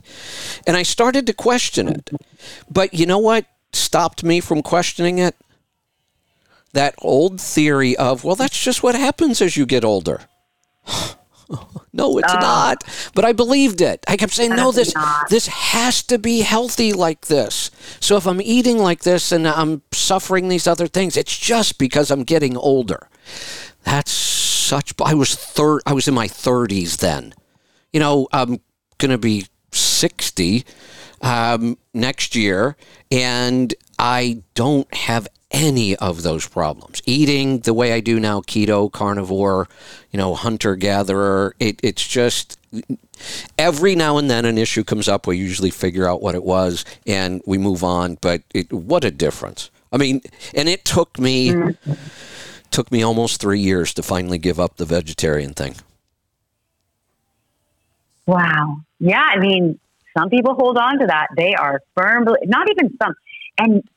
And 0.67 0.77
I 0.77 0.83
started 0.83 1.27
to 1.27 1.35
question 1.35 1.87
it. 1.89 2.11
But 2.69 2.95
you 2.95 3.07
know 3.07 3.19
what 3.19 3.45
stopped 3.73 4.25
me 4.25 4.41
from 4.41 4.63
questioning 4.63 5.19
it? 5.19 5.37
That 6.73 6.95
old 6.99 7.41
theory 7.41 7.97
of, 7.97 8.25
well, 8.25 8.37
that's 8.37 8.63
just 8.63 8.83
what 8.83 8.95
happens 8.95 9.41
as 9.41 9.57
you 9.57 9.67
get 9.67 9.85
older. 9.85 10.23
no, 11.93 12.19
it's 12.19 12.35
not. 12.35 12.85
But 13.15 13.25
I 13.25 13.33
believed 13.33 13.81
it. 13.81 14.05
I 14.07 14.17
kept 14.17 14.33
saying, 14.33 14.55
no, 14.55 14.73
this 14.73 14.95
not. 14.95 15.29
this 15.31 15.47
has 15.47 16.03
to 16.05 16.19
be 16.19 16.41
healthy 16.41 16.93
like 16.93 17.27
this. 17.27 17.71
So 18.01 18.17
if 18.17 18.27
I'm 18.27 18.41
eating 18.41 18.79
like 18.79 19.03
this 19.03 19.33
and 19.33 19.49
I'm 19.49 19.83
suffering 19.93 20.49
these 20.49 20.67
other 20.67 20.87
things, 20.87 21.17
it's 21.17 21.37
just 21.37 21.79
because 21.79 22.11
I'm 22.11 22.25
getting 22.25 22.57
older. 22.57 23.09
That's 23.85 24.11
such. 24.11 24.93
I 25.03 25.15
was 25.15 25.35
third. 25.35 25.81
I 25.87 25.95
was 25.95 26.09
in 26.09 26.15
my 26.15 26.29
30s 26.29 26.99
then. 26.99 27.35
You 27.93 28.01
know, 28.01 28.29
I'm 28.33 28.61
going 28.99 29.11
to 29.11 29.19
be 29.19 29.47
60 29.73 30.65
um, 31.23 31.79
next 31.95 32.37
year, 32.37 32.77
and 33.11 33.75
I 33.99 34.43
don't 34.55 34.93
have 34.95 35.29
any 35.51 35.97
of 35.97 36.23
those 36.23 36.47
problems. 36.47 37.03
Eating 37.07 37.61
the 37.61 37.73
way 37.73 37.93
I 37.93 38.01
do 38.01 38.21
now, 38.21 38.41
keto, 38.41 38.91
carnivore, 38.91 39.69
you 40.11 40.19
know, 40.19 40.35
hunter 40.35 40.77
gatherer. 40.77 41.55
It, 41.59 41.81
it's 41.83 42.07
just 42.07 42.59
every 43.59 43.95
now 43.95 44.19
and 44.19 44.31
then 44.31 44.45
an 44.45 44.59
issue 44.59 44.85
comes 44.85 45.09
up. 45.09 45.27
We 45.27 45.39
usually 45.39 45.71
figure 45.71 46.09
out 46.09 46.23
what 46.23 46.35
it 46.35 46.45
was 46.45 46.85
and 47.07 47.43
we 47.47 47.59
move 47.59 47.83
on. 47.83 48.19
But 48.21 48.43
it, 48.53 48.73
what 48.73 49.05
a 49.05 49.11
difference! 49.11 49.71
I 49.93 49.97
mean, 49.97 50.21
and 50.55 50.69
it 50.69 50.85
took 50.85 51.19
me 51.19 51.55
took 52.71 52.93
me 52.93 53.03
almost 53.03 53.41
three 53.41 53.61
years 53.61 53.95
to 53.95 54.03
finally 54.03 54.39
give 54.39 54.61
up 54.61 54.77
the 54.77 54.85
vegetarian 54.85 55.55
thing. 55.55 55.77
Wow. 58.27 58.83
Yeah, 59.01 59.23
I 59.23 59.39
mean, 59.39 59.81
some 60.17 60.29
people 60.29 60.55
hold 60.55 60.77
on 60.77 60.99
to 60.99 61.07
that. 61.07 61.29
They 61.37 61.55
are 61.55 61.81
firm, 61.97 62.27
not 62.45 62.69
even 62.71 62.95
some, 62.99 63.15
and 63.57 63.89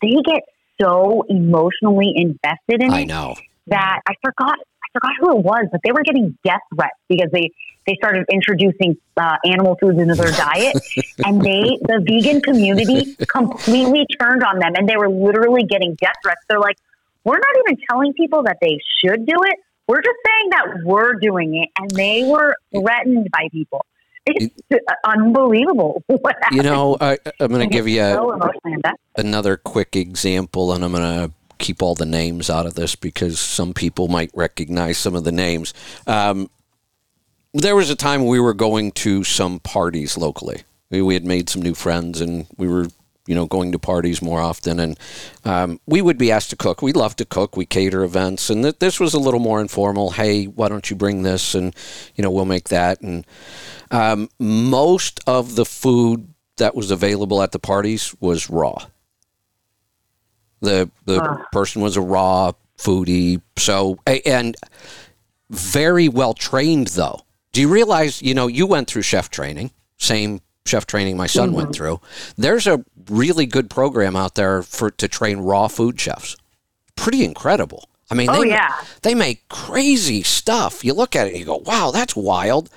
they 0.00 0.14
get 0.24 0.44
so 0.80 1.24
emotionally 1.28 2.12
invested 2.16 2.82
in 2.82 2.92
I 2.92 3.00
it 3.00 3.06
know. 3.06 3.36
that 3.66 4.00
I 4.06 4.14
forgot. 4.24 4.58
I 4.58 4.88
forgot 4.92 5.12
who 5.20 5.38
it 5.38 5.44
was, 5.44 5.66
but 5.70 5.80
they 5.84 5.92
were 5.92 6.02
getting 6.02 6.36
death 6.44 6.60
threats 6.74 6.96
because 7.08 7.30
they 7.32 7.50
they 7.86 7.96
started 7.96 8.26
introducing 8.30 8.96
uh, 9.16 9.36
animal 9.44 9.76
foods 9.80 9.98
into 9.98 10.14
their 10.14 10.32
diet, 10.32 10.76
and 11.24 11.40
they 11.40 11.78
the 11.82 12.02
vegan 12.06 12.40
community 12.40 13.16
completely 13.26 14.06
turned 14.20 14.42
on 14.42 14.58
them, 14.58 14.72
and 14.74 14.88
they 14.88 14.96
were 14.96 15.08
literally 15.08 15.64
getting 15.64 15.94
death 15.94 16.16
threats. 16.22 16.40
They're 16.48 16.60
like, 16.60 16.76
we're 17.24 17.38
not 17.38 17.56
even 17.66 17.80
telling 17.88 18.12
people 18.14 18.44
that 18.44 18.58
they 18.60 18.78
should 19.00 19.26
do 19.26 19.34
it. 19.44 19.58
We're 19.86 20.02
just 20.02 20.18
saying 20.24 20.50
that 20.50 20.84
we're 20.84 21.14
doing 21.14 21.56
it, 21.56 21.68
and 21.78 21.90
they 21.90 22.24
were 22.24 22.54
threatened 22.72 23.28
by 23.32 23.48
people. 23.50 23.84
It's 24.36 24.86
unbelievable. 25.04 26.02
What 26.20 26.36
You 26.52 26.62
know, 26.62 26.96
I, 27.00 27.18
I'm 27.38 27.48
going 27.48 27.68
to 27.68 27.72
give 27.72 27.88
you 27.88 28.02
a, 28.02 28.14
so 28.14 28.38
another 29.16 29.56
quick 29.56 29.96
example, 29.96 30.72
and 30.72 30.84
I'm 30.84 30.92
going 30.92 31.28
to 31.28 31.32
keep 31.60 31.82
all 31.82 31.94
the 31.94 32.06
names 32.06 32.50
out 32.50 32.66
of 32.66 32.74
this 32.74 32.96
because 32.96 33.38
some 33.38 33.72
people 33.72 34.08
might 34.08 34.30
recognize 34.34 34.98
some 34.98 35.14
of 35.14 35.24
the 35.24 35.32
names. 35.32 35.72
Um, 36.06 36.50
there 37.52 37.76
was 37.76 37.90
a 37.90 37.96
time 37.96 38.26
we 38.26 38.40
were 38.40 38.54
going 38.54 38.92
to 38.92 39.24
some 39.24 39.60
parties 39.60 40.16
locally. 40.16 40.62
We, 40.90 41.02
we 41.02 41.14
had 41.14 41.24
made 41.24 41.48
some 41.48 41.62
new 41.62 41.74
friends, 41.74 42.20
and 42.20 42.46
we 42.56 42.68
were, 42.68 42.88
you 43.26 43.34
know, 43.34 43.46
going 43.46 43.72
to 43.72 43.78
parties 43.78 44.22
more 44.22 44.40
often. 44.40 44.80
And 44.80 44.98
um, 45.44 45.80
we 45.86 46.02
would 46.02 46.18
be 46.18 46.32
asked 46.32 46.50
to 46.50 46.56
cook. 46.56 46.82
We 46.82 46.92
love 46.92 47.16
to 47.16 47.24
cook. 47.24 47.56
We 47.56 47.66
cater 47.66 48.02
events, 48.02 48.50
and 48.50 48.62
th- 48.62 48.78
this 48.78 48.98
was 48.98 49.14
a 49.14 49.20
little 49.20 49.40
more 49.40 49.60
informal. 49.60 50.10
Hey, 50.10 50.46
why 50.46 50.68
don't 50.68 50.88
you 50.90 50.96
bring 50.96 51.22
this? 51.22 51.54
And 51.54 51.74
you 52.14 52.22
know, 52.22 52.30
we'll 52.30 52.44
make 52.44 52.68
that. 52.68 53.00
And 53.00 53.26
um, 53.90 54.28
most 54.38 55.20
of 55.26 55.56
the 55.56 55.64
food 55.64 56.32
that 56.56 56.74
was 56.74 56.90
available 56.90 57.42
at 57.42 57.52
the 57.52 57.58
parties 57.58 58.14
was 58.20 58.48
raw. 58.50 58.86
The 60.60 60.90
the 61.06 61.20
Ah. 61.22 61.44
person 61.52 61.80
was 61.82 61.96
a 61.96 62.00
raw 62.02 62.52
foodie, 62.78 63.40
so 63.56 63.98
and 64.26 64.56
very 65.48 66.08
well 66.08 66.34
trained 66.34 66.88
though. 66.88 67.20
Do 67.52 67.60
you 67.60 67.68
realize? 67.68 68.20
You 68.22 68.34
know, 68.34 68.46
you 68.46 68.66
went 68.66 68.88
through 68.88 69.02
chef 69.02 69.30
training, 69.30 69.70
same 69.96 70.40
chef 70.66 70.86
training 70.86 71.16
my 71.16 71.26
son 71.26 71.52
went 71.52 71.74
through. 71.74 72.00
There's 72.36 72.66
a 72.66 72.84
really 73.08 73.46
good 73.46 73.70
program 73.70 74.14
out 74.16 74.34
there 74.34 74.62
for 74.62 74.90
to 74.90 75.08
train 75.08 75.38
raw 75.38 75.66
food 75.68 75.98
chefs. 75.98 76.36
Pretty 76.94 77.24
incredible. 77.24 77.88
I 78.10 78.14
mean, 78.14 78.28
Oh, 78.28 78.42
they, 78.42 78.48
yeah. 78.50 78.74
they 79.02 79.14
make 79.14 79.48
crazy 79.48 80.22
stuff. 80.22 80.84
You 80.84 80.92
look 80.94 81.16
at 81.16 81.26
it 81.26 81.30
and 81.30 81.38
you 81.38 81.46
go, 81.46 81.56
"Wow, 81.64 81.90
that's 81.90 82.14
wild." 82.14 82.68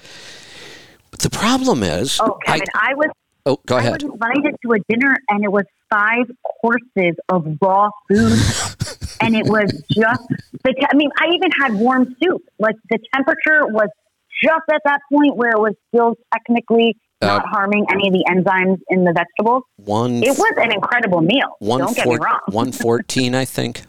But 1.13 1.19
the 1.19 1.29
problem 1.29 1.83
is, 1.83 2.19
Oh, 2.19 2.39
Kevin, 2.43 2.65
I, 2.73 2.95
was 2.95 3.09
oh, 3.45 3.59
go 3.67 3.75
I 3.75 3.79
ahead. 3.81 4.01
was 4.01 4.11
invited 4.11 4.55
to 4.65 4.71
a 4.73 4.79
dinner, 4.89 5.15
and 5.29 5.43
it 5.43 5.51
was 5.51 5.63
five 5.91 6.25
courses 6.59 7.15
of 7.29 7.45
raw 7.61 7.89
food, 8.09 8.33
and 9.21 9.35
it 9.35 9.45
was 9.45 9.71
just. 9.91 10.23
The 10.63 10.73
te- 10.73 10.87
I 10.91 10.95
mean, 10.95 11.11
I 11.19 11.27
even 11.35 11.51
had 11.61 11.75
warm 11.75 12.15
soup. 12.21 12.41
Like 12.57 12.75
the 12.89 12.97
temperature 13.13 13.67
was 13.67 13.89
just 14.43 14.63
at 14.73 14.81
that 14.85 15.01
point 15.11 15.35
where 15.35 15.51
it 15.51 15.59
was 15.59 15.75
still 15.89 16.15
technically 16.33 16.97
not 17.21 17.43
Uh, 17.43 17.47
harming 17.47 17.85
any 17.91 18.07
of 18.07 18.13
the 18.13 18.25
enzymes 18.31 18.79
in 18.89 19.03
the 19.05 19.13
vegetables. 19.13 19.63
One 19.77 20.23
It 20.23 20.35
was 20.35 20.53
an 20.57 20.71
incredible 20.73 21.21
meal. 21.21 21.55
one 21.59 21.81
Don't 21.81 21.95
get 21.95 22.07
me 22.07 22.15
wrong. 22.17 22.39
114, 22.47 23.35
I 23.43 23.45
think. 23.45 23.83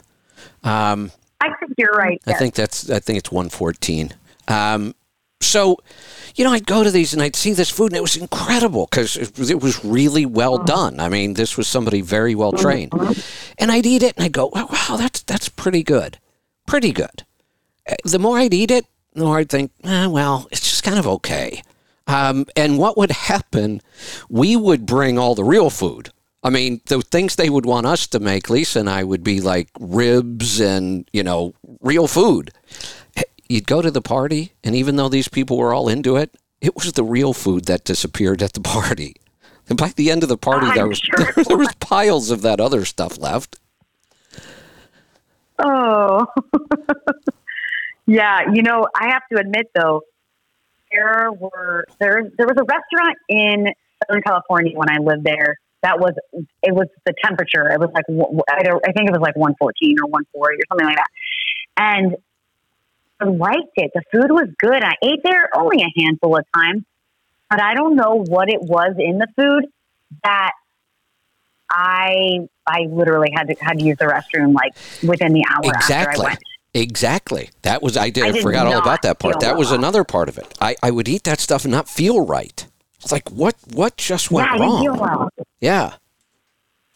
Um, 0.62 1.10
I 1.40 1.48
think 1.58 1.72
you're 1.78 1.90
right. 1.96 2.20
I 2.26 2.30
yes. 2.32 2.38
think 2.38 2.54
that's 2.54 2.90
I 2.90 3.00
think 3.00 3.18
it's 3.18 3.32
114. 3.32 4.12
Um, 4.48 4.94
so, 5.44 5.78
you 6.34 6.44
know, 6.44 6.52
I'd 6.52 6.66
go 6.66 6.82
to 6.82 6.90
these 6.90 7.12
and 7.12 7.22
I'd 7.22 7.36
see 7.36 7.52
this 7.52 7.70
food 7.70 7.92
and 7.92 7.96
it 7.96 8.02
was 8.02 8.16
incredible 8.16 8.88
because 8.90 9.16
it, 9.16 9.38
was- 9.38 9.50
it 9.50 9.62
was 9.62 9.84
really 9.84 10.26
well 10.26 10.58
done. 10.58 11.00
I 11.00 11.08
mean, 11.08 11.34
this 11.34 11.56
was 11.56 11.68
somebody 11.68 12.00
very 12.00 12.34
well 12.34 12.52
trained, 12.52 12.92
and 13.58 13.70
I'd 13.70 13.86
eat 13.86 14.02
it 14.02 14.16
and 14.16 14.24
I'd 14.24 14.32
go, 14.32 14.46
wow, 14.54 14.68
wow, 14.70 14.96
that's 14.96 15.22
that's 15.22 15.48
pretty 15.48 15.82
good, 15.82 16.18
pretty 16.66 16.92
good. 16.92 17.24
Uh, 17.88 17.94
The 18.04 18.18
more 18.18 18.38
I'd 18.38 18.54
eat 18.54 18.70
it, 18.70 18.86
the 19.12 19.24
more 19.24 19.38
I'd 19.38 19.48
think, 19.50 19.70
eh, 19.84 20.06
well, 20.06 20.48
it's 20.50 20.62
just 20.68 20.82
kind 20.82 20.98
of 20.98 21.06
okay. 21.06 21.62
Um, 22.06 22.44
and 22.56 22.76
what 22.78 22.96
would 22.98 23.12
happen? 23.12 23.80
We 24.28 24.56
would 24.56 24.84
bring 24.86 25.18
all 25.18 25.34
the 25.34 25.44
real 25.44 25.70
food. 25.70 26.10
I 26.42 26.50
mean, 26.50 26.82
the 26.88 27.00
things 27.00 27.36
they 27.36 27.48
would 27.48 27.64
want 27.64 27.86
us 27.86 28.06
to 28.08 28.20
make, 28.20 28.50
Lisa 28.50 28.80
and 28.80 28.90
I 28.90 29.02
would 29.04 29.24
be 29.24 29.40
like 29.40 29.68
ribs 29.80 30.60
and, 30.60 31.08
you 31.14 31.22
know, 31.22 31.54
real 31.80 32.06
food. 32.06 32.50
You'd 33.48 33.66
go 33.66 33.82
to 33.82 33.90
the 33.90 34.02
party, 34.02 34.52
and 34.64 34.74
even 34.74 34.96
though 34.96 35.08
these 35.08 35.28
people 35.28 35.58
were 35.58 35.74
all 35.74 35.88
into 35.88 36.16
it, 36.16 36.34
it 36.60 36.74
was 36.74 36.92
the 36.92 37.04
real 37.04 37.32
food 37.34 37.66
that 37.66 37.84
disappeared 37.84 38.42
at 38.42 38.54
the 38.54 38.60
party. 38.60 39.16
And 39.68 39.78
by 39.78 39.92
the 39.96 40.10
end 40.10 40.22
of 40.22 40.28
the 40.28 40.38
party, 40.38 40.66
there 40.74 40.84
I'm 40.84 40.88
was 40.90 40.98
sure 40.98 41.28
it 41.36 41.46
there 41.48 41.56
was 41.56 41.74
piles 41.80 42.30
of 42.30 42.42
that 42.42 42.60
other 42.60 42.84
stuff 42.84 43.18
left. 43.18 43.56
Oh, 45.58 46.26
yeah. 48.06 48.40
You 48.52 48.62
know, 48.62 48.86
I 48.94 49.08
have 49.08 49.22
to 49.32 49.38
admit 49.38 49.70
though, 49.74 50.02
there 50.90 51.30
were 51.32 51.84
there 52.00 52.30
there 52.36 52.46
was 52.46 52.56
a 52.58 52.64
restaurant 52.64 53.16
in 53.28 53.66
Southern 54.06 54.22
California 54.22 54.72
when 54.76 54.90
I 54.90 54.98
lived 54.98 55.24
there. 55.24 55.56
That 55.82 55.98
was 56.00 56.12
it 56.62 56.74
was 56.74 56.88
the 57.06 57.14
temperature. 57.22 57.70
It 57.70 57.78
was 57.78 57.90
like 57.94 58.04
I 58.50 58.62
don't- 58.62 58.82
I 58.86 58.92
think 58.92 59.08
it 59.08 59.12
was 59.12 59.20
like 59.20 59.36
one 59.36 59.54
fourteen 59.58 59.96
or 60.02 60.08
one 60.08 60.24
forty 60.32 60.56
or 60.56 60.64
something 60.70 60.86
like 60.86 60.96
that. 60.96 61.08
And 61.76 62.16
liked 63.24 63.72
it. 63.76 63.90
The 63.94 64.02
food 64.12 64.30
was 64.30 64.48
good. 64.58 64.82
I 64.82 64.94
ate 65.02 65.20
there 65.24 65.48
only 65.56 65.82
a 65.82 66.00
handful 66.00 66.36
of 66.36 66.44
times, 66.54 66.84
but 67.50 67.60
I 67.60 67.74
don't 67.74 67.96
know 67.96 68.24
what 68.26 68.48
it 68.48 68.60
was 68.62 68.94
in 68.98 69.18
the 69.18 69.26
food 69.36 69.66
that 70.22 70.52
I 71.70 72.46
I 72.66 72.86
literally 72.88 73.30
had 73.34 73.48
to 73.48 73.54
had 73.60 73.78
to 73.78 73.84
use 73.84 73.96
the 73.98 74.06
restroom 74.06 74.54
like 74.54 74.72
within 75.02 75.32
the 75.32 75.44
hour 75.50 75.74
after 75.74 75.94
I 75.94 76.00
Exactly. 76.02 76.24
went. 76.24 76.38
Exactly. 76.74 77.50
That 77.62 77.82
was 77.82 77.96
I 77.96 78.10
did. 78.10 78.24
I 78.24 78.38
I 78.38 78.42
forgot 78.42 78.66
all 78.66 78.80
about 78.80 79.02
that 79.02 79.18
part. 79.18 79.40
That 79.40 79.56
was 79.56 79.68
well. 79.68 79.78
another 79.78 80.04
part 80.04 80.28
of 80.28 80.38
it. 80.38 80.52
I, 80.60 80.76
I 80.82 80.90
would 80.90 81.08
eat 81.08 81.24
that 81.24 81.40
stuff 81.40 81.64
and 81.64 81.72
not 81.72 81.88
feel 81.88 82.24
right. 82.24 82.66
It's 83.00 83.12
like 83.12 83.30
what 83.30 83.56
what 83.72 83.96
just 83.96 84.30
went 84.30 84.48
yeah, 84.48 84.54
I 84.54 84.58
didn't 84.58 84.80
feel 84.82 84.96
wrong? 84.96 85.28
well. 85.36 85.46
Yeah. 85.60 85.94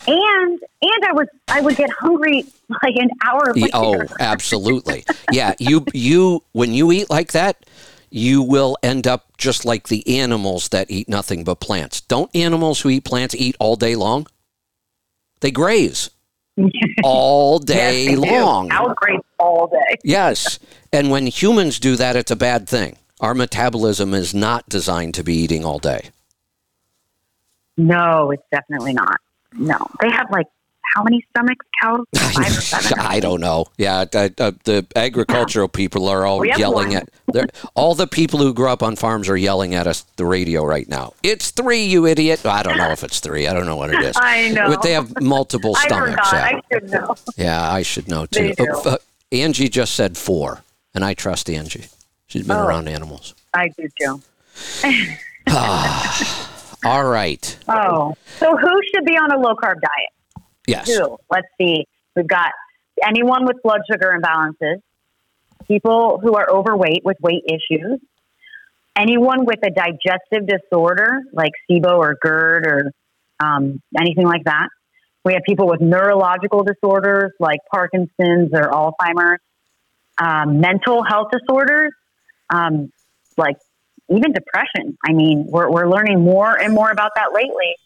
And 0.06 0.60
and 0.82 1.04
I 1.06 1.12
was 1.12 1.26
I 1.48 1.60
would 1.60 1.76
get 1.76 1.90
hungry 1.90 2.44
like 2.82 2.96
an 2.96 3.10
hour 3.26 3.52
later. 3.54 3.68
Oh, 3.74 4.02
absolutely. 4.20 5.04
Yeah, 5.32 5.54
you 5.58 5.84
you 5.92 6.42
when 6.52 6.72
you 6.72 6.92
eat 6.92 7.10
like 7.10 7.32
that, 7.32 7.66
you 8.10 8.42
will 8.42 8.76
end 8.82 9.06
up 9.06 9.26
just 9.36 9.64
like 9.64 9.88
the 9.88 10.20
animals 10.20 10.68
that 10.68 10.90
eat 10.90 11.08
nothing 11.08 11.44
but 11.44 11.56
plants. 11.60 12.00
Don't 12.02 12.34
animals 12.34 12.80
who 12.80 12.90
eat 12.90 13.04
plants 13.04 13.34
eat 13.34 13.56
all 13.58 13.76
day 13.76 13.96
long? 13.96 14.26
They 15.40 15.50
graze 15.50 16.10
all 17.04 17.58
day 17.58 18.10
Yes, 18.10 18.18
long. 18.18 18.70
Out 18.70 18.96
great 18.96 19.20
all 19.38 19.66
day. 19.66 19.96
Yes. 20.04 20.58
And 20.92 21.10
when 21.10 21.26
humans 21.26 21.78
do 21.78 21.96
that, 21.96 22.16
it's 22.16 22.30
a 22.30 22.36
bad 22.36 22.68
thing. 22.68 22.96
Our 23.20 23.34
metabolism 23.34 24.14
is 24.14 24.32
not 24.32 24.68
designed 24.68 25.14
to 25.14 25.24
be 25.24 25.34
eating 25.34 25.64
all 25.64 25.78
day. 25.80 26.10
No, 27.76 28.30
it's 28.30 28.42
definitely 28.50 28.92
not. 28.92 29.16
No, 29.54 29.78
they 30.00 30.10
have 30.10 30.30
like 30.30 30.46
how 30.94 31.02
many 31.02 31.22
stomachs? 31.30 31.66
Cows? 31.82 32.06
Five 32.16 32.48
or 32.56 32.60
seven. 32.62 32.98
I 32.98 33.20
don't 33.20 33.40
know. 33.40 33.66
Yeah, 33.76 34.06
uh, 34.14 34.28
uh, 34.38 34.52
the 34.64 34.86
agricultural 34.96 35.68
people 35.68 36.08
are 36.08 36.24
all 36.24 36.44
yelling 36.44 36.94
one. 36.94 37.02
at. 37.36 37.54
All 37.74 37.94
the 37.94 38.06
people 38.06 38.38
who 38.40 38.54
grew 38.54 38.68
up 38.68 38.82
on 38.82 38.96
farms 38.96 39.28
are 39.28 39.36
yelling 39.36 39.74
at 39.74 39.86
us 39.86 40.06
the 40.16 40.24
radio 40.24 40.64
right 40.64 40.88
now. 40.88 41.12
It's 41.22 41.50
three, 41.50 41.84
you 41.84 42.06
idiot. 42.06 42.44
I 42.46 42.62
don't 42.62 42.78
know 42.78 42.90
if 42.90 43.04
it's 43.04 43.20
three. 43.20 43.46
I 43.46 43.52
don't 43.52 43.66
know 43.66 43.76
what 43.76 43.90
it 43.92 44.02
is. 44.02 44.16
I 44.20 44.48
know. 44.48 44.68
But 44.68 44.82
they 44.82 44.92
have 44.92 45.20
multiple 45.20 45.74
stomachs. 45.76 46.30
forgot. 46.30 46.32
yeah. 46.32 46.50
I 46.56 46.62
should 46.72 46.90
know. 46.90 47.14
yeah, 47.36 47.70
I 47.72 47.82
should 47.82 48.08
know 48.08 48.26
too. 48.26 48.54
Uh, 48.58 48.88
uh, 48.88 48.96
Angie 49.30 49.68
just 49.68 49.94
said 49.94 50.16
four, 50.16 50.62
and 50.94 51.04
I 51.04 51.12
trust 51.14 51.50
Angie. 51.50 51.86
She's 52.28 52.46
been 52.46 52.56
Oh. 52.56 52.66
around 52.66 52.88
animals. 52.88 53.34
I 53.52 53.68
do 53.76 53.88
too. 54.00 54.22
All 56.84 57.04
right. 57.04 57.58
Oh, 57.68 58.14
so 58.38 58.56
who 58.56 58.80
should 58.94 59.04
be 59.04 59.16
on 59.16 59.32
a 59.32 59.38
low 59.38 59.54
carb 59.54 59.80
diet? 59.80 60.44
Yes. 60.66 60.88
Who? 60.88 61.18
Let's 61.30 61.48
see. 61.58 61.86
We've 62.14 62.26
got 62.26 62.52
anyone 63.04 63.46
with 63.46 63.56
blood 63.62 63.80
sugar 63.90 64.16
imbalances, 64.16 64.80
people 65.66 66.20
who 66.22 66.34
are 66.34 66.48
overweight 66.50 67.04
with 67.04 67.16
weight 67.20 67.44
issues, 67.46 68.00
anyone 68.96 69.44
with 69.44 69.58
a 69.64 69.70
digestive 69.70 70.46
disorder 70.46 71.20
like 71.32 71.52
SIBO 71.70 71.98
or 71.98 72.16
GERD 72.20 72.66
or 72.66 72.92
um, 73.40 73.80
anything 73.98 74.26
like 74.26 74.44
that. 74.44 74.68
We 75.24 75.34
have 75.34 75.42
people 75.46 75.66
with 75.66 75.80
neurological 75.80 76.64
disorders 76.64 77.32
like 77.38 77.60
Parkinson's 77.70 78.50
or 78.52 78.70
Alzheimer's, 78.70 79.40
um, 80.20 80.60
mental 80.60 81.04
health 81.04 81.28
disorders 81.32 81.92
um, 82.50 82.92
like 83.36 83.56
even 84.10 84.32
depression. 84.32 84.96
I 85.04 85.12
mean, 85.12 85.46
we're, 85.48 85.70
we're 85.70 85.88
learning 85.88 86.20
more 86.20 86.58
and 86.58 86.74
more 86.74 86.90
about 86.90 87.12
that 87.16 87.32
lately. 87.32 87.76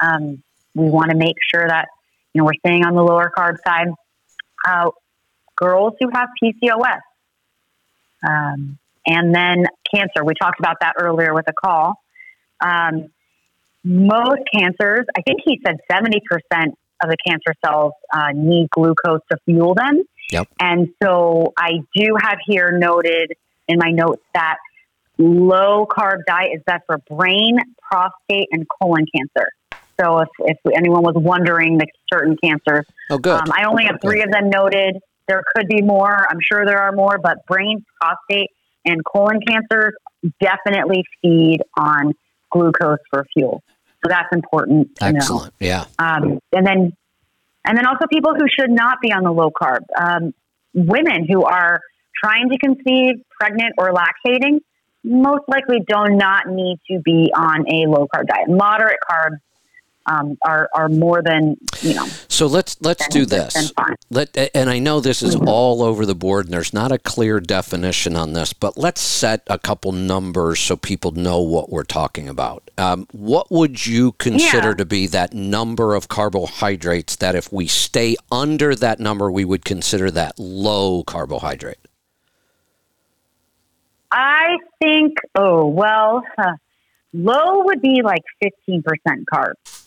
Um, 0.00 0.42
we 0.74 0.90
want 0.90 1.10
to 1.10 1.16
make 1.16 1.36
sure 1.52 1.66
that 1.66 1.88
you 2.32 2.40
know 2.40 2.44
we're 2.44 2.60
staying 2.64 2.84
on 2.84 2.94
the 2.94 3.02
lower 3.02 3.30
carb 3.36 3.56
side. 3.66 3.88
Uh, 4.66 4.90
girls 5.56 5.94
who 6.00 6.08
have 6.12 6.28
PCOS, 6.42 7.00
um, 8.26 8.78
and 9.06 9.34
then 9.34 9.66
cancer. 9.92 10.24
We 10.24 10.34
talked 10.40 10.60
about 10.60 10.76
that 10.80 10.94
earlier 10.98 11.34
with 11.34 11.46
a 11.48 11.52
call. 11.52 11.94
Um, 12.60 13.08
most 13.82 14.42
cancers, 14.54 15.06
I 15.16 15.22
think 15.22 15.40
he 15.44 15.60
said 15.66 15.78
seventy 15.90 16.20
percent 16.28 16.78
of 17.02 17.08
the 17.08 17.16
cancer 17.26 17.54
cells 17.64 17.92
uh, 18.12 18.32
need 18.34 18.68
glucose 18.70 19.20
to 19.30 19.38
fuel 19.46 19.74
them. 19.74 20.02
Yep. 20.30 20.48
And 20.60 20.88
so 21.02 21.52
I 21.58 21.80
do 21.96 22.16
have 22.22 22.38
here 22.46 22.70
noted 22.70 23.32
in 23.66 23.78
my 23.78 23.90
notes 23.90 24.22
that 24.34 24.58
low 25.20 25.86
carb 25.86 26.24
diet 26.26 26.50
is 26.54 26.62
best 26.66 26.82
for 26.86 26.98
brain, 27.10 27.58
prostate, 27.82 28.48
and 28.52 28.66
colon 28.80 29.04
cancer. 29.14 29.48
So 30.00 30.20
if, 30.20 30.28
if 30.38 30.56
anyone 30.74 31.02
was 31.02 31.14
wondering 31.14 31.76
the 31.76 31.86
certain 32.12 32.36
cancers, 32.42 32.86
Oh, 33.10 33.18
good. 33.18 33.36
um, 33.36 33.52
I 33.52 33.64
only 33.68 33.84
have 33.84 34.00
three 34.02 34.22
of 34.22 34.30
them 34.30 34.48
noted. 34.48 34.98
there 35.28 35.42
could 35.54 35.68
be 35.68 35.82
more. 35.82 36.26
I'm 36.28 36.38
sure 36.50 36.64
there 36.64 36.80
are 36.80 36.92
more, 36.92 37.18
but 37.22 37.44
brain, 37.46 37.84
prostate, 38.00 38.48
and 38.84 39.04
colon 39.04 39.40
cancers 39.46 39.92
definitely 40.40 41.04
feed 41.20 41.58
on 41.78 42.14
glucose 42.50 42.98
for 43.10 43.26
fuel. 43.34 43.62
So 44.02 44.08
that's 44.08 44.28
important 44.32 44.88
Excellent. 45.02 45.52
know. 45.60 45.66
Yeah. 45.66 45.84
Um, 45.98 46.38
and 46.52 46.66
then, 46.66 46.92
and 47.66 47.76
then 47.76 47.86
also 47.86 48.06
people 48.10 48.32
who 48.34 48.46
should 48.58 48.70
not 48.70 48.98
be 49.02 49.12
on 49.12 49.22
the 49.22 49.30
low 49.30 49.50
carb. 49.50 49.80
Um, 50.00 50.32
women 50.72 51.26
who 51.30 51.44
are 51.44 51.80
trying 52.24 52.48
to 52.48 52.58
conceive, 52.58 53.16
pregnant, 53.38 53.74
or 53.76 53.92
lactating 53.92 54.60
most 55.04 55.44
likely 55.48 55.80
do 55.80 56.04
not 56.08 56.48
need 56.48 56.78
to 56.90 57.00
be 57.00 57.32
on 57.34 57.64
a 57.72 57.88
low 57.88 58.06
carb 58.14 58.26
diet. 58.26 58.48
Moderate 58.48 58.98
carbs 59.10 59.38
um, 60.06 60.36
are 60.44 60.68
are 60.74 60.88
more 60.88 61.22
than 61.22 61.56
you 61.82 61.94
know. 61.94 62.06
So 62.28 62.46
let's 62.46 62.76
let's 62.80 63.06
do 63.08 63.26
this. 63.26 63.72
Let 64.08 64.36
and 64.54 64.70
I 64.70 64.78
know 64.78 65.00
this 65.00 65.22
is 65.22 65.36
all 65.36 65.82
over 65.82 66.06
the 66.06 66.14
board, 66.14 66.46
and 66.46 66.54
there's 66.54 66.72
not 66.72 66.90
a 66.90 66.98
clear 66.98 67.38
definition 67.38 68.16
on 68.16 68.32
this, 68.32 68.52
but 68.52 68.76
let's 68.76 69.00
set 69.00 69.42
a 69.46 69.58
couple 69.58 69.92
numbers 69.92 70.58
so 70.58 70.76
people 70.76 71.12
know 71.12 71.40
what 71.40 71.70
we're 71.70 71.84
talking 71.84 72.28
about. 72.28 72.70
Um, 72.78 73.06
what 73.12 73.50
would 73.52 73.86
you 73.86 74.12
consider 74.12 74.68
Yeah. 74.68 74.74
to 74.74 74.84
be 74.84 75.06
that 75.08 75.34
number 75.34 75.94
of 75.94 76.08
carbohydrates 76.08 77.16
that, 77.16 77.34
if 77.34 77.52
we 77.52 77.66
stay 77.66 78.16
under 78.32 78.74
that 78.74 79.00
number, 79.00 79.30
we 79.30 79.44
would 79.44 79.64
consider 79.64 80.10
that 80.12 80.38
low 80.38 81.04
carbohydrate? 81.04 81.79
I 84.12 84.58
think. 84.80 85.18
Oh 85.34 85.66
well, 85.66 86.22
huh, 86.36 86.54
low 87.12 87.64
would 87.64 87.80
be 87.82 88.02
like 88.02 88.22
fifteen 88.42 88.82
percent 88.82 89.26
carbs. 89.32 89.86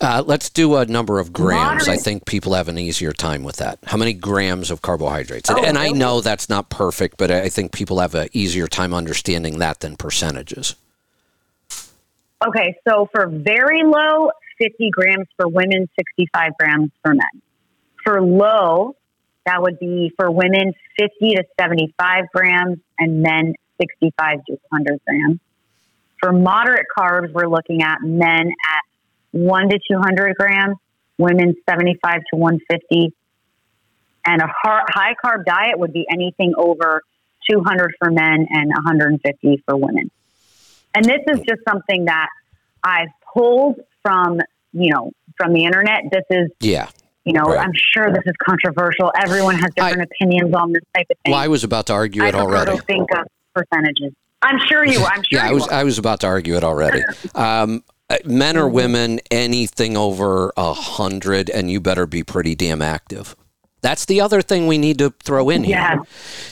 Uh, 0.00 0.22
let's 0.26 0.50
do 0.50 0.74
a 0.74 0.84
number 0.84 1.20
of 1.20 1.32
grams. 1.32 1.88
I 1.88 1.96
think 1.96 2.26
people 2.26 2.52
have 2.54 2.68
an 2.68 2.76
easier 2.78 3.12
time 3.12 3.44
with 3.44 3.56
that. 3.56 3.78
How 3.84 3.96
many 3.96 4.12
grams 4.12 4.70
of 4.72 4.82
carbohydrates? 4.82 5.48
And, 5.48 5.60
Oh, 5.60 5.64
and 5.64 5.78
I 5.78 5.90
know 5.90 6.20
that's 6.20 6.48
not 6.48 6.68
perfect, 6.68 7.16
but 7.16 7.30
I 7.30 7.48
think 7.48 7.72
people 7.72 8.00
have 8.00 8.14
an 8.16 8.28
easier 8.32 8.66
time 8.66 8.92
understanding 8.92 9.60
that 9.60 9.80
than 9.80 9.96
percentages. 9.96 10.74
Okay, 12.46 12.74
so 12.86 13.08
for 13.12 13.28
very 13.28 13.82
low, 13.84 14.30
50 14.58 14.90
grams 14.90 15.26
for 15.36 15.48
women, 15.48 15.88
65 15.96 16.50
grams 16.58 16.90
for 17.02 17.14
men. 17.14 17.42
For 18.02 18.20
low, 18.20 18.96
that 19.46 19.60
would 19.62 19.78
be 19.78 20.12
for 20.16 20.30
women 20.30 20.72
50 20.98 21.34
to 21.36 21.44
75 21.60 22.24
grams 22.34 22.78
and 22.98 23.22
men 23.22 23.54
65 23.80 24.44
to 24.46 24.58
100 24.70 25.00
grams. 25.06 25.40
For 26.20 26.32
moderate 26.32 26.86
carbs, 26.96 27.32
we're 27.32 27.48
looking 27.48 27.82
at 27.82 27.98
men 28.02 28.48
at 28.48 28.82
1 29.32 29.68
to 29.68 29.78
200 29.90 30.36
grams, 30.36 30.76
women 31.18 31.54
75 31.68 32.14
to 32.32 32.36
150. 32.36 33.12
And 34.26 34.40
a 34.40 34.48
high 34.48 35.14
carb 35.22 35.44
diet 35.44 35.78
would 35.78 35.92
be 35.92 36.06
anything 36.10 36.54
over 36.56 37.02
200 37.50 37.94
for 37.98 38.10
men 38.10 38.46
and 38.48 38.68
150 38.68 39.62
for 39.66 39.76
women. 39.76 40.10
And 40.94 41.04
this 41.04 41.20
is 41.28 41.40
just 41.46 41.60
something 41.68 42.06
that 42.06 42.28
I've 42.82 43.08
pulled 43.34 43.80
from, 44.02 44.40
you 44.72 44.92
know, 44.94 45.12
from 45.36 45.52
the 45.52 45.64
internet. 45.64 46.04
This 46.10 46.24
is, 46.30 46.50
Yeah. 46.60 46.88
You 47.24 47.32
know, 47.32 47.42
Right. 47.44 47.58
I'm 47.58 47.72
sure 47.94 48.10
this 48.12 48.22
is 48.26 48.34
controversial. 48.46 49.10
Everyone 49.18 49.54
has 49.56 49.70
different 49.74 50.02
opinions 50.10 50.54
on 50.54 50.72
this 50.72 50.82
type 50.96 51.06
of 51.10 51.16
thing. 51.24 51.32
Well, 51.32 51.40
I 51.40 51.48
was 51.48 51.64
about 51.64 51.86
to 51.86 51.92
argue 51.94 52.22
I 52.22 52.28
it 52.28 52.32
prefer 52.32 52.46
already. 52.46 52.76
to 52.76 52.82
think 52.84 53.08
of 53.12 53.26
percentages. 53.54 54.12
I'm 54.42 54.58
sure 54.68 54.84
you. 54.84 54.98
I'm 55.04 55.22
sure 55.30 55.40
Yeah, 55.40 55.46
I 55.48 55.52
was 55.52 55.62
will. 55.62 55.72
I 55.74 55.84
was 55.84 55.98
about 55.98 56.20
to 56.20 56.26
argue 56.26 56.56
it 56.56 56.64
already. 56.64 57.02
Um, 57.34 57.82
uh, 58.10 58.16
men 58.26 58.58
or 58.58 58.68
women, 58.68 59.18
anything 59.30 59.96
over 59.96 60.52
a 60.58 60.74
hundred, 60.74 61.48
and 61.48 61.70
you 61.70 61.80
better 61.80 62.06
be 62.06 62.22
pretty 62.22 62.54
damn 62.54 62.82
active. 62.82 63.34
That's 63.80 64.04
the 64.04 64.20
other 64.20 64.42
thing 64.42 64.66
we 64.66 64.76
need 64.78 64.98
to 64.98 65.14
throw 65.22 65.48
in 65.48 65.64
here. 65.64 65.76
Yeah. 65.76 65.96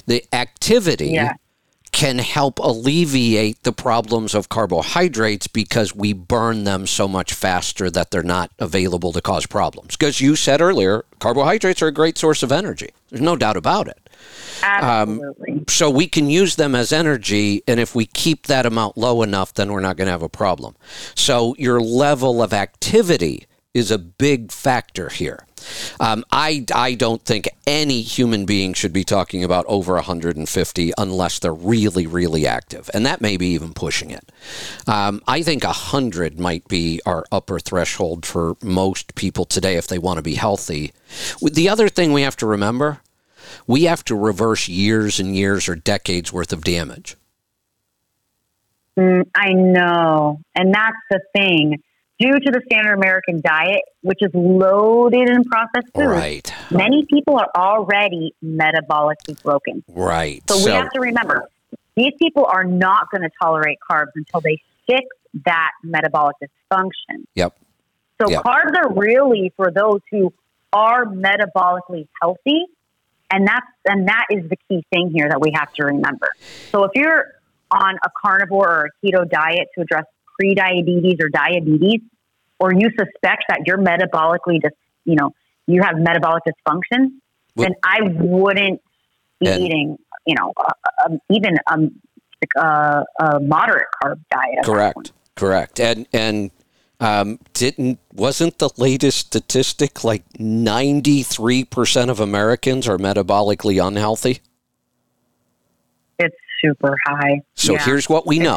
The 0.07 0.25
activity 0.35 1.09
Yeah. 1.11 1.35
Can 2.03 2.19
help 2.19 2.59
alleviate 2.59 3.63
the 3.63 3.73
problems 3.73 4.35
of 4.35 4.49
carbohydrates 4.49 5.47
because 5.47 5.95
we 5.95 6.13
burn 6.13 6.65
them 6.65 6.85
so 6.85 7.07
much 7.07 7.33
faster 7.33 7.89
that 7.89 8.11
they're 8.11 8.25
not 8.25 8.51
available 8.59 9.13
to 9.13 9.21
cause 9.21 9.47
problems. 9.47 9.97
Because 9.97 10.21
you 10.21 10.35
said 10.35 10.61
earlier, 10.61 11.05
carbohydrates 11.21 11.81
are 11.81 11.87
a 11.87 11.93
great 11.93 12.19
source 12.19 12.43
of 12.43 12.51
energy. 12.51 12.89
There's 13.11 13.23
no 13.23 13.37
doubt 13.37 13.57
about 13.57 13.87
it. 13.87 14.11
Absolutely. 14.65 15.53
Um, 15.53 15.65
so 15.69 15.89
we 15.91 16.09
can 16.09 16.29
use 16.29 16.57
them 16.57 16.75
as 16.75 16.93
energy, 16.93 17.63
and 17.69 17.79
if 17.79 17.95
we 17.95 18.07
keep 18.07 18.49
that 18.49 18.67
amount 18.67 18.99
low 18.99 19.23
enough, 19.23 19.55
then 19.55 19.71
we're 19.71 19.79
not 19.79 19.97
going 19.97 20.07
to 20.07 20.13
have 20.13 20.23
a 20.23 20.29
problem. 20.29 20.75
So 21.15 21.55
your 21.57 21.81
level 21.81 22.43
of 22.43 22.53
activity 22.53 23.47
is 23.75 23.93
a 23.93 23.99
big 23.99 24.51
factor 24.51 25.09
here. 25.09 25.47
Um, 26.01 26.25
I, 26.31 26.65
I 26.75 26.95
don't 26.95 27.23
think 27.23 27.49
any 27.67 28.03
human 28.03 28.45
being 28.45 28.75
should 28.75 28.93
be 28.93 29.05
talking 29.05 29.45
about 29.45 29.65
over 29.69 29.95
150 29.95 30.93
unless 30.99 31.39
they're 31.39 31.53
really, 31.53 32.07
really 32.07 32.47
active. 32.47 32.91
And 32.95 33.07
that 33.07 33.21
may 33.21 33.37
be 33.37 33.49
even 33.49 33.73
pushing 33.73 34.11
it. 34.11 34.31
Um, 34.87 35.23
I 35.27 35.43
think 35.43 35.65
100 35.65 36.39
might 36.39 36.67
be 36.69 37.01
our 37.07 37.25
upper 37.33 37.59
threshold 37.59 38.27
for 38.27 38.57
most 38.63 39.15
people 39.15 39.45
today 39.45 39.77
if 39.77 39.87
they 39.87 39.99
want 39.99 40.19
to 40.19 40.23
be 40.23 40.35
healthy. 40.35 40.93
The 41.41 41.69
other 41.69 41.89
thing 41.89 42.13
we 42.13 42.23
have 42.23 42.37
to 42.37 42.47
remember 42.47 43.01
we 43.67 43.85
have 43.85 44.05
to 44.05 44.17
reverse 44.17 44.69
years 44.69 45.21
and 45.21 45.37
years 45.37 45.69
or 45.69 45.75
decades 45.75 46.33
worth 46.33 46.53
of 46.53 46.65
damage. 46.65 47.17
Mm, 48.99 49.29
I 49.35 49.53
know. 49.53 50.41
And 50.55 50.75
that's 50.75 50.97
the 51.11 51.21
thing. 51.35 51.83
Due 52.23 52.39
to 52.39 52.53
the 52.53 52.61
standard 52.67 52.95
American 52.95 53.41
diet, 53.41 53.83
which 54.03 54.19
is 54.21 54.31
loaded 54.33 55.29
in 55.29 55.43
processed 55.43 55.93
foods, 55.93 56.07
Right. 56.07 56.55
many 56.71 57.05
people 57.13 57.37
are 57.37 57.49
already 57.57 58.33
metabolically 58.45 59.37
broken. 59.43 59.83
Right. 59.89 60.41
So, 60.49 60.65
we 60.65 60.71
have 60.71 60.91
to 60.91 61.01
remember 61.01 61.49
these 61.97 62.13
people 62.21 62.47
are 62.47 62.63
not 62.63 63.11
going 63.11 63.23
to 63.23 63.31
tolerate 63.43 63.79
carbs 63.91 64.13
until 64.15 64.41
they 64.41 64.57
fix 64.87 65.05
that 65.45 65.71
metabolic 65.83 66.37
dysfunction. 66.43 67.25
Yep. 67.35 67.57
So 68.21 68.31
Yep. 68.31 68.43
carbs 68.45 68.77
are 68.79 68.93
really 68.95 69.53
for 69.57 69.73
those 69.73 70.01
who 70.13 70.33
are 70.73 71.05
metabolically 71.05 72.07
healthy, 72.21 72.67
and 73.33 73.47
that's 73.47 73.67
and 73.87 74.09
that 74.09 74.27
is 74.31 74.49
the 74.49 74.57
key 74.69 74.85
thing 74.93 75.11
here 75.13 75.29
that 75.29 75.41
we 75.41 75.51
have 75.55 75.73
to 75.75 75.87
remember. 75.87 76.29
So 76.71 76.85
if 76.85 76.93
you're 76.95 77.33
on 77.73 77.97
a 78.05 78.11
carnivore 78.23 78.69
or 78.69 78.87
a 78.87 79.07
keto 79.07 79.29
diet 79.29 79.69
to 79.75 79.81
address 79.81 80.05
pre-diabetes 80.39 81.17
or 81.21 81.29
diabetes, 81.29 82.01
or 82.61 82.73
you 82.73 82.89
suspect 82.91 83.45
that 83.49 83.61
you're 83.67 83.79
metabolically, 83.79 84.61
dis, 84.61 84.73
you 85.05 85.17
know, 85.17 85.31
you 85.67 85.83
have 85.83 85.97
metabolic 85.99 86.43
dysfunction, 86.45 87.11
Well- 87.57 87.69
then 87.69 87.75
I 87.83 87.99
wouldn't 88.03 88.81
be 89.41 89.49
And- 89.49 89.63
eating, 89.63 89.99
you 90.27 90.35
know, 90.39 90.53
uh, 90.57 90.71
um, 91.07 91.19
even 91.31 91.59
um, 91.71 91.91
a, 92.57 93.05
a 93.21 93.41
moderate 93.41 93.87
carb 94.03 94.21
diet. 94.31 94.59
at 94.59 94.65
that 94.67 94.95
point. 94.95 95.13
Correct. 95.13 95.13
Correct. 95.35 95.81
And 95.81 96.07
and 96.13 96.51
um, 97.01 97.39
didn't 97.55 97.99
wasn't 98.13 98.59
the 98.59 98.71
latest 98.77 99.19
statistic 99.19 100.05
like 100.05 100.23
ninety 100.39 101.23
three 101.23 101.65
percent 101.65 102.11
of 102.11 102.21
Americans 102.21 102.87
are 102.87 102.99
metabolically 102.99 103.85
unhealthy? 103.85 104.41
It's 106.63 106.79
super 106.79 106.97
high. 107.07 107.41
So 107.55 107.75
Yeah. 107.75 107.85
here's 107.85 108.09
what 108.09 108.27
we 108.27 108.39
know. 108.39 108.57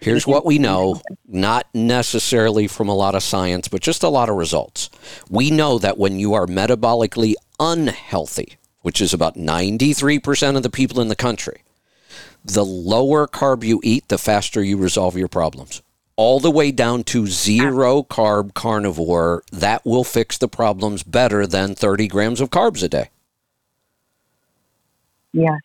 Here's 0.00 0.26
what 0.26 0.44
we 0.44 0.58
know, 0.58 1.00
not 1.26 1.66
necessarily 1.74 2.66
from 2.66 2.88
a 2.88 2.94
lot 2.94 3.14
of 3.14 3.22
science, 3.22 3.68
but 3.68 3.80
just 3.80 4.02
a 4.02 4.08
lot 4.08 4.28
of 4.28 4.36
results. 4.36 4.90
We 5.30 5.50
know 5.50 5.78
that 5.78 5.98
when 5.98 6.18
you 6.18 6.34
are 6.34 6.46
metabolically 6.46 7.34
unhealthy, 7.60 8.56
which 8.80 9.00
is 9.00 9.14
about 9.14 9.36
93% 9.36 10.56
of 10.56 10.62
the 10.62 10.70
people 10.70 11.00
in 11.00 11.08
the 11.08 11.16
country, 11.16 11.62
the 12.44 12.64
lower 12.64 13.26
carb 13.28 13.62
you 13.62 13.80
eat, 13.84 14.08
the 14.08 14.18
faster 14.18 14.62
you 14.62 14.76
resolve 14.76 15.16
your 15.16 15.28
problems. 15.28 15.82
All 16.16 16.40
the 16.40 16.50
way 16.50 16.72
down 16.72 17.04
to 17.04 17.26
zero 17.26 18.02
carb 18.02 18.52
carnivore, 18.54 19.42
that 19.50 19.84
will 19.86 20.04
fix 20.04 20.36
the 20.36 20.48
problems 20.48 21.02
better 21.02 21.46
than 21.46 21.74
30 21.74 22.06
grams 22.08 22.40
of 22.40 22.50
carbs 22.50 22.82
a 22.82 22.88
day. 22.88 23.10
Yeah. 25.32 25.56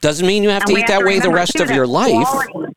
Doesn't 0.00 0.26
mean 0.26 0.42
you 0.42 0.50
have 0.50 0.62
And 0.62 0.70
to 0.70 0.76
eat 0.76 0.80
have 0.82 0.88
that 0.88 0.98
to 1.00 1.04
way 1.06 1.18
the 1.18 1.30
rest 1.30 1.52
too, 1.56 1.62
of 1.62 1.70
your 1.70 1.86
life. 1.86 2.26
quality- 2.26 2.74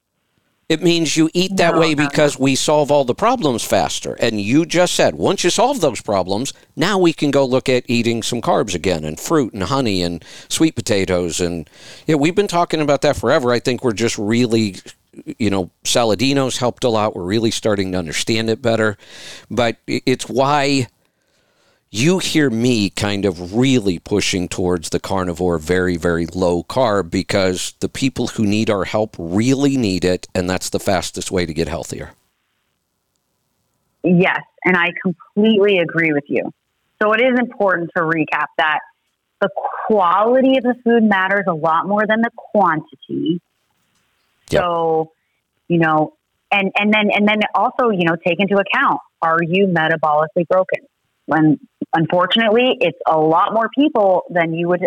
It 0.69 0.81
means 0.81 1.17
you 1.17 1.29
eat 1.33 1.57
that 1.57 1.73
No, 1.73 1.81
way 1.81 1.93
no, 1.93 2.03
no. 2.03 2.09
because 2.09 2.39
we 2.39 2.55
solve 2.55 2.91
all 2.91 3.03
the 3.03 3.13
problems 3.13 3.61
faster. 3.61 4.13
And 4.13 4.39
you 4.39 4.65
just 4.65 4.93
said, 4.95 5.15
once 5.15 5.43
you 5.43 5.49
solve 5.49 5.81
those 5.81 5.99
problems, 6.01 6.53
now 6.77 6.97
we 6.97 7.11
can 7.11 7.29
go 7.29 7.43
look 7.45 7.67
at 7.67 7.83
eating 7.87 8.23
some 8.23 8.41
carbs 8.41 8.73
again 8.73 9.03
and 9.03 9.19
fruit 9.19 9.53
and 9.53 9.63
honey 9.63 10.01
and 10.01 10.23
sweet 10.47 10.75
potatoes. 10.75 11.41
And 11.41 11.69
yeah, 12.07 12.15
we've 12.15 12.35
been 12.35 12.47
talking 12.47 12.79
about 12.79 13.01
that 13.01 13.17
forever. 13.17 13.51
I 13.51 13.59
think 13.59 13.83
we're 13.83 13.91
just 13.91 14.17
really, 14.17 14.77
you 15.37 15.49
know, 15.49 15.71
Saladino's 15.83 16.57
helped 16.57 16.85
a 16.85 16.89
lot. 16.89 17.17
We're 17.17 17.23
really 17.23 17.51
starting 17.51 17.91
to 17.91 17.97
understand 17.97 18.49
it 18.49 18.61
better. 18.61 18.97
But 19.49 19.75
it's 19.87 20.29
why 20.29 20.87
you 21.93 22.19
hear 22.19 22.49
me 22.49 22.89
kind 22.89 23.25
of 23.25 23.53
really 23.53 23.99
pushing 23.99 24.47
towards 24.47 24.89
the 24.89 24.99
carnivore 24.99 25.57
very 25.57 25.97
very 25.97 26.25
low 26.27 26.63
carb 26.63 27.11
because 27.11 27.73
the 27.79 27.89
people 27.89 28.27
who 28.27 28.45
need 28.45 28.69
our 28.69 28.85
help 28.85 29.15
really 29.19 29.77
need 29.77 30.05
it 30.05 30.27
and 30.33 30.49
that's 30.49 30.69
the 30.69 30.79
fastest 30.79 31.31
way 31.31 31.45
to 31.45 31.53
get 31.53 31.67
healthier 31.67 32.11
Yes, 34.03 34.41
and 34.65 34.75
I 34.75 34.89
completely 35.01 35.77
agree 35.77 36.11
with 36.11 36.23
you. 36.27 36.51
So 37.01 37.13
it 37.13 37.21
is 37.21 37.39
important 37.39 37.91
to 37.95 38.03
recap 38.03 38.47
that 38.57 38.79
the 39.39 39.49
quality 39.87 40.57
of 40.57 40.63
the 40.63 40.75
food 40.83 41.03
matters 41.03 41.45
a 41.47 41.53
lot 41.53 41.87
more 41.87 42.05
than 42.07 42.21
the 42.21 42.29
quantity. 42.35 43.41
Yep. 44.49 44.61
So, 44.61 45.11
you 45.67 45.79
know, 45.79 46.13
and, 46.51 46.71
and 46.77 46.93
then 46.93 47.09
and 47.11 47.27
then 47.27 47.39
also, 47.55 47.89
you 47.89 48.05
know, 48.05 48.15
take 48.15 48.39
into 48.39 48.55
account 48.55 48.99
are 49.21 49.39
you 49.41 49.67
metabolically 49.67 50.47
broken? 50.49 50.79
When 51.25 51.59
unfortunately 51.93 52.77
it's 52.79 52.97
a 53.07 53.17
lot 53.17 53.53
more 53.53 53.69
people 53.77 54.23
than 54.29 54.53
you 54.53 54.67
would 54.69 54.85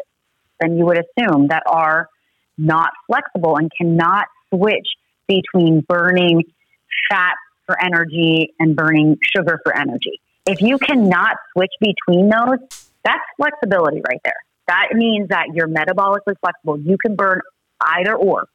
than 0.60 0.76
you 0.76 0.86
would 0.86 0.98
assume 0.98 1.48
that 1.48 1.62
are 1.66 2.08
not 2.56 2.90
flexible 3.06 3.56
and 3.56 3.70
cannot 3.76 4.26
switch 4.50 4.86
between 5.26 5.80
burning 5.80 6.42
fat 7.10 7.34
for 7.66 7.82
energy 7.82 8.54
and 8.58 8.76
burning 8.76 9.18
sugar 9.34 9.60
for 9.64 9.76
energy. 9.76 10.20
If 10.46 10.60
you 10.60 10.78
cannot 10.78 11.36
switch 11.52 11.72
between 11.80 12.28
those, 12.28 12.58
that's 13.04 13.24
flexibility 13.36 14.02
right 14.06 14.20
there. 14.24 14.36
That 14.68 14.88
means 14.92 15.28
that 15.28 15.48
you're 15.54 15.68
metabolically 15.68 16.34
flexible. 16.40 16.78
You 16.78 16.96
can 16.98 17.16
burn 17.16 17.40
either 17.80 18.14
or. 18.14 18.46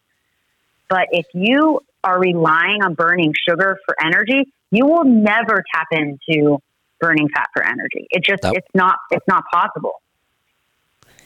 But 0.88 1.08
if 1.12 1.26
you 1.34 1.82
are 2.04 2.20
relying 2.20 2.84
on 2.84 2.94
burning 2.94 3.34
sugar 3.48 3.78
for 3.86 3.96
energy, 4.04 4.52
you 4.72 4.86
will 4.86 5.04
never 5.04 5.64
tap 5.74 5.88
into 5.92 6.60
burning 7.00 7.30
fat 7.30 7.48
for 7.54 7.64
energy. 7.64 8.08
It 8.10 8.24
just 8.24 8.44
That- 8.44 8.56
it's 8.56 8.68
not 8.74 8.98
it's 9.12 9.28
not 9.28 9.44
possible. 9.52 10.02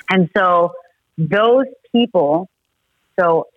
And 0.10 0.30
so 0.36 0.74
those 1.18 1.66
people, 1.92 2.50
so 3.20 3.48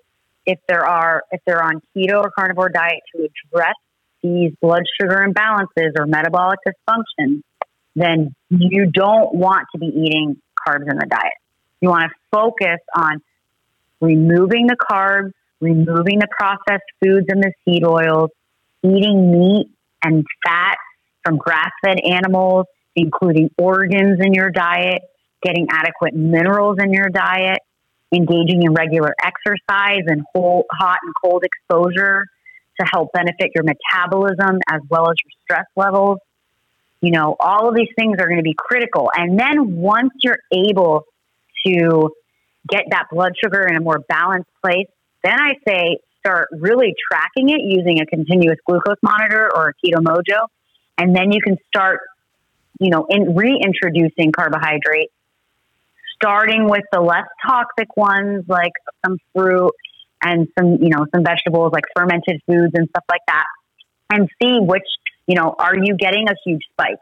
if 0.45 0.59
there 0.69 0.87
are 0.87 1.25
if 1.31 1.41
they're 1.47 1.63
on 1.63 1.81
keto 1.95 2.23
or 2.23 2.31
carnivore 2.31 2.69
diet 2.69 3.01
to 3.15 3.29
address 3.29 3.75
these 4.23 4.53
blood 4.61 4.83
sugar 5.01 5.27
imbalances 5.27 5.93
or 5.99 6.07
metabolic 6.07 6.59
dysfunction, 6.67 7.43
then 7.95 8.35
you 8.51 8.91
don't 8.91 9.35
want 9.35 9.67
to 9.73 9.79
be 9.79 9.87
eating 9.87 10.41
carbs 10.67 10.91
in 10.91 10.99
the 10.99 11.07
diet. 11.07 11.35
You 11.81 11.91
want 11.91 12.05
to 12.05 12.11
focus 12.31 12.81
on 12.95 13.23
removing 14.01 14.67
the 14.67 14.77
carbs, 14.77 15.33
removing 15.61 16.19
the 16.19 16.29
processed 16.31 16.85
foods 17.03 17.27
and 17.29 17.43
the 17.43 17.53
seed 17.65 17.85
oils, 17.85 18.31
eating 18.83 19.33
meat 19.33 19.69
and 20.03 20.25
fat 20.45 20.77
from 21.27 21.37
grass 21.37 21.71
fed 21.85 21.99
animals, 22.05 22.67
including 22.95 23.51
organs 23.59 24.21
in 24.25 24.33
your 24.33 24.51
diet, 24.51 25.03
getting 25.43 25.67
adequate 25.71 26.15
minerals 26.15 26.79
in 26.81 26.93
your 26.93 27.09
diet, 27.09 27.59
engaging 28.15 28.63
in 28.63 28.73
regular 28.73 29.13
exercise 29.23 30.03
and 30.07 30.23
whole, 30.33 30.65
hot 30.71 30.99
and 31.03 31.13
cold 31.23 31.45
exposure 31.45 32.25
to 32.79 32.87
help 32.93 33.13
benefit 33.13 33.51
your 33.55 33.65
metabolism 33.65 34.61
as 34.71 34.81
well 34.89 35.11
as 35.11 35.17
your 35.25 35.33
stress 35.43 35.67
levels. 35.75 36.19
You 37.01 37.11
know, 37.11 37.37
all 37.41 37.69
of 37.69 37.75
these 37.75 37.89
things 37.99 38.17
are 38.21 38.27
going 38.27 38.39
to 38.39 38.45
be 38.45 38.55
critical. 38.57 39.11
And 39.15 39.39
then 39.39 39.77
once 39.77 40.13
you're 40.23 40.39
able 40.53 41.05
to 41.67 42.11
get 42.69 42.85
that 42.91 43.07
blood 43.11 43.33
sugar 43.43 43.67
in 43.67 43.77
a 43.77 43.81
more 43.81 43.99
balanced 44.09 44.51
place, 44.63 44.87
then 45.25 45.39
I 45.39 45.55
say 45.67 45.99
start 46.21 46.49
really 46.53 46.95
tracking 47.11 47.51
it 47.51 47.61
using 47.63 48.01
a 48.01 48.07
continuous 48.07 48.59
glucose 48.67 48.97
monitor 49.03 49.51
or 49.55 49.69
a 49.69 49.87
keto 49.87 50.01
mojo. 50.01 50.47
And 50.99 51.15
then 51.15 51.33
you 51.33 51.41
can 51.43 51.57
start, 51.69 52.01
you 52.81 52.91
know, 52.91 53.07
in 53.09 53.35
reintroducing 53.35 54.33
carbohydrates, 54.33 55.13
starting 56.15 56.69
with 56.69 56.85
the 56.93 57.01
less 57.01 57.27
toxic 57.47 57.97
ones 57.97 58.45
like 58.49 58.73
some 59.05 59.19
fruit 59.35 59.73
and 60.23 60.49
some, 60.59 60.79
you 60.81 60.89
know, 60.89 61.07
some 61.15 61.23
vegetables 61.23 61.73
like 61.73 61.85
fermented 61.95 62.41
foods 62.47 62.73
and 62.75 62.89
stuff 62.89 63.05
like 63.11 63.21
that. 63.29 63.45
And 64.11 64.29
see 64.43 64.59
which, 64.61 64.87
you 65.27 65.35
know, 65.35 65.55
are 65.59 65.75
you 65.77 65.97
getting 65.97 66.29
a 66.29 66.35
huge 66.45 66.63
spike? 66.73 66.99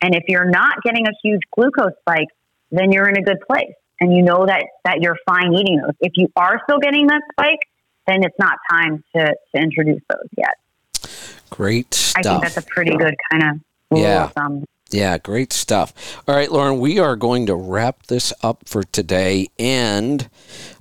And 0.00 0.14
if 0.14 0.24
you're 0.28 0.48
not 0.48 0.82
getting 0.82 1.06
a 1.06 1.12
huge 1.22 1.40
glucose 1.54 1.92
spike, 2.00 2.28
then 2.70 2.92
you're 2.92 3.08
in 3.08 3.16
a 3.16 3.22
good 3.22 3.38
place 3.48 3.74
and 4.00 4.14
you 4.14 4.22
know 4.22 4.46
that 4.46 4.64
that 4.84 5.00
you're 5.00 5.16
fine 5.26 5.52
eating 5.54 5.80
those. 5.80 5.94
If 6.00 6.12
you 6.16 6.28
are 6.36 6.60
still 6.64 6.78
getting 6.78 7.06
that 7.08 7.22
spike, 7.32 7.60
then 8.06 8.24
it's 8.24 8.38
not 8.38 8.58
time 8.70 9.02
to, 9.14 9.34
to 9.54 9.62
introduce 9.62 10.02
those 10.08 10.28
yet. 10.36 10.54
Great 11.50 11.94
stuff. 11.94 12.18
I 12.26 12.30
think 12.30 12.42
that's 12.42 12.56
a 12.56 12.62
pretty 12.70 12.96
good 12.96 13.14
kind 13.30 13.42
of 13.90 13.98
Yeah. 13.98 14.24
of 14.24 14.32
thumb. 14.32 14.64
Yeah, 14.90 15.18
great 15.18 15.52
stuff. 15.52 15.92
All 16.26 16.34
right, 16.34 16.50
Lauren, 16.50 16.78
we 16.80 16.98
are 16.98 17.14
going 17.16 17.44
to 17.46 17.54
wrap 17.54 18.06
this 18.06 18.32
up 18.42 18.62
for 18.66 18.84
today, 18.84 19.48
and 19.58 20.28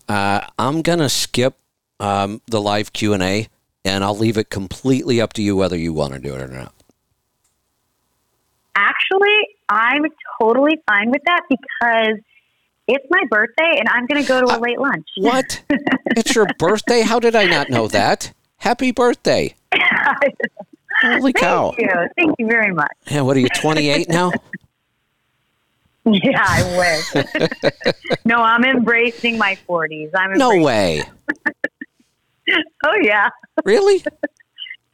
uh, 0.08 0.42
I'm 0.58 0.82
going 0.82 1.00
to 1.00 1.10
skip 1.10 1.58
um, 2.00 2.42
the 2.48 2.62
live 2.62 2.94
Q 2.94 3.14
and 3.14 3.22
A, 3.24 3.48
and 3.84 4.04
I'll 4.06 4.16
leave 4.18 4.38
it 4.38 4.50
completely 4.50 5.20
up 5.20 5.34
to 5.34 5.42
you 5.42 5.56
whether 5.58 5.76
you 5.78 5.92
want 5.94 6.14
to 6.14 6.20
do 6.20 6.34
it 6.36 6.42
or 6.42 6.48
not. 6.48 6.74
Actually, 8.76 9.40
I'm 9.70 10.04
totally 10.40 10.78
fine 10.88 11.10
with 11.10 11.24
that 11.26 11.42
because 11.50 12.20
it's 12.88 13.06
my 13.10 13.24
birthday 13.30 13.78
and 13.80 13.90
I'm 13.90 14.06
going 14.06 14.22
to 14.22 14.28
go 14.28 14.40
to 14.42 14.48
a 14.54 14.58
Uh, 14.58 14.60
late 14.60 14.80
lunch. 14.80 15.08
What? 15.18 15.62
it's 16.16 16.36
your 16.36 16.46
birthday? 16.60 17.02
How 17.02 17.20
did 17.20 17.36
I 17.36 17.46
not 17.46 17.70
know 17.70 17.88
that? 17.90 18.32
Happy 18.60 18.92
birthday! 18.92 19.56
Holy 21.02 21.34
cow! 21.34 21.74
Thank 21.78 21.80
you. 21.90 22.08
Thank 22.18 22.36
you 22.40 22.48
very 22.48 22.74
much. 22.74 22.92
Yeah, 23.10 23.22
what 23.22 23.38
are 23.38 23.40
you? 23.40 23.50
28 23.50 24.10
now? 24.10 24.32
Yeah, 26.06 26.44
I 26.48 26.78
wish. 27.14 27.26
no, 28.26 28.38
I'm 28.42 28.64
embracing 28.64 29.38
my 29.38 29.58
40s. 29.68 30.10
I'm 30.16 30.38
No 30.38 30.56
way! 30.62 31.04
Oh 32.86 32.96
yeah, 33.02 33.28
Really? 33.66 34.02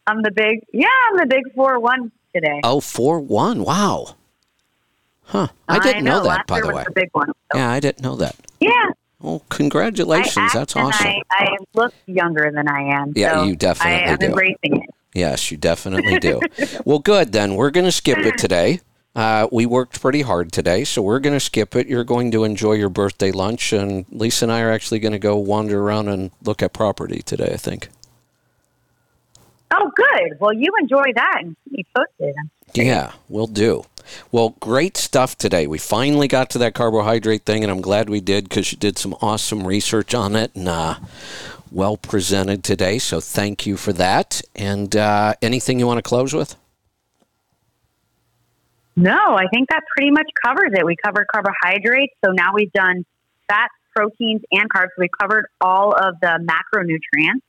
I'm 0.07 0.23
the 0.23 0.31
big. 0.31 0.63
Yeah, 0.73 0.87
I'm 1.11 1.17
the 1.17 1.27
big 1.27 1.53
four 1.53 1.79
one 1.79 2.11
today. 2.33 2.59
Oh, 2.63 2.79
four 2.79 3.19
one. 3.19 3.63
Wow. 3.63 4.15
Huh. 5.25 5.47
I 5.69 5.77
didn't 5.77 6.03
know, 6.03 6.23
that, 6.23 6.47
by 6.47 6.61
the 6.61 6.73
way. 6.73 6.83
the 6.83 6.91
big 6.91 7.09
one. 7.11 7.27
So, 7.27 7.33
Yeah, 7.59 7.69
I 7.69 7.79
didn't 7.79 8.01
know 8.03 8.15
that. 8.15 8.35
yeah. 8.59 8.89
Oh, 9.23 9.41
congratulations! 9.49 10.51
That's 10.51 10.75
awesome. 10.75 11.07
I, 11.07 11.21
I 11.31 11.55
look 11.75 11.93
younger 12.07 12.51
than 12.53 12.67
I 12.67 12.81
am. 12.99 13.13
Yeah, 13.15 13.35
so 13.35 13.43
you 13.43 13.55
definitely 13.55 14.03
I, 14.03 14.11
I'm 14.11 14.17
do. 14.17 14.25
embracing 14.25 14.81
it. 14.83 14.89
Yes, 15.13 15.51
you 15.51 15.57
definitely 15.57 16.19
do. 16.19 16.41
well, 16.85 16.99
good 16.99 17.31
then. 17.31 17.55
We're 17.55 17.71
going 17.71 17.85
to 17.85 17.91
skip 17.91 18.19
it 18.19 18.37
today. 18.37 18.79
Uh, 19.15 19.47
we 19.51 19.65
worked 19.65 20.01
pretty 20.01 20.21
hard 20.21 20.51
today, 20.51 20.83
so 20.83 21.01
we're 21.01 21.19
going 21.19 21.35
to 21.35 21.39
skip 21.39 21.75
it. 21.75 21.87
You're 21.87 22.03
going 22.03 22.31
to 22.31 22.43
enjoy 22.43 22.73
your 22.73 22.89
birthday 22.89 23.31
lunch, 23.31 23.71
and 23.71 24.05
Lisa 24.09 24.45
and 24.45 24.51
I 24.51 24.61
are 24.61 24.71
actually 24.71 24.99
going 24.99 25.11
to 25.11 25.19
go 25.19 25.37
wander 25.37 25.79
around 25.79 26.07
and 26.07 26.31
look 26.41 26.63
at 26.63 26.73
property 26.73 27.21
today. 27.21 27.51
I 27.53 27.57
think. 27.57 27.89
Oh, 29.71 29.91
good. 29.95 30.39
Well, 30.39 30.53
you 30.53 30.71
enjoy 30.79 31.03
that 31.15 31.41
and 31.41 31.55
keep 31.69 31.87
posted. 31.95 32.35
Yeah, 32.73 33.13
we'll 33.29 33.47
do. 33.47 33.85
Well, 34.31 34.55
great 34.59 34.97
stuff 34.97 35.37
today. 35.37 35.67
We 35.67 35.77
finally 35.77 36.27
got 36.27 36.49
to 36.51 36.57
that 36.59 36.73
carbohydrate 36.73 37.45
thing, 37.45 37.63
and 37.63 37.71
I'm 37.71 37.81
glad 37.81 38.09
we 38.09 38.19
did 38.19 38.45
because 38.45 38.71
you 38.71 38.77
did 38.77 38.97
some 38.97 39.15
awesome 39.21 39.65
research 39.65 40.13
on 40.13 40.35
it 40.35 40.53
and 40.55 40.67
uh, 40.67 40.95
well 41.73 41.97
presented 41.97 42.63
today. 42.63 42.99
So 42.99 43.19
thank 43.19 43.65
you 43.65 43.77
for 43.77 43.91
that. 43.93 44.41
And 44.55 44.95
uh, 44.95 45.33
anything 45.41 45.79
you 45.79 45.87
want 45.87 45.97
to 45.97 46.03
close 46.03 46.33
with? 46.33 46.55
No, 48.95 49.17
I 49.35 49.47
think 49.51 49.69
that 49.69 49.81
pretty 49.95 50.11
much 50.11 50.29
covers 50.45 50.71
it. 50.73 50.85
We 50.85 50.95
covered 50.95 51.25
carbohydrates, 51.33 52.13
so 52.23 52.31
now 52.31 52.53
we've 52.53 52.71
done 52.73 53.05
fats, 53.49 53.73
proteins, 53.95 54.41
and 54.51 54.69
carbs. 54.69 54.89
We've 54.99 55.09
covered 55.19 55.47
all 55.59 55.93
of 55.93 56.19
the 56.21 56.39
macronutrients, 56.45 57.41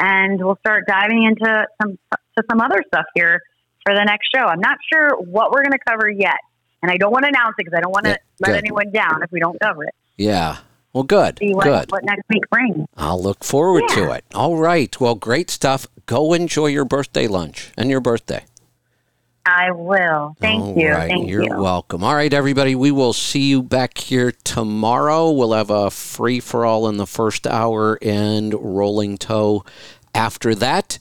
and 0.00 0.42
we'll 0.44 0.56
start 0.56 0.86
diving 0.88 1.22
into 1.22 1.66
some 1.80 1.96
to 2.10 2.44
some 2.50 2.60
other 2.60 2.82
stuff 2.88 3.06
here 3.14 3.40
for 3.84 3.94
the 3.94 4.02
next 4.04 4.28
show. 4.34 4.44
I'm 4.44 4.60
not 4.60 4.78
sure 4.92 5.10
what 5.16 5.52
we're 5.52 5.62
going 5.62 5.72
to 5.72 5.84
cover 5.88 6.10
yet, 6.10 6.38
and 6.82 6.90
I 6.90 6.96
don't 6.96 7.12
want 7.12 7.24
to 7.24 7.28
announce 7.28 7.54
it 7.56 7.66
because 7.66 7.76
I 7.76 7.80
don't 7.82 7.92
want 7.92 8.06
to 8.06 8.10
Yeah, 8.10 8.48
let 8.48 8.56
anyone 8.56 8.90
down 8.90 9.22
if 9.22 9.30
we 9.30 9.38
don't 9.38 9.60
cover 9.60 9.84
it. 9.84 9.94
Yeah. 10.16 10.58
Well, 10.92 11.04
good. 11.04 11.38
See 11.38 11.54
what, 11.54 11.64
Good. 11.64 11.92
what 11.92 12.04
next 12.04 12.24
week 12.28 12.42
brings. 12.50 12.86
I'll 12.96 13.22
look 13.22 13.44
forward 13.44 13.84
to 13.90 14.10
it. 14.10 14.24
All 14.34 14.56
right. 14.56 14.98
Well, 15.00 15.14
great 15.14 15.50
stuff. 15.50 15.86
Go 16.06 16.32
enjoy 16.32 16.66
your 16.66 16.84
birthday 16.84 17.28
lunch 17.28 17.70
and 17.76 17.90
your 17.90 18.00
birthday. 18.00 18.44
I 19.46 19.70
will. 19.70 20.36
Thank 20.40 20.60
All 20.62 20.76
you. 20.78 20.90
right, 20.90 21.08
Thank 21.08 21.28
You're 21.28 21.44
you. 21.44 21.56
welcome. 21.60 22.04
All 22.04 22.14
right, 22.14 22.32
everybody. 22.32 22.74
We 22.74 22.90
will 22.90 23.12
see 23.12 23.48
you 23.48 23.62
back 23.62 23.98
here 23.98 24.32
tomorrow. 24.44 25.30
We'll 25.30 25.52
have 25.52 25.70
a 25.70 25.90
free 25.90 26.40
for 26.40 26.64
all 26.66 26.88
in 26.88 26.98
the 26.98 27.06
first 27.06 27.46
hour 27.46 27.98
and 28.02 28.52
rolling 28.54 29.16
toe 29.16 29.64
after 30.14 30.54
that. 30.56 30.98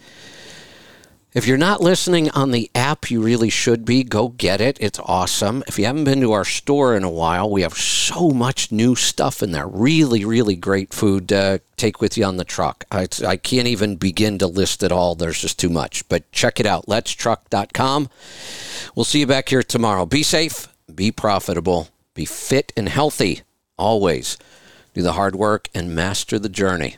If 1.32 1.46
you're 1.46 1.58
not 1.60 1.80
listening 1.80 2.32
on 2.32 2.50
the 2.50 2.72
app, 2.74 3.12
you 3.12 3.22
really 3.22 3.52
should 3.52 3.86
be. 3.86 4.04
Go 4.04 4.30
get 4.30 4.60
it. 4.60 4.80
It's 4.82 4.98
awesome. 4.98 5.64
If 5.68 5.78
you 5.78 5.86
haven't 5.86 6.06
been 6.06 6.22
to 6.22 6.32
our 6.32 6.44
store 6.44 6.96
in 6.96 7.04
a 7.04 7.10
while, 7.10 7.48
we 7.48 7.62
have 7.62 7.76
so 7.76 8.32
much 8.32 8.72
new 8.72 8.96
stuff 8.96 9.44
in 9.44 9.52
there. 9.52 9.68
Really, 9.68 10.26
really 10.26 10.56
great 10.56 10.92
food 10.92 11.30
to 11.30 11.62
take 11.78 12.02
with 12.02 12.18
you 12.18 12.26
on 12.26 12.38
the 12.38 12.44
truck. 12.44 12.84
I, 12.92 13.08
I 13.24 13.38
can't 13.38 13.68
even 13.68 13.96
begin 13.96 14.40
to 14.40 14.48
list 14.48 14.82
it 14.82 14.92
all. 14.92 15.14
There's 15.14 15.40
just 15.40 15.60
too 15.60 15.70
much. 15.70 16.08
But 16.10 16.32
check 16.32 16.60
it 16.60 16.66
out. 16.66 16.88
Letstruck.com. 16.88 18.10
We'll 18.96 19.04
see 19.04 19.20
you 19.20 19.28
back 19.28 19.50
here 19.50 19.62
tomorrow. 19.62 20.08
Be 20.08 20.24
safe, 20.24 20.68
be 20.94 21.12
profitable, 21.12 21.90
be 22.16 22.26
fit 22.26 22.74
and 22.76 22.90
healthy 22.90 23.44
always. 23.78 24.38
Do 24.96 25.04
the 25.04 25.14
hard 25.14 25.36
work 25.36 25.70
and 25.76 25.94
master 25.94 26.40
the 26.40 26.50
journey. 26.50 26.98